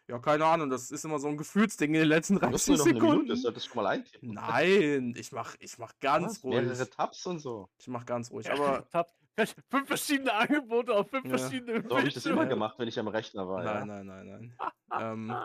Ja, 0.08 0.18
keine 0.18 0.46
Ahnung, 0.46 0.70
das 0.70 0.90
ist 0.90 1.04
immer 1.04 1.18
so 1.18 1.28
ein 1.28 1.36
Gefühlsding 1.36 1.92
in 1.94 2.00
den 2.00 2.08
letzten 2.08 2.34
Du 2.34 2.40
30 2.40 2.52
musst 2.52 2.68
nur 2.68 2.76
noch 2.78 2.86
eine 2.86 2.94
Sekunden. 2.94 3.22
Minute, 3.24 3.36
solltest 3.36 3.66
du 3.66 3.70
schon 3.70 3.82
mal 3.84 3.88
eintippen. 3.90 4.32
Nein, 4.32 5.14
ich 5.16 5.30
mach, 5.32 5.54
ich 5.60 5.78
mach 5.78 5.92
ganz 6.00 6.38
Was? 6.38 6.44
ruhig. 6.44 6.62
Mehrere 6.62 6.88
Tabs 6.90 7.26
und 7.26 7.38
so. 7.40 7.68
Ich 7.78 7.86
mach 7.88 8.06
ganz 8.06 8.30
ruhig. 8.32 8.50
Aber 8.50 8.88
fünf 9.70 9.88
verschiedene 9.88 10.32
Angebote 10.32 10.94
auf 10.94 11.08
fünf 11.10 11.24
Ja. 11.26 11.38
verschiedene 11.38 11.82
So 11.88 11.96
habe 11.96 12.08
ich 12.08 12.14
das 12.14 12.26
immer 12.26 12.46
gemacht, 12.46 12.78
wenn 12.78 12.88
ich 12.88 12.98
am 12.98 13.08
Rechner 13.08 13.48
war. 13.48 13.62
Nein, 13.62 13.88
Ja. 13.88 14.02
nein, 14.02 14.06
nein, 14.06 14.26
nein. 14.26 14.58
ähm, 15.00 15.36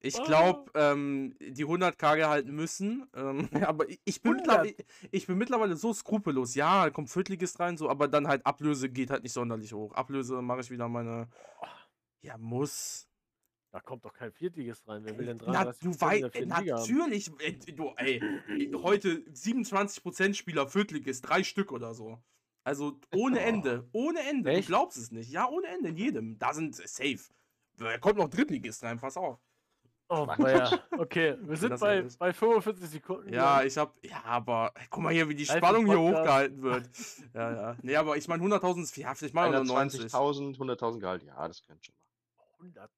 ich 0.00 0.14
Ah. 0.16 0.24
glaube, 0.24 0.70
ähm, 0.74 1.36
die 1.40 1.64
100k 1.64 2.16
gehalten 2.16 2.54
müssen. 2.54 3.08
Ähm, 3.14 3.48
aber 3.70 3.88
ich, 3.88 4.00
ich, 4.04 4.22
bin 4.22 4.34
100? 4.34 4.64
mittlerweile, 4.64 4.74
ich 5.10 5.26
bin 5.26 5.38
mittlerweile 5.38 5.76
so 5.76 5.92
skrupellos. 5.92 6.54
Ja, 6.54 6.90
kommt 6.90 7.10
Viertligist 7.10 7.58
rein, 7.60 7.76
so, 7.76 7.88
aber 7.88 8.08
dann 8.08 8.28
halt 8.28 8.44
Ablöse 8.46 8.88
geht 8.88 9.10
halt 9.10 9.22
nicht 9.22 9.32
sonderlich 9.32 9.72
hoch. 9.72 9.92
Ablöse 9.94 10.40
mache 10.42 10.60
ich 10.60 10.70
wieder 10.70 10.88
meine. 10.88 11.28
Ja, 12.22 12.36
muss. 12.38 13.08
Da 13.72 13.80
kommt 13.80 14.04
doch 14.04 14.14
kein 14.14 14.32
Viertliges 14.32 14.86
rein. 14.86 15.04
Wer 15.04 15.18
will 15.18 15.26
denn 15.26 15.38
Na, 15.38 15.64
33 15.64 15.80
du 15.82 16.00
weißt, 16.00 16.22
natürlich. 16.22 17.30
äh, 17.40 17.72
Du, 17.72 17.92
ey, 17.96 18.20
heute 18.74 19.22
27% 19.32 20.34
Spieler 20.34 20.66
Viertligist, 20.66 21.28
drei 21.28 21.42
Stück 21.42 21.72
oder 21.72 21.92
so. 21.94 22.18
Also 22.66 22.98
ohne 23.14 23.40
Ende, 23.40 23.88
ohne 23.92 24.20
Ende. 24.28 24.50
Echt? 24.50 24.64
Du 24.68 24.72
glaubst 24.72 24.98
es 24.98 25.12
nicht. 25.12 25.30
Ja, 25.30 25.48
ohne 25.48 25.68
Ende, 25.68 25.90
in 25.90 25.96
jedem. 25.96 26.36
Da 26.38 26.52
sind 26.52 26.74
safe. 26.74 27.20
Da 27.76 27.96
kommt 27.98 28.16
noch 28.16 28.28
Drittligist 28.28 28.82
rein, 28.82 28.98
pass 28.98 29.16
auf. 29.16 29.38
Oh, 30.08 30.26
ja. 30.38 30.70
Okay, 30.98 31.36
wir 31.42 31.56
sind 31.56 31.78
bei, 31.78 32.02
bei 32.18 32.32
45 32.32 32.88
Sekunden. 32.90 33.32
Ja, 33.32 33.62
ich 33.62 33.76
hab, 33.76 33.94
ja, 34.04 34.22
aber 34.24 34.72
ey, 34.74 34.86
guck 34.90 35.02
mal 35.04 35.12
hier, 35.12 35.28
wie 35.28 35.34
die 35.36 35.46
Spannung 35.46 35.86
hier 35.86 35.98
hochgehalten 36.00 36.62
wird. 36.62 36.90
Ja, 37.34 37.52
ja. 37.52 37.76
Nee, 37.82 37.94
aber 37.96 38.16
ich 38.16 38.26
meine 38.26 38.42
100.000 38.44 38.82
ist, 38.82 38.96
ja, 38.96 39.14
vielleicht 39.14 39.34
mal 39.34 39.50
nur 39.50 39.64
90. 39.64 40.12
120.000, 40.12 40.56
100.000 40.58 40.98
Gehalt, 40.98 41.22
ja, 41.22 41.46
das 41.46 41.62
könnte 41.62 41.84
schon 41.84 41.94
machen. 42.36 42.72
100.000. 42.74 42.88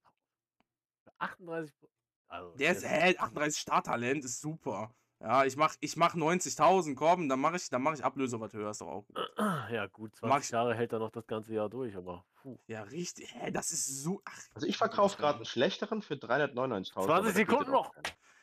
Für 1.04 1.12
38. 1.18 1.74
Pro- 1.78 1.88
Also, 2.28 2.56
Der 2.56 2.72
ist, 2.72 2.84
hä, 2.88 3.16
38 3.18 3.60
Starttalent 3.60 4.24
ist 4.24 4.40
super. 4.40 4.94
Ja, 5.20 5.44
ich 5.44 5.56
mach, 5.56 5.74
ich 5.80 5.96
mach 5.96 6.14
90.000, 6.14 6.94
komm, 6.94 7.28
dann 7.28 7.40
mach 7.40 7.52
ich, 7.54 7.68
dann 7.70 7.82
mach 7.82 7.92
ich 7.94 8.04
Ablöse 8.04 8.38
was 8.40 8.52
höher, 8.52 8.70
ist 8.70 8.80
doch 8.80 8.86
auch 8.86 9.06
gut. 9.06 9.16
Ja, 9.70 9.86
gut, 9.86 10.12
Mach 10.22 10.28
20 10.30 10.44
ich- 10.46 10.52
Jahre 10.52 10.74
hält 10.74 10.92
er 10.92 10.98
noch 11.00 11.10
das 11.10 11.26
ganze 11.26 11.52
Jahr 11.54 11.68
durch, 11.68 11.96
aber. 11.96 12.24
Puh. 12.36 12.58
Ja, 12.68 12.82
richtig, 12.84 13.34
hä, 13.34 13.50
das 13.50 13.72
ist 13.72 14.02
so, 14.02 14.22
ach. 14.24 14.38
Also 14.54 14.66
ich 14.66 14.76
verkaufe 14.76 15.16
gerade 15.16 15.36
einen 15.36 15.44
schlechteren 15.44 16.02
für 16.02 16.14
399.000. 16.14 16.92
aber 16.96 17.06
20 17.06 17.06
da 17.06 17.20
bietet 17.20 17.34
Sekunden 17.34 17.70
noch. 17.72 17.92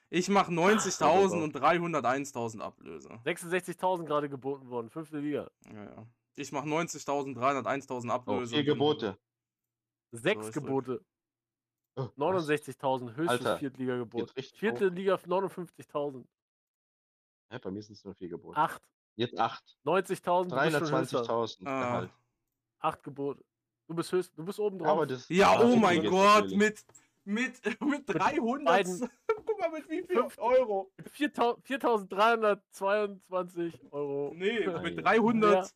Ich 0.10 0.30
mach 0.30 0.48
Ah, 0.50 0.52
90.000 0.52 1.44
und 1.44 1.56
301.000 1.56 2.60
Ablöse. 2.62 3.10
66.000 3.24 4.06
gerade 4.06 4.30
geboten 4.30 4.70
worden, 4.70 4.90
fünfte 4.90 5.20
Liga. 5.20 5.50
Ja, 5.74 5.84
ja. 5.84 6.08
Ich 6.36 6.52
mach 6.52 6.66
90.000, 6.66 7.36
301.000 7.36 8.10
Oh, 8.10 8.14
Ablöse. 8.14 8.50
vier 8.52 8.60
und 8.60 8.68
dann- 8.68 8.74
Gebote. 8.76 9.18
Sechs 10.12 10.48
ist 10.48 10.54
Gebote. 10.54 11.04
Oh, 11.96 12.10
was? 12.16 12.18
69.000, 12.18 13.16
höchstes 13.16 13.60
Viertliga-Gebot. 13.60 14.34
Vierte. 14.54 14.88
Liga 14.90 15.16
59.000. 15.16 16.26
Ja, 17.52 17.58
bei 17.60 17.72
mir 17.72 17.82
sind 17.82 17.96
es 17.96 18.04
nur 18.04 18.14
vier 18.16 18.30
Gebote. 18.30 18.58
Acht. 18.58 18.82
Jetzt 19.16 19.40
acht. 19.40 19.64
90.000. 19.86 20.50
du 20.50 20.56
bist 20.56 20.90
schon 20.90 21.00
höchster. 21.00 21.22
320.000 21.24 21.68
Ah. 21.68 21.80
Gehalt. 21.82 22.12
Acht 22.80 23.04
Gebote. 23.04 23.44
Du 23.88 23.96
bist 23.96 24.12
höchst, 24.12 24.38
du 24.38 24.44
bist 24.44 24.60
oben 24.60 24.78
Ja, 24.80 24.86
drauf. 24.86 24.98
aber 24.98 25.06
das 25.08 25.30
Ja, 25.30 25.60
oh 25.62 25.76
mein 25.76 26.04
Gott, 26.04 26.50
mit, 26.52 26.84
mit, 27.24 27.62
mit 27.82 28.04
300. 28.08 28.66
beiden- 28.66 29.10
Guck 29.46 29.60
mal, 29.60 29.70
mit 29.70 29.88
wie 29.90 30.04
viel 30.04 30.16
Fünf- 30.18 30.38
Euro? 30.40 30.92
4.000 31.16 31.62
4.322 31.64 33.74
Euro. 33.92 34.34
Nee, 34.36 34.66
Nein. 34.66 34.84
mit 34.84 35.04
300. 35.06 35.66
Ja. 35.66 35.70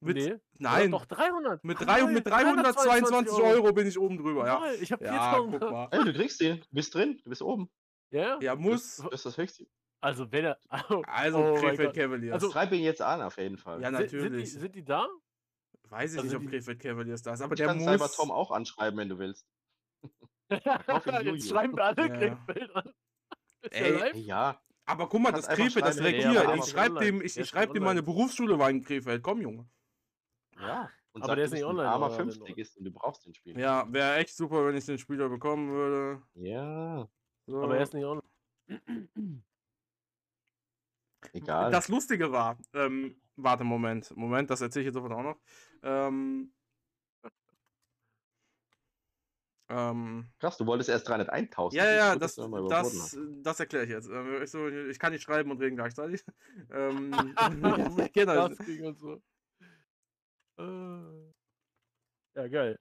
Mit, 0.00 0.16
nee, 0.16 0.34
Nein, 0.58 0.90
Doch 0.90 1.06
300. 1.06 1.62
mit, 1.62 1.80
Ah, 1.80 1.84
drei, 1.84 2.00
nein, 2.02 2.14
mit 2.14 2.26
322 2.26 3.38
Euro. 3.40 3.72
bin 3.72 3.86
ich 3.86 3.96
oben 3.98 4.18
drüber, 4.18 4.46
ja. 4.46 4.58
Nein, 4.58 4.76
ich 4.80 4.90
habe 4.90 5.04
Ja, 5.04 5.34
4.000. 5.36 5.58
guck 5.60 5.70
mal. 5.70 5.88
Ey, 5.92 6.04
du 6.04 6.12
kriegst 6.12 6.40
den. 6.40 6.60
Du 6.60 6.66
bist 6.72 6.92
drin. 6.94 7.20
Du 7.22 7.30
bist 7.30 7.42
oben. 7.42 7.70
Ja, 8.10 8.38
Ja, 8.40 8.56
muss. 8.56 8.96
Das, 8.96 9.04
das 9.06 9.12
ist 9.20 9.26
das 9.26 9.36
Höchste. 9.38 9.66
Also 10.02 10.30
wenn 10.30 10.44
er. 10.44 10.58
Oh, 10.90 11.02
Also, 11.06 11.38
oh 11.38 11.54
Krefeld. 11.54 11.94
Cavaliers. 11.94 12.34
Also- 12.34 12.50
Schreib 12.50 12.72
ihn 12.72 12.82
jetzt 12.82 13.00
an, 13.00 13.22
auf 13.22 13.38
jeden 13.38 13.56
Fall. 13.56 13.80
ja, 13.80 13.88
Sind- 13.90 14.10
Sind 14.10 14.10
die, 14.12 14.16
natürlich. 14.24 14.52
sind 14.52 14.74
die 14.74 14.84
da? 14.84 15.06
Weiß 15.88 16.12
ich 16.14 16.20
also 16.20 16.36
nicht, 16.38 16.46
ob 16.46 16.50
Krefeld 16.50 16.80
Cavaliers 16.80 17.22
da 17.22 17.32
ist, 17.34 17.40
aber 17.42 17.52
ich 17.54 17.58
der 17.58 17.66
kann 17.68 17.80
Cyber 17.80 17.98
muss. 18.04 18.16
Tom 18.16 18.30
auch 18.30 18.50
anschreiben, 18.50 18.98
wenn 18.98 19.08
du 19.08 19.18
willst. 19.18 19.46
Jetzt 20.50 21.48
schreiben 21.48 21.76
wir 21.76 21.84
alle 21.84 22.08
Ja. 22.08 22.08
Krefeld 22.36 22.76
an. 22.76 22.92
Ist 23.62 23.72
Ey? 23.72 24.18
Ja, 24.20 24.60
Aber 24.86 25.08
guck 25.08 25.20
mal, 25.22 25.32
das 25.32 25.46
Krefeld, 25.48 25.84
das 25.84 25.96
direkt 25.96 26.22
hier. 26.24 26.42
aber 26.42 26.54
Ich 26.54 26.60
ist 26.62 26.70
schreibe 26.70 26.98
dem, 27.00 27.16
ich, 27.20 27.24
ich 27.32 27.36
ist 27.38 27.48
schreib 27.48 27.72
dem, 27.72 27.84
meine 27.84 28.02
Berufsschule 28.02 28.58
war 28.58 28.68
in 28.70 28.82
Krefeld. 28.82 29.22
Komm, 29.22 29.40
Junge. 29.40 29.68
ja. 30.60 30.90
Und 31.14 31.20
Aber 31.22 31.32
sag, 31.32 31.36
der 31.36 31.44
ist 31.44 31.52
nicht 31.52 31.64
online, 31.64 31.88
armer 31.90 32.06
oder? 32.06 32.14
Fünftligist 32.16 32.78
und 32.78 32.84
du 32.84 32.90
brauchst 32.90 33.26
den 33.26 33.34
Spieler. 33.34 33.60
Ja, 33.60 33.86
wäre 33.92 34.14
echt 34.16 34.34
super, 34.34 34.66
wenn 34.66 34.74
ich 34.76 34.86
den 34.86 34.96
Spieler 34.96 35.28
bekommen 35.28 35.70
würde. 35.70 36.22
Ja, 36.34 37.06
So. 37.46 37.62
Aber 37.62 37.76
er 37.76 37.82
ist 37.82 37.92
nicht 37.92 38.04
online. 38.06 38.22
egal. 41.32 41.70
Das 41.70 41.88
Lustige 41.88 42.32
war, 42.32 42.58
ähm, 42.74 43.16
warte, 43.36 43.64
Moment, 43.64 44.14
Moment, 44.16 44.50
das 44.50 44.60
erzähle 44.60 44.82
ich 44.82 44.86
jetzt 44.86 44.94
sofort 44.94 45.12
auch 45.12 45.22
noch. 45.22 45.36
Ähm, 45.82 46.52
ähm, 49.68 50.28
Krass, 50.38 50.58
du 50.58 50.66
wolltest 50.66 50.90
erst 50.90 51.08
301.000. 51.08 51.74
ja, 51.74 51.90
ja, 51.90 52.16
das, 52.16 52.34
das, 52.34 52.48
hast. 52.70 53.18
das 53.42 53.60
erkläre 53.60 53.84
ich 53.84 53.90
jetzt. 53.90 54.08
Ähm, 54.08 54.42
ich, 54.42 54.50
so, 54.50 54.68
ich 54.68 54.98
kann 54.98 55.12
nicht 55.12 55.22
schreiben 55.22 55.50
und 55.50 55.60
reden 55.60 55.76
gleichzeitig. 55.76 56.24
ähm, 56.72 57.14
das. 58.34 58.58
Das 58.58 58.58
ging 58.66 58.84
und 58.84 58.98
so. 58.98 59.22
Äh. 60.58 61.32
Ja, 62.34 62.48
geil. 62.48 62.78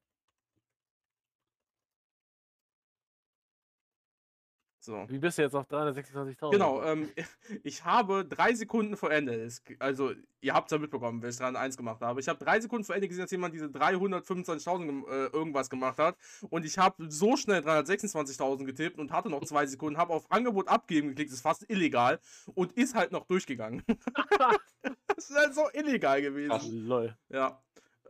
So. 4.84 5.06
Wie 5.10 5.20
bist 5.20 5.38
du 5.38 5.44
jetzt 5.44 5.54
auf 5.54 5.68
326.000? 5.70 6.50
Genau, 6.50 6.82
ähm, 6.84 7.08
ich 7.64 7.86
habe 7.86 8.26
drei 8.26 8.56
Sekunden 8.56 8.98
vor 8.98 9.12
Ende, 9.12 9.48
also 9.78 10.12
ihr 10.42 10.56
habt 10.56 10.70
es 10.70 10.76
ja 10.76 10.80
mitbekommen, 10.80 11.22
wenn 11.22 11.30
ich 11.30 11.38
dran 11.38 11.56
eins 11.56 11.78
gemacht 11.78 12.02
habe. 12.02 12.20
Ich 12.20 12.28
habe 12.28 12.44
drei 12.44 12.60
Sekunden 12.60 12.84
vor 12.84 12.96
Ende 12.96 13.08
gesehen, 13.08 13.22
dass 13.22 13.32
jemand 13.32 13.54
diese 13.54 13.68
325.000 13.68 14.86
gem- 14.86 15.06
äh, 15.08 15.28
irgendwas 15.28 15.70
gemacht 15.70 16.00
hat. 16.00 16.18
Und 16.50 16.66
ich 16.66 16.80
habe 16.80 17.06
so 17.10 17.38
schnell 17.38 17.62
326.000 17.62 18.66
getippt 18.66 18.98
und 18.98 19.12
hatte 19.12 19.30
noch 19.30 19.44
zwei 19.46 19.68
Sekunden, 19.68 20.00
habe 20.00 20.14
auf 20.14 20.30
Angebot 20.32 20.68
abgeben 20.68 21.10
geklickt, 21.10 21.32
ist 21.32 21.42
fast 21.42 21.70
illegal 21.70 22.20
und 22.56 22.72
ist 22.74 22.96
halt 22.96 23.12
noch 23.12 23.26
durchgegangen. 23.28 23.84
das 25.08 25.30
ist 25.30 25.36
halt 25.38 25.54
so 25.54 25.70
illegal 25.74 26.24
gewesen. 26.24 26.50
Krass. 26.50 26.68
Lol. 26.72 27.16
Ja. 27.30 27.62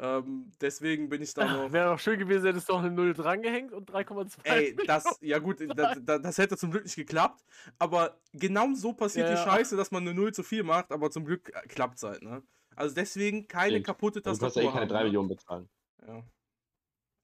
Ähm, 0.02 0.52
deswegen 0.60 1.10
bin 1.10 1.22
ich 1.22 1.32
da 1.36 1.45
noch. 1.45 1.72
Wäre 1.72 1.91
doch 1.91 1.99
schön 1.99 2.18
gewesen, 2.18 2.47
hättest 2.47 2.68
du 2.70 2.74
noch 2.74 2.80
eine 2.80 2.89
0 2.89 3.14
drangehängt 3.14 3.72
und 3.72 3.88
3,2. 3.91 4.39
Ey, 4.45 4.76
das, 4.88 5.20
ja 5.22 5.38
gut, 5.38 5.60
das, 5.78 5.99
das 6.04 6.38
hätte 6.39 6.58
zum 6.58 6.72
Glück 6.72 6.86
nicht 6.86 6.95
geklappt, 6.95 7.45
aber 7.78 8.20
genau 8.34 8.74
so 8.74 8.93
passiert 8.93 9.30
Ja, 9.30 9.36
die 9.36 9.39
ja. 9.39 9.45
Scheiße, 9.45 9.78
dass 9.78 9.91
man 9.91 10.02
eine 10.02 10.16
0 10.16 10.34
zu 10.34 10.41
viel 10.41 10.64
macht, 10.64 10.91
aber 10.91 11.12
zum 11.12 11.24
Glück 11.24 11.52
klappt 11.70 11.97
es 11.97 12.04
halt, 12.04 12.24
ne? 12.24 12.41
Also 12.76 12.95
deswegen 12.95 13.47
keine 13.47 13.74
Stimmt. 13.74 13.86
kaputte 13.86 14.22
Du 14.22 14.30
kannst 14.30 14.41
Tastatur 14.41 14.64
ja 14.64 14.70
eh 14.70 14.74
keine 14.74 14.88
3 14.88 14.95
haben, 14.95 14.99
ne? 15.04 15.10
Millionen 15.10 15.30
bezahlen. 15.30 15.70
Ja. 16.08 16.24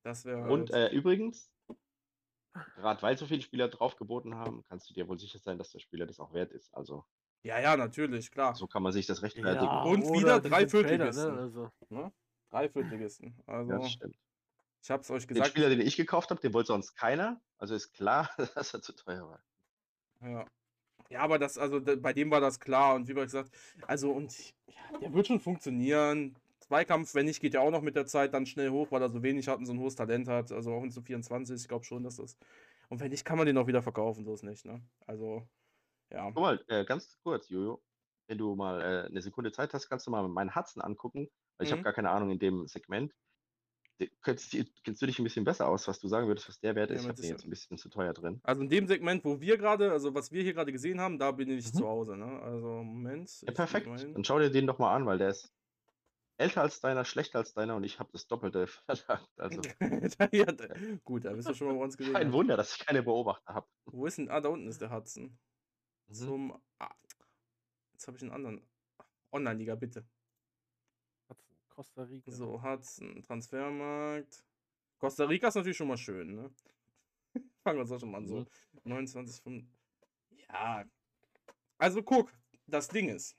Das 0.03 0.23
wäre 0.25 0.47
Und 0.47 0.71
halt, 0.71 0.93
äh, 0.93 0.95
übrigens, 0.95 1.49
gerade 2.75 3.01
weil 3.01 3.17
so 3.17 3.25
viele 3.25 3.41
Spieler 3.41 3.69
drauf 3.69 3.95
geboten 3.95 4.36
haben, 4.36 4.63
kannst 4.69 4.88
du 4.89 4.93
dir 4.93 5.07
wohl 5.07 5.17
sicher 5.17 5.39
sein, 5.39 5.57
dass 5.57 5.71
der 5.71 5.80
Spieler 5.80 6.05
das 6.05 6.19
auch 6.19 6.32
wert 6.34 6.51
ist. 6.51 6.71
Also 6.75 7.05
ja, 7.43 7.59
ja, 7.59 7.75
natürlich, 7.75 8.29
klar. 8.29 8.54
so 8.55 8.67
kann 8.67 8.83
man 8.83 8.91
sich 8.91 9.05
das 9.08 9.24
rechtfertigen. 9.24 9.66
ja, 9.66 9.82
Und 9.83 10.04
wieder 10.13 10.39
drei 10.41 10.66
Trader, 10.66 10.70
Viertligisten. 10.70 11.36
Ne? 11.36 11.41
Also, 11.41 11.71
Ne? 11.89 12.12
Drei 12.49 12.69
Viertligisten. 12.69 13.36
Also, 13.45 13.71
Ja, 13.71 13.79
das 13.79 13.91
stimmt. 13.91 14.17
ich 14.82 14.91
hab's 14.91 15.09
euch 15.11 15.28
Den 15.28 15.36
gesagt. 15.36 15.49
Spieler, 15.49 15.69
den 15.69 15.82
ich 15.82 15.97
gekauft 15.97 16.29
habe, 16.29 16.41
den 16.41 16.53
wollte 16.53 16.67
sonst 16.67 16.95
keiner. 16.95 17.41
Also 17.57 17.75
ist 17.75 17.93
klar, 17.93 18.29
dass 18.55 18.74
er 18.74 18.82
zu 18.82 18.93
teuer 18.93 19.28
war. 19.28 19.43
Ja. 20.21 20.45
Ja, 21.09 21.21
aber 21.21 21.39
das, 21.39 21.57
also 21.57 21.79
bei 21.82 22.11
dem 22.13 22.32
war 22.32 22.41
das 22.41 22.59
klar 22.59 22.95
und 22.95 23.07
wie 23.07 23.13
gesagt, 23.13 23.51
also 23.87 24.11
und 24.11 24.53
ja, 24.67 24.97
der 24.99 25.13
wird 25.13 25.28
schon 25.28 25.39
funktionieren. 25.39 26.36
Zweikampf, 26.59 27.15
wenn 27.15 27.25
nicht, 27.28 27.39
geht 27.39 27.53
ja 27.53 27.61
auch 27.61 27.71
noch 27.71 27.82
mit 27.82 27.95
der 27.95 28.05
Zeit 28.07 28.33
dann 28.33 28.45
schnell 28.45 28.71
hoch, 28.71 28.91
weil 28.91 29.01
er 29.01 29.09
so 29.09 29.24
wenig 29.24 29.47
hat 29.47 29.59
und 29.59 29.65
so 29.65 29.74
ein 29.74 29.79
hohes 29.79 29.95
Talent 29.95 30.28
hat. 30.28 30.51
Also 30.51 30.74
auch 30.74 30.83
in 30.83 30.91
so 30.91 31.01
24, 31.01 31.61
ich 31.61 31.67
glaube 31.69 31.86
schon, 31.86 32.03
dass 32.03 32.17
das. 32.17 32.37
Und 32.89 32.99
wenn 32.99 33.11
nicht, 33.11 33.24
kann 33.24 33.37
man 33.37 33.45
den 33.47 33.57
auch 33.57 33.67
wieder 33.67 33.82
verkaufen, 33.83 34.25
so 34.25 34.33
ist 34.33 34.43
nicht, 34.43 34.65
ne? 34.65 34.82
Also, 35.05 35.47
ja. 36.09 36.25
Guck 36.32 36.41
mal, 36.43 36.63
äh, 36.67 36.83
ganz 36.83 37.17
kurz, 37.24 37.47
Jojo. 37.49 37.82
Wenn 38.28 38.37
du 38.37 38.55
mal 38.55 38.82
äh, 38.82 39.07
eine 39.07 39.21
Sekunde 39.21 39.53
Zeit 39.53 39.74
hast, 39.74 39.87
kannst 39.87 40.07
du 40.07 40.11
mal 40.11 40.28
meinen 40.28 40.55
Hudson 40.55 40.82
angucken. 40.82 41.29
Weil 41.58 41.66
ich 41.66 41.71
Mhm. 41.71 41.75
habe 41.78 41.84
gar 41.84 41.93
keine 41.93 42.09
Ahnung 42.12 42.29
in 42.32 42.39
dem 42.39 42.67
Segment. 42.67 43.13
Kennst, 44.24 44.54
du- 44.54 44.63
kennst 44.84 45.01
du 45.01 45.08
dich 45.08 45.17
ein 45.17 45.24
bisschen 45.24 45.43
besser 45.43 45.67
aus, 45.67 45.88
was 45.88 46.00
du 46.00 46.08
sagen 46.08 46.28
würdest, 46.28 46.47
was 46.47 46.59
der 46.59 46.75
Wert 46.75 46.92
Ja, 46.92 46.97
ist? 46.97 47.04
Ich 47.04 47.09
habe 47.09 47.21
jetzt 47.24 47.43
ein 47.43 47.50
bisschen 47.50 47.79
zu 47.79 47.89
teuer 47.89 48.13
drin. 48.13 48.39
Also 48.43 48.62
in 48.62 48.70
dem 48.70 48.86
Segment, 48.86 49.25
wo 49.25 49.42
wir 49.42 49.58
gerade, 49.58 49.92
also 49.92 50.13
was 50.13 50.32
wir 50.32 50.43
hier 50.43 50.54
gerade 50.54 50.71
gesehen 50.71 51.01
haben, 51.01 51.17
da 51.17 51.32
bin 51.32 51.50
ich 51.50 51.66
Mhm. 51.66 51.78
zu 51.78 51.88
Hause, 51.88 52.16
ne? 52.16 52.39
Also, 52.42 52.67
Moment. 52.84 53.42
Ja, 53.42 53.51
perfekt. 53.54 53.88
Dann 53.88 54.24
schau 54.24 54.38
dir 54.38 54.51
den 54.51 54.67
doch 54.67 54.78
mal 54.78 54.96
an, 54.96 55.08
weil 55.08 55.17
der 55.17 55.29
ist 55.29 55.51
älter 56.38 56.62
als 56.62 56.79
deiner, 56.79 57.05
schlechter 57.05 57.39
als 57.39 57.55
deiner 57.55 57.75
und 57.75 57.84
ich 57.86 57.97
habe 57.97 58.12
das 58.12 58.28
Doppelte 58.28 58.67
verlangt. 58.86 59.29
Also 59.38 59.62
ja, 60.32 60.46
gut, 61.04 61.25
da 61.25 61.34
bist 61.34 61.50
du 61.50 61.55
schon 61.55 61.67
mal 61.67 61.74
bei 61.78 61.84
uns 61.84 61.97
gesehen. 61.97 62.13
kein? 62.13 62.32
Wunder, 62.34 62.55
dass 62.55 62.75
ich 62.75 62.86
keine 62.86 63.01
Beobachter 63.01 63.55
habe. 63.55 63.67
Wo 63.86 64.05
ist 64.05 64.20
denn? 64.20 64.29
Ah, 64.29 64.42
da 64.42 64.50
unten 64.50 64.67
ist 64.67 64.79
der 64.79 64.92
Hudson. 64.92 65.39
Mhm. 66.08 66.13
Zum. 66.13 66.62
Ah, 66.78 66.93
jetzt 67.93 68.05
habe 68.05 68.16
ich 68.17 68.21
einen 68.21 68.32
anderen. 68.32 68.62
Online-Liga, 69.32 69.74
bitte. 69.75 70.05
Costa 71.78 72.01
Rica. 72.01 72.32
So, 72.32 72.59
Hudson, 72.63 73.21
Transfermarkt. 73.21 74.43
Costa 74.97 75.25
Rica 75.25 75.49
ist 75.49 75.55
natürlich 75.55 75.78
schon 75.78 75.87
mal 75.87 75.97
schön, 75.97 76.33
ne? 76.33 76.49
Fangen 77.63 77.78
wir 77.78 77.82
uns 77.82 77.91
auch 77.91 77.99
schon 77.99 78.09
mal 78.09 78.17
an. 78.17 78.28
So, 78.28 78.39
Mhm. 78.39 78.47
29, 78.83 79.41
5. 79.43 79.66
Ja. 80.49 80.86
Also 81.78 82.01
guck, 82.01 82.33
das 82.66 82.87
Ding 82.87 83.09
ist. 83.09 83.37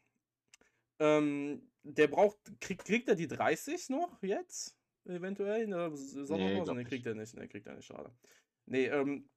Ähm, 1.00 1.68
der 1.82 2.06
braucht, 2.06 2.38
kriegt, 2.60 2.84
kriegt 2.84 3.08
er 3.08 3.16
die 3.16 3.26
30 3.26 3.88
noch 3.88 4.22
jetzt? 4.22 4.76
Eventuell 5.04 5.62
in 5.62 5.70
der 5.72 5.90
Sommerpause? 5.96 6.74
Nee, 6.76 6.84
kriegt 6.84 7.06
er 7.06 7.16
nicht. 7.16 7.34
Nee, 7.34 7.48
kriegt 7.48 7.66
er 7.66 7.74
nicht, 7.74 7.86
schade. 7.86 8.12
Nee, 8.66 8.86
ähm, 8.86 9.28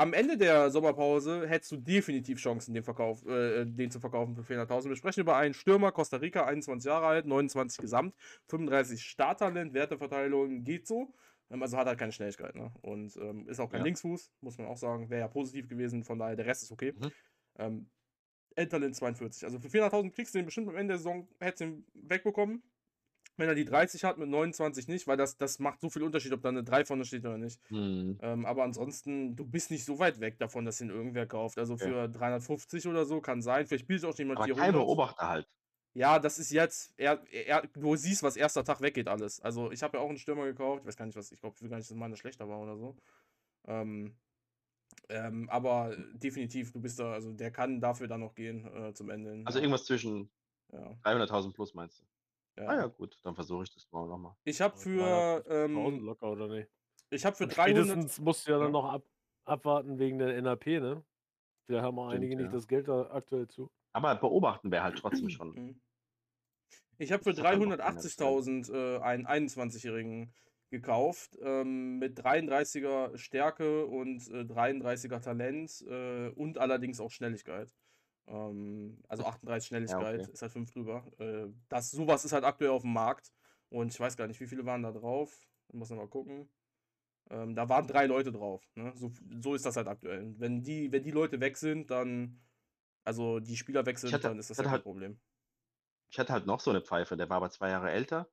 am 0.00 0.14
Ende 0.14 0.38
der 0.38 0.70
Sommerpause 0.70 1.46
hättest 1.46 1.72
du 1.72 1.76
definitiv 1.76 2.38
Chancen, 2.38 2.72
den, 2.72 2.82
Verkauf, 2.82 3.26
äh, 3.26 3.66
den 3.66 3.90
zu 3.90 4.00
verkaufen 4.00 4.34
für 4.34 4.40
400.000. 4.40 4.88
Wir 4.88 4.96
sprechen 4.96 5.20
über 5.20 5.36
einen 5.36 5.52
Stürmer, 5.52 5.92
Costa 5.92 6.16
Rica, 6.16 6.46
21 6.46 6.88
Jahre 6.88 7.06
alt, 7.06 7.26
29 7.26 7.82
Gesamt, 7.82 8.14
35 8.48 9.02
Starttalent, 9.02 9.74
Werteverteilung 9.74 10.64
geht 10.64 10.86
so. 10.86 11.12
Ähm, 11.50 11.62
also 11.62 11.76
hat 11.76 11.86
er 11.86 11.90
halt 11.90 11.98
keine 11.98 12.12
Schnelligkeit. 12.12 12.54
Ne? 12.54 12.72
Und 12.80 13.14
ähm, 13.18 13.46
ist 13.46 13.60
auch 13.60 13.68
kein 13.68 13.80
ja. 13.80 13.84
Linksfuß, 13.84 14.32
muss 14.40 14.56
man 14.56 14.68
auch 14.68 14.78
sagen. 14.78 15.10
Wäre 15.10 15.20
ja 15.20 15.28
positiv 15.28 15.68
gewesen, 15.68 16.02
von 16.02 16.18
daher 16.18 16.34
der 16.34 16.46
Rest 16.46 16.62
ist 16.62 16.72
okay. 16.72 16.94
Mhm. 16.96 17.12
Ähm, 17.58 17.90
Endtalent 18.56 18.96
42. 18.96 19.44
Also 19.44 19.60
für 19.60 19.68
400.000 19.68 20.12
kriegst 20.12 20.34
du 20.34 20.38
den 20.38 20.46
bestimmt 20.46 20.70
am 20.70 20.76
Ende 20.76 20.92
der 20.92 20.98
Saison, 20.98 21.28
hättest 21.40 21.60
du 21.60 21.64
ihn 21.64 21.86
wegbekommen. 21.92 22.62
Wenn 23.36 23.48
er 23.48 23.54
die 23.54 23.64
30 23.64 24.04
hat, 24.04 24.18
mit 24.18 24.28
29 24.28 24.86
nicht, 24.88 25.06
weil 25.06 25.16
das, 25.16 25.38
das 25.38 25.58
macht 25.58 25.80
so 25.80 25.88
viel 25.88 26.02
Unterschied, 26.02 26.32
ob 26.32 26.42
da 26.42 26.50
eine 26.50 26.62
3 26.62 26.84
vorne 26.84 27.04
steht 27.04 27.24
oder 27.24 27.38
nicht. 27.38 27.58
Mhm. 27.70 28.18
Ähm, 28.20 28.44
aber 28.44 28.64
ansonsten, 28.64 29.34
du 29.34 29.46
bist 29.46 29.70
nicht 29.70 29.84
so 29.84 29.98
weit 29.98 30.20
weg 30.20 30.38
davon, 30.38 30.64
dass 30.64 30.80
ihn 30.80 30.90
irgendwer 30.90 31.26
kauft. 31.26 31.58
Also 31.58 31.78
für 31.78 31.96
ja. 31.96 32.08
350 32.08 32.86
oder 32.86 33.06
so 33.06 33.20
kann 33.20 33.40
sein. 33.40 33.66
Vielleicht 33.66 33.84
spielt 33.84 34.04
auch 34.04 34.16
jemand 34.18 34.38
aber 34.38 34.46
400. 34.46 34.64
Kein 34.64 34.74
Beobachter 34.74 35.28
halt. 35.28 35.48
Ja, 35.92 36.18
das 36.18 36.38
ist 36.38 36.50
jetzt, 36.50 36.94
er, 36.96 37.20
er, 37.32 37.62
du 37.74 37.96
siehst, 37.96 38.22
was 38.22 38.36
erster 38.36 38.62
Tag 38.62 38.80
weggeht 38.80 39.08
alles. 39.08 39.40
Also 39.40 39.72
ich 39.72 39.82
habe 39.82 39.96
ja 39.96 40.04
auch 40.04 40.08
einen 40.08 40.18
Stürmer 40.18 40.44
gekauft, 40.44 40.82
ich 40.82 40.86
weiß 40.86 40.96
gar 40.96 41.06
nicht, 41.06 41.16
was, 41.16 41.32
ich 41.32 41.40
glaube, 41.40 41.56
ich 41.56 41.62
will 41.62 41.68
gar 41.68 41.78
nicht, 41.78 41.90
dass 41.90 41.96
meine 41.96 42.16
schlechter 42.16 42.48
war 42.48 42.60
oder 42.60 42.76
so. 42.76 42.96
Ähm, 43.66 44.14
ähm, 45.08 45.48
aber 45.50 45.96
definitiv, 46.12 46.72
du 46.72 46.80
bist 46.80 46.98
da, 47.00 47.12
also 47.12 47.32
der 47.32 47.50
kann 47.50 47.80
dafür 47.80 48.06
dann 48.06 48.20
noch 48.20 48.34
gehen 48.34 48.66
äh, 48.66 48.94
zum 48.94 49.10
Ende. 49.10 49.42
Also 49.44 49.58
irgendwas 49.58 49.84
zwischen 49.84 50.30
ja. 50.72 50.96
300.000 51.04 51.52
plus 51.52 51.74
meinst 51.74 52.00
du? 52.00 52.04
Ja. 52.60 52.66
Ah 52.66 52.76
ja, 52.76 52.86
gut, 52.86 53.18
dann 53.22 53.34
versuche 53.34 53.62
ich 53.64 53.72
das 53.72 53.90
mal 53.90 54.06
nochmal. 54.06 54.34
Ich 54.44 54.60
habe 54.60 54.76
für. 54.76 55.44
Ähm, 55.48 56.00
locker 56.00 56.30
oder 56.30 56.48
nicht? 56.48 56.68
Ich 57.10 57.24
habe 57.24 57.34
für 57.34 57.46
300. 57.46 57.86
Spätestens 57.86 58.20
musst 58.20 58.46
du 58.46 58.52
ja 58.52 58.58
dann 58.58 58.72
noch 58.72 58.84
ab, 58.84 59.02
abwarten 59.44 59.98
wegen 59.98 60.18
der 60.18 60.40
NAP, 60.40 60.66
ne? 60.66 61.02
Da 61.66 61.82
haben 61.82 61.98
auch 61.98 62.08
einige 62.08 62.34
ja. 62.34 62.42
nicht 62.42 62.54
das 62.54 62.68
Geld 62.68 62.88
da 62.88 63.10
aktuell 63.10 63.48
zu. 63.48 63.70
Aber 63.92 64.14
beobachten 64.16 64.70
wäre 64.70 64.84
halt 64.84 64.98
trotzdem 64.98 65.28
schon. 65.30 65.52
Mhm. 65.52 65.80
Ich 66.98 67.12
habe 67.12 67.22
für 67.22 67.30
380.000 67.30 68.72
äh, 68.72 69.00
einen 69.00 69.26
21-Jährigen 69.26 70.34
gekauft 70.70 71.38
ähm, 71.42 71.98
mit 71.98 72.20
33er 72.20 73.16
Stärke 73.16 73.86
und 73.86 74.28
äh, 74.28 74.42
33er 74.42 75.20
Talent 75.20 75.82
äh, 75.88 76.28
und 76.28 76.58
allerdings 76.58 77.00
auch 77.00 77.10
Schnelligkeit. 77.10 77.70
Ähm, 78.30 79.02
also 79.08 79.24
38 79.24 79.68
Schnelligkeit 79.68 80.16
ja, 80.16 80.22
okay. 80.22 80.32
ist 80.32 80.42
halt 80.42 80.52
5 80.52 80.72
drüber. 80.72 81.04
Äh, 81.18 81.48
das, 81.68 81.90
sowas 81.90 82.24
ist 82.24 82.32
halt 82.32 82.44
aktuell 82.44 82.70
auf 82.70 82.82
dem 82.82 82.92
Markt 82.92 83.32
und 83.68 83.92
ich 83.92 84.00
weiß 84.00 84.16
gar 84.16 84.26
nicht, 84.26 84.40
wie 84.40 84.46
viele 84.46 84.64
waren 84.64 84.82
da 84.82 84.92
drauf. 84.92 85.40
Ich 85.68 85.74
muss 85.74 85.90
nochmal 85.90 86.08
gucken. 86.08 86.48
Ähm, 87.30 87.54
da 87.54 87.68
waren 87.68 87.86
drei 87.86 88.06
Leute 88.06 88.32
drauf. 88.32 88.64
Ne? 88.74 88.92
So, 88.96 89.12
so 89.40 89.54
ist 89.54 89.66
das 89.66 89.76
halt 89.76 89.86
aktuell. 89.86 90.34
Wenn 90.38 90.62
die, 90.62 90.90
wenn 90.90 91.02
die 91.02 91.12
Leute 91.12 91.40
weg 91.40 91.56
sind, 91.56 91.90
dann, 91.90 92.40
also 93.04 93.40
die 93.40 93.56
Spieler 93.56 93.86
weg 93.86 93.98
sind, 93.98 94.12
hatte, 94.12 94.28
dann 94.28 94.38
ist 94.38 94.50
das 94.50 94.56
ja 94.56 94.64
kein 94.64 94.72
halt, 94.72 94.82
Problem. 94.82 95.20
Ich 96.10 96.18
hatte 96.18 96.32
halt 96.32 96.46
noch 96.46 96.60
so 96.60 96.70
eine 96.70 96.80
Pfeife, 96.80 97.16
der 97.16 97.28
war 97.28 97.36
aber 97.36 97.50
zwei 97.50 97.70
Jahre 97.70 97.90
älter 97.90 98.28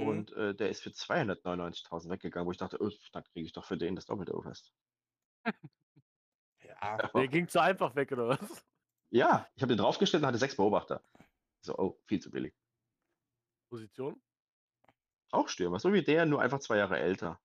Mhm. 0.00 0.08
Und 0.08 0.32
äh, 0.32 0.54
der 0.54 0.70
ist 0.70 0.82
für 0.82 0.90
299.000 0.90 2.10
weggegangen, 2.10 2.46
wo 2.46 2.52
ich 2.52 2.58
dachte, 2.58 2.78
oh, 2.80 2.90
dann 3.12 3.24
kriege 3.24 3.46
ich 3.46 3.52
doch 3.52 3.64
für 3.64 3.76
den 3.76 3.94
das 3.94 4.06
Doppelte 4.06 4.34
fest. 4.42 4.72
ja, 6.64 6.96
der 7.14 7.28
ging 7.28 7.48
zu 7.48 7.60
einfach 7.60 7.94
weg, 7.94 8.12
oder 8.12 8.28
was? 8.28 8.64
Ja, 9.10 9.48
ich 9.56 9.62
habe 9.62 9.74
den 9.74 9.78
draufgestellt 9.78 10.22
und 10.22 10.28
hatte 10.28 10.38
sechs 10.38 10.56
Beobachter. 10.56 11.04
So, 11.62 11.76
oh, 11.76 12.00
viel 12.06 12.20
zu 12.20 12.30
billig. 12.30 12.54
Position? 13.68 14.20
Auch 15.32 15.48
Stürmer, 15.48 15.78
so 15.78 15.92
wie 15.92 16.02
der, 16.02 16.26
nur 16.26 16.40
einfach 16.40 16.60
zwei 16.60 16.76
Jahre 16.78 16.98
älter. 16.98 17.40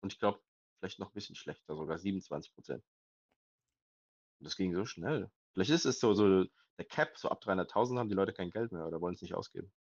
Und 0.00 0.12
ich 0.12 0.18
glaube, 0.18 0.40
vielleicht 0.78 0.98
noch 0.98 1.08
ein 1.08 1.14
bisschen 1.14 1.36
schlechter, 1.36 1.74
sogar 1.74 1.98
27 1.98 2.52
Prozent. 2.54 2.84
Das 4.40 4.56
ging 4.56 4.74
so 4.74 4.84
schnell. 4.84 5.30
Vielleicht 5.52 5.70
ist 5.70 5.84
es 5.84 6.00
so, 6.00 6.14
so 6.14 6.44
der 6.78 6.84
Cap, 6.84 7.16
so 7.16 7.28
ab 7.28 7.42
300.000 7.42 7.98
haben 7.98 8.08
die 8.08 8.14
Leute 8.14 8.32
kein 8.32 8.50
Geld 8.50 8.72
mehr 8.72 8.86
oder 8.86 9.00
wollen 9.00 9.14
es 9.14 9.22
nicht 9.22 9.34
ausgeben. 9.34 9.72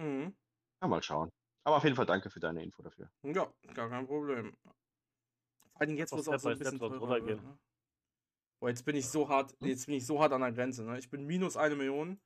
Mhm. 0.00 0.36
Ja, 0.82 0.88
mal 0.88 1.02
schauen. 1.02 1.30
Aber 1.64 1.76
auf 1.76 1.84
jeden 1.84 1.96
Fall 1.96 2.06
danke 2.06 2.30
für 2.30 2.40
deine 2.40 2.62
Info 2.62 2.82
dafür. 2.82 3.10
Ja, 3.22 3.52
gar 3.74 3.88
kein 3.88 4.06
Problem. 4.06 4.56
Vor 5.72 5.80
allem 5.80 5.96
jetzt, 5.96 6.12
es 6.12 6.28
auch 6.28 6.38
so 6.38 6.48
ein 6.48 6.58
bisschen 6.58 6.78
teurer 6.78 7.24
wird. 7.24 7.42
Ne? 7.42 7.58
Boah, 8.60 8.68
jetzt 8.68 8.84
bin 8.84 8.94
ich 8.94 9.08
so 9.08 9.28
hart, 9.28 9.56
hm? 9.60 9.68
jetzt 9.68 9.86
bin 9.86 9.94
ich 9.96 10.06
so 10.06 10.20
hart 10.20 10.32
an 10.32 10.42
der 10.42 10.52
Grenze. 10.52 10.84
Ne? 10.84 10.98
Ich 10.98 11.08
bin 11.08 11.24
minus 11.24 11.56
eine 11.56 11.74
Million. 11.74 12.20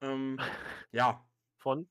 Ähm, 0.00 0.38
ja. 0.92 1.26
Von? 1.58 1.88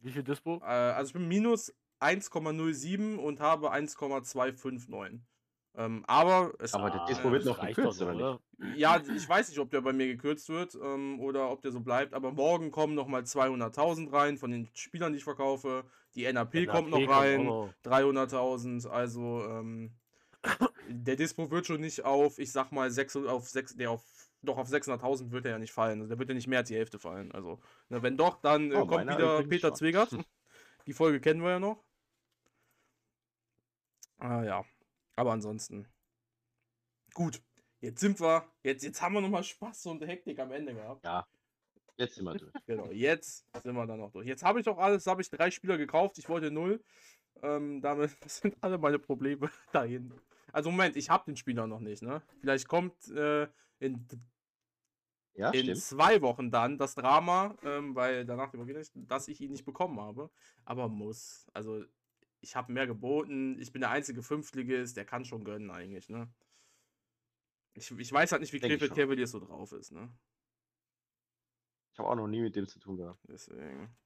Wie 0.00 0.10
viel 0.10 0.22
Dispo? 0.22 0.60
Äh, 0.62 0.64
also 0.64 1.08
ich 1.08 1.12
bin 1.12 1.28
minus 1.28 1.74
1,07 2.00 3.16
und 3.16 3.40
habe 3.40 3.70
1,259. 3.70 5.20
Ähm, 5.74 6.04
aber 6.06 6.54
es, 6.58 6.72
aber 6.72 6.90
der 6.90 7.04
Dispo 7.04 7.28
äh, 7.28 7.32
wird 7.32 7.44
noch 7.44 7.60
gekürzt, 7.60 8.00
oder 8.00 8.14
nicht? 8.14 8.78
Ja, 8.78 9.00
ich 9.14 9.28
weiß 9.28 9.50
nicht, 9.50 9.58
ob 9.58 9.70
der 9.70 9.82
bei 9.82 9.92
mir 9.92 10.06
gekürzt 10.06 10.48
wird 10.48 10.74
ähm, 10.74 11.20
oder 11.20 11.50
ob 11.50 11.60
der 11.60 11.70
so 11.70 11.80
bleibt, 11.80 12.14
aber 12.14 12.32
morgen 12.32 12.70
kommen 12.70 12.94
nochmal 12.94 13.22
200.000 13.22 14.10
rein 14.10 14.38
von 14.38 14.50
den 14.50 14.68
Spielern, 14.74 15.12
die 15.12 15.18
ich 15.18 15.24
verkaufe. 15.24 15.84
Die 16.14 16.24
NAP, 16.32 16.54
NAP 16.54 16.68
kommt 16.68 16.90
noch 16.90 17.08
rein, 17.08 17.46
300.000. 17.84 18.88
Also 18.88 19.44
ähm, 19.44 19.92
der 20.88 21.16
Dispo 21.16 21.50
wird 21.50 21.66
schon 21.66 21.80
nicht 21.80 22.04
auf, 22.04 22.38
ich 22.38 22.52
sag 22.52 22.72
mal, 22.72 22.90
6, 22.90 23.16
auf 23.16 23.48
6, 23.48 23.76
der 23.76 23.90
auf 23.90 24.04
doch 24.42 24.56
auf 24.56 24.68
600.000 24.68 25.32
wird 25.32 25.46
er 25.46 25.52
ja 25.52 25.58
nicht 25.58 25.72
fallen. 25.72 26.00
Also 26.00 26.10
der 26.10 26.18
wird 26.18 26.28
ja 26.28 26.34
nicht 26.34 26.46
mehr 26.46 26.60
als 26.60 26.68
die 26.68 26.76
Hälfte 26.76 26.98
fallen. 26.98 27.32
Also, 27.32 27.60
na, 27.88 28.02
wenn 28.02 28.16
doch, 28.16 28.40
dann 28.40 28.70
äh, 28.70 28.76
oh, 28.76 28.86
kommt 28.86 29.08
wieder 29.08 29.42
Peter 29.44 29.74
Zwegert. 29.74 30.10
Die 30.86 30.92
Folge 30.94 31.20
kennen 31.20 31.42
wir 31.42 31.50
ja 31.50 31.58
noch. 31.58 31.84
Ah 34.18 34.42
ja. 34.42 34.64
Aber 35.16 35.32
ansonsten. 35.32 35.86
Gut. 37.12 37.42
Jetzt 37.80 38.00
sind 38.00 38.20
wir. 38.20 38.44
Jetzt, 38.62 38.84
jetzt 38.84 39.02
haben 39.02 39.14
wir 39.14 39.20
nochmal 39.20 39.44
Spaß 39.44 39.86
und 39.86 40.06
Hektik 40.06 40.38
am 40.38 40.50
Ende 40.50 40.74
gehabt. 40.74 41.04
Ja. 41.04 41.26
Jetzt 41.96 42.14
sind 42.14 42.24
wir 42.24 42.34
durch. 42.34 42.52
genau, 42.66 42.90
jetzt 42.90 43.44
sind 43.62 43.74
wir 43.74 43.86
dann 43.86 43.98
noch 43.98 44.12
durch. 44.12 44.26
Jetzt 44.26 44.44
habe 44.44 44.60
ich 44.60 44.64
doch 44.64 44.78
alles, 44.78 45.06
habe 45.06 45.20
ich 45.20 45.28
drei 45.28 45.50
Spieler 45.50 45.76
gekauft. 45.76 46.16
Ich 46.18 46.28
wollte 46.28 46.50
null. 46.50 46.82
Ähm, 47.42 47.80
damit 47.80 48.16
sind 48.26 48.56
alle 48.60 48.78
meine 48.78 48.98
Probleme 48.98 49.50
dahin. 49.72 50.14
Also 50.52 50.70
Moment, 50.70 50.96
ich 50.96 51.10
habe 51.10 51.24
den 51.26 51.36
Spieler 51.36 51.66
noch 51.66 51.80
nicht, 51.80 52.02
ne? 52.02 52.22
Vielleicht 52.40 52.68
kommt 52.68 53.08
äh, 53.08 53.48
in, 53.78 54.06
ja, 55.34 55.50
in 55.50 55.74
zwei 55.76 56.20
Wochen 56.22 56.50
dann 56.50 56.78
das 56.78 56.94
Drama, 56.94 57.56
ähm, 57.62 57.94
weil 57.94 58.24
danach 58.24 58.52
übergehe 58.54 58.80
ich, 58.80 58.90
dass 58.94 59.28
ich 59.28 59.40
ihn 59.40 59.52
nicht 59.52 59.64
bekommen 59.64 60.00
habe. 60.00 60.30
Aber 60.64 60.88
muss. 60.88 61.46
Also 61.52 61.84
ich 62.40 62.56
habe 62.56 62.72
mehr 62.72 62.86
geboten, 62.86 63.58
ich 63.60 63.72
bin 63.72 63.80
der 63.80 63.90
einzige 63.90 64.22
Fünftligist, 64.22 64.96
der 64.96 65.04
kann 65.04 65.24
schon 65.24 65.44
gönnen 65.44 65.70
eigentlich, 65.70 66.08
ne? 66.08 66.32
Ich, 67.74 67.90
ich 67.90 68.12
weiß 68.12 68.32
halt 68.32 68.42
nicht, 68.42 68.52
wie 68.52 68.60
Krefeld 68.60 68.94
Cavaliers 68.94 69.30
so 69.30 69.40
drauf 69.40 69.72
ist, 69.72 69.92
ne? 69.92 70.12
Ich 71.92 71.98
habe 71.98 72.10
auch 72.10 72.16
noch 72.16 72.28
nie 72.28 72.40
mit 72.40 72.54
dem 72.54 72.66
zu 72.66 72.78
tun 72.78 72.96
gehabt. 72.96 73.20
Deswegen. 73.28 73.96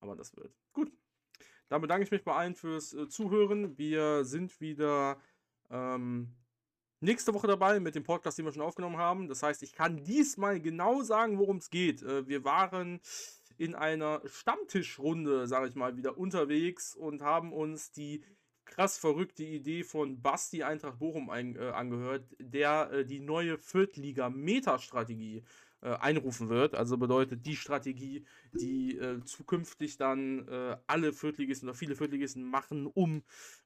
Aber 0.00 0.16
das 0.16 0.34
wird. 0.36 0.52
Gut. 0.72 0.95
Dann 1.68 1.80
bedanke 1.80 2.04
ich 2.04 2.10
mich 2.10 2.24
bei 2.24 2.34
allen 2.34 2.54
fürs 2.54 2.94
äh, 2.94 3.08
Zuhören. 3.08 3.76
Wir 3.76 4.24
sind 4.24 4.60
wieder 4.60 5.18
ähm, 5.70 6.34
nächste 7.00 7.34
Woche 7.34 7.46
dabei 7.46 7.80
mit 7.80 7.94
dem 7.94 8.04
Podcast, 8.04 8.38
den 8.38 8.44
wir 8.44 8.52
schon 8.52 8.62
aufgenommen 8.62 8.98
haben. 8.98 9.28
Das 9.28 9.42
heißt, 9.42 9.62
ich 9.62 9.72
kann 9.72 10.04
diesmal 10.04 10.60
genau 10.60 11.02
sagen, 11.02 11.38
worum 11.38 11.56
es 11.56 11.70
geht. 11.70 12.02
Äh, 12.02 12.28
wir 12.28 12.44
waren 12.44 13.00
in 13.58 13.74
einer 13.74 14.20
Stammtischrunde, 14.26 15.46
sage 15.46 15.68
ich 15.68 15.74
mal, 15.74 15.96
wieder 15.96 16.18
unterwegs 16.18 16.94
und 16.94 17.22
haben 17.22 17.52
uns 17.52 17.90
die 17.90 18.22
krass 18.64 18.98
verrückte 18.98 19.44
Idee 19.44 19.84
von 19.84 20.20
Basti 20.20 20.62
Eintracht 20.62 20.98
Bochum 20.98 21.30
ein, 21.30 21.56
äh, 21.56 21.70
angehört, 21.70 22.24
der 22.38 22.90
äh, 22.92 23.04
die 23.06 23.20
neue 23.20 23.58
Viertliga-Meta-Strategie 23.58 25.44
äh, 25.82 25.90
einrufen 25.90 26.48
wird. 26.48 26.74
Also 26.74 26.96
bedeutet 26.96 27.46
die 27.46 27.56
Strategie, 27.56 28.24
die 28.52 28.96
äh, 28.96 29.22
zukünftig 29.24 29.96
dann 29.96 30.46
äh, 30.48 30.76
alle 30.86 31.12
Viertligisten 31.12 31.68
oder 31.68 31.76
viele 31.76 31.96
Viertligisten 31.96 32.44
machen, 32.44 32.86
um 32.86 33.22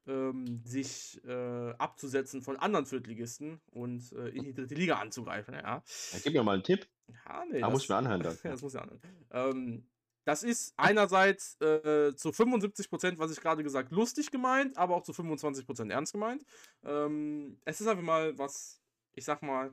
ähm, 0.06 0.62
sich 0.64 1.20
äh, 1.24 1.70
abzusetzen 1.78 2.42
von 2.42 2.56
anderen 2.56 2.86
Viertligisten 2.86 3.60
und 3.70 4.12
in 4.12 4.44
die 4.44 4.54
dritte 4.54 4.74
Liga 4.74 4.98
anzugreifen. 4.98 5.54
Ja. 5.54 5.82
ja 6.12 6.18
gib 6.22 6.32
mir 6.32 6.42
mal 6.42 6.54
einen 6.54 6.62
Tipp. 6.62 6.86
Ja, 7.26 7.44
nee, 7.50 7.60
da 7.60 7.66
das, 7.66 7.72
muss 7.72 7.82
ich 7.84 7.88
mir 7.88 7.96
anhören. 7.96 8.22
Dann. 8.22 8.38
das 8.42 8.62
muss 8.62 8.74
ich 8.74 8.80
anhören. 8.80 9.00
Ähm, 9.30 9.84
das 10.24 10.42
ist 10.42 10.74
einerseits 10.76 11.60
äh, 11.60 12.14
zu 12.14 12.30
75%, 12.30 13.18
was 13.18 13.32
ich 13.32 13.40
gerade 13.40 13.62
gesagt, 13.62 13.90
lustig 13.90 14.30
gemeint, 14.30 14.76
aber 14.76 14.94
auch 14.94 15.02
zu 15.02 15.12
25% 15.12 15.90
ernst 15.90 16.12
gemeint. 16.12 16.44
Ähm, 16.84 17.58
es 17.64 17.80
ist 17.80 17.86
einfach 17.86 18.02
mal 18.02 18.36
was, 18.38 18.80
ich 19.14 19.24
sag 19.24 19.42
mal, 19.42 19.72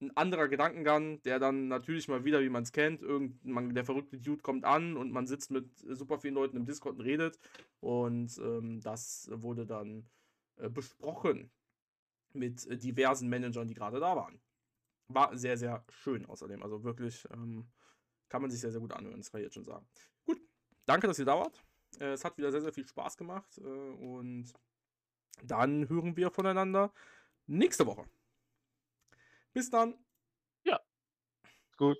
ein 0.00 0.16
anderer 0.16 0.48
Gedankengang, 0.48 1.22
der 1.22 1.38
dann 1.38 1.68
natürlich 1.68 2.08
mal 2.08 2.24
wieder, 2.24 2.40
wie 2.40 2.48
man 2.48 2.62
es 2.62 2.72
kennt, 2.72 3.02
irgend, 3.02 3.38
der 3.76 3.84
verrückte 3.84 4.18
Dude 4.18 4.42
kommt 4.42 4.64
an 4.64 4.96
und 4.96 5.12
man 5.12 5.26
sitzt 5.26 5.50
mit 5.50 5.78
super 5.78 6.18
vielen 6.18 6.34
Leuten 6.34 6.56
im 6.56 6.64
Discord 6.64 6.96
und 6.96 7.02
redet. 7.02 7.38
Und 7.80 8.38
ähm, 8.38 8.80
das 8.80 9.28
wurde 9.32 9.66
dann 9.66 10.08
äh, 10.56 10.70
besprochen 10.70 11.50
mit 12.32 12.82
diversen 12.82 13.28
Managern, 13.28 13.68
die 13.68 13.74
gerade 13.74 14.00
da 14.00 14.16
waren. 14.16 14.40
war 15.08 15.36
sehr, 15.36 15.56
sehr 15.58 15.84
schön 15.90 16.24
außerdem. 16.26 16.62
Also 16.62 16.84
wirklich 16.84 17.26
ähm, 17.32 17.68
kann 18.28 18.42
man 18.42 18.50
sich 18.50 18.60
sehr, 18.60 18.70
sehr 18.72 18.80
gut 18.80 18.92
anhören, 18.92 19.18
das 19.18 19.30
kann 19.30 19.40
ich 19.40 19.46
jetzt 19.46 19.54
schon 19.54 19.64
sagen. 19.64 19.86
Gut, 20.24 20.40
danke, 20.86 21.06
dass 21.06 21.18
ihr 21.18 21.24
da 21.24 21.36
wart. 21.38 21.62
Äh, 21.98 22.12
es 22.12 22.24
hat 22.24 22.38
wieder 22.38 22.50
sehr, 22.52 22.62
sehr 22.62 22.72
viel 22.72 22.86
Spaß 22.86 23.16
gemacht 23.16 23.58
äh, 23.58 23.62
und 23.62 24.52
dann 25.42 25.88
hören 25.88 26.16
wir 26.16 26.30
voneinander 26.30 26.92
nächste 27.46 27.86
Woche. 27.86 28.06
Bis 29.54 29.70
dann. 29.70 29.94
Gut. 31.80 31.96